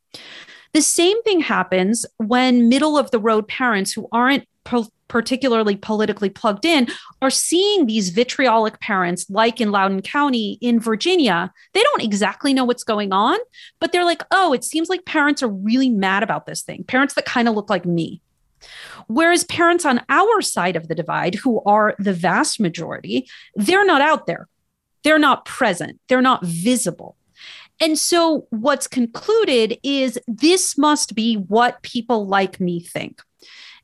The 0.72 0.82
same 0.82 1.22
thing 1.22 1.40
happens 1.40 2.06
when 2.16 2.68
middle 2.68 2.96
of 2.96 3.10
the 3.10 3.18
road 3.18 3.46
parents 3.46 3.92
who 3.92 4.08
aren't 4.10 4.46
po- 4.64 4.88
particularly 5.08 5.76
politically 5.76 6.30
plugged 6.30 6.64
in 6.64 6.88
are 7.20 7.28
seeing 7.28 7.84
these 7.84 8.08
vitriolic 8.08 8.80
parents, 8.80 9.28
like 9.28 9.60
in 9.60 9.70
Loudoun 9.70 10.00
County 10.00 10.56
in 10.62 10.80
Virginia. 10.80 11.52
They 11.74 11.82
don't 11.82 12.02
exactly 12.02 12.54
know 12.54 12.64
what's 12.64 12.84
going 12.84 13.12
on, 13.12 13.38
but 13.78 13.92
they're 13.92 14.06
like, 14.06 14.22
oh, 14.30 14.54
it 14.54 14.64
seems 14.64 14.88
like 14.88 15.04
parents 15.04 15.42
are 15.42 15.48
really 15.48 15.90
mad 15.90 16.22
about 16.22 16.46
this 16.46 16.62
thing, 16.62 16.84
parents 16.84 17.12
that 17.14 17.26
kind 17.26 17.46
of 17.46 17.54
look 17.54 17.68
like 17.68 17.84
me. 17.84 18.22
Whereas 19.08 19.44
parents 19.44 19.84
on 19.84 20.04
our 20.08 20.40
side 20.42 20.76
of 20.76 20.88
the 20.88 20.94
divide, 20.94 21.34
who 21.36 21.62
are 21.64 21.94
the 21.98 22.12
vast 22.12 22.60
majority, 22.60 23.28
they're 23.54 23.84
not 23.84 24.00
out 24.00 24.26
there. 24.26 24.48
They're 25.04 25.18
not 25.18 25.44
present. 25.44 26.00
They're 26.08 26.22
not 26.22 26.44
visible. 26.44 27.16
And 27.80 27.98
so 27.98 28.46
what's 28.50 28.86
concluded 28.86 29.78
is 29.82 30.18
this 30.28 30.78
must 30.78 31.14
be 31.14 31.34
what 31.34 31.82
people 31.82 32.26
like 32.26 32.60
me 32.60 32.80
think. 32.80 33.20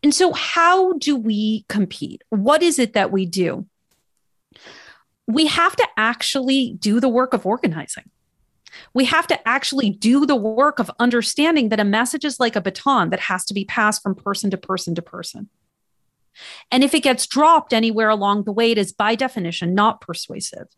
And 0.03 0.14
so, 0.14 0.33
how 0.33 0.93
do 0.95 1.16
we 1.16 1.64
compete? 1.69 2.23
What 2.31 2.62
is 2.62 2.79
it 2.79 2.93
that 2.93 3.11
we 3.11 3.27
do? 3.27 3.66
We 5.27 5.47
have 5.47 5.75
to 5.75 5.89
actually 5.97 6.77
do 6.79 7.01
the 7.01 7.09
work 7.09 7.35
of 7.35 7.45
organizing 7.45 8.09
we 8.95 9.05
have 9.07 9.27
to 9.29 9.49
actually 9.49 9.91
do 9.91 10.27
the 10.27 10.37
work 10.37 10.79
of 10.79 10.91
understanding 10.99 11.69
that 11.69 11.81
a 11.81 11.85
message 11.85 12.25
is 12.25 12.41
like 12.41 12.57
a 12.57 12.61
baton 12.61 13.11
that 13.11 13.21
has 13.21 13.45
to 13.47 13.55
be 13.55 13.64
passed 13.64 14.03
from 14.03 14.14
person 14.14 14.51
to 14.51 14.57
person 14.57 14.95
to 14.95 15.03
person. 15.03 15.49
And 16.71 16.85
if 16.85 16.95
it 16.95 17.03
gets 17.03 17.27
dropped 17.27 17.73
anywhere 17.73 18.09
along 18.09 18.45
the 18.45 18.53
way, 18.53 18.71
it 18.71 18.79
is 18.79 18.93
by 18.93 19.14
definition 19.14 19.75
not 19.75 20.01
persuasive. 20.01 20.69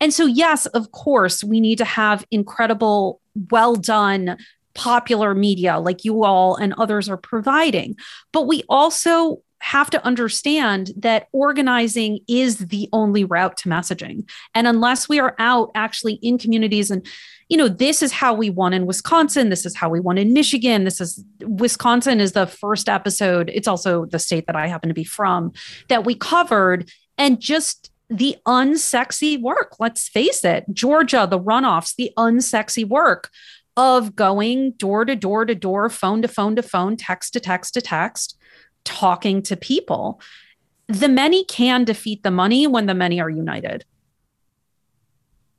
And 0.00 0.12
so, 0.12 0.26
yes, 0.26 0.66
of 0.66 0.90
course, 0.92 1.44
we 1.44 1.60
need 1.60 1.78
to 1.78 1.84
have 1.84 2.26
incredible, 2.30 3.20
well 3.50 3.76
done, 3.76 4.36
popular 4.74 5.34
media 5.34 5.78
like 5.78 6.04
you 6.04 6.24
all 6.24 6.56
and 6.56 6.74
others 6.74 7.08
are 7.08 7.16
providing. 7.16 7.96
But 8.32 8.48
we 8.48 8.64
also 8.68 9.42
have 9.60 9.88
to 9.88 10.04
understand 10.04 10.90
that 10.96 11.28
organizing 11.32 12.18
is 12.28 12.58
the 12.58 12.88
only 12.92 13.24
route 13.24 13.56
to 13.56 13.68
messaging. 13.68 14.28
And 14.54 14.66
unless 14.66 15.08
we 15.08 15.20
are 15.20 15.34
out 15.38 15.70
actually 15.74 16.14
in 16.14 16.36
communities 16.36 16.90
and 16.90 17.06
you 17.48 17.56
know, 17.56 17.68
this 17.68 18.02
is 18.02 18.12
how 18.12 18.34
we 18.34 18.50
won 18.50 18.72
in 18.72 18.86
Wisconsin. 18.86 19.50
This 19.50 19.66
is 19.66 19.76
how 19.76 19.88
we 19.88 20.00
won 20.00 20.18
in 20.18 20.32
Michigan. 20.32 20.84
This 20.84 21.00
is 21.00 21.22
Wisconsin 21.40 22.20
is 22.20 22.32
the 22.32 22.46
first 22.46 22.88
episode. 22.88 23.50
It's 23.52 23.68
also 23.68 24.06
the 24.06 24.18
state 24.18 24.46
that 24.46 24.56
I 24.56 24.66
happen 24.66 24.88
to 24.88 24.94
be 24.94 25.04
from 25.04 25.52
that 25.88 26.04
we 26.04 26.14
covered. 26.14 26.90
And 27.18 27.40
just 27.40 27.90
the 28.08 28.36
unsexy 28.46 29.40
work, 29.40 29.76
let's 29.78 30.08
face 30.08 30.44
it, 30.44 30.64
Georgia, 30.72 31.26
the 31.28 31.38
runoffs, 31.38 31.94
the 31.94 32.12
unsexy 32.16 32.86
work 32.86 33.30
of 33.76 34.14
going 34.14 34.72
door 34.72 35.04
to 35.04 35.16
door 35.16 35.44
to 35.44 35.54
door, 35.54 35.88
phone 35.88 36.22
to 36.22 36.28
phone 36.28 36.56
to 36.56 36.62
phone, 36.62 36.96
text 36.96 37.32
to 37.32 37.40
text 37.40 37.74
to 37.74 37.80
text, 37.80 38.38
talking 38.84 39.42
to 39.42 39.56
people. 39.56 40.20
The 40.86 41.08
many 41.08 41.44
can 41.44 41.84
defeat 41.84 42.22
the 42.22 42.30
money 42.30 42.66
when 42.66 42.86
the 42.86 42.94
many 42.94 43.20
are 43.20 43.30
united. 43.30 43.84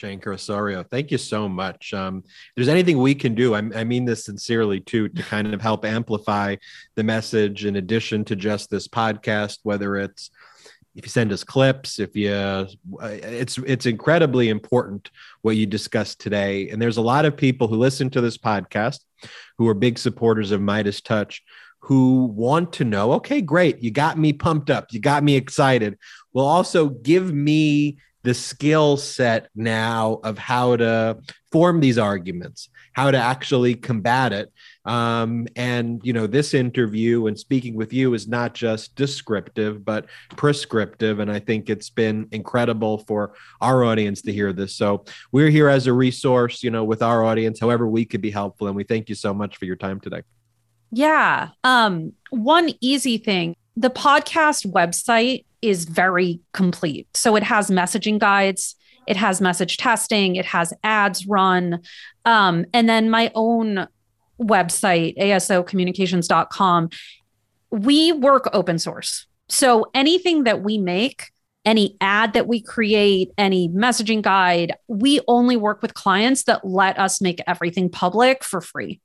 Shenker-Osorio, 0.01 0.83
thank 0.83 1.11
you 1.11 1.17
so 1.17 1.47
much. 1.47 1.93
Um, 1.93 2.23
there's 2.55 2.67
anything 2.67 2.97
we 2.97 3.15
can 3.15 3.35
do, 3.35 3.55
I, 3.55 3.59
I, 3.75 3.83
mean 3.83 4.05
this 4.05 4.25
sincerely 4.25 4.79
too, 4.79 5.09
to 5.09 5.23
kind 5.23 5.53
of 5.53 5.61
help 5.61 5.85
amplify 5.85 6.55
the 6.95 7.03
message 7.03 7.65
in 7.65 7.77
addition 7.77 8.25
to 8.25 8.35
just 8.35 8.69
this 8.69 8.87
podcast, 8.87 9.59
whether 9.63 9.97
it's 9.97 10.31
if 10.95 11.03
you 11.03 11.09
send 11.09 11.33
us 11.33 11.43
clips, 11.43 11.99
if 11.99 12.15
you, 12.15 12.31
uh, 12.31 12.65
it's 13.01 13.57
it's 13.59 13.85
incredibly 13.85 14.47
important 14.47 15.11
what 15.41 15.57
you 15.57 15.65
discussed 15.65 16.21
today. 16.21 16.69
And 16.69 16.81
there's 16.81 16.97
a 16.97 17.01
lot 17.01 17.25
of 17.25 17.35
people 17.35 17.67
who 17.67 17.75
listen 17.75 18.09
to 18.11 18.21
this 18.21 18.37
podcast 18.37 18.99
who 19.57 19.67
are 19.67 19.73
big 19.73 19.97
supporters 19.97 20.51
of 20.51 20.61
MeidasTouch, 20.61 21.39
who 21.79 22.25
want 22.25 22.73
to 22.73 22.85
know, 22.85 23.13
okay, 23.13 23.41
great, 23.41 23.81
you 23.83 23.91
got 23.91 24.17
me 24.17 24.31
pumped 24.33 24.69
up, 24.69 24.87
you 24.91 24.99
got 24.99 25.23
me 25.23 25.35
excited. 25.35 25.97
Well, 26.33 26.45
also 26.45 26.89
give 26.89 27.33
me 27.33 27.97
the 28.25 28.33
skill 28.33 28.97
set 28.97 29.49
now 29.55 30.19
of 30.23 30.37
how 30.37 30.75
to 30.75 31.17
form 31.51 31.79
these 31.79 31.99
arguments, 31.99 32.69
how 32.93 33.11
to 33.11 33.17
actually 33.17 33.75
combat 33.75 34.33
it. 34.33 34.51
Um, 34.83 35.47
and 35.55 36.01
you 36.03 36.11
know, 36.11 36.25
this 36.25 36.55
interview 36.55 37.27
and 37.27 37.37
speaking 37.37 37.75
with 37.75 37.93
you 37.93 38.15
is 38.15 38.27
not 38.27 38.55
just 38.55 38.95
descriptive, 38.95 39.85
but 39.85 40.07
prescriptive. 40.35 41.19
And 41.19 41.31
I 41.31 41.39
think 41.39 41.69
it's 41.69 41.91
been 41.91 42.27
incredible 42.31 42.97
for 43.07 43.35
our 43.61 43.83
audience 43.83 44.23
to 44.23 44.33
hear 44.33 44.51
this. 44.51 44.75
So 44.75 45.05
we're 45.31 45.51
here 45.51 45.69
as 45.69 45.85
a 45.85 45.93
resource, 45.93 46.63
you 46.63 46.71
know, 46.71 46.83
with 46.83 47.03
our 47.03 47.23
audience, 47.23 47.59
however 47.59 47.87
we 47.87 48.05
could 48.05 48.21
be 48.21 48.31
helpful. 48.31 48.65
And 48.65 48.75
we 48.75 48.83
thank 48.83 49.07
you 49.07 49.15
so 49.15 49.35
much 49.35 49.57
for 49.57 49.65
your 49.65 49.75
time 49.75 49.99
today. 49.99 50.23
Yeah. 50.91 51.49
Um, 51.63 52.13
one 52.31 52.71
easy 52.81 53.19
thing 53.19 53.55
the 53.77 53.89
podcast 53.89 54.71
website 54.71 55.45
is 55.65 55.85
very 55.85 56.39
complete. 56.53 57.07
So 57.13 57.35
it 57.35 57.43
has 57.43 57.69
messaging 57.69 58.19
guides, 58.19 58.75
it 59.07 59.17
has 59.17 59.41
message 59.41 59.77
testing, 59.77 60.35
it 60.35 60.45
has 60.45 60.73
ads 60.83 61.27
run. 61.27 61.81
Um, 62.25 62.65
and 62.73 62.89
then 62.89 63.09
my 63.09 63.31
own 63.35 63.87
website, 64.39 65.17
asocommunications.com, 65.17 66.89
we 67.71 68.11
work 68.11 68.49
open 68.53 68.79
source. 68.79 69.27
So 69.47 69.85
anything 69.93 70.45
that 70.45 70.61
we 70.61 70.77
make, 70.77 71.31
any 71.65 71.97
ad 71.99 72.33
that 72.33 72.47
we 72.47 72.61
create, 72.61 73.31
any 73.37 73.69
messaging 73.69 74.21
guide, 74.21 74.73
we 74.87 75.19
only 75.27 75.57
work 75.57 75.81
with 75.81 75.93
clients 75.93 76.43
that 76.43 76.65
let 76.65 76.99
us 76.99 77.21
make 77.21 77.41
everything 77.47 77.89
public 77.89 78.43
for 78.43 78.61
free. 78.61 79.01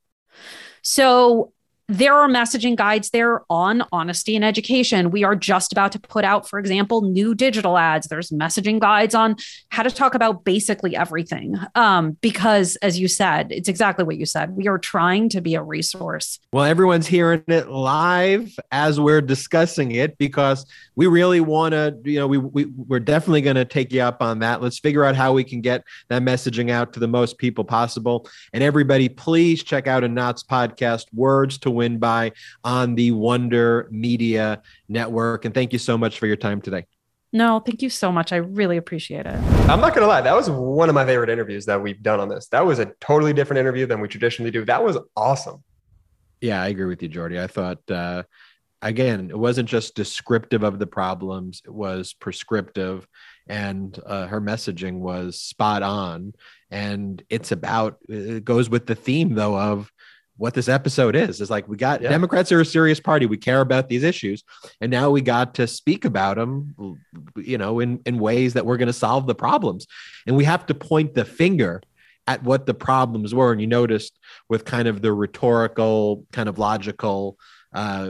So 0.83 1.53
there 1.91 2.15
are 2.15 2.29
messaging 2.29 2.77
guides 2.77 3.11
there 3.11 3.43
on 3.51 3.83
honesty 3.91 4.37
and 4.37 4.45
education. 4.45 5.11
We 5.11 5.25
are 5.25 5.35
just 5.35 5.73
about 5.73 5.91
to 5.93 5.99
put 5.99 6.25
out, 6.25 6.49
for 6.49 6.61
example, 6.61 7.03
new 7.03 7.35
digital 7.35 7.77
ads. 7.77 8.07
There's 8.07 8.31
messaging 8.31 8.79
guides 8.79 9.13
on 9.13 9.35
how 9.71 9.83
to 9.83 9.91
talk 9.91 10.15
about 10.15 10.45
basically 10.45 10.95
everything. 10.95 11.57
Um, 11.75 12.13
because, 12.21 12.77
as 12.77 13.01
you 13.01 13.09
said, 13.09 13.51
it's 13.51 13.69
exactly 13.69 14.05
what 14.05 14.19
you 14.19 14.25
said. 14.25 14.57
We 14.57 14.69
are 14.69 14.79
trying 14.79 15.31
to 15.31 15.41
be 15.41 15.57
a 15.57 15.63
resource. 15.63 16.39
Well, 16.53 16.65
everyone's 16.65 17.09
hearing 17.09 17.43
it 17.49 17.69
live 17.69 18.57
as 18.71 19.01
we're 19.01 19.21
discussing 19.21 19.91
it 19.91 20.17
because 20.17 20.67
we 20.95 21.09
really 21.09 21.41
want 21.41 21.73
to, 21.73 21.99
you 22.05 22.21
know, 22.21 22.29
we, 22.29 22.39
we, 22.39 22.67
we're 22.67 23.01
definitely 23.01 23.41
going 23.41 23.57
to 23.57 23.65
take 23.65 23.93
you 23.93 24.03
up 24.03 24.23
on 24.23 24.39
that. 24.41 24.63
Let's 24.63 24.79
figure 24.79 25.05
out 25.05 25.17
how 25.17 25.33
we 25.33 25.43
can 25.43 25.61
get 25.61 25.83
that 26.09 26.23
messaging 26.23 26.71
out 26.71 26.93
to 26.93 27.01
the 27.01 27.09
most 27.09 27.37
people 27.39 27.65
possible. 27.65 28.29
And 28.53 28.63
everybody, 28.63 29.09
please 29.09 29.65
check 29.65 29.89
out 29.89 30.05
Anat's 30.05 30.45
podcast, 30.45 31.07
Words 31.13 31.59
to 31.59 31.80
win 31.81 31.99
by 31.99 32.33
on 32.63 32.95
the 32.95 33.11
Wonder 33.13 33.89
Media 33.91 34.63
Network. 34.89 35.47
And 35.47 35.55
thank 35.55 35.73
you 35.73 35.79
so 35.79 35.97
much 35.97 36.19
for 36.19 36.27
your 36.27 36.37
time 36.37 36.61
today. 36.61 36.85
No, 37.33 37.61
thank 37.61 37.81
you 37.81 37.91
so 37.91 38.11
much. 38.13 38.33
I 38.33 38.37
really 38.37 38.77
appreciate 38.77 39.25
it. 39.25 39.39
I'm 39.71 39.81
not 39.81 39.95
going 39.95 40.03
to 40.03 40.07
lie. 40.07 40.21
That 40.21 40.35
was 40.35 40.51
one 40.51 40.89
of 40.89 40.95
my 40.95 41.07
favorite 41.07 41.31
interviews 41.31 41.65
that 41.67 41.81
we've 41.81 42.03
done 42.03 42.21
on 42.21 42.29
this. 42.29 42.49
That 42.49 42.67
was 42.67 42.81
a 42.81 42.87
totally 43.01 43.33
different 43.33 43.61
interview 43.61 43.87
than 43.87 44.01
we 44.01 44.09
traditionally 44.09 44.51
do. 44.51 44.65
That 44.65 44.83
was 44.83 44.99
awesome. 45.17 45.63
Yeah, 46.41 46.61
I 46.61 46.69
agree 46.69 46.87
with 46.87 47.03
you, 47.03 47.09
Jordy. 47.09 47.41
I 47.41 47.47
thought, 47.47 47.89
uh, 47.89 48.25
again, 48.83 49.31
it 49.31 49.39
wasn't 49.39 49.69
just 49.69 49.95
descriptive 49.95 50.65
of 50.65 50.79
the 50.79 50.87
problems, 50.87 51.63
it 51.65 51.73
was 51.73 52.15
prescriptive. 52.15 53.07
And 53.49 53.99
uh, 54.07 54.27
her 54.27 54.41
messaging 54.41 54.99
was 54.99 55.41
spot 55.41 55.83
on. 55.83 56.35
And 56.71 57.23
it's 57.29 57.53
about, 57.53 57.99
it 58.09 58.45
goes 58.45 58.69
with 58.71 58.87
the 58.87 58.95
theme, 58.95 59.35
though, 59.35 59.57
of 59.59 59.91
what 60.41 60.55
this 60.55 60.69
episode 60.69 61.15
is. 61.15 61.41
Is 61.41 61.51
like 61.51 61.69
we 61.69 61.77
got 61.77 62.01
yeah. 62.01 62.09
Democrats 62.09 62.51
are 62.51 62.61
a 62.61 62.65
serious 62.65 62.99
party. 62.99 63.27
We 63.27 63.37
care 63.37 63.61
about 63.61 63.89
these 63.89 64.03
issues, 64.03 64.43
and 64.81 64.91
now 64.91 65.11
we 65.11 65.21
got 65.21 65.55
to 65.57 65.67
speak 65.67 66.07
about 66.07 66.37
them, 66.37 66.75
you 67.37 67.59
know, 67.59 67.79
in 67.79 68.01
in 68.07 68.19
ways 68.19 68.55
that 68.55 68.65
we're 68.65 68.79
going 68.79 68.87
to 68.87 68.93
solve 68.93 69.27
the 69.27 69.35
problems, 69.35 69.87
and 70.27 70.37
we 70.37 70.45
have 70.45 70.65
to 70.67 70.75
point 70.75 71.15
the 71.15 71.27
finger 71.27 71.83
at 72.27 72.43
what 72.43 72.65
the 72.65 72.75
problems 72.75 73.35
were. 73.35 73.53
And 73.53 73.61
you 73.61 73.67
noticed 73.67 74.19
with 74.49 74.65
kind 74.65 74.89
of 74.89 75.03
the 75.03 75.13
rhetorical, 75.13 76.27
kind 76.33 76.49
of 76.49 76.59
logical 76.59 77.39
uh, 77.75 78.07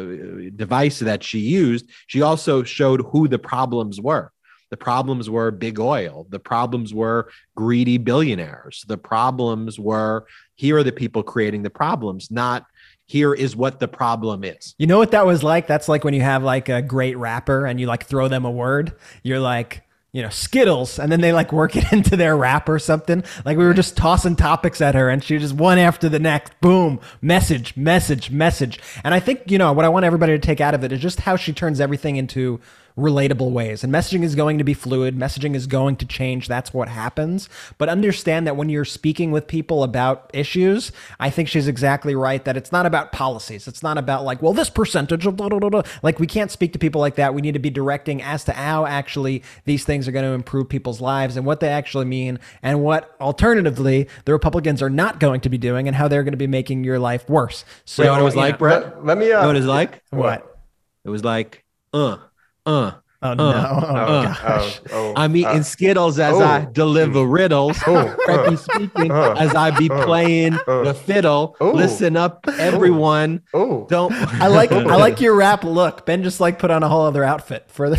device 0.54 1.00
that 1.00 1.24
she 1.24 1.40
used, 1.40 1.90
she 2.06 2.22
also 2.22 2.62
showed 2.62 3.02
who 3.10 3.26
the 3.26 3.38
problems 3.38 4.00
were. 4.00 4.32
The 4.70 4.76
problems 4.76 5.28
were 5.28 5.50
big 5.50 5.78
oil. 5.78 6.26
The 6.30 6.38
problems 6.38 6.94
were 6.94 7.30
greedy 7.56 7.98
billionaires. 7.98 8.84
The 8.88 8.98
problems 8.98 9.78
were 9.78 10.26
here 10.54 10.78
are 10.78 10.82
the 10.84 10.92
people 10.92 11.22
creating 11.22 11.62
the 11.62 11.70
problems, 11.70 12.30
not 12.30 12.66
here 13.06 13.34
is 13.34 13.56
what 13.56 13.80
the 13.80 13.88
problem 13.88 14.44
is. 14.44 14.76
You 14.78 14.86
know 14.86 14.98
what 14.98 15.10
that 15.10 15.26
was 15.26 15.42
like? 15.42 15.66
That's 15.66 15.88
like 15.88 16.04
when 16.04 16.14
you 16.14 16.20
have 16.20 16.44
like 16.44 16.68
a 16.68 16.80
great 16.80 17.16
rapper 17.16 17.66
and 17.66 17.80
you 17.80 17.86
like 17.86 18.06
throw 18.06 18.28
them 18.28 18.44
a 18.44 18.50
word. 18.50 18.92
You're 19.24 19.40
like, 19.40 19.82
you 20.12 20.22
know, 20.22 20.28
Skittles, 20.28 20.98
and 20.98 21.10
then 21.10 21.20
they 21.20 21.32
like 21.32 21.52
work 21.52 21.76
it 21.76 21.92
into 21.92 22.16
their 22.16 22.36
rap 22.36 22.68
or 22.68 22.78
something. 22.78 23.24
Like 23.44 23.56
we 23.56 23.64
were 23.64 23.74
just 23.74 23.96
tossing 23.96 24.36
topics 24.36 24.80
at 24.80 24.94
her, 24.94 25.08
and 25.08 25.22
she 25.22 25.38
just 25.38 25.54
one 25.54 25.78
after 25.78 26.08
the 26.08 26.18
next, 26.18 26.52
boom, 26.60 27.00
message, 27.22 27.76
message, 27.76 28.30
message. 28.30 28.80
And 29.04 29.14
I 29.14 29.20
think, 29.20 29.50
you 29.50 29.58
know, 29.58 29.72
what 29.72 29.84
I 29.84 29.88
want 29.88 30.04
everybody 30.04 30.32
to 30.32 30.38
take 30.38 30.60
out 30.60 30.74
of 30.74 30.84
it 30.84 30.92
is 30.92 31.00
just 31.00 31.20
how 31.20 31.36
she 31.36 31.52
turns 31.52 31.80
everything 31.80 32.16
into 32.16 32.60
relatable 33.00 33.50
ways. 33.50 33.82
And 33.82 33.92
messaging 33.92 34.22
is 34.22 34.34
going 34.34 34.58
to 34.58 34.64
be 34.64 34.74
fluid, 34.74 35.16
messaging 35.16 35.54
is 35.54 35.66
going 35.66 35.96
to 35.96 36.06
change. 36.06 36.46
That's 36.46 36.72
what 36.72 36.88
happens. 36.88 37.48
But 37.78 37.88
understand 37.88 38.46
that 38.46 38.56
when 38.56 38.68
you're 38.68 38.84
speaking 38.84 39.30
with 39.30 39.46
people 39.46 39.82
about 39.82 40.30
issues, 40.34 40.92
I 41.18 41.30
think 41.30 41.48
she's 41.48 41.66
exactly 41.66 42.14
right 42.14 42.44
that 42.44 42.56
it's 42.56 42.72
not 42.72 42.86
about 42.86 43.12
policies. 43.12 43.66
It's 43.66 43.82
not 43.82 43.98
about 43.98 44.24
like, 44.24 44.42
well, 44.42 44.52
this 44.52 44.70
percentage 44.70 45.26
of 45.26 45.36
blah, 45.36 45.48
blah, 45.48 45.58
blah. 45.58 45.82
like 46.02 46.20
we 46.20 46.26
can't 46.26 46.50
speak 46.50 46.72
to 46.74 46.78
people 46.78 47.00
like 47.00 47.16
that. 47.16 47.34
We 47.34 47.42
need 47.42 47.54
to 47.54 47.58
be 47.58 47.70
directing 47.70 48.22
as 48.22 48.44
to 48.44 48.52
how 48.52 48.86
actually 48.86 49.42
these 49.64 49.84
things 49.84 50.06
are 50.06 50.12
going 50.12 50.24
to 50.24 50.32
improve 50.32 50.68
people's 50.68 51.00
lives 51.00 51.36
and 51.36 51.46
what 51.46 51.60
they 51.60 51.68
actually 51.68 52.04
mean 52.04 52.38
and 52.62 52.82
what 52.82 53.16
alternatively 53.20 54.08
the 54.24 54.32
Republicans 54.32 54.82
are 54.82 54.90
not 54.90 55.20
going 55.20 55.40
to 55.40 55.48
be 55.48 55.58
doing 55.58 55.88
and 55.88 55.96
how 55.96 56.08
they're 56.08 56.22
going 56.22 56.32
to 56.32 56.38
be 56.38 56.46
making 56.46 56.84
your 56.84 56.98
life 56.98 57.28
worse. 57.28 57.64
So 57.84 58.02
you 58.02 58.06
know 58.06 58.12
what 58.12 58.20
it 58.20 58.24
was 58.24 58.36
like, 58.36 58.58
Brett? 58.58 58.82
Let, 58.82 59.06
let 59.06 59.18
me 59.18 59.24
uh, 59.24 59.28
you 59.28 59.34
know 59.34 59.46
what 59.46 59.56
it 59.56 59.60
was 59.60 59.66
like? 59.66 60.02
What? 60.10 60.60
It 61.04 61.10
was 61.10 61.24
like, 61.24 61.64
uh, 61.92 62.18
uh, 62.66 62.92
Oh 63.22 63.34
no! 63.34 63.48
Uh, 63.48 63.78
oh, 63.82 63.86
Oh, 63.90 64.22
gosh. 64.22 64.80
oh, 64.92 65.12
I'm 65.14 65.36
eating 65.36 65.46
uh, 65.60 65.62
Skittles 65.62 66.18
as 66.18 66.34
oh. 66.34 66.42
I 66.42 66.66
deliver 66.72 67.26
riddles. 67.26 67.78
Oh, 67.86 67.96
uh, 67.96 68.56
speaking 68.56 69.10
uh, 69.10 69.34
as 69.38 69.54
I 69.54 69.70
be 69.72 69.90
uh, 69.90 70.06
playing 70.06 70.54
uh. 70.54 70.84
the 70.84 70.94
fiddle. 70.94 71.54
Oh. 71.60 71.72
Listen 71.72 72.16
up, 72.16 72.46
everyone. 72.58 73.42
oh, 73.52 73.86
Don't. 73.90 74.12
I 74.12 74.46
like 74.46 74.72
I 74.72 74.96
like 74.96 75.20
your 75.20 75.34
rap 75.34 75.64
look. 75.64 76.06
Ben 76.06 76.22
just 76.22 76.40
like 76.40 76.58
put 76.58 76.70
on 76.70 76.82
a 76.82 76.88
whole 76.88 77.02
other 77.04 77.22
outfit 77.22 77.66
for 77.68 77.90
the. 77.90 77.96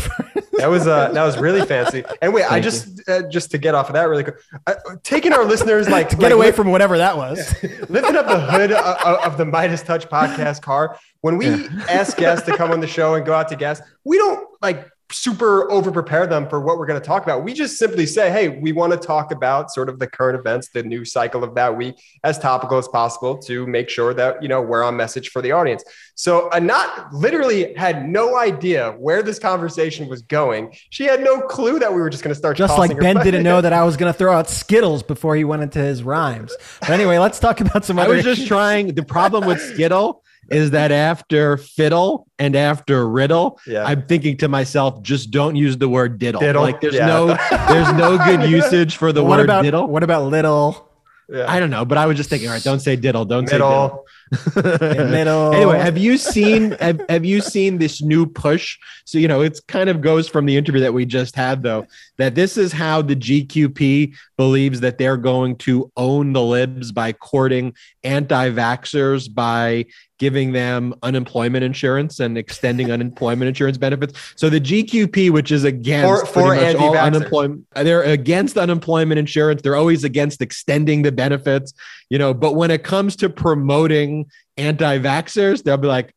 that 0.57 0.67
was 0.71 0.87
uh, 0.87 1.11
that 1.11 1.23
was 1.23 1.37
really 1.37 1.67
fancy. 1.67 2.03
And 2.19 2.33
wait, 2.33 2.51
I 2.51 2.59
just 2.59 3.07
uh, 3.07 3.21
just 3.29 3.51
to 3.51 3.59
get 3.59 3.75
off 3.75 3.89
of 3.89 3.93
that 3.93 4.05
really 4.05 4.23
quick, 4.23 4.37
uh, 4.65 4.73
taking 5.03 5.33
our 5.33 5.45
listeners 5.45 5.87
like 5.87 6.09
to 6.09 6.15
get 6.15 6.31
away 6.31 6.51
from 6.51 6.71
whatever 6.71 6.97
that 6.97 7.15
was. 7.15 7.37
lifting 7.89 8.15
up 8.15 8.25
the 8.25 8.39
hood 8.39 8.71
of, 8.71 9.19
of 9.23 9.37
the 9.37 9.45
MeidasTouch 9.45 10.09
podcast 10.09 10.63
car. 10.63 10.97
When 11.21 11.37
we 11.37 11.67
ask 11.87 12.17
guests 12.17 12.47
to 12.47 12.57
come 12.57 12.71
on 12.71 12.79
the 12.79 12.87
show 12.87 13.13
and 13.13 13.23
go 13.23 13.33
out 13.33 13.49
to 13.49 13.55
guests, 13.55 13.85
we 14.03 14.17
don't 14.17 14.47
like 14.63 14.89
super 15.11 15.71
over 15.71 15.91
prepare 15.91 16.27
them 16.27 16.47
for 16.47 16.59
what 16.59 16.77
we're 16.77 16.85
going 16.85 16.99
to 16.99 17.05
talk 17.05 17.23
about. 17.23 17.43
We 17.43 17.53
just 17.53 17.77
simply 17.77 18.05
say, 18.05 18.31
hey, 18.31 18.49
we 18.49 18.71
want 18.71 18.91
to 18.93 18.97
talk 18.97 19.31
about 19.31 19.71
sort 19.71 19.89
of 19.89 19.99
the 19.99 20.07
current 20.07 20.39
events, 20.39 20.69
the 20.69 20.83
news 20.83 21.11
cycle 21.11 21.43
of 21.43 21.55
that 21.55 21.75
week, 21.75 21.95
as 22.23 22.39
topical 22.39 22.77
as 22.77 22.87
possible 22.87 23.37
to 23.39 23.67
make 23.67 23.89
sure 23.89 24.13
that 24.13 24.41
you 24.41 24.49
know 24.49 24.61
we're 24.61 24.83
on 24.83 24.95
message 24.95 25.29
for 25.29 25.41
the 25.41 25.51
audience. 25.51 25.83
So 26.15 26.49
uh, 26.49 26.55
Anat 26.57 27.13
literally 27.13 27.73
had 27.73 28.07
no 28.07 28.37
idea 28.37 28.91
where 28.99 29.23
this 29.23 29.39
conversation 29.39 30.07
was 30.07 30.21
going. 30.21 30.73
She 30.89 31.05
had 31.05 31.23
no 31.23 31.41
clue 31.41 31.79
that 31.79 31.93
we 31.93 31.99
were 32.01 32.09
just 32.09 32.23
going 32.23 32.33
to 32.33 32.37
start. 32.37 32.57
Just 32.57 32.77
like 32.77 32.97
Ben 32.99 33.15
butt. 33.15 33.23
didn't 33.23 33.43
know 33.43 33.61
that 33.61 33.73
I 33.73 33.83
was 33.83 33.97
going 33.97 34.11
to 34.11 34.17
throw 34.17 34.33
out 34.33 34.49
Skittles 34.49 35.03
before 35.03 35.35
he 35.35 35.43
went 35.43 35.63
into 35.63 35.79
his 35.79 36.03
rhymes. 36.03 36.55
But 36.81 36.91
anyway, 36.91 37.17
let's 37.17 37.39
talk 37.39 37.61
about 37.61 37.85
some 37.85 37.99
I 37.99 38.03
other. 38.03 38.15
was 38.15 38.23
just 38.23 38.47
trying. 38.47 38.93
The 38.93 39.03
problem 39.03 39.45
with 39.45 39.61
Skittle 39.61 40.23
is 40.51 40.71
that 40.71 40.91
after 40.91 41.57
fiddle 41.57 42.27
and 42.37 42.55
after 42.55 43.07
riddle, 43.09 43.59
Yeah. 43.65 43.83
I'm 43.85 44.05
thinking 44.05 44.37
to 44.37 44.47
myself, 44.47 45.01
just 45.01 45.31
don't 45.31 45.55
use 45.55 45.77
the 45.77 45.89
word 45.89 46.19
diddle. 46.19 46.41
Diddle, 46.41 46.61
Like 46.63 46.81
there's 46.81 46.95
yeah. 46.95 47.07
no 47.07 47.27
there's 47.69 47.91
no 47.93 48.17
good 48.25 48.49
usage 48.49 48.97
for 48.97 49.11
the 49.13 49.23
what 49.23 49.37
word 49.37 49.43
about 49.45 49.63
diddle. 49.63 49.87
what 49.87 50.03
about 50.03 50.25
little 50.29 50.87
Yeah. 51.29 51.45
I 51.47 51.59
don't 51.61 51.69
know, 51.69 51.85
but 51.85 51.97
I 51.97 52.05
was 52.07 52.17
just 52.17 52.29
thinking, 52.29 52.49
all 52.49 52.55
right, 52.55 52.63
don't 52.63 52.81
say 52.81 52.95
diddle, 52.97 53.23
don't 53.25 53.47
say 53.47 53.55
Middle. 53.55 53.71
diddle. 53.79 54.05
middle? 55.09 55.53
Anyway, 55.53 55.77
have 55.79 55.97
you 55.97 56.17
seen 56.17 56.71
have, 56.79 57.01
have 57.09 57.23
you 57.25 57.39
seen 57.41 57.77
this 57.77 58.01
new 58.01 58.25
push? 58.25 58.77
So 59.05 59.17
you 59.17 59.27
know, 59.27 59.41
it's 59.41 59.59
kind 59.61 59.89
of 59.89 59.99
goes 60.01 60.27
from 60.27 60.45
the 60.45 60.55
interview 60.57 60.81
that 60.81 60.93
we 60.93 61.05
just 61.05 61.35
had 61.35 61.63
though, 61.63 61.85
that 62.17 62.35
this 62.35 62.57
is 62.57 62.71
how 62.73 63.01
the 63.01 63.15
GQP 63.15 64.13
believes 64.37 64.79
that 64.81 64.97
they're 64.97 65.17
going 65.17 65.55
to 65.67 65.91
own 65.95 66.33
the 66.33 66.41
libs 66.41 66.91
by 66.91 67.11
courting 67.13 67.73
anti-vaxxers 68.03 69.33
by 69.33 69.85
giving 70.21 70.51
them 70.51 70.93
unemployment 71.01 71.63
insurance 71.63 72.19
and 72.19 72.37
extending 72.37 72.91
unemployment 72.91 73.47
insurance 73.49 73.75
benefits. 73.75 74.13
So 74.35 74.51
the 74.51 74.61
GQP, 74.61 75.31
which 75.31 75.51
is 75.51 75.63
against 75.63 76.27
For- 76.31 76.53
for 76.55 76.77
all 76.77 76.95
unemployment, 76.95 77.65
they're 77.73 78.03
against 78.03 78.55
unemployment 78.55 79.17
insurance. 79.17 79.63
They're 79.63 79.75
always 79.75 80.03
against 80.03 80.43
extending 80.43 81.01
the 81.01 81.11
benefits, 81.11 81.73
you 82.11 82.19
know. 82.19 82.35
But 82.35 82.53
when 82.53 82.69
it 82.69 82.83
comes 82.83 83.15
to 83.15 83.31
promoting 83.31 84.27
anti-vaxxers, 84.57 85.63
they'll 85.63 85.77
be 85.77 85.87
like, 85.87 86.13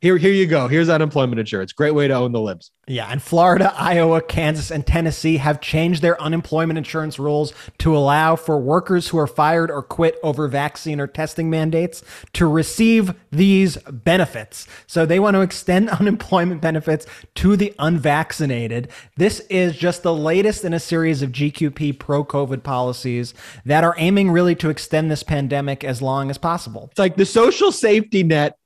"Here, 0.00 0.16
here 0.16 0.32
you 0.32 0.46
go. 0.46 0.68
Here's 0.68 0.88
unemployment 0.88 1.40
insurance. 1.40 1.72
Great 1.72 1.94
way 1.94 2.08
to 2.08 2.14
own 2.14 2.32
the 2.32 2.40
libs." 2.40 2.70
Yeah, 2.88 3.08
and 3.10 3.20
Florida, 3.20 3.74
Iowa, 3.76 4.22
Kansas, 4.22 4.70
and 4.70 4.86
Tennessee 4.86 5.38
have 5.38 5.60
changed 5.60 6.02
their 6.02 6.20
unemployment 6.22 6.78
insurance 6.78 7.18
rules 7.18 7.52
to 7.78 7.96
allow 7.96 8.36
for 8.36 8.60
workers 8.60 9.08
who 9.08 9.18
are 9.18 9.26
fired 9.26 9.72
or 9.72 9.82
quit 9.82 10.16
over 10.22 10.46
vaccine 10.46 11.00
or 11.00 11.08
testing 11.08 11.50
mandates 11.50 12.04
to 12.34 12.46
receive 12.46 13.12
these 13.32 13.76
benefits. 13.90 14.68
So 14.86 15.04
they 15.04 15.18
want 15.18 15.34
to 15.34 15.40
extend 15.40 15.90
unemployment 16.00 16.60
benefits 16.60 17.06
to 17.36 17.56
the 17.56 17.74
unvaccinated. 17.80 18.88
This 19.16 19.40
is 19.50 19.76
just 19.76 20.04
the 20.04 20.14
latest 20.14 20.64
in 20.64 20.72
a 20.72 20.78
series 20.78 21.22
of 21.22 21.32
GQP 21.32 21.98
pro 21.98 22.24
COVID 22.24 22.62
policies 22.62 23.34
that 23.64 23.82
are 23.82 23.96
aiming 23.98 24.30
really 24.30 24.54
to 24.56 24.70
extend 24.70 25.10
this 25.10 25.24
pandemic 25.24 25.82
as 25.82 26.00
long 26.00 26.30
as 26.30 26.38
possible. 26.38 26.86
It's 26.92 27.00
like 27.00 27.16
the 27.16 27.26
social 27.26 27.72
safety 27.72 28.22
net 28.22 28.56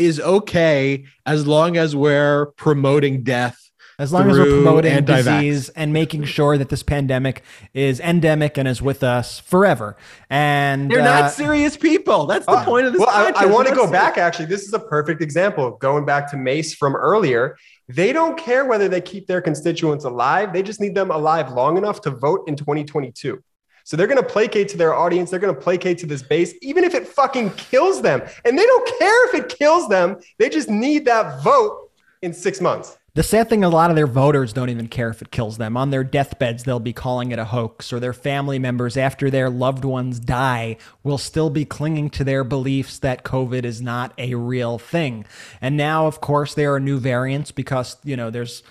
is 0.00 0.18
okay 0.20 1.04
as 1.26 1.46
long 1.46 1.76
as 1.76 1.94
we're 1.94 2.46
promoting 2.56 3.22
death. 3.22 3.58
As 3.98 4.14
long 4.14 4.30
as 4.30 4.38
we're 4.38 4.46
promoting 4.46 4.92
anti-vax. 4.92 5.24
disease 5.24 5.68
and 5.70 5.92
making 5.92 6.24
sure 6.24 6.56
that 6.56 6.70
this 6.70 6.82
pandemic 6.82 7.42
is 7.74 8.00
endemic 8.00 8.56
and 8.56 8.66
is 8.66 8.80
with 8.80 9.02
us 9.04 9.40
forever. 9.40 9.94
And 10.30 10.90
They're 10.90 11.00
uh, 11.00 11.04
not 11.20 11.32
serious 11.32 11.76
people. 11.76 12.24
That's 12.24 12.46
the 12.46 12.62
Oh, 12.62 12.64
point 12.64 12.86
of 12.86 12.94
this. 12.94 13.00
Well, 13.00 13.10
I. 13.10 13.30
I 13.36 13.44
want 13.44 13.68
to 13.68 13.74
go 13.74 13.82
not 13.84 13.92
back. 13.92 14.16
Actually, 14.16 14.46
this 14.46 14.62
is 14.62 14.72
a 14.72 14.78
perfect 14.78 15.20
example. 15.20 15.72
Going 15.72 16.06
back 16.06 16.30
to 16.30 16.38
Mace 16.38 16.74
from 16.74 16.96
earlier, 16.96 17.58
they 17.88 18.14
don't 18.14 18.38
care 18.38 18.64
whether 18.64 18.88
they 18.88 19.02
keep 19.02 19.26
their 19.26 19.42
constituents 19.42 20.06
alive. 20.06 20.54
They 20.54 20.62
just 20.62 20.80
need 20.80 20.94
them 20.94 21.10
alive 21.10 21.52
long 21.52 21.76
enough 21.76 22.00
to 22.00 22.10
vote 22.10 22.48
in 22.48 22.56
2022. 22.56 23.42
So 23.90 23.96
they're 23.96 24.06
going 24.06 24.22
to 24.22 24.28
placate 24.28 24.68
to 24.68 24.76
their 24.76 24.94
audience. 24.94 25.30
They're 25.30 25.40
going 25.40 25.52
to 25.52 25.60
placate 25.60 25.98
to 25.98 26.06
this 26.06 26.22
base, 26.22 26.54
even 26.62 26.84
if 26.84 26.94
it 26.94 27.08
fucking 27.08 27.50
kills 27.54 28.00
them. 28.00 28.22
And 28.44 28.56
they 28.56 28.64
don't 28.64 28.98
care 29.00 29.28
if 29.28 29.34
it 29.34 29.58
kills 29.58 29.88
them. 29.88 30.20
They 30.38 30.48
just 30.48 30.70
need 30.70 31.06
that 31.06 31.42
vote 31.42 31.90
in 32.22 32.32
six 32.32 32.60
months. 32.60 32.96
The 33.14 33.24
sad 33.24 33.48
thing, 33.48 33.64
a 33.64 33.68
lot 33.68 33.90
of 33.90 33.96
their 33.96 34.06
voters 34.06 34.52
don't 34.52 34.68
even 34.68 34.86
care 34.86 35.08
if 35.08 35.20
it 35.20 35.32
kills 35.32 35.58
them. 35.58 35.76
On 35.76 35.90
their 35.90 36.04
deathbeds, 36.04 36.62
they'll 36.62 36.78
be 36.78 36.92
calling 36.92 37.32
it 37.32 37.40
a 37.40 37.46
hoax, 37.46 37.92
or 37.92 37.98
their 37.98 38.12
family 38.12 38.60
members, 38.60 38.96
after 38.96 39.28
their 39.28 39.50
loved 39.50 39.84
ones 39.84 40.20
die, 40.20 40.76
will 41.02 41.18
still 41.18 41.50
be 41.50 41.64
clinging 41.64 42.10
to 42.10 42.22
their 42.22 42.44
beliefs 42.44 43.00
that 43.00 43.24
COVID 43.24 43.64
is 43.64 43.82
not 43.82 44.12
a 44.18 44.36
real 44.36 44.78
thing. 44.78 45.24
And 45.60 45.76
now, 45.76 46.06
of 46.06 46.20
course, 46.20 46.54
there 46.54 46.72
are 46.72 46.78
new 46.78 47.00
variants 47.00 47.50
because, 47.50 47.96
you 48.04 48.16
know, 48.16 48.30
there's 48.30 48.62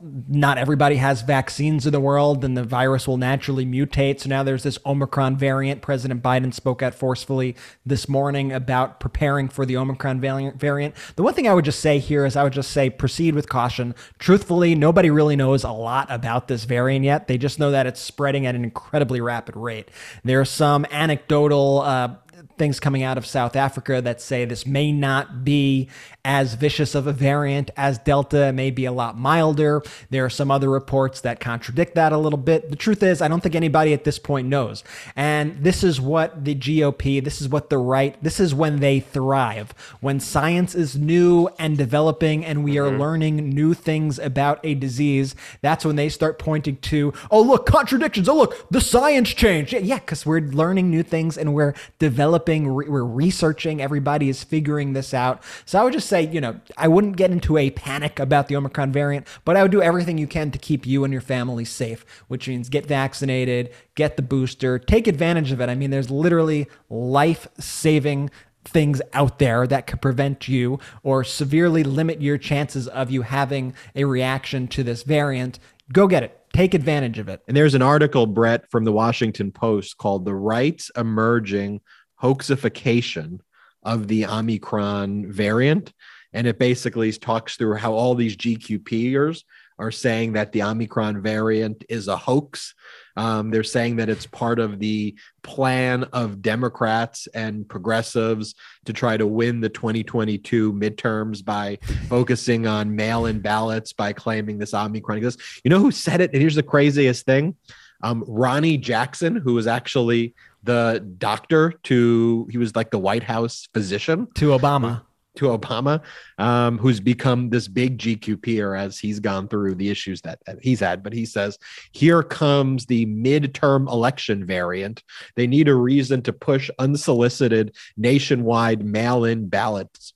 not 0.00 0.58
everybody 0.58 0.96
has 0.96 1.22
vaccines 1.22 1.86
in 1.86 1.92
the 1.92 2.00
world 2.00 2.44
and 2.44 2.56
the 2.56 2.64
virus 2.64 3.08
will 3.08 3.16
naturally 3.16 3.64
mutate. 3.64 4.20
So 4.20 4.28
now 4.28 4.42
there's 4.42 4.62
this 4.62 4.78
Omicron 4.84 5.36
variant. 5.36 5.82
President 5.82 6.22
Biden 6.22 6.52
spoke 6.52 6.82
out 6.82 6.94
forcefully 6.94 7.56
this 7.84 8.08
morning 8.08 8.52
about 8.52 9.00
preparing 9.00 9.48
for 9.48 9.64
the 9.64 9.76
Omicron 9.76 10.20
variant. 10.20 10.94
The 11.16 11.22
one 11.22 11.34
thing 11.34 11.48
I 11.48 11.54
would 11.54 11.64
just 11.64 11.80
say 11.80 11.98
here 11.98 12.26
is 12.26 12.36
I 12.36 12.44
would 12.44 12.52
just 12.52 12.70
say 12.70 12.90
proceed 12.90 13.34
with 13.34 13.48
caution. 13.48 13.94
Truthfully, 14.18 14.74
nobody 14.74 15.10
really 15.10 15.36
knows 15.36 15.64
a 15.64 15.70
lot 15.70 16.06
about 16.10 16.48
this 16.48 16.64
variant 16.64 17.04
yet. 17.04 17.28
They 17.28 17.38
just 17.38 17.58
know 17.58 17.70
that 17.70 17.86
it's 17.86 18.00
spreading 18.00 18.46
at 18.46 18.54
an 18.54 18.64
incredibly 18.64 19.20
rapid 19.20 19.56
rate. 19.56 19.90
There 20.24 20.40
are 20.40 20.44
some 20.44 20.86
anecdotal 20.90 21.80
uh, 21.80 22.14
things 22.56 22.80
coming 22.80 23.02
out 23.02 23.18
of 23.18 23.26
South 23.26 23.56
Africa 23.56 24.02
that 24.02 24.20
say 24.20 24.44
this 24.44 24.66
may 24.66 24.92
not 24.92 25.44
be 25.44 25.88
as 26.24 26.54
vicious 26.54 26.94
of 26.94 27.06
a 27.06 27.12
variant 27.12 27.70
as 27.76 27.98
Delta, 27.98 28.48
it 28.48 28.52
may 28.52 28.70
be 28.70 28.84
a 28.84 28.92
lot 28.92 29.16
milder. 29.16 29.82
There 30.10 30.24
are 30.24 30.30
some 30.30 30.50
other 30.50 30.68
reports 30.68 31.20
that 31.22 31.40
contradict 31.40 31.94
that 31.94 32.12
a 32.12 32.18
little 32.18 32.38
bit. 32.38 32.70
The 32.70 32.76
truth 32.76 33.02
is, 33.02 33.22
I 33.22 33.28
don't 33.28 33.40
think 33.40 33.54
anybody 33.54 33.92
at 33.92 34.04
this 34.04 34.18
point 34.18 34.48
knows. 34.48 34.84
And 35.16 35.62
this 35.62 35.84
is 35.84 36.00
what 36.00 36.44
the 36.44 36.54
GOP, 36.54 37.22
this 37.22 37.40
is 37.40 37.48
what 37.48 37.70
the 37.70 37.78
right, 37.78 38.22
this 38.22 38.40
is 38.40 38.54
when 38.54 38.80
they 38.80 39.00
thrive. 39.00 39.72
When 40.00 40.20
science 40.20 40.74
is 40.74 40.96
new 40.96 41.48
and 41.58 41.78
developing 41.78 42.44
and 42.44 42.64
we 42.64 42.78
are 42.78 42.90
mm-hmm. 42.90 43.00
learning 43.00 43.48
new 43.50 43.72
things 43.72 44.18
about 44.18 44.60
a 44.64 44.74
disease, 44.74 45.34
that's 45.62 45.84
when 45.84 45.96
they 45.96 46.08
start 46.08 46.38
pointing 46.38 46.76
to, 46.76 47.12
oh, 47.30 47.42
look, 47.42 47.64
contradictions. 47.64 48.28
Oh, 48.28 48.36
look, 48.36 48.68
the 48.70 48.80
science 48.80 49.30
changed. 49.30 49.72
Yeah, 49.72 49.98
because 49.98 50.26
we're 50.26 50.40
learning 50.40 50.90
new 50.90 51.02
things 51.02 51.38
and 51.38 51.54
we're 51.54 51.74
developing, 51.98 52.68
re- 52.68 52.88
we're 52.88 53.04
researching. 53.04 53.80
Everybody 53.80 54.28
is 54.28 54.42
figuring 54.42 54.92
this 54.92 55.14
out. 55.14 55.42
So 55.64 55.80
I 55.80 55.84
would 55.84 55.92
just 55.92 56.07
say, 56.08 56.26
you 56.26 56.40
know, 56.40 56.60
I 56.76 56.88
wouldn't 56.88 57.16
get 57.16 57.30
into 57.30 57.56
a 57.56 57.70
panic 57.70 58.18
about 58.18 58.48
the 58.48 58.56
Omicron 58.56 58.92
variant, 58.92 59.26
but 59.44 59.56
I 59.56 59.62
would 59.62 59.70
do 59.70 59.82
everything 59.82 60.18
you 60.18 60.26
can 60.26 60.50
to 60.50 60.58
keep 60.58 60.86
you 60.86 61.04
and 61.04 61.12
your 61.12 61.22
family 61.22 61.64
safe, 61.64 62.04
which 62.28 62.48
means 62.48 62.68
get 62.68 62.86
vaccinated, 62.86 63.70
get 63.94 64.16
the 64.16 64.22
booster, 64.22 64.78
take 64.78 65.06
advantage 65.06 65.52
of 65.52 65.60
it. 65.60 65.68
I 65.68 65.74
mean, 65.74 65.90
there's 65.90 66.10
literally 66.10 66.66
life 66.88 67.46
saving 67.58 68.30
things 68.64 69.00
out 69.12 69.38
there 69.38 69.66
that 69.66 69.86
could 69.86 70.02
prevent 70.02 70.48
you 70.48 70.78
or 71.02 71.24
severely 71.24 71.82
limit 71.82 72.20
your 72.20 72.38
chances 72.38 72.88
of 72.88 73.10
you 73.10 73.22
having 73.22 73.74
a 73.94 74.04
reaction 74.04 74.68
to 74.68 74.82
this 74.82 75.02
variant. 75.02 75.58
Go 75.92 76.06
get 76.06 76.22
it. 76.22 76.38
Take 76.52 76.74
advantage 76.74 77.18
of 77.18 77.28
it. 77.28 77.42
And 77.46 77.56
there's 77.56 77.74
an 77.74 77.82
article, 77.82 78.26
Brett, 78.26 78.70
from 78.70 78.84
the 78.84 78.92
Washington 78.92 79.52
Post 79.52 79.96
called 79.98 80.24
The 80.24 80.34
Right 80.34 80.82
Emerging 80.96 81.80
Hoaxification 82.22 83.40
of 83.82 84.08
the 84.08 84.26
Omicron 84.26 85.30
Variant. 85.30 85.92
And 86.32 86.46
it 86.46 86.58
basically 86.58 87.10
talks 87.12 87.56
through 87.56 87.76
how 87.76 87.94
all 87.94 88.14
these 88.14 88.36
GQPers 88.36 89.44
are 89.78 89.90
saying 89.90 90.32
that 90.32 90.52
the 90.52 90.62
Omicron 90.62 91.22
variant 91.22 91.84
is 91.88 92.08
a 92.08 92.16
hoax. 92.16 92.74
Um, 93.16 93.50
they're 93.50 93.64
saying 93.64 93.96
that 93.96 94.08
it's 94.08 94.26
part 94.26 94.58
of 94.58 94.78
the 94.78 95.16
plan 95.42 96.04
of 96.04 96.42
Democrats 96.42 97.28
and 97.28 97.68
progressives 97.68 98.54
to 98.86 98.92
try 98.92 99.16
to 99.16 99.26
win 99.26 99.60
the 99.60 99.68
2022 99.68 100.72
midterms 100.72 101.44
by 101.44 101.78
focusing 102.08 102.66
on 102.66 102.96
mail 102.96 103.26
in 103.26 103.40
ballots, 103.40 103.92
by 103.92 104.12
claiming 104.12 104.58
this 104.58 104.74
Omicron. 104.74 105.22
You 105.22 105.70
know 105.70 105.80
who 105.80 105.90
said 105.90 106.20
it? 106.20 106.32
And 106.32 106.40
here's 106.40 106.56
the 106.56 106.62
craziest 106.62 107.24
thing 107.24 107.56
um, 108.02 108.24
Ronnie 108.26 108.78
Jackson, 108.78 109.36
who 109.36 109.54
was 109.54 109.66
actually 109.66 110.34
the 110.62 111.04
doctor 111.18 111.72
to, 111.84 112.48
he 112.50 112.58
was 112.58 112.74
like 112.76 112.90
the 112.90 112.98
White 112.98 113.22
House 113.22 113.68
physician 113.72 114.28
To 114.34 114.48
Obama. 114.48 115.02
to 115.36 115.46
Obama, 115.46 116.02
um, 116.38 116.78
who's 116.78 117.00
become 117.00 117.50
this 117.50 117.68
big 117.68 117.98
GQPer 117.98 118.78
as 118.78 118.98
he's 118.98 119.20
gone 119.20 119.48
through 119.48 119.76
the 119.76 119.88
issues 119.88 120.20
that, 120.22 120.40
that 120.46 120.58
he's 120.62 120.80
had. 120.80 121.02
But 121.02 121.12
he 121.12 121.24
says, 121.24 121.58
here 121.92 122.22
comes 122.22 122.86
the 122.86 123.06
midterm 123.06 123.88
election 123.88 124.44
variant. 124.44 125.02
They 125.36 125.46
need 125.46 125.68
a 125.68 125.74
reason 125.74 126.22
to 126.22 126.32
push 126.32 126.70
unsolicited 126.78 127.76
nationwide 127.96 128.84
mail 128.84 129.24
in 129.24 129.48
ballots. 129.48 130.12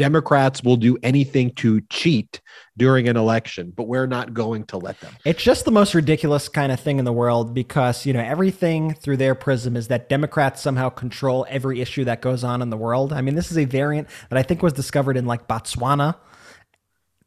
Democrats 0.00 0.64
will 0.64 0.78
do 0.78 0.96
anything 1.02 1.50
to 1.50 1.82
cheat 1.90 2.40
during 2.78 3.06
an 3.06 3.18
election, 3.18 3.70
but 3.76 3.86
we're 3.86 4.06
not 4.06 4.32
going 4.32 4.64
to 4.64 4.78
let 4.78 4.98
them. 5.00 5.12
It's 5.26 5.42
just 5.42 5.66
the 5.66 5.70
most 5.70 5.94
ridiculous 5.94 6.48
kind 6.48 6.72
of 6.72 6.80
thing 6.80 6.98
in 6.98 7.04
the 7.04 7.12
world 7.12 7.52
because, 7.52 8.06
you 8.06 8.14
know, 8.14 8.20
everything 8.20 8.94
through 8.94 9.18
their 9.18 9.34
prism 9.34 9.76
is 9.76 9.88
that 9.88 10.08
Democrats 10.08 10.62
somehow 10.62 10.88
control 10.88 11.44
every 11.50 11.82
issue 11.82 12.04
that 12.04 12.22
goes 12.22 12.42
on 12.44 12.62
in 12.62 12.70
the 12.70 12.78
world. 12.78 13.12
I 13.12 13.20
mean, 13.20 13.34
this 13.34 13.50
is 13.50 13.58
a 13.58 13.66
variant 13.66 14.08
that 14.30 14.38
I 14.38 14.42
think 14.42 14.62
was 14.62 14.72
discovered 14.72 15.18
in 15.18 15.26
like 15.26 15.46
Botswana 15.46 16.16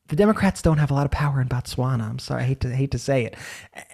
the 0.10 0.16
Democrats 0.18 0.62
don't 0.62 0.80
have 0.80 0.92
a 0.92 0.94
lot 0.94 1.06
of 1.06 1.12
power 1.12 1.40
in 1.40 1.48
Botswana. 1.48 2.10
I'm 2.10 2.20
sorry, 2.20 2.44
I 2.44 2.46
hate 2.46 2.60
to 2.62 2.76
hate 2.76 2.92
to 2.92 3.00
say 3.00 3.26
it. 3.26 3.36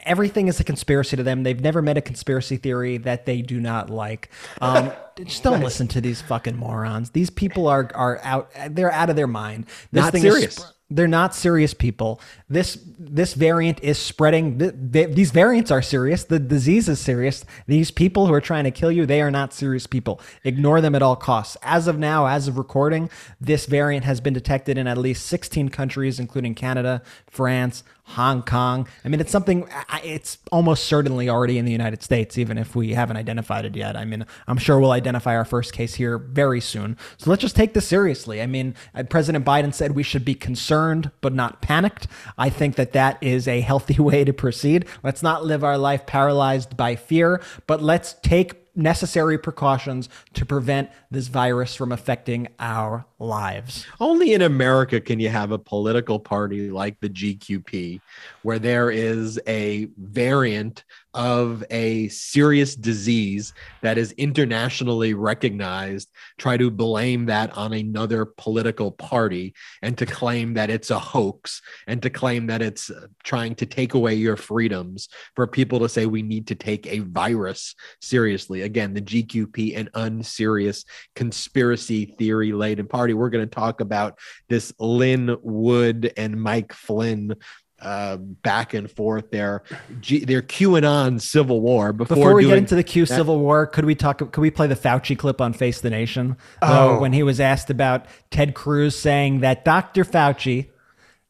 Everything 0.04 0.48
is 0.48 0.60
a 0.60 0.64
conspiracy 0.64 1.16
to 1.16 1.24
them. 1.24 1.44
They've 1.44 1.60
never 1.60 1.82
met 1.82 1.98
a 1.98 2.02
conspiracy 2.02 2.58
theory 2.58 2.98
that 2.98 3.26
they 3.26 3.42
do 3.42 3.60
not 3.60 3.92
like. 3.92 4.30
Um, 4.60 4.92
just 5.24 5.44
don't 5.44 5.62
listen 5.62 5.88
to 5.90 6.02
these 6.02 6.22
fucking 6.22 6.58
morons. 6.58 7.12
These 7.12 7.30
people 7.30 7.68
are 7.68 7.92
are 7.94 8.20
out. 8.24 8.50
They're 8.70 8.92
out 8.92 9.10
of 9.12 9.16
their 9.16 9.28
mind. 9.28 9.68
This 9.92 10.04
Not 10.04 10.12
thing 10.12 10.24
serious. 10.24 10.58
Is, 10.58 10.74
they're 10.92 11.08
not 11.08 11.36
serious 11.36 11.74
people. 11.74 12.20
This 12.50 12.78
this 12.98 13.34
variant 13.36 13.80
is 13.84 14.00
spreading. 14.00 14.58
th- 14.58 14.74
th- 14.92 15.16
These 15.16 15.32
variants 15.32 15.70
are 15.72 15.82
serious. 15.82 16.24
The 16.24 16.40
disease 16.40 16.90
is 16.90 17.00
serious. 17.00 17.46
These 17.68 17.92
people 17.92 18.28
who 18.28 18.34
are 18.34 18.42
trying 18.42 18.64
to 18.64 18.72
kill 18.72 18.92
you, 18.92 19.06
they 19.06 19.22
are 19.22 19.30
not 19.32 19.54
serious 19.54 19.86
people. 19.86 20.20
Ignore 20.44 20.82
them 20.82 20.96
at 20.96 21.02
all 21.04 21.16
costs. 21.16 21.58
As 21.62 21.88
of 21.88 22.00
now, 22.00 22.26
as 22.26 22.48
of 22.48 22.58
recording, 22.58 23.10
this 23.40 23.68
variant 23.68 24.04
has 24.06 24.20
been 24.20 24.34
detected 24.34 24.78
in 24.78 24.88
at 24.88 24.98
least 24.98 25.26
16 25.28 25.70
countries, 25.70 26.20
including 26.20 26.56
Canada, 26.56 27.02
France, 27.28 27.84
Hong 28.10 28.42
Kong. 28.42 28.88
I 29.06 29.08
mean, 29.08 29.20
it's 29.20 29.32
something. 29.32 29.70
It's 30.04 30.40
almost 30.52 30.86
certainly 30.86 31.30
already 31.30 31.60
in 31.60 31.66
the 31.66 31.72
United 31.72 32.02
States, 32.02 32.40
even 32.40 32.58
if 32.58 32.76
we 32.76 32.94
haven't 32.94 33.18
identified 33.18 33.66
it 33.66 33.76
yet. 33.76 33.96
I 33.96 34.04
mean, 34.04 34.26
I'm 34.48 34.58
sure 34.58 34.80
we'll 34.80 34.92
identify 34.92 35.36
our 35.36 35.46
first 35.46 35.74
case 35.74 35.94
here 35.94 36.18
very 36.18 36.60
soon. 36.60 36.98
So 37.18 37.30
let's 37.30 37.42
just 37.42 37.56
take 37.56 37.76
this 37.76 37.88
seriously. 37.88 38.42
I 38.42 38.48
mean, 38.48 38.74
uh, 38.96 39.04
President 39.04 39.46
Biden 39.46 39.74
said 39.74 39.92
we 39.92 40.02
should 40.02 40.26
be 40.26 40.34
concerned 40.34 41.12
but 41.22 41.34
not 41.34 41.62
panicked. 41.62 42.08
I 42.36 42.50
think 42.50 42.76
that 42.78 42.94
that 42.94 43.22
is 43.22 43.48
a 43.48 43.62
healthy 43.62 44.00
way 44.02 44.24
to 44.24 44.34
proceed. 44.34 44.88
Let's 45.04 45.22
not 45.22 45.46
live 45.46 45.64
our 45.64 45.78
life 45.78 46.08
paralyzed 46.08 46.76
by 46.76 46.96
fear, 46.96 47.42
but 47.68 47.82
let's 47.82 48.16
take 48.24 48.59
necessary 48.76 49.38
precautions 49.38 50.10
to 50.34 50.46
prevent 50.46 50.90
this 51.12 51.28
virus 51.28 51.76
from 51.76 51.92
affecting 51.92 52.48
our 52.60 53.06
lives. 53.20 53.86
Only 54.00 54.34
in 54.34 54.42
America 54.42 55.00
can 55.02 55.20
you 55.20 55.30
have 55.30 55.52
a 55.52 55.58
political 55.58 56.20
party 56.20 56.70
like 56.70 57.00
the 57.00 57.10
GQP 57.10 58.02
where 58.44 58.60
there 58.60 58.90
is 58.92 59.40
a 59.48 59.88
variant 59.98 60.84
of 61.14 61.64
a 61.72 62.08
serious 62.10 62.76
disease 62.76 63.54
that 63.82 63.98
is 63.98 64.12
internationally 64.14 65.14
recognized, 65.14 66.10
try 66.38 66.56
to 66.56 66.70
blame 66.70 67.26
that 67.26 67.56
on 67.58 67.74
another 67.74 68.26
political 68.26 68.92
party 68.92 69.54
and 69.82 69.98
to 69.98 70.06
claim 70.06 70.54
that 70.54 70.70
it's 70.70 70.92
a 70.92 71.00
hoax 71.00 71.62
and 71.88 72.02
to 72.04 72.10
claim 72.10 72.46
that 72.48 72.62
it's 72.62 72.92
uh, 72.92 73.08
trying 73.24 73.56
to 73.56 73.66
take 73.66 73.96
away 73.96 74.14
your 74.14 74.38
freedoms 74.38 75.10
for 75.36 75.48
people 75.48 75.80
to 75.80 75.90
say 75.90 76.06
we 76.06 76.22
need 76.22 76.46
to 76.46 76.56
take 76.56 76.86
a 76.86 77.00
virus 77.00 77.74
seriously. 78.02 78.62
Again, 78.62 78.94
the 78.94 79.02
GQP, 79.02 79.78
an 79.78 79.90
unserious 79.96 80.86
conspiracy 81.16 82.06
theory 82.20 82.52
laden 82.52 82.88
party. 82.88 83.16
We're 83.16 83.30
going 83.30 83.50
to 83.50 83.56
talk 83.56 83.82
about 83.82 84.20
this 84.48 84.72
Lin 84.80 85.36
Wood 85.42 86.14
and 86.18 86.42
Mike 86.42 86.74
Flynn 86.74 87.36
uh, 87.82 88.18
back 88.18 88.74
and 88.74 88.90
forth 88.90 89.32
their 89.32 89.64
G- 90.02 90.26
their 90.26 90.42
QAnon 90.42 91.22
civil 91.22 91.62
war 91.62 91.94
before, 91.94 92.16
Before 92.18 92.36
we 92.36 92.46
get 92.46 92.58
into 92.58 92.76
the 92.76 92.84
Q 92.84 93.06
that- 93.06 93.16
Civil 93.16 93.40
War, 93.40 93.66
could 93.68 93.86
we 93.86 93.96
talk? 93.96 94.18
Could 94.20 94.38
we 94.42 94.52
play 94.52 94.68
the 94.68 94.76
Fauci 94.76 95.18
clip 95.18 95.40
on 95.42 95.54
Face 95.54 95.82
the 95.82 95.90
Nation? 95.90 96.38
Oh. 96.62 96.98
Uh, 96.98 97.00
when 97.00 97.14
he 97.14 97.24
was 97.24 97.40
asked 97.40 97.70
about 97.70 98.06
Ted 98.32 98.54
Cruz 98.54 98.98
saying 98.98 99.40
that 99.42 99.64
Dr. 99.66 100.04
Fauci, 100.04 100.70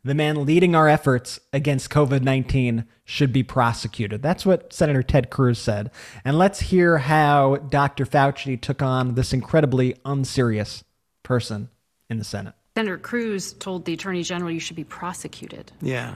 the 0.04 0.16
man 0.16 0.45
leading 0.45 0.76
our 0.76 0.88
efforts 0.88 1.39
against 1.54 1.89
COVID 1.89 2.22
nineteen, 2.24 2.86
should 3.06 3.34
be 3.34 3.43
prosecuted. 3.43 4.22
That's 4.22 4.45
what 4.45 4.72
Senator 4.72 5.02
Ted 5.04 5.30
Cruz 5.30 5.60
said. 5.60 5.91
And 6.24 6.38
let's 6.38 6.60
hear 6.60 6.97
how 7.00 7.58
Dr. 7.58 8.06
Fauci 8.06 8.60
took 8.60 8.82
on 8.82 9.16
this 9.16 9.34
incredibly 9.34 9.95
unserious 10.06 10.84
person 11.24 11.70
in 12.10 12.18
the 12.18 12.24
Senate. 12.24 12.54
Senator 12.78 12.97
Cruz 12.97 13.54
told 13.54 13.86
the 13.86 13.93
Attorney 13.93 14.24
General 14.24 14.52
you 14.52 14.60
should 14.60 14.76
be 14.76 14.84
prosecuted. 14.84 15.72
Yeah. 15.82 16.16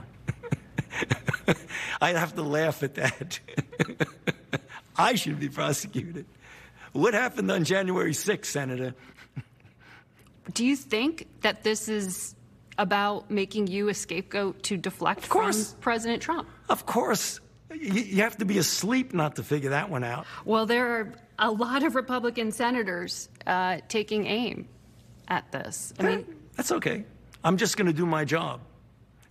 I'd 2.02 2.16
have 2.16 2.36
to 2.36 2.44
laugh 2.44 2.84
at 2.84 2.96
that. 2.96 3.40
I 4.96 5.16
should 5.16 5.40
be 5.40 5.50
prosecuted. 5.50 6.26
What 6.92 7.14
happened 7.14 7.50
on 7.52 7.64
January 7.64 8.12
6th, 8.12 8.46
Senator? 8.46 8.94
Do 10.54 10.66
you 10.66 10.76
think 10.76 11.28
that 11.42 11.64
this 11.64 11.88
is 11.88 12.36
about 12.78 13.30
making 13.30 13.68
you 13.68 13.90
a 13.90 13.94
scapegoat 13.94 14.64
to 14.64 14.78
deflect 14.78 15.30
course. 15.30 15.72
from 15.72 15.82
President 15.82 16.22
Trump? 16.22 16.48
Of 16.70 16.86
course. 16.86 17.40
You, 17.74 18.22
have 18.22 18.38
to 18.38 18.46
be 18.46 18.60
asleep 18.60 19.14
not 19.14 19.36
to 19.38 19.44
figure 19.44 19.72
that 19.72 19.90
one 19.90 20.04
out. 20.04 20.28
Well, 20.46 20.66
there 20.66 21.00
are 21.00 21.14
a 21.40 21.50
lot 21.50 21.84
of 21.84 21.96
Republican 21.96 22.52
senators 22.52 23.30
uh, 23.48 23.80
taking 23.88 24.28
aim 24.28 24.68
at 25.28 25.52
this. 25.52 25.94
I 26.00 26.04
mean, 26.04 26.36
That's 26.56 26.72
okay. 26.72 27.06
I'm 27.44 27.58
just 27.58 27.76
going 27.76 27.88
to 27.88 27.94
do 27.94 28.06
my 28.06 28.26
job. 28.26 28.62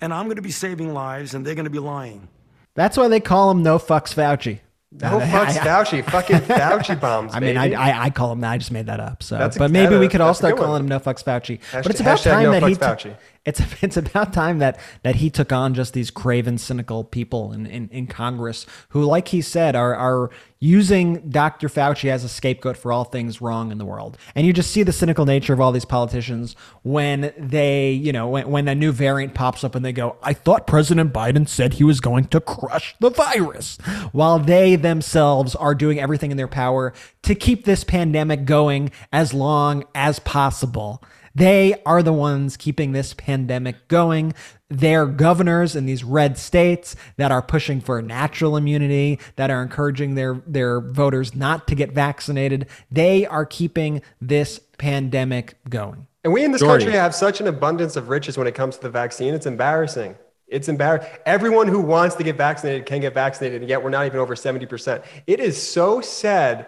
And 0.02 0.12
I'm 0.12 0.26
going 0.26 0.36
to 0.36 0.42
be 0.42 0.50
saving 0.50 0.92
lives, 0.92 1.32
and 1.32 1.46
they're 1.46 1.54
going 1.54 1.64
to 1.64 1.70
be 1.70 1.78
lying. 1.78 2.28
That's 2.74 2.96
why 2.96 3.08
they 3.08 3.20
call 3.20 3.50
him 3.52 3.62
No 3.62 3.78
Fucks 3.78 4.14
Fauci. 4.14 4.58
No 4.90 5.20
fucks 5.20 5.52
Fauci. 5.56 6.04
Fucking 6.04 6.36
Fauci 6.40 7.00
bombs. 7.00 7.34
I 7.34 7.40
mean, 7.40 7.56
I. 7.56 7.72
I 7.72 8.04
I 8.04 8.10
call 8.10 8.30
him 8.32 8.40
that. 8.42 8.50
I 8.50 8.58
just 8.58 8.70
made 8.72 8.86
that 8.86 9.00
up. 9.00 9.22
So, 9.22 9.38
That's 9.38 9.56
a- 9.56 9.58
but 9.58 9.70
maybe 9.70 9.94
that- 9.94 10.00
we 10.00 10.08
could 10.08 10.20
all 10.20 10.34
start 10.34 10.54
good 10.54 10.60
one. 10.60 10.66
calling 10.68 10.82
him 10.82 10.88
No 10.88 10.98
Fucks 11.00 11.24
Fauci. 11.24 11.60
Hashtag- 11.60 11.82
but 11.84 11.90
it's 11.92 12.00
about 12.00 12.18
hashtag 12.18 12.30
time 12.32 12.42
No 12.42 12.50
that 12.52 12.62
he. 12.64 12.74
Fucks 12.74 12.98
t- 13.02 13.08
Fauci. 13.10 13.16
It's 13.44 13.60
it's 13.82 13.96
about 13.96 14.32
time 14.32 14.58
that 14.58 14.78
that 15.02 15.16
he 15.16 15.30
took 15.30 15.52
on 15.52 15.74
just 15.74 15.92
these 15.92 16.10
craven, 16.10 16.58
cynical 16.58 17.04
people 17.04 17.52
in, 17.52 17.66
in, 17.66 17.88
in 17.90 18.06
Congress 18.06 18.66
who, 18.90 19.04
like 19.04 19.28
he 19.28 19.40
said, 19.40 19.74
are 19.76 19.94
are 19.94 20.30
using 20.62 21.28
Dr. 21.28 21.68
Fauci 21.68 22.08
as 22.08 22.22
a 22.22 22.28
scapegoat 22.28 22.76
for 22.76 22.92
all 22.92 23.02
things 23.02 23.40
wrong 23.40 23.72
in 23.72 23.78
the 23.78 23.84
world. 23.84 24.16
And 24.36 24.46
you 24.46 24.52
just 24.52 24.70
see 24.70 24.84
the 24.84 24.92
cynical 24.92 25.26
nature 25.26 25.52
of 25.52 25.60
all 25.60 25.72
these 25.72 25.84
politicians 25.84 26.54
when 26.84 27.32
they, 27.36 27.90
you 27.90 28.12
know, 28.12 28.28
when, 28.28 28.48
when 28.48 28.68
a 28.68 28.74
new 28.76 28.92
variant 28.92 29.34
pops 29.34 29.64
up 29.64 29.74
and 29.74 29.84
they 29.84 29.92
go, 29.92 30.16
I 30.22 30.34
thought 30.34 30.68
President 30.68 31.12
Biden 31.12 31.48
said 31.48 31.74
he 31.74 31.84
was 31.84 31.98
going 31.98 32.26
to 32.26 32.40
crush 32.40 32.94
the 33.00 33.10
virus, 33.10 33.76
while 34.12 34.38
they 34.38 34.76
themselves 34.76 35.56
are 35.56 35.74
doing 35.74 35.98
everything 35.98 36.30
in 36.30 36.36
their 36.36 36.46
power 36.46 36.92
to 37.22 37.34
keep 37.34 37.64
this 37.64 37.82
pandemic 37.82 38.44
going 38.44 38.92
as 39.12 39.34
long 39.34 39.82
as 39.96 40.20
possible. 40.20 41.02
They 41.34 41.80
are 41.84 42.02
the 42.02 42.12
ones 42.12 42.56
keeping 42.56 42.92
this 42.92 43.14
pandemic 43.14 43.88
going. 43.88 44.34
They're 44.68 45.06
governors 45.06 45.76
in 45.76 45.86
these 45.86 46.04
red 46.04 46.38
states 46.38 46.96
that 47.16 47.30
are 47.30 47.42
pushing 47.42 47.80
for 47.80 48.00
natural 48.02 48.56
immunity, 48.56 49.18
that 49.36 49.50
are 49.50 49.62
encouraging 49.62 50.14
their, 50.14 50.42
their 50.46 50.80
voters 50.80 51.34
not 51.34 51.66
to 51.68 51.74
get 51.74 51.92
vaccinated. 51.92 52.68
They 52.90 53.26
are 53.26 53.46
keeping 53.46 54.02
this 54.20 54.60
pandemic 54.78 55.56
going. 55.68 56.06
And 56.24 56.32
we 56.32 56.44
in 56.44 56.52
this 56.52 56.60
Jordy. 56.60 56.84
country 56.84 56.98
have 56.98 57.14
such 57.14 57.40
an 57.40 57.48
abundance 57.48 57.96
of 57.96 58.08
riches 58.08 58.38
when 58.38 58.46
it 58.46 58.54
comes 58.54 58.76
to 58.76 58.82
the 58.82 58.90
vaccine. 58.90 59.34
It's 59.34 59.46
embarrassing. 59.46 60.16
It's 60.46 60.68
embarrassing. 60.68 61.10
Everyone 61.26 61.66
who 61.66 61.80
wants 61.80 62.14
to 62.16 62.22
get 62.22 62.36
vaccinated 62.36 62.86
can 62.86 63.00
get 63.00 63.14
vaccinated, 63.14 63.62
and 63.62 63.68
yet 63.68 63.82
we're 63.82 63.90
not 63.90 64.06
even 64.06 64.20
over 64.20 64.34
70%. 64.34 65.02
It 65.26 65.40
is 65.40 65.60
so 65.60 66.00
sad. 66.00 66.66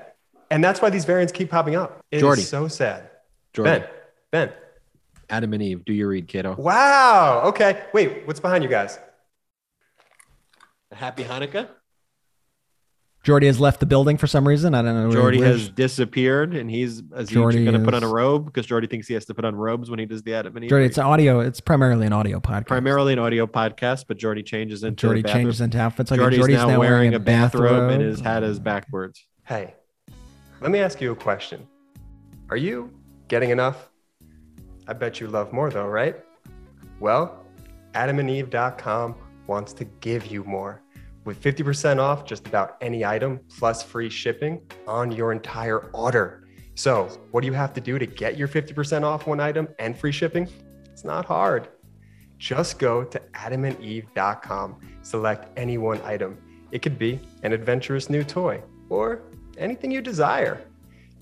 And 0.51 0.63
that's 0.63 0.83
why 0.83 0.91
these 0.91 1.05
variants 1.05 1.33
keep 1.33 1.51
popping 1.51 1.77
up. 1.77 2.03
It 2.11 2.17
is 2.17 2.23
Jordy. 2.23 2.43
so 2.43 2.67
sad. 2.67 3.11
Jordan, 3.53 3.83
Ben, 3.83 3.91
Ben. 4.35 4.53
Adam 5.31 5.53
and 5.53 5.63
Eve, 5.63 5.85
do 5.85 5.93
you 5.93 6.09
read, 6.09 6.27
kiddo? 6.27 6.57
Wow. 6.57 7.43
Okay. 7.45 7.85
Wait, 7.93 8.27
what's 8.27 8.41
behind 8.41 8.65
you 8.65 8.69
guys? 8.69 8.99
Happy 10.91 11.23
Hanukkah. 11.23 11.69
Jordy 13.23 13.47
has 13.47 13.61
left 13.61 13.79
the 13.79 13.87
building 13.87 14.17
for 14.17 14.27
some 14.27 14.47
reason. 14.47 14.75
I 14.75 14.83
don't 14.83 14.93
know. 14.93 15.13
Jordy 15.13 15.39
where- 15.39 15.47
has 15.47 15.69
disappeared, 15.69 16.53
and 16.57 16.69
he's 16.69 17.01
is 17.17 17.29
he 17.29 17.37
going 17.37 17.73
to 17.75 17.79
put 17.79 17.95
on 17.95 18.03
a 18.03 18.09
robe 18.09 18.47
because 18.47 18.67
Jordy 18.67 18.89
thinks 18.89 19.07
he 19.07 19.15
has 19.15 19.25
to 19.27 19.35
put 19.35 19.45
on 19.45 19.55
robes 19.55 19.89
when 19.89 20.01
he 20.01 20.05
does 20.05 20.25
the 20.25 20.35
Adam 20.35 20.57
and 20.57 20.65
Eve. 20.65 20.69
Jordy, 20.69 20.87
it's 20.87 20.99
audio. 20.99 21.39
It's 21.39 21.61
primarily 21.61 22.05
an 22.05 22.13
audio 22.13 22.41
podcast. 22.41 22.67
primarily 22.67 23.13
an 23.13 23.21
audio 23.21 23.47
podcast, 23.47 24.07
but 24.09 24.19
Jordy 24.19 24.43
changes 24.43 24.83
into 24.83 25.01
Jordy 25.01 25.23
the 25.23 25.27
bathroom. 25.29 25.45
changes 25.45 25.61
into 25.61 25.79
outfits. 25.79 26.11
Okay, 26.11 26.19
Jordy's, 26.19 26.39
Jordy's 26.41 26.57
now, 26.57 26.81
wearing, 26.81 27.15
a 27.15 27.21
bathrobe, 27.21 27.93
and 27.93 28.03
his 28.03 28.19
hat 28.19 28.43
is 28.43 28.59
backwards. 28.59 29.25
Hey, 29.45 29.77
let 30.61 30.73
me 30.73 30.81
ask 30.81 31.01
you 31.01 31.13
a 31.13 31.17
question. 31.17 31.69
Are 32.51 32.57
you 32.57 32.91
getting 33.29 33.51
enough? 33.51 33.91
I 34.87 34.93
bet 34.93 35.21
you 35.21 35.29
love 35.29 35.53
more, 35.53 35.71
though, 35.71 35.87
right? 35.87 36.17
Well, 37.01 37.45
adamandeve.com 37.95 39.15
wants 39.47 39.73
to 39.75 39.85
give 39.85 40.27
you 40.27 40.45
more. 40.45 40.83
With 41.25 41.41
50% 41.43 41.99
off 41.99 42.27
just 42.27 42.47
about 42.47 42.77
any 42.81 43.05
item 43.05 43.41
plus 43.59 43.83
free 43.83 44.11
shipping 44.11 44.61
on 44.87 45.11
your 45.11 45.33
entire 45.33 45.91
order. 45.93 46.47
So, 46.75 47.09
what 47.31 47.41
do 47.41 47.47
you 47.47 47.53
have 47.55 47.73
to 47.75 47.81
do 47.81 47.99
to 47.99 48.07
get 48.07 48.37
your 48.37 48.49
50% 48.49 49.05
off 49.05 49.27
one 49.27 49.41
item 49.41 49.69
and 49.79 49.97
free 49.97 50.13
shipping? 50.13 50.49
It's 50.93 51.05
not 51.05 51.25
hard. 51.25 51.69
Just 52.37 52.79
go 52.79 53.05
to 53.05 53.19
adamandeve.com, 53.35 54.81
select 55.03 55.57
any 55.57 55.79
one 55.79 56.01
item. 56.03 56.37
It 56.73 56.83
could 56.83 56.99
be 56.99 57.21
an 57.43 57.53
adventurous 57.53 58.11
new 58.11 58.25
toy 58.25 58.63
or 58.91 59.23
anything 59.57 59.91
you 59.91 60.03
desire. 60.03 60.61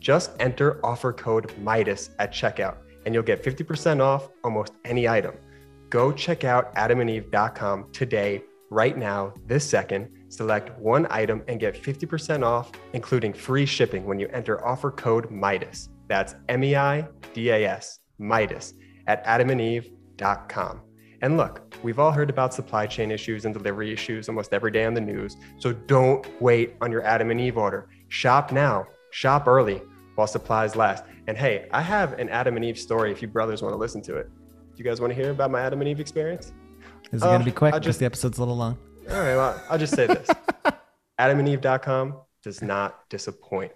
Just 0.01 0.33
enter 0.41 0.85
offer 0.85 1.13
code 1.13 1.53
MEIDAS 1.63 2.11
at 2.19 2.33
checkout 2.33 2.77
and 3.05 3.15
you'll 3.15 3.23
get 3.23 3.43
50% 3.43 4.01
off 4.01 4.29
almost 4.45 4.73
any 4.85 5.09
item. 5.09 5.35
Go 5.91 6.13
check 6.13 6.45
out 6.45 6.75
adamandeve.com 6.75 7.93
today, 7.93 8.43
right 8.71 8.97
now, 8.97 9.35
this 9.47 9.69
second. 9.69 10.09
Select 10.29 10.79
one 10.79 11.07
item 11.11 11.43
and 11.49 11.61
get 11.61 11.75
50% 11.75 12.43
off, 12.43 12.73
including 12.95 13.35
free 13.35 13.67
shipping 13.67 14.07
when 14.07 14.19
you 14.19 14.29
enter 14.29 14.65
offer 14.67 14.91
code 14.91 15.31
MEIDAS. 15.31 15.91
That's 16.09 16.35
M 16.49 16.65
E 16.65 16.77
I 16.77 17.07
D 17.35 17.51
A 17.51 17.67
S, 17.67 17.99
MEIDAS, 18.19 18.73
at 19.07 19.25
adamandeve.com. 19.27 20.81
And 21.21 21.37
look, 21.37 21.77
we've 21.83 21.99
all 21.99 22.11
heard 22.11 22.31
about 22.31 22.55
supply 22.55 22.87
chain 22.87 23.11
issues 23.11 23.45
and 23.45 23.55
delivery 23.55 23.93
issues 23.93 24.29
almost 24.29 24.53
every 24.53 24.71
day 24.71 24.87
on 24.87 24.95
the 24.95 25.01
news. 25.01 25.37
So 25.59 25.73
don't 25.73 26.27
wait 26.41 26.75
on 26.81 26.91
your 26.91 27.05
Adam 27.05 27.31
and 27.31 27.41
Eve 27.41 27.59
order. 27.59 27.89
Shop 28.09 28.51
now, 28.51 28.87
shop 29.11 29.47
early 29.47 29.83
while 30.15 30.27
supplies 30.27 30.77
last. 30.77 31.05
And 31.27 31.37
hey, 31.37 31.69
I 31.73 31.81
have 31.83 32.15
an 32.19 32.29
Adam 32.29 32.57
and 32.57 32.65
Eve 32.65 32.79
story 32.79 33.13
if 33.13 33.23
you 33.23 33.29
brothers 33.29 33.63
want 33.63 33.73
to 33.73 33.79
listen 33.79 34.03
to 34.03 34.17
it. 34.17 34.29
Do 34.75 34.83
you 34.83 34.85
guys 34.85 35.01
want 35.01 35.11
to 35.13 35.15
hear 35.15 35.31
about 35.31 35.51
my 35.51 35.61
Adam 35.61 35.81
and 35.81 35.89
Eve 35.89 36.01
experience? 36.01 36.53
Is 37.13 37.21
it 37.23 37.25
going 37.25 37.35
Uh, 37.37 37.39
to 37.39 37.45
be 37.45 37.53
quick? 37.53 37.75
I 37.75 37.79
Just 37.79 37.85
just- 37.87 37.99
the 38.01 38.07
episode's 38.07 38.39
a 38.39 38.41
little 38.41 38.57
long. 38.57 38.79
All 39.11 39.17
right, 39.21 39.35
well, 39.37 39.61
I'll 39.69 39.79
just 39.79 39.95
say 39.95 40.07
this 40.07 40.29
adamandeve.com 41.19 42.17
does 42.43 42.63
not 42.63 43.09
disappoint. 43.09 43.73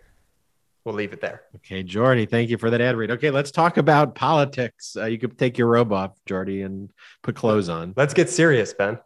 We'll 0.84 0.94
leave 0.94 1.12
it 1.12 1.20
there. 1.20 1.42
Okay, 1.56 1.82
Jordy, 1.82 2.26
thank 2.26 2.48
you 2.48 2.58
for 2.58 2.70
that 2.70 2.80
ad 2.80 2.96
read. 2.96 3.10
Okay, 3.10 3.30
let's 3.30 3.50
talk 3.50 3.76
about 3.76 4.14
politics. 4.14 4.96
Uh, 4.96 5.06
you 5.06 5.18
could 5.18 5.36
take 5.36 5.58
your 5.58 5.66
robe 5.66 5.92
off, 5.92 6.12
Jordy, 6.26 6.62
and 6.62 6.90
put 7.24 7.34
clothes 7.34 7.68
on. 7.68 7.92
Let's 7.96 8.14
get 8.14 8.30
serious, 8.30 8.72
Ben. 8.72 8.98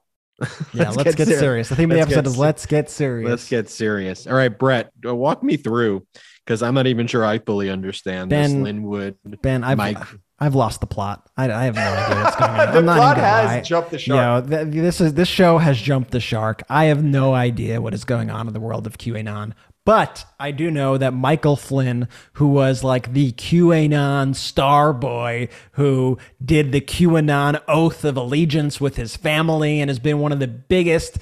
Yeah, 0.74 0.90
let's, 0.96 1.14
get, 1.14 1.26
ser- 1.28 1.38
serious. 1.38 1.70
The 1.70 1.76
theme 1.76 1.90
of 1.90 1.96
the 1.96 2.00
let's 2.00 2.10
get 2.10 2.18
episode 2.18 2.26
is 2.30 2.34
se- 2.34 2.40
let's 2.40 2.66
get 2.66 2.90
serious. 2.90 3.30
Let's 3.30 3.48
get 3.48 3.68
serious. 3.70 4.26
All 4.26 4.34
right, 4.34 4.56
Brett, 4.56 4.90
uh, 5.06 5.14
walk 5.16 5.42
me 5.42 5.56
through 5.56 6.06
because 6.50 6.64
I'm 6.64 6.74
not 6.74 6.88
even 6.88 7.06
sure 7.06 7.24
I 7.24 7.38
fully 7.38 7.70
understand 7.70 8.32
this 8.32 8.50
Ben- 8.52 8.64
Lin 8.64 8.82
Wood. 8.82 9.16
Ben, 9.40 9.62
I've 9.62 9.78
Mike. 9.78 9.98
I've 10.40 10.56
lost 10.56 10.80
the 10.80 10.86
plot. 10.88 11.30
I, 11.36 11.44
I 11.52 11.64
have 11.64 11.76
no 11.76 11.80
idea 11.82 12.24
what's 12.24 12.36
going 12.40 12.50
on. 12.50 12.72
The 12.72 12.78
I'm 12.78 12.84
not 12.86 12.96
plot 12.96 13.16
has 13.18 13.46
lie. 13.46 13.60
jumped 13.60 13.90
the 13.90 13.96
You 13.98 14.00
shark. 14.00 14.46
know, 14.48 14.64
th- 14.64 14.74
this 14.74 15.00
is 15.00 15.14
this 15.14 15.28
show 15.28 15.58
has 15.58 15.80
jumped 15.80 16.10
the 16.10 16.18
shark. 16.18 16.64
I 16.68 16.86
have 16.86 17.04
no 17.04 17.34
idea 17.34 17.80
what 17.80 17.94
is 17.94 18.04
going 18.04 18.30
on 18.30 18.48
in 18.48 18.52
the 18.52 18.58
world 18.58 18.84
of 18.88 18.98
QAnon. 18.98 19.52
But 19.86 20.24
I 20.40 20.50
do 20.50 20.72
know 20.72 20.98
that 20.98 21.14
Michael 21.14 21.54
Flynn, 21.56 22.08
who 22.34 22.48
was 22.48 22.82
like 22.82 23.12
the 23.12 23.30
QAnon 23.32 24.34
star 24.34 24.92
boy 24.92 25.48
who 25.72 26.18
did 26.44 26.72
the 26.72 26.80
QAnon 26.80 27.62
oath 27.68 28.04
of 28.04 28.16
allegiance 28.16 28.80
with 28.80 28.96
his 28.96 29.16
family 29.16 29.80
and 29.80 29.88
has 29.88 30.00
been 30.00 30.18
one 30.18 30.32
of 30.32 30.40
the 30.40 30.48
biggest, 30.48 31.18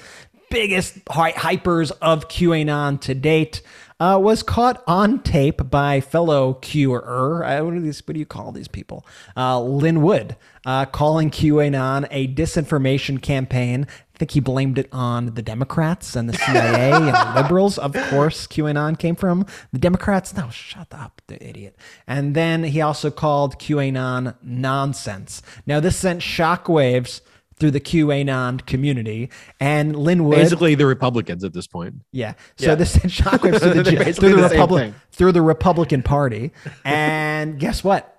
biggest 0.49 0.97
hy- 1.09 1.33
hypers 1.33 1.91
of 2.01 2.27
QAnon 2.29 2.99
to 3.01 3.13
date, 3.13 3.61
uh, 3.99 4.19
was 4.21 4.43
caught 4.43 4.81
on 4.87 5.19
tape 5.19 5.69
by 5.69 5.99
fellow 5.99 6.57
Qer. 6.61 6.99
Uh, 6.99 7.65
what, 7.65 7.73
are 7.73 7.79
these, 7.79 8.05
what 8.07 8.13
do 8.13 8.19
you 8.19 8.25
call 8.25 8.51
these 8.51 8.67
people? 8.67 9.05
Uh, 9.35 9.61
Lin 9.61 10.01
Wood, 10.01 10.35
uh, 10.65 10.85
calling 10.85 11.29
QAnon 11.29 12.07
a 12.09 12.27
disinformation 12.33 13.21
campaign. 13.21 13.87
I 14.15 14.17
think 14.17 14.31
he 14.31 14.39
blamed 14.39 14.77
it 14.77 14.89
on 14.91 15.33
the 15.35 15.41
Democrats 15.41 16.15
and 16.15 16.29
the 16.29 16.37
CIA 16.37 16.91
and 16.93 17.07
the 17.07 17.41
liberals. 17.41 17.77
Of 17.77 17.93
course, 18.09 18.47
QAnon 18.47 18.97
came 18.97 19.15
from 19.15 19.45
the 19.73 19.79
Democrats. 19.79 20.35
No, 20.35 20.49
shut 20.49 20.87
up, 20.91 21.21
the 21.27 21.45
idiot. 21.45 21.75
And 22.07 22.35
then 22.35 22.63
he 22.63 22.81
also 22.81 23.11
called 23.11 23.59
QAnon 23.59 24.35
nonsense. 24.41 25.41
Now, 25.65 25.79
this 25.79 25.97
sent 25.97 26.21
shockwaves 26.21 27.21
through 27.59 27.71
the 27.71 27.79
QAnon 27.79 28.65
community. 28.65 29.29
And 29.59 29.95
Lin 29.95 30.25
Wood. 30.25 30.35
Basically, 30.37 30.75
the 30.75 30.85
Republicans 30.85 31.43
at 31.43 31.53
this 31.53 31.67
point. 31.67 31.95
Yeah. 32.11 32.33
So 32.57 32.67
Yeah. 32.67 32.75
this 32.75 32.91
sent 32.91 33.05
shockwaves 33.05 33.59
through 33.59 33.83
the, 33.83 33.83
They're 33.95 34.13
through 34.13 34.35
the, 34.35 34.47
the 34.47 34.49
Republic 34.49 34.93
through 35.11 35.31
the 35.33 35.41
Republican 35.41 36.01
Party. 36.03 36.51
And 36.85 37.59
guess 37.59 37.83
what? 37.83 38.15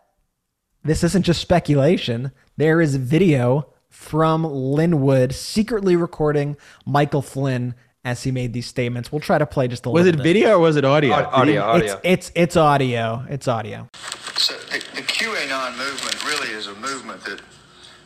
This 0.85 1.05
isn't 1.05 1.25
just 1.25 1.41
speculation. 1.41 2.33
There 2.57 2.81
is 2.81 2.97
video 2.97 3.67
from 3.89 4.45
Lin 4.45 5.01
Wood 5.03 5.35
secretly 5.35 5.97
recording 5.97 6.57
Michael 6.87 7.23
Flynn 7.23 7.75
as 8.03 8.23
he 8.23 8.31
made 8.31 8.55
these 8.55 8.67
statements. 8.67 9.13
We'll 9.13 9.21
try 9.21 9.37
to 9.37 9.45
play 9.45 9.69
just 9.69 9.85
a 9.85 9.91
Was 9.91 10.05
little 10.05 10.19
Was 10.19 10.21
it 10.21 10.23
bit. 10.23 10.23
video 10.41 10.57
or 10.57 10.59
was 10.61 10.77
it 10.77 10.85
audio? 10.87 11.13
Audio, 11.13 11.63
audio. 11.63 12.01
It's 12.03 12.31
it's 12.31 12.33
it's 12.35 12.57
audio. 12.57 13.27
It's 13.29 13.47
audio. 13.47 13.91
So 14.39 14.55
the, 14.55 14.79
the 14.95 15.03
QAnon 15.03 15.77
movement 15.77 16.25
really 16.25 16.49
is 16.49 16.67
a 16.67 16.75
movement 16.77 17.23
that 17.25 17.43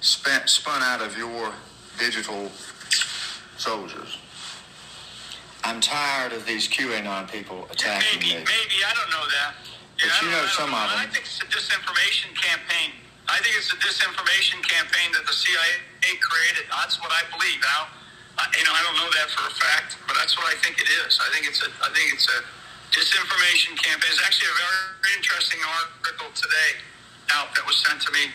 spent, 0.04 0.48
spun 0.52 0.82
out 0.82 1.00
of 1.00 1.16
your 1.16 1.52
digital 1.98 2.52
soldiers. 3.56 4.18
I'm 5.64 5.80
tired 5.80 6.36
of 6.36 6.44
these 6.44 6.68
QAnon 6.68 7.24
people 7.32 7.64
attacking 7.72 8.20
Maybe, 8.20 8.36
me. 8.36 8.44
maybe 8.44 8.76
I 8.84 8.92
don't 8.92 9.08
know 9.08 9.24
that. 9.24 9.56
But 9.96 10.12
you 10.20 10.28
know 10.28 10.44
I 10.44 10.52
some 10.52 10.68
of 10.68 10.76
I 10.76 11.08
them. 11.08 11.08
think 11.16 11.24
it's 11.24 11.40
a 11.40 11.48
disinformation 11.48 12.36
campaign. 12.36 12.92
I 13.32 13.40
think 13.40 13.56
it's 13.56 13.72
a 13.72 13.80
disinformation 13.80 14.60
campaign 14.68 15.08
that 15.16 15.24
the 15.24 15.32
CIA 15.32 15.80
created. 16.20 16.68
That's 16.68 17.00
what 17.00 17.08
I 17.08 17.24
believe. 17.32 17.56
Now, 17.64 17.88
I, 18.36 18.44
you 18.52 18.64
know, 18.68 18.74
I 18.76 18.82
don't 18.84 18.98
know 19.00 19.08
that 19.16 19.32
for 19.32 19.48
a 19.48 19.54
fact, 19.56 19.96
but 20.04 20.20
that's 20.20 20.36
what 20.36 20.44
I 20.52 20.56
think 20.60 20.76
it 20.82 20.90
is. 21.06 21.16
I 21.16 21.32
think 21.32 21.48
it's 21.48 21.64
a, 21.64 21.70
I 21.80 21.88
think 21.96 22.12
it's 22.12 22.28
a 22.28 22.44
disinformation 22.92 23.72
campaign. 23.80 24.12
It's 24.12 24.20
actually 24.20 24.52
a 24.52 24.58
very 24.60 25.16
interesting 25.16 25.60
article 25.64 26.28
today 26.36 26.76
out 27.32 27.56
that 27.56 27.64
was 27.64 27.80
sent 27.88 28.04
to 28.04 28.12
me. 28.12 28.28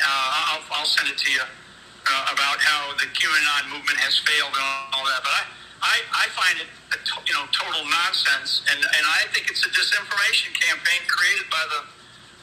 Uh, 0.00 0.56
I'll, 0.56 0.64
I'll 0.72 0.88
send 0.88 1.08
it 1.08 1.18
to 1.18 1.28
you 1.30 1.44
uh, 1.44 2.34
about 2.34 2.58
how 2.58 2.92
the 2.98 3.06
QAnon 3.12 3.70
movement 3.70 3.98
has 4.00 4.18
failed 4.24 4.52
and 4.54 4.64
all 4.96 5.04
that. 5.06 5.22
But 5.22 5.32
I, 5.32 5.42
I, 5.82 5.96
I 6.14 6.26
find 6.34 6.56
it, 6.58 6.68
a 6.92 6.98
to, 6.98 7.14
you 7.26 7.34
know, 7.34 7.46
total 7.52 7.82
nonsense, 7.86 8.62
and 8.70 8.78
and 8.78 9.04
I 9.06 9.26
think 9.32 9.50
it's 9.50 9.64
a 9.64 9.70
disinformation 9.72 10.52
campaign 10.54 11.02
created 11.08 11.48
by 11.50 11.64
the 11.70 11.80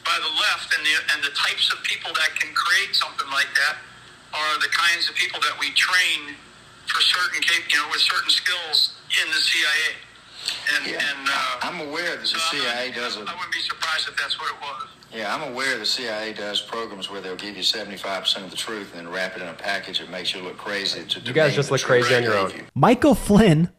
by 0.04 0.16
the 0.18 0.32
left, 0.40 0.72
and 0.74 0.82
the 0.82 0.94
and 1.14 1.18
the 1.22 1.34
types 1.36 1.72
of 1.72 1.82
people 1.84 2.12
that 2.16 2.34
can 2.36 2.52
create 2.54 2.96
something 2.96 3.28
like 3.30 3.50
that 3.56 3.78
are 4.32 4.54
the 4.62 4.70
kinds 4.70 5.08
of 5.10 5.14
people 5.14 5.40
that 5.42 5.58
we 5.58 5.70
train 5.74 6.34
for 6.86 7.00
certain, 7.02 7.40
cap- 7.42 7.66
you 7.70 7.78
know, 7.78 7.88
with 7.90 8.02
certain 8.02 8.30
skills 8.30 8.94
in 9.22 9.26
the 9.30 9.38
CIA. 9.38 9.94
And 10.74 10.86
Yeah, 10.86 10.98
and 10.98 11.28
uh, 11.28 11.66
I'm 11.66 11.80
aware 11.88 12.16
that 12.16 12.20
the 12.20 12.26
so 12.26 12.38
CIA 12.50 12.90
does 12.90 13.16
a 13.16 13.20
I 13.20 13.34
wouldn't 13.34 13.52
be 13.52 13.60
surprised 13.60 14.08
if 14.08 14.16
that's 14.16 14.38
what 14.38 14.50
it 14.50 14.58
was. 14.60 14.88
Yeah, 15.12 15.34
I'm 15.34 15.52
aware 15.52 15.76
the 15.76 15.86
CIA 15.86 16.32
does 16.32 16.60
programs 16.60 17.10
where 17.10 17.20
they'll 17.20 17.34
give 17.36 17.56
you 17.56 17.62
75% 17.62 18.44
of 18.44 18.50
the 18.50 18.56
truth 18.56 18.94
and 18.96 19.06
then 19.06 19.12
wrap 19.12 19.36
it 19.36 19.42
in 19.42 19.48
a 19.48 19.52
package 19.54 19.98
that 19.98 20.08
makes 20.10 20.32
you 20.34 20.40
look 20.40 20.56
crazy. 20.56 21.02
To 21.04 21.20
You 21.20 21.32
guys 21.32 21.54
just 21.54 21.70
look 21.70 21.80
crazy 21.82 22.14
on 22.14 22.22
your 22.22 22.36
own. 22.36 22.50
you. 22.50 22.64
Michael 22.74 23.14
Flynn 23.16 23.70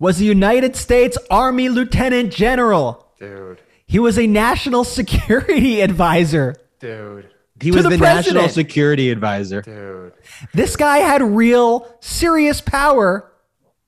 was 0.00 0.20
a 0.20 0.24
United 0.24 0.74
States 0.74 1.16
Army 1.30 1.68
Lieutenant 1.68 2.32
General. 2.32 3.06
Dude, 3.20 3.60
He 3.86 4.00
was 4.00 4.18
a 4.18 4.26
national 4.26 4.82
security 4.98 5.80
advisor. 5.82 6.56
dude, 6.80 7.30
He 7.60 7.70
was 7.70 7.84
the 7.84 7.90
the, 7.90 7.98
national 7.98 8.48
security 8.48 9.10
advisor. 9.10 9.62
dude. 9.62 10.14
This 10.52 10.74
guy 10.74 10.98
had 10.98 11.22
real, 11.22 11.86
serious 12.00 12.60
power 12.60 13.30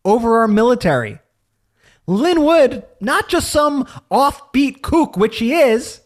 over 0.05 0.38
our 0.38 0.49
military. 0.49 1.18
Lin 2.07 2.45
Wood, 2.45 2.84
not 3.01 3.28
just 3.28 3.51
some 3.51 3.84
offbeat 4.12 4.82
kook, 4.82 5.16
which 5.16 5.38
he 5.38 5.55
is, 5.55 6.03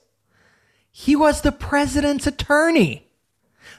he 1.00 1.14
was 1.14 1.42
the 1.42 1.52
president's 1.52 2.26
attorney. 2.26 3.06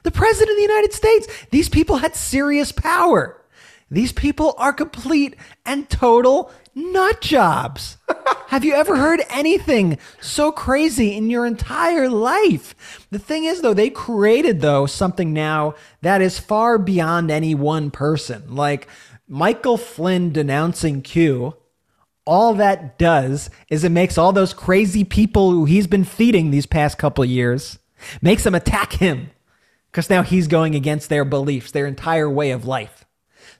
The 0.04 0.10
president 0.10 0.52
of 0.52 0.56
the 0.56 0.62
United 0.62 0.94
States. 0.94 1.28
These 1.52 1.68
people 1.68 1.98
had 1.98 2.16
serious 2.16 2.72
power. 2.72 3.44
These 3.92 4.14
people 4.14 4.56
are 4.58 4.72
complete 4.72 5.36
and 5.66 5.90
total 5.90 6.50
nut 6.74 7.20
jobs. 7.20 7.98
Have 8.48 8.64
you 8.64 8.74
ever 8.74 8.96
heard 8.96 9.22
anything 9.30 9.98
so 10.22 10.54
crazy 10.54 11.14
in 11.14 11.30
your 11.30 11.46
entire 11.46 12.08
life? 12.08 13.06
The 13.12 13.20
thing 13.20 13.44
is, 13.44 13.60
though, 13.60 13.74
they 13.74 13.90
created, 13.90 14.62
though, 14.62 14.86
something 14.86 15.34
now 15.34 15.76
that 16.02 16.22
is 16.22 16.40
far 16.40 16.78
beyond 16.78 17.32
any 17.32 17.54
one 17.54 17.92
person. 17.92 18.56
Like 18.56 18.88
Michael 19.28 19.76
Flynn 19.76 20.32
denouncing 20.32 21.02
Q, 21.02 21.58
all 22.30 22.54
that 22.54 23.00
does 23.00 23.50
is 23.70 23.84
it 23.84 23.92
makes 23.92 24.16
all 24.16 24.32
those 24.32 24.54
crazy 24.54 25.04
people 25.04 25.50
who 25.50 25.66
he's 25.66 25.88
been 25.88 26.04
feeding 26.04 26.52
these 26.52 26.68
past 26.68 27.00
couple 27.00 27.26
years, 27.26 27.80
makes 28.22 28.44
them 28.44 28.54
attack 28.54 28.94
him 28.94 29.32
because 29.92 30.12
now 30.12 30.22
he's 30.22 30.48
going 30.48 30.76
against 30.76 31.10
their 31.10 31.26
beliefs, 31.26 31.72
their 31.72 31.88
entire 31.88 32.30
way 32.30 32.52
of 32.52 32.66
life. 32.66 33.04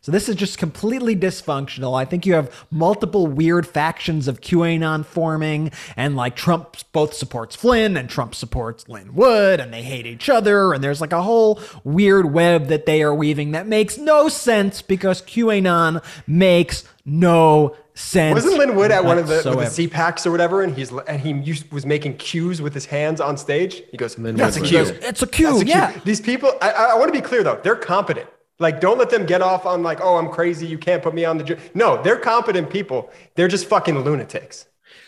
So 0.02 0.12
this 0.12 0.30
is 0.30 0.36
just 0.36 0.60
completely 0.60 1.16
dysfunctional. 1.16 2.00
I 2.00 2.06
think 2.06 2.28
you 2.28 2.36
have 2.36 2.68
multiple 2.72 3.26
weird 3.26 3.68
factions 3.68 4.28
of 4.28 4.40
QAnon 4.40 5.04
forming, 5.04 5.72
and 5.98 6.16
like 6.16 6.36
Trump 6.36 6.78
both 6.94 7.16
supports 7.16 7.56
Flynn 7.56 7.98
and 7.98 8.08
Trump 8.08 8.34
supports 8.34 8.88
Lin 8.88 9.16
Wood, 9.16 9.60
and 9.60 9.74
they 9.74 9.82
hate 9.82 10.06
each 10.06 10.30
other, 10.30 10.74
and 10.74 10.84
there's 10.84 11.02
like 11.02 11.12
a 11.12 11.24
whole 11.24 11.60
weird 11.84 12.32
web 12.32 12.68
that 12.68 12.86
they 12.86 13.02
are 13.02 13.14
weaving 13.14 13.52
that 13.52 13.68
makes 13.68 13.98
no 13.98 14.30
sense 14.30 14.82
because 14.82 15.24
QAnon 15.24 16.02
makes 16.28 16.86
no 17.04 17.76
sense. 18.00 18.34
Wasn't 18.34 18.58
Lin 18.58 18.76
Wood 18.76 18.92
at 18.92 19.04
one 19.04 19.18
of 19.18 19.28
the, 19.28 19.36
with 19.36 19.46
whatsoever. 19.46 19.70
the 19.70 19.88
CPACs 19.88 20.26
or 20.26 20.32
whatever, 20.32 20.62
and 20.64 20.76
he's 20.76 20.92
and 20.92 21.22
he 21.22 21.32
used, 21.34 21.72
was 21.72 21.86
making 21.86 22.18
cues 22.18 22.62
with 22.62 22.74
his 22.74 22.86
hands 22.86 23.20
on 23.22 23.38
stage? 23.38 23.84
He 23.92 23.98
goes, 23.98 24.18
Lin 24.18 24.36
"That's 24.36 24.58
a 24.58 24.62
cue. 24.62 24.80
was- 24.80 24.90
It's 24.92 25.22
a 25.22 25.28
cue, 25.28 25.52
That's 25.60 25.64
yeah. 25.66 26.00
These 26.06 26.22
people, 26.22 26.54
I, 26.62 26.72
I 26.72 26.96
want 26.96 27.14
to 27.14 27.20
be 27.20 27.26
clear 27.26 27.44
though, 27.44 27.60
they're 27.64 27.76
competent. 27.76 28.30
Like, 28.62 28.82
don't 28.82 28.98
let 28.98 29.10
them 29.10 29.26
get 29.26 29.42
off 29.42 29.66
on 29.66 29.84
like, 29.84 30.00
oh, 30.02 30.18
I'm 30.18 30.30
crazy. 30.30 30.66
You 30.68 30.78
can't 30.78 31.02
put 31.02 31.14
me 31.14 31.24
on 31.24 31.38
the. 31.38 31.46
Ju-. 31.46 31.58
No, 31.74 32.02
they're 32.02 32.18
competent 32.20 32.70
people. 32.70 33.10
They're 33.36 33.48
just 33.48 33.68
fucking 33.68 33.98
lunatics. 34.04 34.66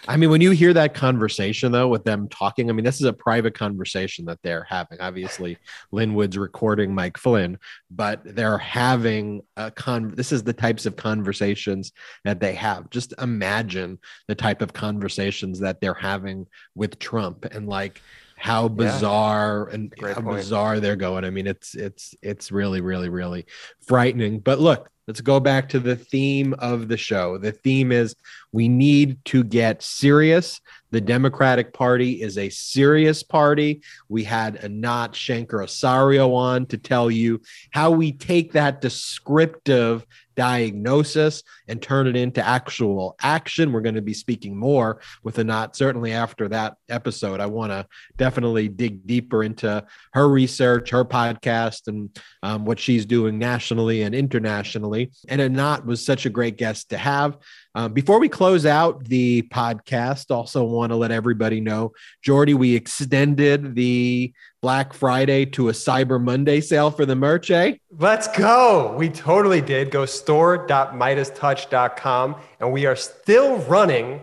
I 0.07 0.17
mean, 0.17 0.29
when 0.29 0.41
you 0.41 0.51
hear 0.51 0.73
that 0.73 0.93
conversation 0.93 1.71
though 1.71 1.87
with 1.87 2.03
them 2.03 2.27
talking, 2.29 2.69
I 2.69 2.73
mean, 2.73 2.85
this 2.85 2.95
is 2.95 3.05
a 3.05 3.13
private 3.13 3.53
conversation 3.53 4.25
that 4.25 4.39
they're 4.41 4.65
having. 4.67 4.99
Obviously, 4.99 5.57
Lin 5.91 6.13
Wood's 6.13 6.37
recording 6.37 6.93
Mike 6.93 7.17
Flynn, 7.17 7.59
but 7.89 8.21
they're 8.23 8.57
having 8.57 9.41
a 9.57 9.69
con. 9.69 10.13
This 10.15 10.31
is 10.31 10.43
the 10.43 10.53
types 10.53 10.85
of 10.85 10.95
conversations 10.95 11.91
that 12.23 12.39
they 12.39 12.53
have. 12.55 12.89
Just 12.89 13.13
imagine 13.19 13.99
the 14.27 14.35
type 14.35 14.61
of 14.61 14.73
conversations 14.73 15.59
that 15.59 15.81
they're 15.81 15.93
having 15.93 16.47
with 16.75 16.97
Trump 16.99 17.45
and 17.45 17.67
like 17.67 18.01
how 18.37 18.67
bizarre 18.67 19.67
and 19.67 19.91
Great 19.91 20.15
how 20.15 20.21
point. 20.21 20.37
bizarre 20.37 20.79
they're 20.79 20.95
going. 20.95 21.25
I 21.25 21.29
mean, 21.29 21.45
it's 21.45 21.75
it's 21.75 22.15
it's 22.23 22.51
really, 22.51 22.81
really, 22.81 23.09
really 23.09 23.45
frightening. 23.85 24.39
But 24.39 24.59
look, 24.59 24.89
let's 25.11 25.19
go 25.19 25.41
back 25.41 25.67
to 25.67 25.77
the 25.77 25.97
theme 25.97 26.53
of 26.59 26.87
the 26.87 26.95
show. 26.95 27.37
The 27.37 27.51
theme 27.51 27.91
is 27.91 28.15
we 28.53 28.69
need 28.69 29.17
to 29.25 29.43
get 29.43 29.83
serious. 29.83 30.61
The 30.91 31.01
Democratic 31.01 31.73
Party 31.73 32.21
is 32.21 32.37
a 32.37 32.47
serious 32.47 33.21
party. 33.21 33.81
We 34.07 34.23
had 34.23 34.55
Anat 34.63 35.11
Shenker-Osorio 35.11 36.33
on 36.33 36.65
to 36.67 36.77
tell 36.77 37.11
you 37.11 37.41
how 37.71 37.91
we 37.91 38.13
take 38.13 38.53
that 38.53 38.79
descriptive 38.79 40.05
diagnosis 40.35 41.43
and 41.67 41.81
turn 41.81 42.07
it 42.07 42.15
into 42.15 42.45
actual 42.45 43.15
action. 43.21 43.71
We're 43.71 43.81
going 43.81 43.95
to 43.95 44.01
be 44.01 44.13
speaking 44.13 44.55
more 44.55 45.01
with 45.23 45.39
Anat 45.39 45.75
certainly 45.75 46.13
after 46.13 46.47
that 46.49 46.75
episode. 46.89 47.39
I 47.39 47.45
want 47.45 47.71
to 47.71 47.85
definitely 48.17 48.67
dig 48.67 49.05
deeper 49.05 49.43
into 49.43 49.85
her 50.13 50.29
research, 50.29 50.89
her 50.91 51.05
podcast, 51.05 51.87
and 51.87 52.17
um, 52.43 52.65
what 52.65 52.79
she's 52.79 53.05
doing 53.05 53.37
nationally 53.37 54.03
and 54.03 54.15
internationally. 54.15 55.11
And 55.27 55.41
Anat 55.41 55.85
was 55.85 56.05
such 56.05 56.25
a 56.25 56.29
great 56.29 56.57
guest 56.57 56.89
to 56.89 56.97
have. 56.97 57.37
Um, 57.73 57.93
before 57.93 58.19
we 58.19 58.27
close 58.27 58.65
out 58.65 59.05
the 59.05 59.43
podcast, 59.43 60.29
also 60.29 60.61
want 60.63 60.91
to 60.91 60.97
let 60.97 61.11
everybody 61.11 61.61
know, 61.61 61.93
Jordy, 62.21 62.53
we 62.53 62.75
extended 62.75 63.75
the 63.75 64.33
Black 64.61 64.93
Friday 64.93 65.45
to 65.45 65.69
a 65.69 65.71
Cyber 65.71 66.21
Monday 66.21 66.59
sale 66.59 66.91
for 66.91 67.05
the 67.05 67.15
merch, 67.15 67.49
eh? 67.49 67.75
Let's 67.97 68.27
go. 68.27 68.93
We 68.97 69.07
totally 69.09 69.61
did. 69.61 69.89
Go 69.89 70.05
store.meidastouch.com 70.05 72.35
and 72.59 72.73
we 72.73 72.85
are 72.85 72.95
still 72.95 73.57
running 73.59 74.21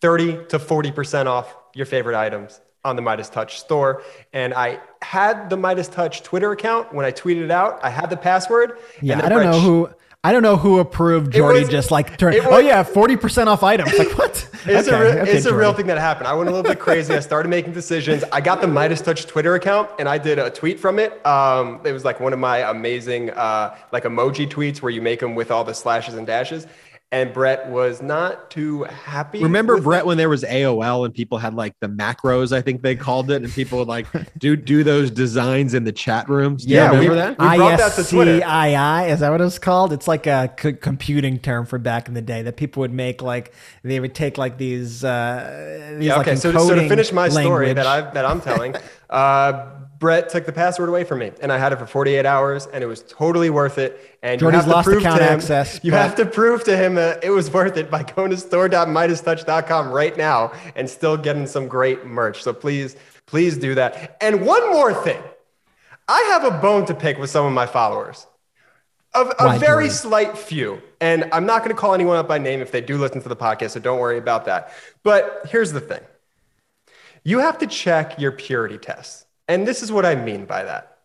30 0.00 0.46
to 0.48 0.58
40% 0.58 1.26
off 1.26 1.54
your 1.74 1.86
favorite 1.86 2.16
items 2.16 2.60
on 2.84 2.96
the 2.96 3.02
MeidasTouch 3.02 3.50
store. 3.50 4.02
And 4.32 4.54
I 4.54 4.78
had 5.02 5.50
the 5.50 5.56
MeidasTouch 5.56 6.22
Twitter 6.22 6.52
account 6.52 6.92
when 6.92 7.06
I 7.06 7.10
tweeted 7.10 7.44
it 7.44 7.50
out. 7.50 7.80
I 7.82 7.90
had 7.90 8.10
the 8.10 8.16
password. 8.16 8.78
Yeah, 9.00 9.14
and 9.14 9.22
I 9.22 9.28
don't 9.28 9.38
Brett 9.38 9.50
know 9.50 9.58
sh- 9.58 9.62
who. 9.62 9.90
I 10.24 10.32
don't 10.32 10.42
know 10.42 10.56
who 10.56 10.78
approved 10.78 11.32
Jordy 11.32 11.60
was- 11.60 11.68
just 11.68 11.90
like 11.90 12.16
turn. 12.16 12.32
it 12.32 12.44
oh 12.46 12.58
yeah, 12.58 12.82
forty 12.82 13.16
percent 13.16 13.48
off 13.48 13.62
items. 13.62 13.96
Like 13.98 14.16
what? 14.18 14.48
It's, 14.66 14.88
Okay, 14.88 14.96
a, 14.96 15.14
re- 15.14 15.20
okay, 15.20 15.32
it's 15.36 15.44
a 15.44 15.54
real 15.54 15.74
thing 15.74 15.88
that 15.88 15.98
happened. 15.98 16.26
I 16.26 16.32
went 16.32 16.48
a 16.48 16.50
little 16.52 16.66
bit 16.66 16.78
crazy. 16.78 17.12
I 17.12 17.20
started 17.20 17.50
making 17.50 17.74
decisions. 17.74 18.24
I 18.32 18.40
got 18.40 18.62
the 18.62 18.66
MeidasTouch 18.66 19.26
Twitter 19.28 19.54
account 19.56 19.90
and 19.98 20.08
I 20.08 20.16
did 20.16 20.38
a 20.38 20.48
tweet 20.48 20.80
from 20.80 20.98
it. 20.98 21.24
Um, 21.26 21.82
it 21.84 21.92
was 21.92 22.02
like 22.02 22.18
one 22.18 22.32
of 22.32 22.38
my 22.38 22.70
amazing 22.70 23.28
uh, 23.32 23.76
like 23.92 24.04
emoji 24.04 24.48
tweets 24.48 24.80
where 24.80 24.90
you 24.90 25.02
make 25.02 25.20
them 25.20 25.34
with 25.34 25.50
all 25.50 25.64
the 25.64 25.74
slashes 25.74 26.14
and 26.14 26.26
dashes. 26.26 26.66
And 27.12 27.32
Brett 27.32 27.68
was 27.68 28.02
not 28.02 28.50
too 28.50 28.82
happy. 28.84 29.40
Remember 29.40 29.76
with 29.76 29.84
Brett 29.84 30.04
when 30.04 30.16
there 30.16 30.28
was 30.28 30.42
AOL 30.42 31.04
and 31.04 31.14
people 31.14 31.38
had 31.38 31.54
like 31.54 31.74
the 31.78 31.86
macros, 31.86 32.50
I 32.50 32.60
think 32.60 32.82
they 32.82 32.96
called 32.96 33.30
it, 33.30 33.40
and 33.40 33.52
people 33.52 33.78
would 33.78 33.86
like 33.86 34.06
do 34.36 34.56
do 34.56 34.82
those 34.82 35.12
designs 35.12 35.74
in 35.74 35.84
the 35.84 35.92
chat 35.92 36.28
rooms. 36.28 36.64
Do 36.64 36.70
you 36.70 36.76
Yeah, 36.76 36.90
we- 36.90 37.06
remember 37.06 37.14
that? 37.14 37.38
we 37.38 37.56
brought 37.56 37.78
that 37.78 37.92
to 37.92 38.02
Twitter. 38.04 38.40
ASCII, 38.44 39.12
is 39.12 39.20
that 39.20 39.30
what 39.30 39.40
it 39.40 39.44
was 39.44 39.60
called? 39.60 39.92
It's 39.92 40.08
like 40.08 40.26
a 40.26 40.52
c- 40.60 40.72
computing 40.72 41.38
term 41.38 41.66
for 41.66 41.78
back 41.78 42.08
in 42.08 42.14
the 42.14 42.22
day 42.22 42.42
that 42.42 42.56
people 42.56 42.80
would 42.80 42.92
make 42.92 43.22
like 43.22 43.52
they 43.84 44.00
would 44.00 44.14
take 44.16 44.36
like 44.36 44.58
these. 44.58 45.04
Uh, 45.04 45.94
these 45.98 46.08
Yeah, 46.08 46.16
like 46.16 46.26
okay, 46.26 46.36
so, 46.36 46.50
so 46.50 46.74
to 46.74 46.88
finish 46.88 47.12
my 47.12 47.28
story 47.28 47.72
that 47.74 47.86
I 47.86 48.00
that 48.10 48.24
I'm 48.24 48.40
telling, 48.40 48.74
uh, 49.10 49.66
Brett 50.04 50.28
took 50.28 50.44
the 50.44 50.52
password 50.52 50.90
away 50.90 51.02
from 51.02 51.20
me, 51.20 51.32
and 51.40 51.50
I 51.50 51.56
had 51.56 51.72
it 51.72 51.78
for 51.78 51.86
48 51.86 52.26
hours, 52.26 52.66
and 52.66 52.84
it 52.84 52.86
was 52.86 53.02
totally 53.08 53.48
worth 53.48 53.78
it. 53.78 54.18
And 54.22 54.38
Jordy's 54.38 54.56
you 54.58 54.58
have 54.58 54.64
to 54.66 54.70
lost 54.70 54.84
prove 54.86 55.02
to 55.02 55.08
him, 55.14 55.18
access, 55.22 55.80
You 55.82 55.92
but- 55.92 55.96
have 56.02 56.14
to 56.16 56.26
prove 56.26 56.62
to 56.64 56.76
him 56.76 56.96
that 56.96 57.24
it 57.24 57.30
was 57.30 57.50
worth 57.50 57.78
it 57.78 57.90
by 57.90 58.02
going 58.02 58.28
to 58.30 58.36
store.meidastouch.com 58.36 59.90
right 59.90 60.14
now 60.14 60.52
and 60.76 60.90
still 60.90 61.16
getting 61.16 61.46
some 61.46 61.68
great 61.68 62.04
merch. 62.04 62.42
So 62.42 62.52
please, 62.52 62.96
please 63.24 63.56
do 63.56 63.74
that. 63.76 64.18
And 64.20 64.44
one 64.44 64.70
more 64.74 64.92
thing, 64.92 65.22
I 66.06 66.20
have 66.32 66.44
a 66.44 66.50
bone 66.50 66.84
to 66.84 66.94
pick 66.94 67.16
with 67.16 67.30
some 67.30 67.46
of 67.46 67.54
my 67.54 67.64
followers. 67.64 68.26
Of 69.14 69.32
a 69.38 69.58
very 69.58 69.88
slight 69.88 70.36
few. 70.36 70.82
And 71.00 71.30
I'm 71.32 71.46
not 71.46 71.60
going 71.60 71.74
to 71.74 71.80
call 71.80 71.94
anyone 71.94 72.18
up 72.18 72.28
by 72.28 72.36
name 72.36 72.60
if 72.60 72.70
they 72.70 72.82
do 72.82 72.98
listen 72.98 73.22
to 73.22 73.28
the 73.30 73.36
podcast, 73.36 73.70
so 73.70 73.80
don't 73.80 74.00
worry 74.00 74.18
about 74.18 74.44
that. 74.44 74.70
But 75.02 75.46
here's 75.48 75.72
the 75.72 75.80
thing 75.80 76.00
you 77.22 77.38
have 77.38 77.56
to 77.60 77.66
check 77.66 78.18
your 78.20 78.32
purity 78.32 78.76
tests. 78.76 79.23
And 79.48 79.66
this 79.66 79.82
is 79.82 79.92
what 79.92 80.06
I 80.06 80.14
mean 80.14 80.44
by 80.46 80.64
that. 80.64 80.98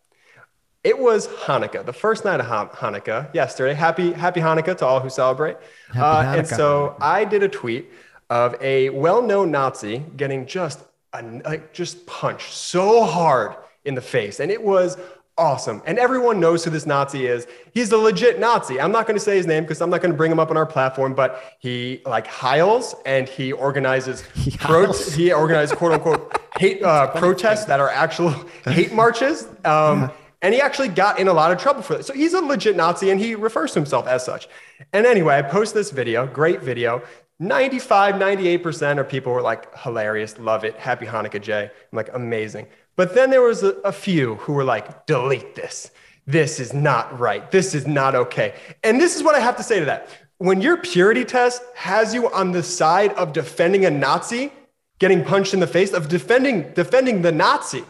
It 0.84 0.98
was 0.98 1.28
Hanukkah, 1.28 1.86
the 1.86 1.94
first 1.94 2.24
night 2.24 2.40
of 2.40 2.46
Han- 2.46 2.70
Hanukkah 2.70 3.34
yesterday. 3.34 3.74
Happy, 3.74 4.14
happy 4.14 4.40
Hanukkah 4.40 4.78
to 4.78 4.86
all 4.86 5.02
who 5.02 5.10
celebrate. 5.10 5.58
Uh, 5.94 6.34
and 6.38 6.48
so 6.48 6.96
I 7.02 7.26
did 7.26 7.44
a 7.44 7.50
tweet 7.50 7.92
of 8.30 8.56
a 8.62 8.90
well-known 8.90 9.52
Nazi 9.52 10.06
getting 10.16 10.46
just 10.46 10.80
a, 11.12 11.22
like 11.44 11.74
just 11.74 12.06
punched 12.06 12.54
so 12.54 13.04
hard 13.04 13.56
in 13.84 13.96
the 13.96 14.02
face, 14.02 14.40
and 14.40 14.52
it 14.52 14.62
was 14.62 14.98
awesome. 15.40 15.82
And 15.86 15.98
everyone 15.98 16.40
knows 16.40 16.64
who 16.64 16.70
this 16.70 16.86
Nazi 16.86 17.26
is. 17.26 17.48
He's 17.74 17.92
a 17.92 17.98
legit 17.98 18.40
Nazi. 18.40 18.80
I'm 18.80 18.92
not 18.92 19.08
going 19.08 19.18
to 19.18 19.24
say 19.24 19.38
his 19.38 19.48
name 19.48 19.64
because 19.64 19.82
I'm 19.82 19.90
not 19.90 20.02
going 20.02 20.12
to 20.12 20.18
bring 20.18 20.32
him 20.32 20.40
up 20.40 20.52
on 20.52 20.58
our 20.58 20.66
platform, 20.66 21.16
but 21.16 21.42
he 21.60 22.02
like 22.06 22.28
heils 22.28 22.94
and 23.06 23.28
he 23.28 23.52
organizes 23.54 24.22
pro- 24.60 24.88
heils? 24.88 25.16
he 25.16 25.32
organizes 25.32 25.76
quote 25.76 25.94
unquote 25.94 26.40
hate 26.58 26.84
uh, 26.84 27.08
protests 27.08 27.66
that 27.66 27.80
are 27.80 27.90
actual 27.90 28.30
hate 28.66 28.94
marches. 28.94 29.48
Um, 29.66 30.12
and 30.42 30.54
he 30.54 30.62
actually 30.62 30.90
got 30.90 31.20
in 31.20 31.28
a 31.28 31.34
lot 31.34 31.52
of 31.52 31.58
trouble 31.58 31.82
for 31.82 31.98
this. 31.98 32.08
So 32.08 32.14
he's 32.14 32.34
a 32.34 32.42
legit 32.42 32.76
Nazi 32.76 33.10
and 33.10 33.20
he 33.20 33.36
refers 33.36 33.74
to 33.74 33.80
himself 33.80 34.08
as 34.08 34.24
such. 34.24 34.48
And 34.94 35.06
anyway, 35.06 35.38
I 35.38 35.42
post 35.42 35.74
this 35.74 35.92
video, 35.92 36.28
great 36.28 36.62
video. 36.62 37.02
95, 37.40 38.16
98% 38.16 39.00
of 39.00 39.08
people 39.08 39.32
were 39.32 39.42
like, 39.42 39.76
hilarious, 39.78 40.38
love 40.40 40.66
it, 40.66 40.76
happy 40.76 41.06
Hanukkah, 41.06 41.42
Jay. 41.42 41.64
I'm 41.64 41.96
like, 41.96 42.10
amazing. 42.14 42.68
But 43.00 43.16
then 43.16 43.30
there 43.30 43.42
was 43.42 43.64
a, 43.64 43.70
a 43.86 43.94
few 43.94 44.36
who 44.44 44.52
were 44.52 44.66
like, 44.66 45.06
delete 45.06 45.56
this. 45.56 45.92
This 46.28 46.60
is 46.60 46.74
not 46.74 47.18
right. 47.18 47.50
This 47.50 47.74
is 47.74 47.88
not 47.88 48.14
okay. 48.14 48.56
And 48.84 49.00
this 49.00 49.16
is 49.16 49.24
what 49.24 49.36
I 49.36 49.40
have 49.40 49.56
to 49.56 49.64
say 49.64 49.80
to 49.80 49.86
that. 49.86 50.10
When 50.40 50.60
your 50.60 50.76
purity 50.76 51.24
test 51.24 51.62
has 51.76 52.14
you 52.14 52.30
on 52.30 52.52
the 52.52 52.62
side 52.62 53.14
of 53.14 53.32
defending 53.32 53.86
a 53.86 53.90
Nazi, 53.90 54.52
getting 55.00 55.24
punched 55.24 55.54
in 55.54 55.62
the 55.62 55.66
face, 55.66 55.94
of 55.94 56.10
defending 56.10 56.74
defending 56.74 57.22
the 57.22 57.32
Nazi, 57.32 57.86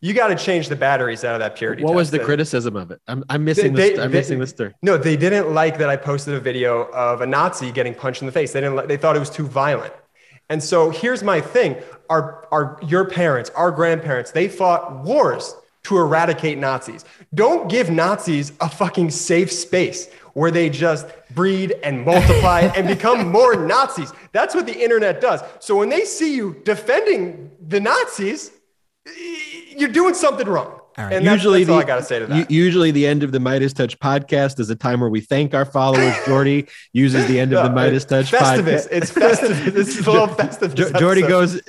you 0.00 0.14
got 0.14 0.28
to 0.28 0.36
change 0.36 0.70
the 0.70 0.76
batteries 0.76 1.22
out 1.22 1.34
of 1.34 1.40
that 1.40 1.54
purity 1.54 1.82
test. 1.82 1.92
What 1.92 2.00
test. 2.00 2.10
was 2.10 2.10
the 2.10 2.24
criticism 2.24 2.76
of 2.76 2.90
it? 2.92 3.02
I'm, 3.08 3.22
I'm 3.28 3.44
missing 3.44 3.74
they- 3.74 3.90
this. 3.90 3.98
I'm 3.98 4.10
they- 4.10 4.20
missing 4.20 4.38
this 4.38 4.48
story. 4.48 4.72
No, 4.80 4.96
they 4.96 5.18
didn't 5.18 5.52
like 5.52 5.76
that 5.76 5.90
I 5.90 5.96
posted 5.98 6.32
a 6.32 6.40
video 6.40 6.90
of 6.92 7.20
a 7.20 7.26
Nazi 7.26 7.70
getting 7.72 7.94
punched 7.94 8.22
in 8.22 8.26
the 8.26 8.32
face. 8.32 8.54
They 8.54 8.62
didn't. 8.62 8.76
Like, 8.76 8.88
they 8.88 8.96
thought 8.96 9.16
it 9.16 9.20
was 9.20 9.28
too 9.28 9.46
violent. 9.46 9.92
And 10.50 10.62
so 10.62 10.90
here's 10.90 11.22
my 11.22 11.40
thing: 11.40 11.76
our, 12.10 12.46
our, 12.52 12.78
your 12.86 13.08
parents, 13.08 13.50
our 13.50 13.70
grandparents, 13.70 14.32
they 14.32 14.48
fought 14.48 15.02
wars 15.04 15.54
to 15.84 15.96
eradicate 15.96 16.58
Nazis. 16.58 17.04
Don't 17.34 17.70
give 17.70 17.88
Nazis 17.88 18.52
a 18.60 18.68
fucking 18.68 19.10
safe 19.10 19.50
space 19.50 20.12
where 20.34 20.50
they 20.50 20.68
just 20.68 21.06
breed 21.34 21.72
and 21.82 22.04
multiply 22.04 22.62
and 22.76 22.86
become 22.86 23.28
more 23.32 23.56
Nazis. 23.56 24.12
That's 24.32 24.54
what 24.54 24.66
the 24.66 24.78
internet 24.78 25.20
does. 25.20 25.40
So 25.58 25.76
when 25.76 25.88
they 25.88 26.04
see 26.04 26.34
you 26.34 26.60
defending 26.64 27.50
the 27.66 27.80
Nazis, 27.80 28.52
you're 29.76 29.88
doing 29.88 30.14
something 30.14 30.46
wrong. 30.46 30.79
Right. 31.06 31.12
And 31.14 31.24
usually, 31.24 31.64
that's 31.64 31.70
all 31.70 31.78
the, 31.78 31.84
I 31.84 31.86
got 31.86 31.96
to 31.96 32.02
say 32.04 32.18
to 32.18 32.26
that. 32.26 32.50
usually 32.50 32.90
the 32.90 33.06
end 33.06 33.22
of 33.22 33.32
the 33.32 33.38
MeidasTouch 33.38 33.98
podcast 33.98 34.60
is 34.60 34.70
a 34.70 34.76
time 34.76 35.00
where 35.00 35.10
we 35.10 35.20
thank 35.20 35.54
our 35.54 35.64
followers. 35.64 36.14
Jordy 36.26 36.66
uses 36.92 37.26
the 37.26 37.38
end 37.40 37.52
of 37.52 37.62
the 37.64 37.70
MeidasTouch 37.70 38.30
Festivus. 38.30 38.86
podcast. 38.86 38.88
It's 38.90 39.10
Festivus. 39.10 39.72
This 39.72 39.98
is 39.98 40.06
a 40.06 40.10
little 40.10 40.28
Festivus. 40.28 40.74
Jo- 40.74 40.92
Jordy 40.98 41.22
goes. 41.22 41.60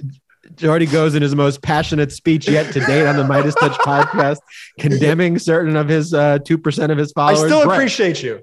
Jordy 0.56 0.86
goes 0.86 1.16
in 1.16 1.22
his 1.22 1.34
most 1.34 1.62
passionate 1.62 2.12
speech 2.12 2.48
yet 2.48 2.74
to 2.74 2.82
date 2.82 3.08
on 3.08 3.16
the 3.16 3.24
MeidasTouch 3.24 3.76
podcast, 3.78 4.40
condemning 4.80 5.40
certain 5.40 5.78
of 5.78 5.88
his 5.88 6.14
uh, 6.14 6.40
two 6.40 6.58
percent 6.58 6.92
of 6.92 6.98
his 6.98 7.12
followers. 7.14 7.44
I 7.44 7.46
still 7.48 7.64
Brett, 7.64 7.78
appreciate 7.78 8.22
you. 8.22 8.42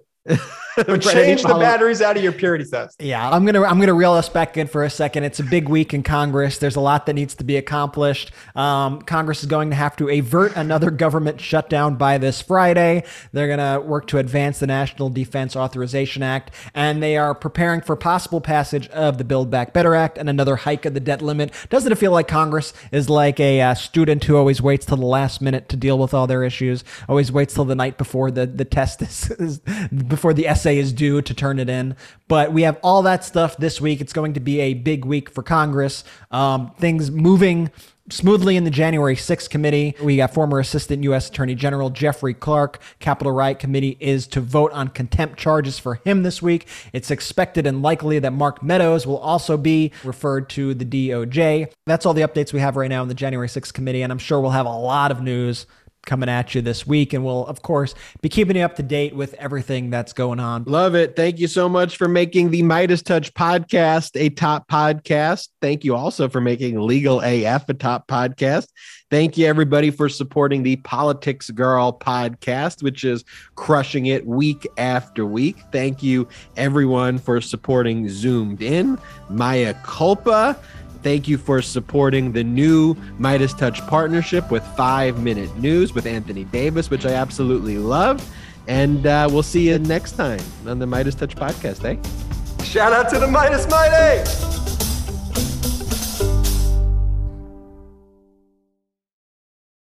But 0.87 1.03
change 1.03 1.43
the 1.43 1.55
batteries 1.55 2.01
out 2.01 2.17
of 2.17 2.23
your 2.23 2.33
purity 2.33 2.65
test. 2.65 3.03
Yeah, 3.03 3.29
I'm 3.29 3.45
gonna 3.45 3.63
I'm 3.63 3.81
gonna 3.81 3.95
reel 3.95 4.13
us 4.13 4.29
back 4.29 4.57
in 4.57 4.69
for 4.69 4.85
a 4.85 4.91
second. 4.91 5.25
It's 5.25 5.41
a 5.41 5.43
big 5.43 5.69
week 5.69 5.93
in 5.93 6.03
Congress. 6.03 6.59
There's 6.59 6.77
a 6.77 6.81
lot 6.81 7.07
that 7.07 7.15
needs 7.15 7.35
to 7.37 7.45
be 7.45 7.57
accomplished. 7.57 8.31
Um, 8.55 9.03
Congress 9.03 9.41
is 9.41 9.47
going 9.47 9.71
to 9.71 9.77
have 9.77 9.97
to 9.97 10.09
avert 10.09 10.57
another 10.57 10.91
government 10.91 11.41
shutdown 11.41 11.97
by 11.97 12.19
this 12.19 12.41
Friday. 12.41 13.05
They're 13.33 13.49
gonna 13.49 13.81
work 13.81 14.07
to 14.09 14.19
advance 14.19 14.61
the 14.61 14.67
National 14.69 15.11
Defense 15.11 15.57
Authorization 15.57 16.23
Act, 16.23 16.53
and 16.75 17.03
they 17.03 17.17
are 17.17 17.35
preparing 17.35 17.81
for 17.81 17.97
possible 17.97 18.41
passage 18.41 18.89
of 18.89 19.19
the 19.19 19.25
Build 19.25 19.51
Back 19.51 19.73
Better 19.73 19.95
Act 19.95 20.17
and 20.17 20.29
another 20.29 20.57
hike 20.57 20.85
of 20.85 20.95
the 20.95 21.01
debt 21.01 21.23
limit. 21.23 21.53
Doesn't 21.71 21.91
it 21.91 21.99
feel 21.99 22.13
like 22.13 22.29
Congress 22.29 22.73
is 22.93 23.11
like 23.11 23.41
a 23.41 23.61
uh, 23.61 23.75
student 23.75 24.25
who 24.25 24.37
always 24.37 24.63
waits 24.63 24.87
till 24.87 24.97
the 24.97 25.07
last 25.07 25.41
minute 25.41 25.69
to 25.71 25.77
deal 25.77 25.99
with 25.99 26.15
all 26.15 26.27
their 26.27 26.45
issues? 26.45 26.85
Always 27.09 27.33
waits 27.33 27.55
till 27.55 27.65
the 27.65 27.75
night 27.75 27.99
before 27.99 28.31
the 28.31 28.47
the 28.47 28.65
test 28.65 29.03
is, 29.03 29.31
is 29.33 29.59
before 29.59 30.33
the 30.33 30.47
essay 30.47 30.68
is 30.77 30.93
due 30.93 31.23
to 31.23 31.32
turn 31.32 31.59
it 31.59 31.70
in. 31.70 31.97
But 32.27 32.53
we 32.53 32.62
have 32.62 32.78
all 32.82 33.03
that 33.03 33.24
stuff 33.24 33.57
this 33.57 33.81
week. 33.81 34.01
It's 34.01 34.12
going 34.12 34.35
to 34.35 34.40
be 34.40 34.61
a 34.61 34.74
big 34.74 35.05
week 35.05 35.31
for 35.31 35.43
Congress. 35.43 36.05
Um, 36.31 36.73
things 36.78 37.11
moving 37.11 37.70
smoothly 38.11 38.57
in 38.57 38.65
the 38.65 38.70
January 38.70 39.15
6th 39.15 39.51
committee. 39.51 39.95
We 40.03 40.16
got 40.16 40.32
former 40.32 40.59
Assistant 40.59 41.03
U.S. 41.05 41.28
Attorney 41.28 41.55
General 41.55 41.90
Jeffrey 41.90 42.35
Clark. 42.35 42.81
Capitol 43.01 43.32
Riot 43.32 43.59
Committee 43.59 43.97
is 44.01 44.27
to 44.28 44.40
vote 44.40 44.73
on 44.73 44.89
contempt 44.89 45.39
charges 45.39 45.78
for 45.78 45.97
him 45.97 46.23
this 46.23 46.43
week. 46.43 46.66
It's 46.93 47.11
expected 47.11 47.66
and 47.66 47.82
likely 47.82 48.19
that 48.19 48.32
Mark 48.32 48.62
Meadows 48.62 49.07
will 49.07 49.19
also 49.19 49.57
be 49.57 49.93
referred 50.05 50.49
to 50.51 50.74
the 50.74 50.85
DOJ. 50.85 51.73
That's 51.86 52.07
all 52.07 52.15
the 52.15 52.23
updates 52.23 52.53
we 52.53 52.61
have 52.61 52.77
right 52.77 52.89
now 52.89 53.03
in 53.03 53.09
the 53.09 53.15
January 53.15 53.49
6th 53.49 53.73
committee, 53.73 54.03
and 54.03 54.12
I'm 54.12 54.19
sure 54.19 54.40
we'll 54.40 54.51
have 54.51 54.66
a 54.66 54.70
lot 54.70 55.11
of 55.11 55.23
news 55.23 55.66
coming 56.09 56.28
at 56.28 56.55
you 56.55 56.62
this 56.62 56.86
week. 56.86 57.12
And 57.12 57.24
we'll, 57.24 57.47
of 57.47 57.62
course, 57.62 57.94
be 58.20 58.28
keeping 58.28 58.56
you 58.56 58.62
up 58.62 58.74
to 58.76 58.82
date 58.82 59.14
with 59.14 59.35
everything 59.35 59.90
that's 59.90 60.12
going 60.12 60.40
on. 60.40 60.64
Love 60.64 60.97
it. 60.97 61.14
Thank 61.14 61.39
you 61.39 61.47
so 61.47 61.68
much 61.68 61.97
for 61.97 62.09
making 62.09 62.51
the 62.51 62.62
MeidasTouch 62.62 63.32
podcast 63.32 64.10
a 64.14 64.30
top 64.30 64.68
podcast. 64.68 65.51
Thank 65.60 65.85
you 65.85 65.94
also 65.94 66.28
for 66.28 66.40
making 66.40 66.80
Legal 66.80 67.20
AF 67.20 67.68
a 67.68 67.74
top 67.74 68.09
podcast. 68.09 68.66
Thank 69.10 69.39
you, 69.39 69.47
everybody, 69.47 69.90
for 69.90 70.10
supporting 70.10 70.62
the 70.62 70.76
Politics 70.76 71.48
Girl 71.48 71.98
podcast, 71.98 72.82
which 72.82 73.05
is 73.05 73.24
crushing 73.55 74.06
it 74.06 74.26
week 74.26 74.66
after 74.76 75.24
week. 75.24 75.56
Thank 75.72 76.02
you, 76.02 76.28
everyone, 76.59 77.18
for 77.18 77.40
supporting 77.40 78.09
Zoomed 78.10 78.60
In, 78.60 78.98
Mea 79.30 79.72
Culpa. 79.82 80.59
Thank 81.03 81.29
you 81.29 81.39
for 81.39 81.62
supporting 81.62 82.33
the 82.33 82.43
new 82.43 82.95
MeidasTouch 83.20 83.87
partnership 83.89 84.51
with 84.51 84.65
Five 84.77 85.23
Minute 85.23 85.57
News 85.57 85.95
with 85.95 86.07
Anthony 86.07 86.45
Davis, 86.45 86.91
which 86.91 87.07
I 87.07 87.12
absolutely 87.12 87.79
love. 87.79 88.29
And 88.66 89.07
uh, 89.07 89.29
we'll 89.31 89.43
see 89.43 89.69
you 89.69 89.79
next 89.79 90.12
time 90.12 90.41
on 90.66 90.79
the 90.79 90.87
MeidasTouch 90.87 91.35
podcast, 91.35 91.85
eh? 91.85 92.65
Shout 92.65 92.93
out 92.93 93.09
to 93.11 93.19
the 93.19 93.27
Meidas 93.27 93.69
Mighty! 93.70 94.88